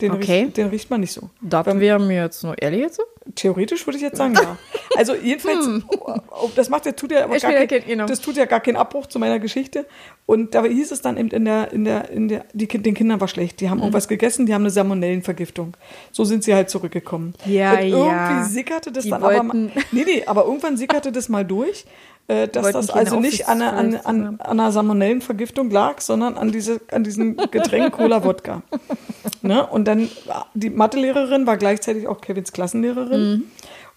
Den, 0.02 0.12
Okay. 0.12 0.44
riecht, 0.46 0.58
den 0.58 0.68
riecht 0.68 0.90
man 0.90 1.02
nicht 1.02 1.14
so. 1.14 1.30
Das 1.40 1.66
wäre 1.80 2.00
mir 2.00 2.24
jetzt 2.24 2.44
nur 2.44 2.60
ehrlich 2.60 2.82
jetzt 2.82 2.96
so. 2.98 3.04
Theoretisch 3.36 3.88
würde 3.88 3.98
ich 3.98 4.04
jetzt 4.04 4.18
sagen, 4.18 4.34
ja. 4.36 4.58
Also 4.98 5.16
jedenfalls, 5.16 5.68
oh, 5.90 6.50
das 6.56 6.70
macht 6.70 6.86
ja, 6.86 6.92
tut 6.92 7.12
ja 7.12 7.24
aber 7.24 7.36
Ich 7.36 7.42
gar 7.42 7.52
kein, 7.54 7.84
genau. 7.88 8.06
das 8.06 8.22
tut 8.22 8.36
ja 8.38 8.46
gar 8.46 8.60
keinen 8.60 8.76
Abbruch 8.76 9.08
zu 9.08 9.18
meiner 9.18 9.40
Geschichte. 9.40 9.88
Und 10.28 10.54
da 10.54 10.64
hieß 10.64 10.92
es 10.92 11.02
dann 11.02 11.18
eben 11.18 11.30
in 11.30 11.46
der, 11.46 11.72
in 11.74 11.84
der, 11.84 12.10
in 12.12 12.28
der, 12.28 12.46
die, 12.54 12.68
Kind- 12.68 12.86
den 12.86 12.94
Kindern 12.94 13.20
war 13.20 13.28
schlecht. 13.28 13.60
Die 13.62 13.70
haben 13.70 13.78
Mhm. 13.78 13.84
irgendwas 13.86 14.08
gegessen, 14.08 14.46
die 14.46 14.54
haben 14.54 14.62
eine 14.62 14.70
Salmonellenvergiftung. 14.70 15.76
So 16.12 16.26
sind 16.26 16.44
sie 16.44 16.54
halt 16.54 16.70
zurückgekommen. 16.70 17.34
Ja, 17.46 17.72
Und 17.74 17.80
irgendwie 17.80 18.08
ja. 18.08 18.44
sickerte 18.44 18.92
das 18.92 19.06
Die 19.06 19.10
dann 19.10 19.24
aber 19.24 19.34
wollten- 19.34 19.66
mal, 19.74 19.84
nee, 19.92 20.04
nee, 20.06 20.24
aber 20.28 20.46
irgendwann 20.46 20.78
sickerte 20.78 21.12
das 21.12 21.28
mal 21.28 21.44
durch, 21.44 21.86
dass 22.28 22.64
wollten 22.64 22.78
das 22.78 22.90
also 22.90 23.20
nicht 23.20 23.48
an, 23.50 23.62
einer- 23.62 24.06
an, 24.06 24.38
an, 24.38 24.40
einer 24.42 24.72
Salmonellenvergiftung 24.72 25.70
lag, 25.70 26.00
sondern 26.02 26.38
an, 26.38 26.52
diese, 26.52 26.80
an 26.92 27.04
diesem 27.04 27.36
Getränk 27.52 27.94
Cola-Wodka. 27.94 28.62
ne? 29.42 29.66
Und 29.68 29.86
dann, 29.88 30.10
die 30.54 30.70
Mathelehrerin 30.70 31.46
war 31.48 31.58
gleichzeitig 31.58 32.08
auch 32.08 32.22
Kevins 32.22 32.54
Klassenlehrerin. 32.54 33.32
Mhm. 33.32 33.44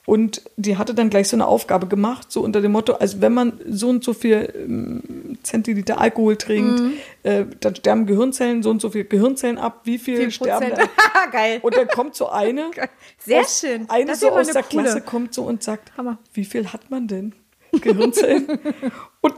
Und 0.06 0.42
die 0.56 0.76
hatte 0.78 0.94
dann 0.94 1.10
gleich 1.10 1.26
so 1.28 1.34
eine 1.36 1.48
Aufgabe 1.48 1.88
gemacht, 1.88 2.30
so 2.30 2.40
unter 2.40 2.60
dem 2.60 2.70
Motto, 2.70 2.92
also 2.92 3.20
wenn 3.20 3.34
man 3.34 3.60
so 3.68 3.88
und 3.88 4.04
so 4.04 4.12
viel 4.14 4.52
ähm, 4.56 5.36
Zentiliter 5.42 6.00
Alkohol 6.00 6.36
trinkt, 6.36 6.78
Mhm. 6.80 6.92
äh, 7.24 7.44
dann 7.58 7.74
sterben 7.74 8.06
Gehirnzellen, 8.06 8.62
so 8.62 8.70
und 8.70 8.80
so 8.80 8.90
viel 8.90 9.02
Gehirnzellen 9.04 9.58
ab, 9.58 9.80
wie 9.82 9.98
viel, 9.98 10.16
Viel 10.18 10.30
sterben 10.30 10.68
Prozent. 10.68 10.90
da? 11.12 11.26
Geil. 11.32 11.58
Und 11.62 11.76
dann 11.76 11.88
kommt 11.88 12.14
so 12.14 12.28
eine, 12.28 12.70
Sehr 13.18 13.40
aus, 13.40 13.60
schön. 13.60 13.86
eine 13.90 14.06
Das 14.06 14.20
so 14.20 14.30
aus 14.30 14.46
eine 14.46 14.52
der 14.52 14.62
coole. 14.62 14.82
Klasse 14.84 15.00
kommt 15.00 15.34
so 15.34 15.42
und 15.42 15.64
sagt, 15.64 15.96
Hammer. 15.96 16.18
wie 16.34 16.44
viel 16.44 16.72
hat 16.72 16.88
man 16.88 17.08
denn 17.08 17.34
Gehirnzellen? 17.80 18.46
und 19.20 19.34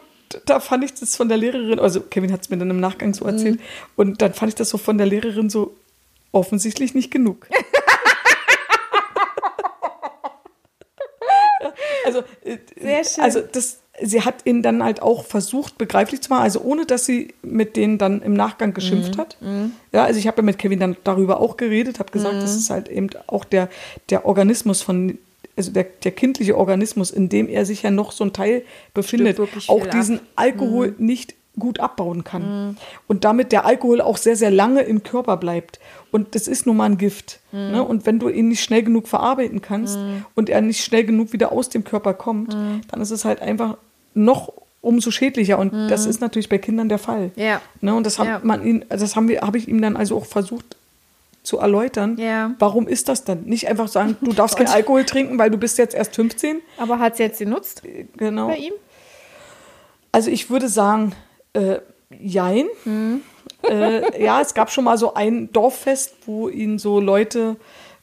da 0.46 0.60
fand 0.60 0.84
ich 0.84 0.94
das 0.94 1.16
von 1.16 1.28
der 1.28 1.38
Lehrerin, 1.38 1.78
also 1.78 2.00
Kevin 2.00 2.32
hat 2.32 2.42
es 2.42 2.50
mir 2.50 2.58
dann 2.58 2.70
im 2.70 2.80
Nachgang 2.80 3.14
so 3.14 3.24
erzählt, 3.24 3.56
Mhm. 3.56 3.64
und 3.96 4.22
dann 4.22 4.34
fand 4.34 4.50
ich 4.50 4.54
das 4.54 4.68
so 4.68 4.78
von 4.78 4.98
der 4.98 5.06
Lehrerin 5.06 5.48
so 5.50 5.74
offensichtlich 6.32 6.94
nicht 6.94 7.10
genug. 7.10 7.46
Also, 12.06 12.20
äh, 12.44 12.58
Sehr 12.80 13.04
schön. 13.04 13.24
also 13.24 13.40
das, 13.40 13.80
sie 14.00 14.22
hat 14.22 14.46
ihn 14.46 14.62
dann 14.62 14.82
halt 14.82 15.02
auch 15.02 15.24
versucht, 15.24 15.76
begreiflich 15.76 16.20
zu 16.22 16.30
machen, 16.30 16.42
also 16.42 16.60
ohne 16.60 16.86
dass 16.86 17.04
sie 17.04 17.34
mit 17.42 17.76
denen 17.76 17.98
dann 17.98 18.22
im 18.22 18.32
Nachgang 18.34 18.72
geschimpft 18.72 19.16
Mhm. 19.16 19.20
hat. 19.20 19.36
Ja, 19.92 20.04
also 20.04 20.18
ich 20.18 20.26
habe 20.26 20.38
ja 20.38 20.42
mit 20.44 20.58
Kevin 20.58 20.78
dann 20.80 20.96
darüber 21.04 21.40
auch 21.40 21.56
geredet, 21.56 21.98
habe 21.98 22.12
gesagt, 22.12 22.36
Mhm. 22.36 22.40
das 22.40 22.54
ist 22.56 22.70
halt 22.70 22.88
eben 22.88 23.08
auch 23.26 23.44
der, 23.44 23.68
der 24.10 24.24
Organismus 24.24 24.80
von, 24.82 25.18
also 25.58 25.72
der, 25.72 25.84
der 25.84 26.12
kindliche 26.12 26.56
Organismus, 26.56 27.10
in 27.10 27.28
dem 27.28 27.48
er 27.48 27.66
sich 27.66 27.82
ja 27.82 27.90
noch 27.90 28.12
so 28.12 28.24
ein 28.24 28.32
Teil 28.32 28.62
befindet, 28.94 29.38
auch 29.68 29.86
diesen 29.88 30.16
ab. 30.16 30.22
Mhm. 30.22 30.28
Alkohol 30.36 30.94
nicht 30.98 31.34
gut 31.58 31.80
abbauen 31.80 32.22
kann. 32.22 32.76
Und 33.08 33.24
damit 33.24 33.50
der 33.50 33.64
Alkohol 33.66 34.00
auch 34.00 34.16
sehr, 34.16 34.36
sehr 34.36 34.52
lange 34.52 34.82
im 34.82 35.02
Körper 35.02 35.36
bleibt. 35.36 35.80
Und 36.12 36.36
das 36.36 36.46
ist 36.46 36.66
nun 36.66 36.76
mal 36.76 36.84
ein 36.84 36.98
Gift. 36.98 37.40
Ne? 37.50 37.82
Und 37.82 38.06
wenn 38.06 38.20
du 38.20 38.28
ihn 38.28 38.48
nicht 38.48 38.62
schnell 38.62 38.84
genug 38.84 39.08
verarbeiten 39.08 39.60
kannst 39.60 39.98
und 40.36 40.48
er 40.48 40.60
nicht 40.60 40.84
schnell 40.84 41.02
genug 41.04 41.32
wieder 41.32 41.50
aus 41.50 41.68
dem 41.68 41.82
Körper 41.82 42.14
kommt, 42.14 42.54
dann 42.54 43.00
ist 43.00 43.10
es 43.10 43.24
halt 43.24 43.42
einfach 43.42 43.76
noch 44.14 44.52
umso 44.80 45.10
schädlicher. 45.10 45.58
Und 45.58 45.72
das 45.88 46.06
ist 46.06 46.20
natürlich 46.20 46.48
bei 46.48 46.58
Kindern 46.58 46.88
der 46.88 46.98
Fall. 46.98 47.32
Ja. 47.34 47.60
Ne? 47.80 47.92
Und 47.92 48.06
das 48.06 48.20
hat 48.20 48.26
Ja. 48.28 48.40
man 48.44 48.64
ihn, 48.64 48.84
das 48.88 49.16
haben 49.16 49.26
wir, 49.28 49.40
habe 49.40 49.58
ich 49.58 49.66
ihm 49.66 49.82
dann 49.82 49.96
also 49.96 50.16
auch 50.16 50.26
versucht 50.26 50.76
zu 51.48 51.58
erläutern. 51.58 52.16
Ja. 52.18 52.54
Warum 52.58 52.86
ist 52.86 53.08
das 53.08 53.24
dann? 53.24 53.44
Nicht 53.44 53.66
einfach 53.68 53.88
sagen, 53.88 54.16
du 54.20 54.32
darfst 54.32 54.56
keinen 54.58 54.68
Alkohol 54.68 55.04
trinken, 55.04 55.38
weil 55.38 55.50
du 55.50 55.56
bist 55.56 55.78
jetzt 55.78 55.94
erst 55.94 56.14
15. 56.14 56.60
Aber 56.76 56.98
hat 56.98 57.14
es 57.14 57.18
jetzt 57.18 57.38
genutzt 57.38 57.82
Genau. 58.16 58.48
bei 58.48 58.56
ihm? 58.56 58.74
Also 60.12 60.30
ich 60.30 60.50
würde 60.50 60.68
sagen, 60.68 61.14
äh, 61.54 61.78
jein. 62.20 62.66
Mhm. 62.84 63.22
Äh, 63.68 64.22
ja, 64.22 64.40
es 64.40 64.54
gab 64.54 64.70
schon 64.70 64.84
mal 64.84 64.98
so 64.98 65.14
ein 65.14 65.50
Dorffest, 65.52 66.14
wo 66.26 66.48
ihn 66.48 66.78
so 66.78 67.00
Leute, 67.00 67.56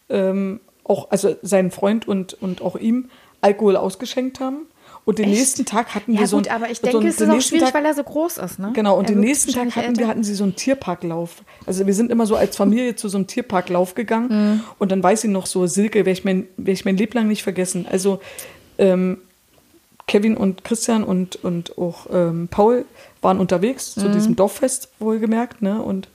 ähm, 0.09 0.59
auch, 0.83 1.11
also 1.11 1.35
sein 1.41 1.71
Freund 1.71 2.07
und, 2.07 2.33
und 2.41 2.61
auch 2.61 2.75
ihm, 2.75 3.09
Alkohol 3.41 3.77
ausgeschenkt 3.77 4.39
haben. 4.39 4.67
Und 5.05 5.19
den 5.19 5.29
Echt? 5.29 5.37
nächsten 5.37 5.65
Tag 5.65 5.93
hatten 5.93 6.13
Ja, 6.13 6.21
wir 6.21 6.27
so 6.27 6.37
gut, 6.37 6.47
aber 6.49 6.69
ich 6.71 6.79
so 6.79 6.83
denke, 6.87 6.97
ein- 6.99 7.07
es 7.07 7.21
ist 7.21 7.29
auch 7.29 7.39
schwierig, 7.39 7.65
Tag, 7.65 7.75
weil 7.75 7.85
er 7.85 7.93
so 7.93 8.03
groß 8.03 8.37
ist, 8.39 8.57
ne? 8.57 8.71
Genau, 8.73 8.97
und 8.97 9.05
Er 9.07 9.13
den 9.15 9.19
nächsten 9.21 9.51
Tag 9.53 9.75
hatten 9.75 9.97
wir, 9.99 10.07
hatten 10.07 10.23
sie 10.23 10.33
so 10.33 10.43
einen 10.43 10.55
Tierparklauf. 10.55 11.43
Also 11.67 11.85
wir 11.85 11.93
sind 11.93 12.09
immer 12.11 12.25
so 12.25 12.35
als 12.35 12.57
Familie 12.57 12.95
zu 12.95 13.07
so 13.07 13.17
einem 13.17 13.27
Tierparklauf 13.27 13.93
gegangen. 13.93 14.29
Mhm. 14.55 14.61
Und 14.79 14.91
dann 14.91 15.03
weiß 15.03 15.23
ich 15.25 15.29
noch 15.29 15.45
so, 15.45 15.67
Silke, 15.67 15.99
werde 15.99 16.11
ich, 16.11 16.23
mein, 16.25 16.47
werd 16.57 16.77
ich 16.79 16.85
mein 16.85 16.97
Leben 16.97 17.13
lang 17.13 17.27
nicht 17.27 17.43
vergessen. 17.43 17.85
Also 17.89 18.19
ähm, 18.79 19.19
Kevin 20.07 20.37
und 20.37 20.63
Christian 20.63 21.03
und, 21.03 21.35
und 21.43 21.77
auch 21.77 22.07
ähm, 22.11 22.47
Paul 22.49 22.85
waren 23.21 23.39
unterwegs 23.39 23.95
Mhm. 23.95 24.01
zu 24.01 24.09
diesem 24.09 24.35
Dorffest, 24.35 24.89
wohlgemerkt. 24.99 25.61
Ne? 25.61 25.81
Und 25.81 26.07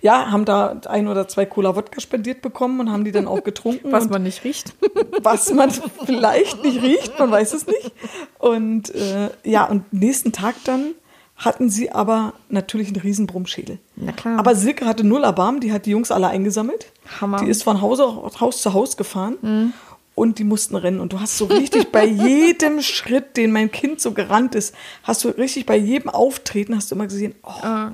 ja, 0.00 0.30
haben 0.30 0.44
da 0.44 0.80
ein 0.88 1.08
oder 1.08 1.28
zwei 1.28 1.46
Cola 1.46 1.76
Wodka 1.76 2.00
spendiert 2.00 2.42
bekommen 2.42 2.80
und 2.80 2.92
haben 2.92 3.04
die 3.04 3.12
dann 3.12 3.26
auch 3.26 3.42
getrunken. 3.42 3.92
Was 3.92 4.08
man 4.08 4.22
nicht 4.22 4.44
riecht. 4.44 4.74
was 5.22 5.52
man 5.52 5.70
vielleicht 6.04 6.62
nicht 6.62 6.82
riecht, 6.82 7.18
man 7.18 7.30
weiß 7.30 7.54
es 7.54 7.66
nicht. 7.66 7.92
Und 8.38 8.94
äh, 8.94 9.30
ja, 9.44 9.64
und 9.64 9.92
nächsten 9.92 10.32
Tag 10.32 10.54
dann 10.64 10.94
hatten 11.36 11.68
sie 11.68 11.92
aber 11.92 12.32
natürlich 12.48 12.88
einen 12.88 13.00
riesen 13.00 13.26
Brummschädel. 13.26 13.78
Na 13.96 14.12
klar. 14.12 14.38
Aber 14.38 14.54
Silke 14.54 14.86
hatte 14.86 15.04
null 15.04 15.22
Erbarmen, 15.22 15.60
die 15.60 15.72
hat 15.72 15.86
die 15.86 15.90
Jungs 15.90 16.10
alle 16.10 16.28
eingesammelt. 16.28 16.92
Hammer. 17.20 17.38
Die 17.38 17.50
ist 17.50 17.62
von 17.62 17.80
Haus, 17.82 18.00
Haus 18.40 18.62
zu 18.62 18.72
Haus 18.72 18.96
gefahren. 18.96 19.72
Und 20.14 20.38
die 20.38 20.44
mussten 20.44 20.76
rennen. 20.76 20.98
Und 20.98 21.12
du 21.12 21.20
hast 21.20 21.36
so 21.36 21.44
richtig 21.44 21.92
bei 21.92 22.04
jedem 22.06 22.80
Schritt, 22.80 23.36
den 23.36 23.52
mein 23.52 23.70
Kind 23.70 24.00
so 24.00 24.12
gerannt 24.12 24.54
ist, 24.54 24.74
hast 25.02 25.22
du 25.24 25.28
richtig 25.28 25.66
bei 25.66 25.76
jedem 25.76 26.08
Auftreten, 26.08 26.74
hast 26.74 26.90
du 26.90 26.94
immer 26.94 27.06
gesehen, 27.06 27.34
oh, 27.42 27.88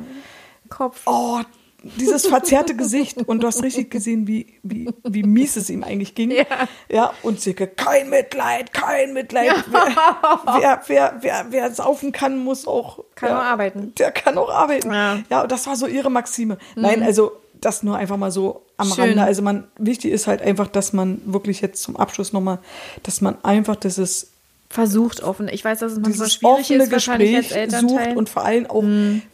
Kopf. 0.68 1.02
oh, 1.06 1.40
dieses 1.82 2.26
verzerrte 2.26 2.74
Gesicht. 2.76 3.18
Und 3.18 3.42
du 3.42 3.46
hast 3.46 3.62
richtig 3.62 3.90
gesehen, 3.90 4.26
wie, 4.26 4.46
wie, 4.62 4.88
wie 5.04 5.22
mies 5.22 5.56
es 5.56 5.70
ihm 5.70 5.82
eigentlich 5.84 6.14
ging. 6.14 6.30
Ja. 6.30 6.44
ja 6.90 7.12
und 7.22 7.40
Silke, 7.40 7.66
kein 7.66 8.10
Mitleid, 8.10 8.72
kein 8.72 9.12
Mitleid. 9.12 9.52
Wer, 9.72 10.54
wer, 10.54 10.82
wer, 10.86 11.16
wer, 11.20 11.46
wer 11.50 11.70
saufen 11.72 12.12
kann, 12.12 12.38
muss 12.38 12.66
auch. 12.66 13.04
Kann 13.14 13.30
ja, 13.30 13.38
auch 13.38 13.44
arbeiten. 13.44 13.94
Der 13.96 14.12
kann 14.12 14.38
auch 14.38 14.50
arbeiten. 14.50 14.92
Ja. 14.92 15.14
Mhm. 15.16 15.24
ja, 15.30 15.42
und 15.42 15.52
das 15.52 15.66
war 15.66 15.76
so 15.76 15.86
ihre 15.86 16.10
Maxime. 16.10 16.58
Nein, 16.74 17.02
also 17.02 17.32
das 17.60 17.82
nur 17.82 17.96
einfach 17.96 18.16
mal 18.16 18.30
so 18.30 18.62
am 18.76 18.88
Schön. 18.88 19.04
Rande. 19.04 19.22
Also 19.22 19.42
man, 19.42 19.68
wichtig 19.78 20.12
ist 20.12 20.26
halt 20.26 20.42
einfach, 20.42 20.66
dass 20.66 20.92
man 20.92 21.20
wirklich 21.24 21.60
jetzt 21.60 21.82
zum 21.82 21.96
Abschluss 21.96 22.32
nochmal, 22.32 22.58
dass 23.02 23.20
man 23.20 23.42
einfach 23.44 23.76
dieses 23.76 24.32
Versucht 24.68 25.22
offen. 25.22 25.48
Ich 25.48 25.64
weiß, 25.64 25.80
dass 25.80 25.92
es 25.92 25.98
manchmal 25.98 26.12
dieses 26.12 26.34
schwierig 26.34 26.60
offene 26.60 26.84
ist, 26.84 26.92
wahrscheinlich 26.92 27.36
als 27.36 27.44
Gespräch 27.46 27.62
Elternteil. 27.62 28.04
sucht 28.08 28.16
und 28.16 28.28
vor 28.28 28.44
allem 28.44 28.66
auch 28.66 28.84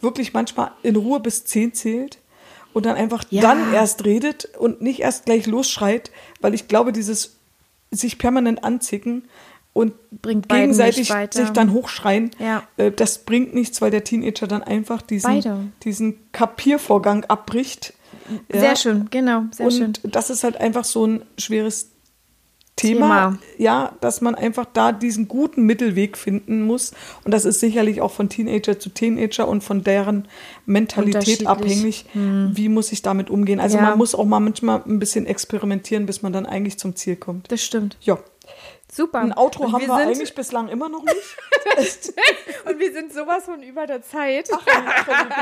wirklich 0.01 0.33
manchmal 0.33 0.71
in 0.83 0.95
Ruhe 0.95 1.19
bis 1.19 1.45
zehn 1.45 1.73
zählt 1.73 2.19
und 2.79 2.85
dann 2.85 2.95
einfach 2.95 3.23
Ja. 3.29 3.41
dann 3.41 3.73
erst 3.73 4.05
redet 4.05 4.45
und 4.57 4.81
nicht 4.81 5.01
erst 5.01 5.25
gleich 5.25 5.45
losschreit, 5.47 6.11
weil 6.41 6.53
ich 6.53 6.67
glaube, 6.67 6.91
dieses 6.93 7.35
sich 7.91 8.17
permanent 8.17 8.63
anzicken 8.63 9.23
und 9.73 9.93
Bringt 10.21 10.49
gegenseitig 10.49 11.11
sich 11.31 11.49
dann 11.49 11.73
hochschreien, 11.73 12.31
Ja. 12.39 12.63
äh, 12.77 12.91
das 12.91 13.19
bringt 13.19 13.53
nichts, 13.53 13.81
weil 13.81 13.91
der 13.91 14.03
Teenager 14.03 14.47
dann 14.47 14.63
einfach 14.63 15.01
diesen, 15.01 15.27
Beide. 15.29 15.57
diesen 15.83 16.31
Kapiervorgang 16.31 17.25
abbricht. 17.25 17.93
Ja. 18.53 18.59
Sehr 18.59 18.75
schön, 18.75 19.07
genau, 19.11 19.43
sehr 19.51 19.65
und 19.67 19.71
schön. 19.73 19.93
das 20.03 20.29
ist 20.29 20.43
halt 20.43 20.57
einfach 20.57 20.83
so 20.85 21.05
ein 21.05 21.23
schweres 21.37 21.89
Thema, 22.79 23.31
Thema. 23.31 23.37
ja, 23.57 23.91
dass 24.01 24.21
man 24.21 24.35
einfach 24.35 24.65
da 24.71 24.91
diesen 24.91 25.27
guten 25.27 25.63
Mittelweg 25.63 26.17
finden 26.17 26.61
muss. 26.63 26.93
Und 27.25 27.33
das 27.33 27.45
ist 27.45 27.59
sicherlich 27.59 28.01
auch 28.01 28.11
von 28.11 28.29
Teenager 28.29 28.79
zu 28.79 28.89
Teenager 28.89 29.47
und 29.47 29.63
von 29.63 29.83
deren 29.83 30.27
Mentalität 30.65 31.45
abhängig. 31.47 32.05
Wie 32.13 32.69
muss 32.69 32.91
ich 32.91 33.01
damit 33.01 33.29
umgehen? 33.29 33.59
Also 33.59 33.77
Ja. 33.77 33.83
man 33.83 33.97
muss 33.97 34.15
auch 34.15 34.25
mal 34.25 34.39
manchmal 34.39 34.81
ein 34.87 34.99
bisschen 34.99 35.25
experimentieren, 35.25 36.05
bis 36.05 36.21
man 36.21 36.33
dann 36.33 36.45
eigentlich 36.45 36.79
zum 36.79 36.95
Ziel 36.95 37.15
kommt. 37.15 37.51
Das 37.51 37.61
stimmt. 37.63 37.97
Ja, 38.01 38.17
Super. 38.91 39.19
ein 39.19 39.37
Outro 39.37 39.71
haben 39.71 39.81
wir, 39.81 39.87
sind, 39.87 39.91
eigentlich 39.91 40.33
bislang 40.33 40.67
immer 40.69 40.89
noch 40.89 41.03
nicht. 41.03 41.15
Und 42.69 42.79
wir 42.79 42.91
sind 42.93 43.13
sowas 43.13 43.45
von 43.45 43.61
über 43.61 43.85
der 43.85 44.01
Zeit. 44.01 44.49
Gut, 44.49 44.59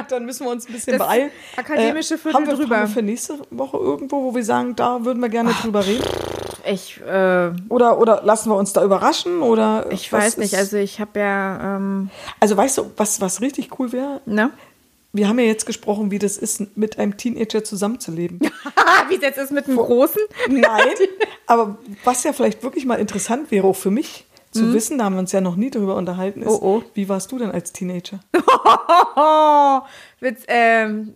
dann 0.10 0.26
müssen 0.26 0.46
wir 0.46 0.52
uns 0.52 0.68
ein 0.68 0.74
bisschen 0.74 0.98
Das 0.98 1.08
beeilen. 1.08 1.32
akademische 1.56 2.18
Viertel 2.18 2.36
haben 2.36 2.48
wir, 2.48 2.56
drüber. 2.56 2.78
Haben 2.78 2.88
wir 2.90 2.94
für 2.94 3.02
nächste 3.02 3.40
Woche 3.52 3.78
irgendwo, 3.78 4.24
wo 4.24 4.36
wir 4.36 4.44
sagen, 4.44 4.76
da 4.76 5.04
würden 5.06 5.20
wir 5.22 5.30
gerne 5.30 5.54
drüber 5.62 5.86
reden? 5.86 6.04
Ich, 6.70 7.00
äh, 7.02 7.52
Oder, 7.70 8.00
oder 8.00 8.22
lassen 8.24 8.50
wir 8.50 8.56
uns 8.56 8.74
da 8.74 8.84
überraschen? 8.84 9.42
Oder 9.42 9.88
ich 9.92 10.12
weiß 10.12 10.38
nicht. 10.38 10.56
Also 10.56 10.78
ich 10.78 11.00
habe 11.00 11.20
ja, 11.20 11.76
ähm, 11.78 12.10
Also 12.40 12.56
weißt 12.58 12.78
du, 12.80 12.92
was, 12.98 13.22
was 13.22 13.42
richtig 13.42 13.80
cool 13.80 13.92
wäre? 13.92 14.22
ne? 14.26 14.52
Wir 15.14 15.30
haben 15.30 15.40
ja 15.40 15.46
jetzt 15.46 15.66
gesprochen, 15.66 16.12
wie 16.12 16.20
das 16.20 16.38
ist, 16.38 16.78
mit 16.78 17.00
einem 17.00 17.18
Teenager 17.18 17.64
zusammenzuleben. 17.64 18.40
Wie 19.10 19.16
es 19.16 19.22
jetzt 19.22 19.38
ist 19.38 19.52
mit 19.52 19.66
einem 19.66 19.78
Großen. 19.78 20.22
Nein, 20.50 20.94
aber 21.48 21.78
was 22.04 22.24
ja 22.24 22.34
vielleicht 22.34 22.62
wirklich 22.62 22.86
mal 22.86 22.96
interessant 22.96 23.50
wäre, 23.50 23.66
auch 23.68 23.76
für 23.76 23.90
mich 23.90 24.26
zu 24.52 24.74
wissen, 24.74 24.98
da 24.98 25.06
haben 25.06 25.14
wir 25.14 25.20
uns 25.20 25.32
ja 25.32 25.40
noch 25.42 25.56
nie 25.56 25.70
drüber 25.70 25.96
unterhalten, 25.96 26.42
ist, 26.42 26.50
Mhm. 26.50 26.54
Oh, 26.62 26.78
oh. 26.80 26.84
wie 26.94 27.08
warst 27.10 27.32
du 27.32 27.38
denn 27.40 27.52
als 27.52 27.72
Teenager? 27.74 28.20
Witz, 30.20 30.44
ähm, 30.48 31.14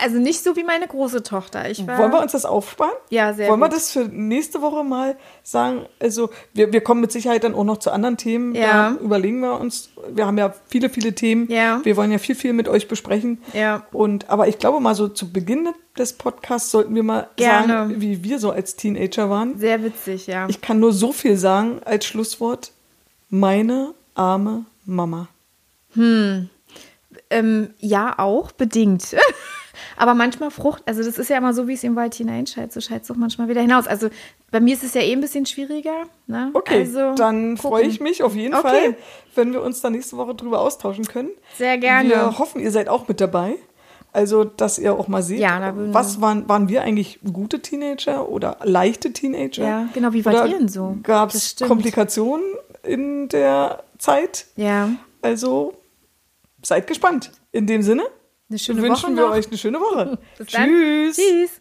also 0.00 0.18
nicht 0.18 0.44
so 0.44 0.54
wie 0.54 0.62
meine 0.62 0.86
große 0.86 1.24
Tochter. 1.24 1.68
Ich 1.68 1.84
war, 1.84 1.98
Wollen 1.98 2.12
wir 2.12 2.20
uns 2.20 2.30
das 2.30 2.44
aufsparen? 2.44 2.92
Ja, 3.10 3.34
sehr 3.34 3.48
Wollen 3.48 3.58
wir 3.58 3.68
gut. 3.68 3.76
das 3.76 3.90
für 3.90 4.04
nächste 4.04 4.62
Woche 4.62 4.84
mal 4.84 5.16
sagen? 5.42 5.86
Also, 5.98 6.30
wir, 6.54 6.72
wir 6.72 6.80
kommen 6.82 7.00
mit 7.00 7.10
Sicherheit 7.10 7.42
dann 7.42 7.52
auch 7.52 7.64
noch 7.64 7.78
zu 7.78 7.90
anderen 7.90 8.16
Themen. 8.16 8.54
Ja. 8.54 8.90
Da 8.92 9.04
überlegen 9.04 9.40
wir 9.40 9.58
uns. 9.58 9.90
Wir 10.08 10.24
haben 10.26 10.38
ja 10.38 10.54
viele, 10.68 10.88
viele 10.88 11.14
Themen. 11.14 11.50
Ja. 11.50 11.80
Wir 11.82 11.96
wollen 11.96 12.12
ja 12.12 12.18
viel, 12.18 12.36
viel 12.36 12.52
mit 12.52 12.68
euch 12.68 12.86
besprechen. 12.86 13.42
Ja. 13.52 13.86
Und, 13.90 14.30
aber 14.30 14.46
ich 14.46 14.60
glaube 14.60 14.78
mal 14.78 14.94
so 14.94 15.08
zu 15.08 15.32
Beginn 15.32 15.68
des 15.98 16.12
Podcasts 16.12 16.70
sollten 16.70 16.94
wir 16.94 17.02
mal 17.02 17.28
Gerne. 17.34 17.66
sagen, 17.66 18.00
wie 18.00 18.22
wir 18.22 18.38
so 18.38 18.52
als 18.52 18.76
Teenager 18.76 19.28
waren. 19.30 19.58
Sehr 19.58 19.82
witzig, 19.82 20.28
ja. 20.28 20.48
Ich 20.48 20.60
kann 20.60 20.78
nur 20.78 20.92
so 20.92 21.10
viel 21.10 21.36
sagen 21.36 21.80
als 21.84 22.06
Schlusswort. 22.06 22.70
Meine 23.30 23.94
arme 24.14 24.64
Mama. 24.84 25.26
Ähm, 27.30 27.70
ja, 27.78 28.14
auch, 28.18 28.52
bedingt. 28.52 29.16
Aber 29.96 30.14
manchmal 30.14 30.50
Frucht, 30.50 30.82
also 30.86 31.02
das 31.02 31.18
ist 31.18 31.28
ja 31.30 31.38
immer 31.38 31.52
so, 31.54 31.68
wie 31.68 31.74
es 31.74 31.84
im 31.84 31.96
Wald 31.96 32.14
hineinscheidet, 32.14 32.72
so 32.72 32.80
scheit 32.80 33.02
es 33.02 33.10
auch 33.10 33.16
manchmal 33.16 33.48
wieder 33.48 33.60
hinaus. 33.60 33.86
Also 33.86 34.08
bei 34.50 34.60
mir 34.60 34.74
ist 34.74 34.84
es 34.84 34.94
ja 34.94 35.02
eh 35.02 35.12
ein 35.12 35.20
bisschen 35.20 35.46
schwieriger. 35.46 36.04
Ne? 36.26 36.50
Okay, 36.54 36.80
also, 36.80 37.14
dann 37.14 37.56
freue 37.56 37.84
ich 37.84 38.00
mich 38.00 38.22
auf 38.22 38.34
jeden 38.34 38.54
Okay. 38.54 38.62
Fall, 38.62 38.96
wenn 39.34 39.52
wir 39.52 39.62
uns 39.62 39.80
dann 39.80 39.92
nächste 39.92 40.16
Woche 40.16 40.34
drüber 40.34 40.60
austauschen 40.60 41.04
können. 41.06 41.30
Sehr 41.56 41.78
gerne. 41.78 42.08
Wir 42.08 42.38
hoffen, 42.38 42.60
ihr 42.60 42.70
seid 42.70 42.88
auch 42.88 43.08
mit 43.08 43.20
dabei. 43.20 43.56
Also, 44.12 44.44
dass 44.44 44.78
ihr 44.78 44.94
auch 44.94 45.06
mal 45.06 45.22
seht, 45.22 45.38
Ja, 45.38 45.74
was 45.92 46.20
waren, 46.22 46.48
waren 46.48 46.68
wir 46.68 46.82
eigentlich 46.82 47.20
gute 47.30 47.60
Teenager 47.60 48.28
oder 48.28 48.56
leichte 48.64 49.12
Teenager? 49.12 49.62
Ja, 49.62 49.88
genau, 49.92 50.12
wie 50.14 50.24
wart 50.24 50.48
ihr 50.48 50.58
denn 50.58 50.68
so? 50.68 50.96
Gab 51.02 51.34
es. 51.34 51.56
Komplikationen 51.56 52.44
in 52.82 53.28
der 53.28 53.82
Zeit? 53.98 54.46
Ja, 54.56 54.88
Also, 55.20 55.74
seid 56.62 56.86
gespannt. 56.86 57.32
In 57.52 57.66
dem 57.66 57.82
Sinne 57.82 58.04
eine 58.50 58.58
schöne 58.58 58.82
wünschen 58.82 59.02
Woche 59.10 59.16
wir 59.16 59.26
noch. 59.26 59.32
euch 59.32 59.46
eine 59.48 59.58
schöne 59.58 59.80
Woche. 59.80 60.18
Bis 60.38 60.46
dann. 60.48 60.68
Tschüss. 60.68 61.16
Tschüss. 61.16 61.57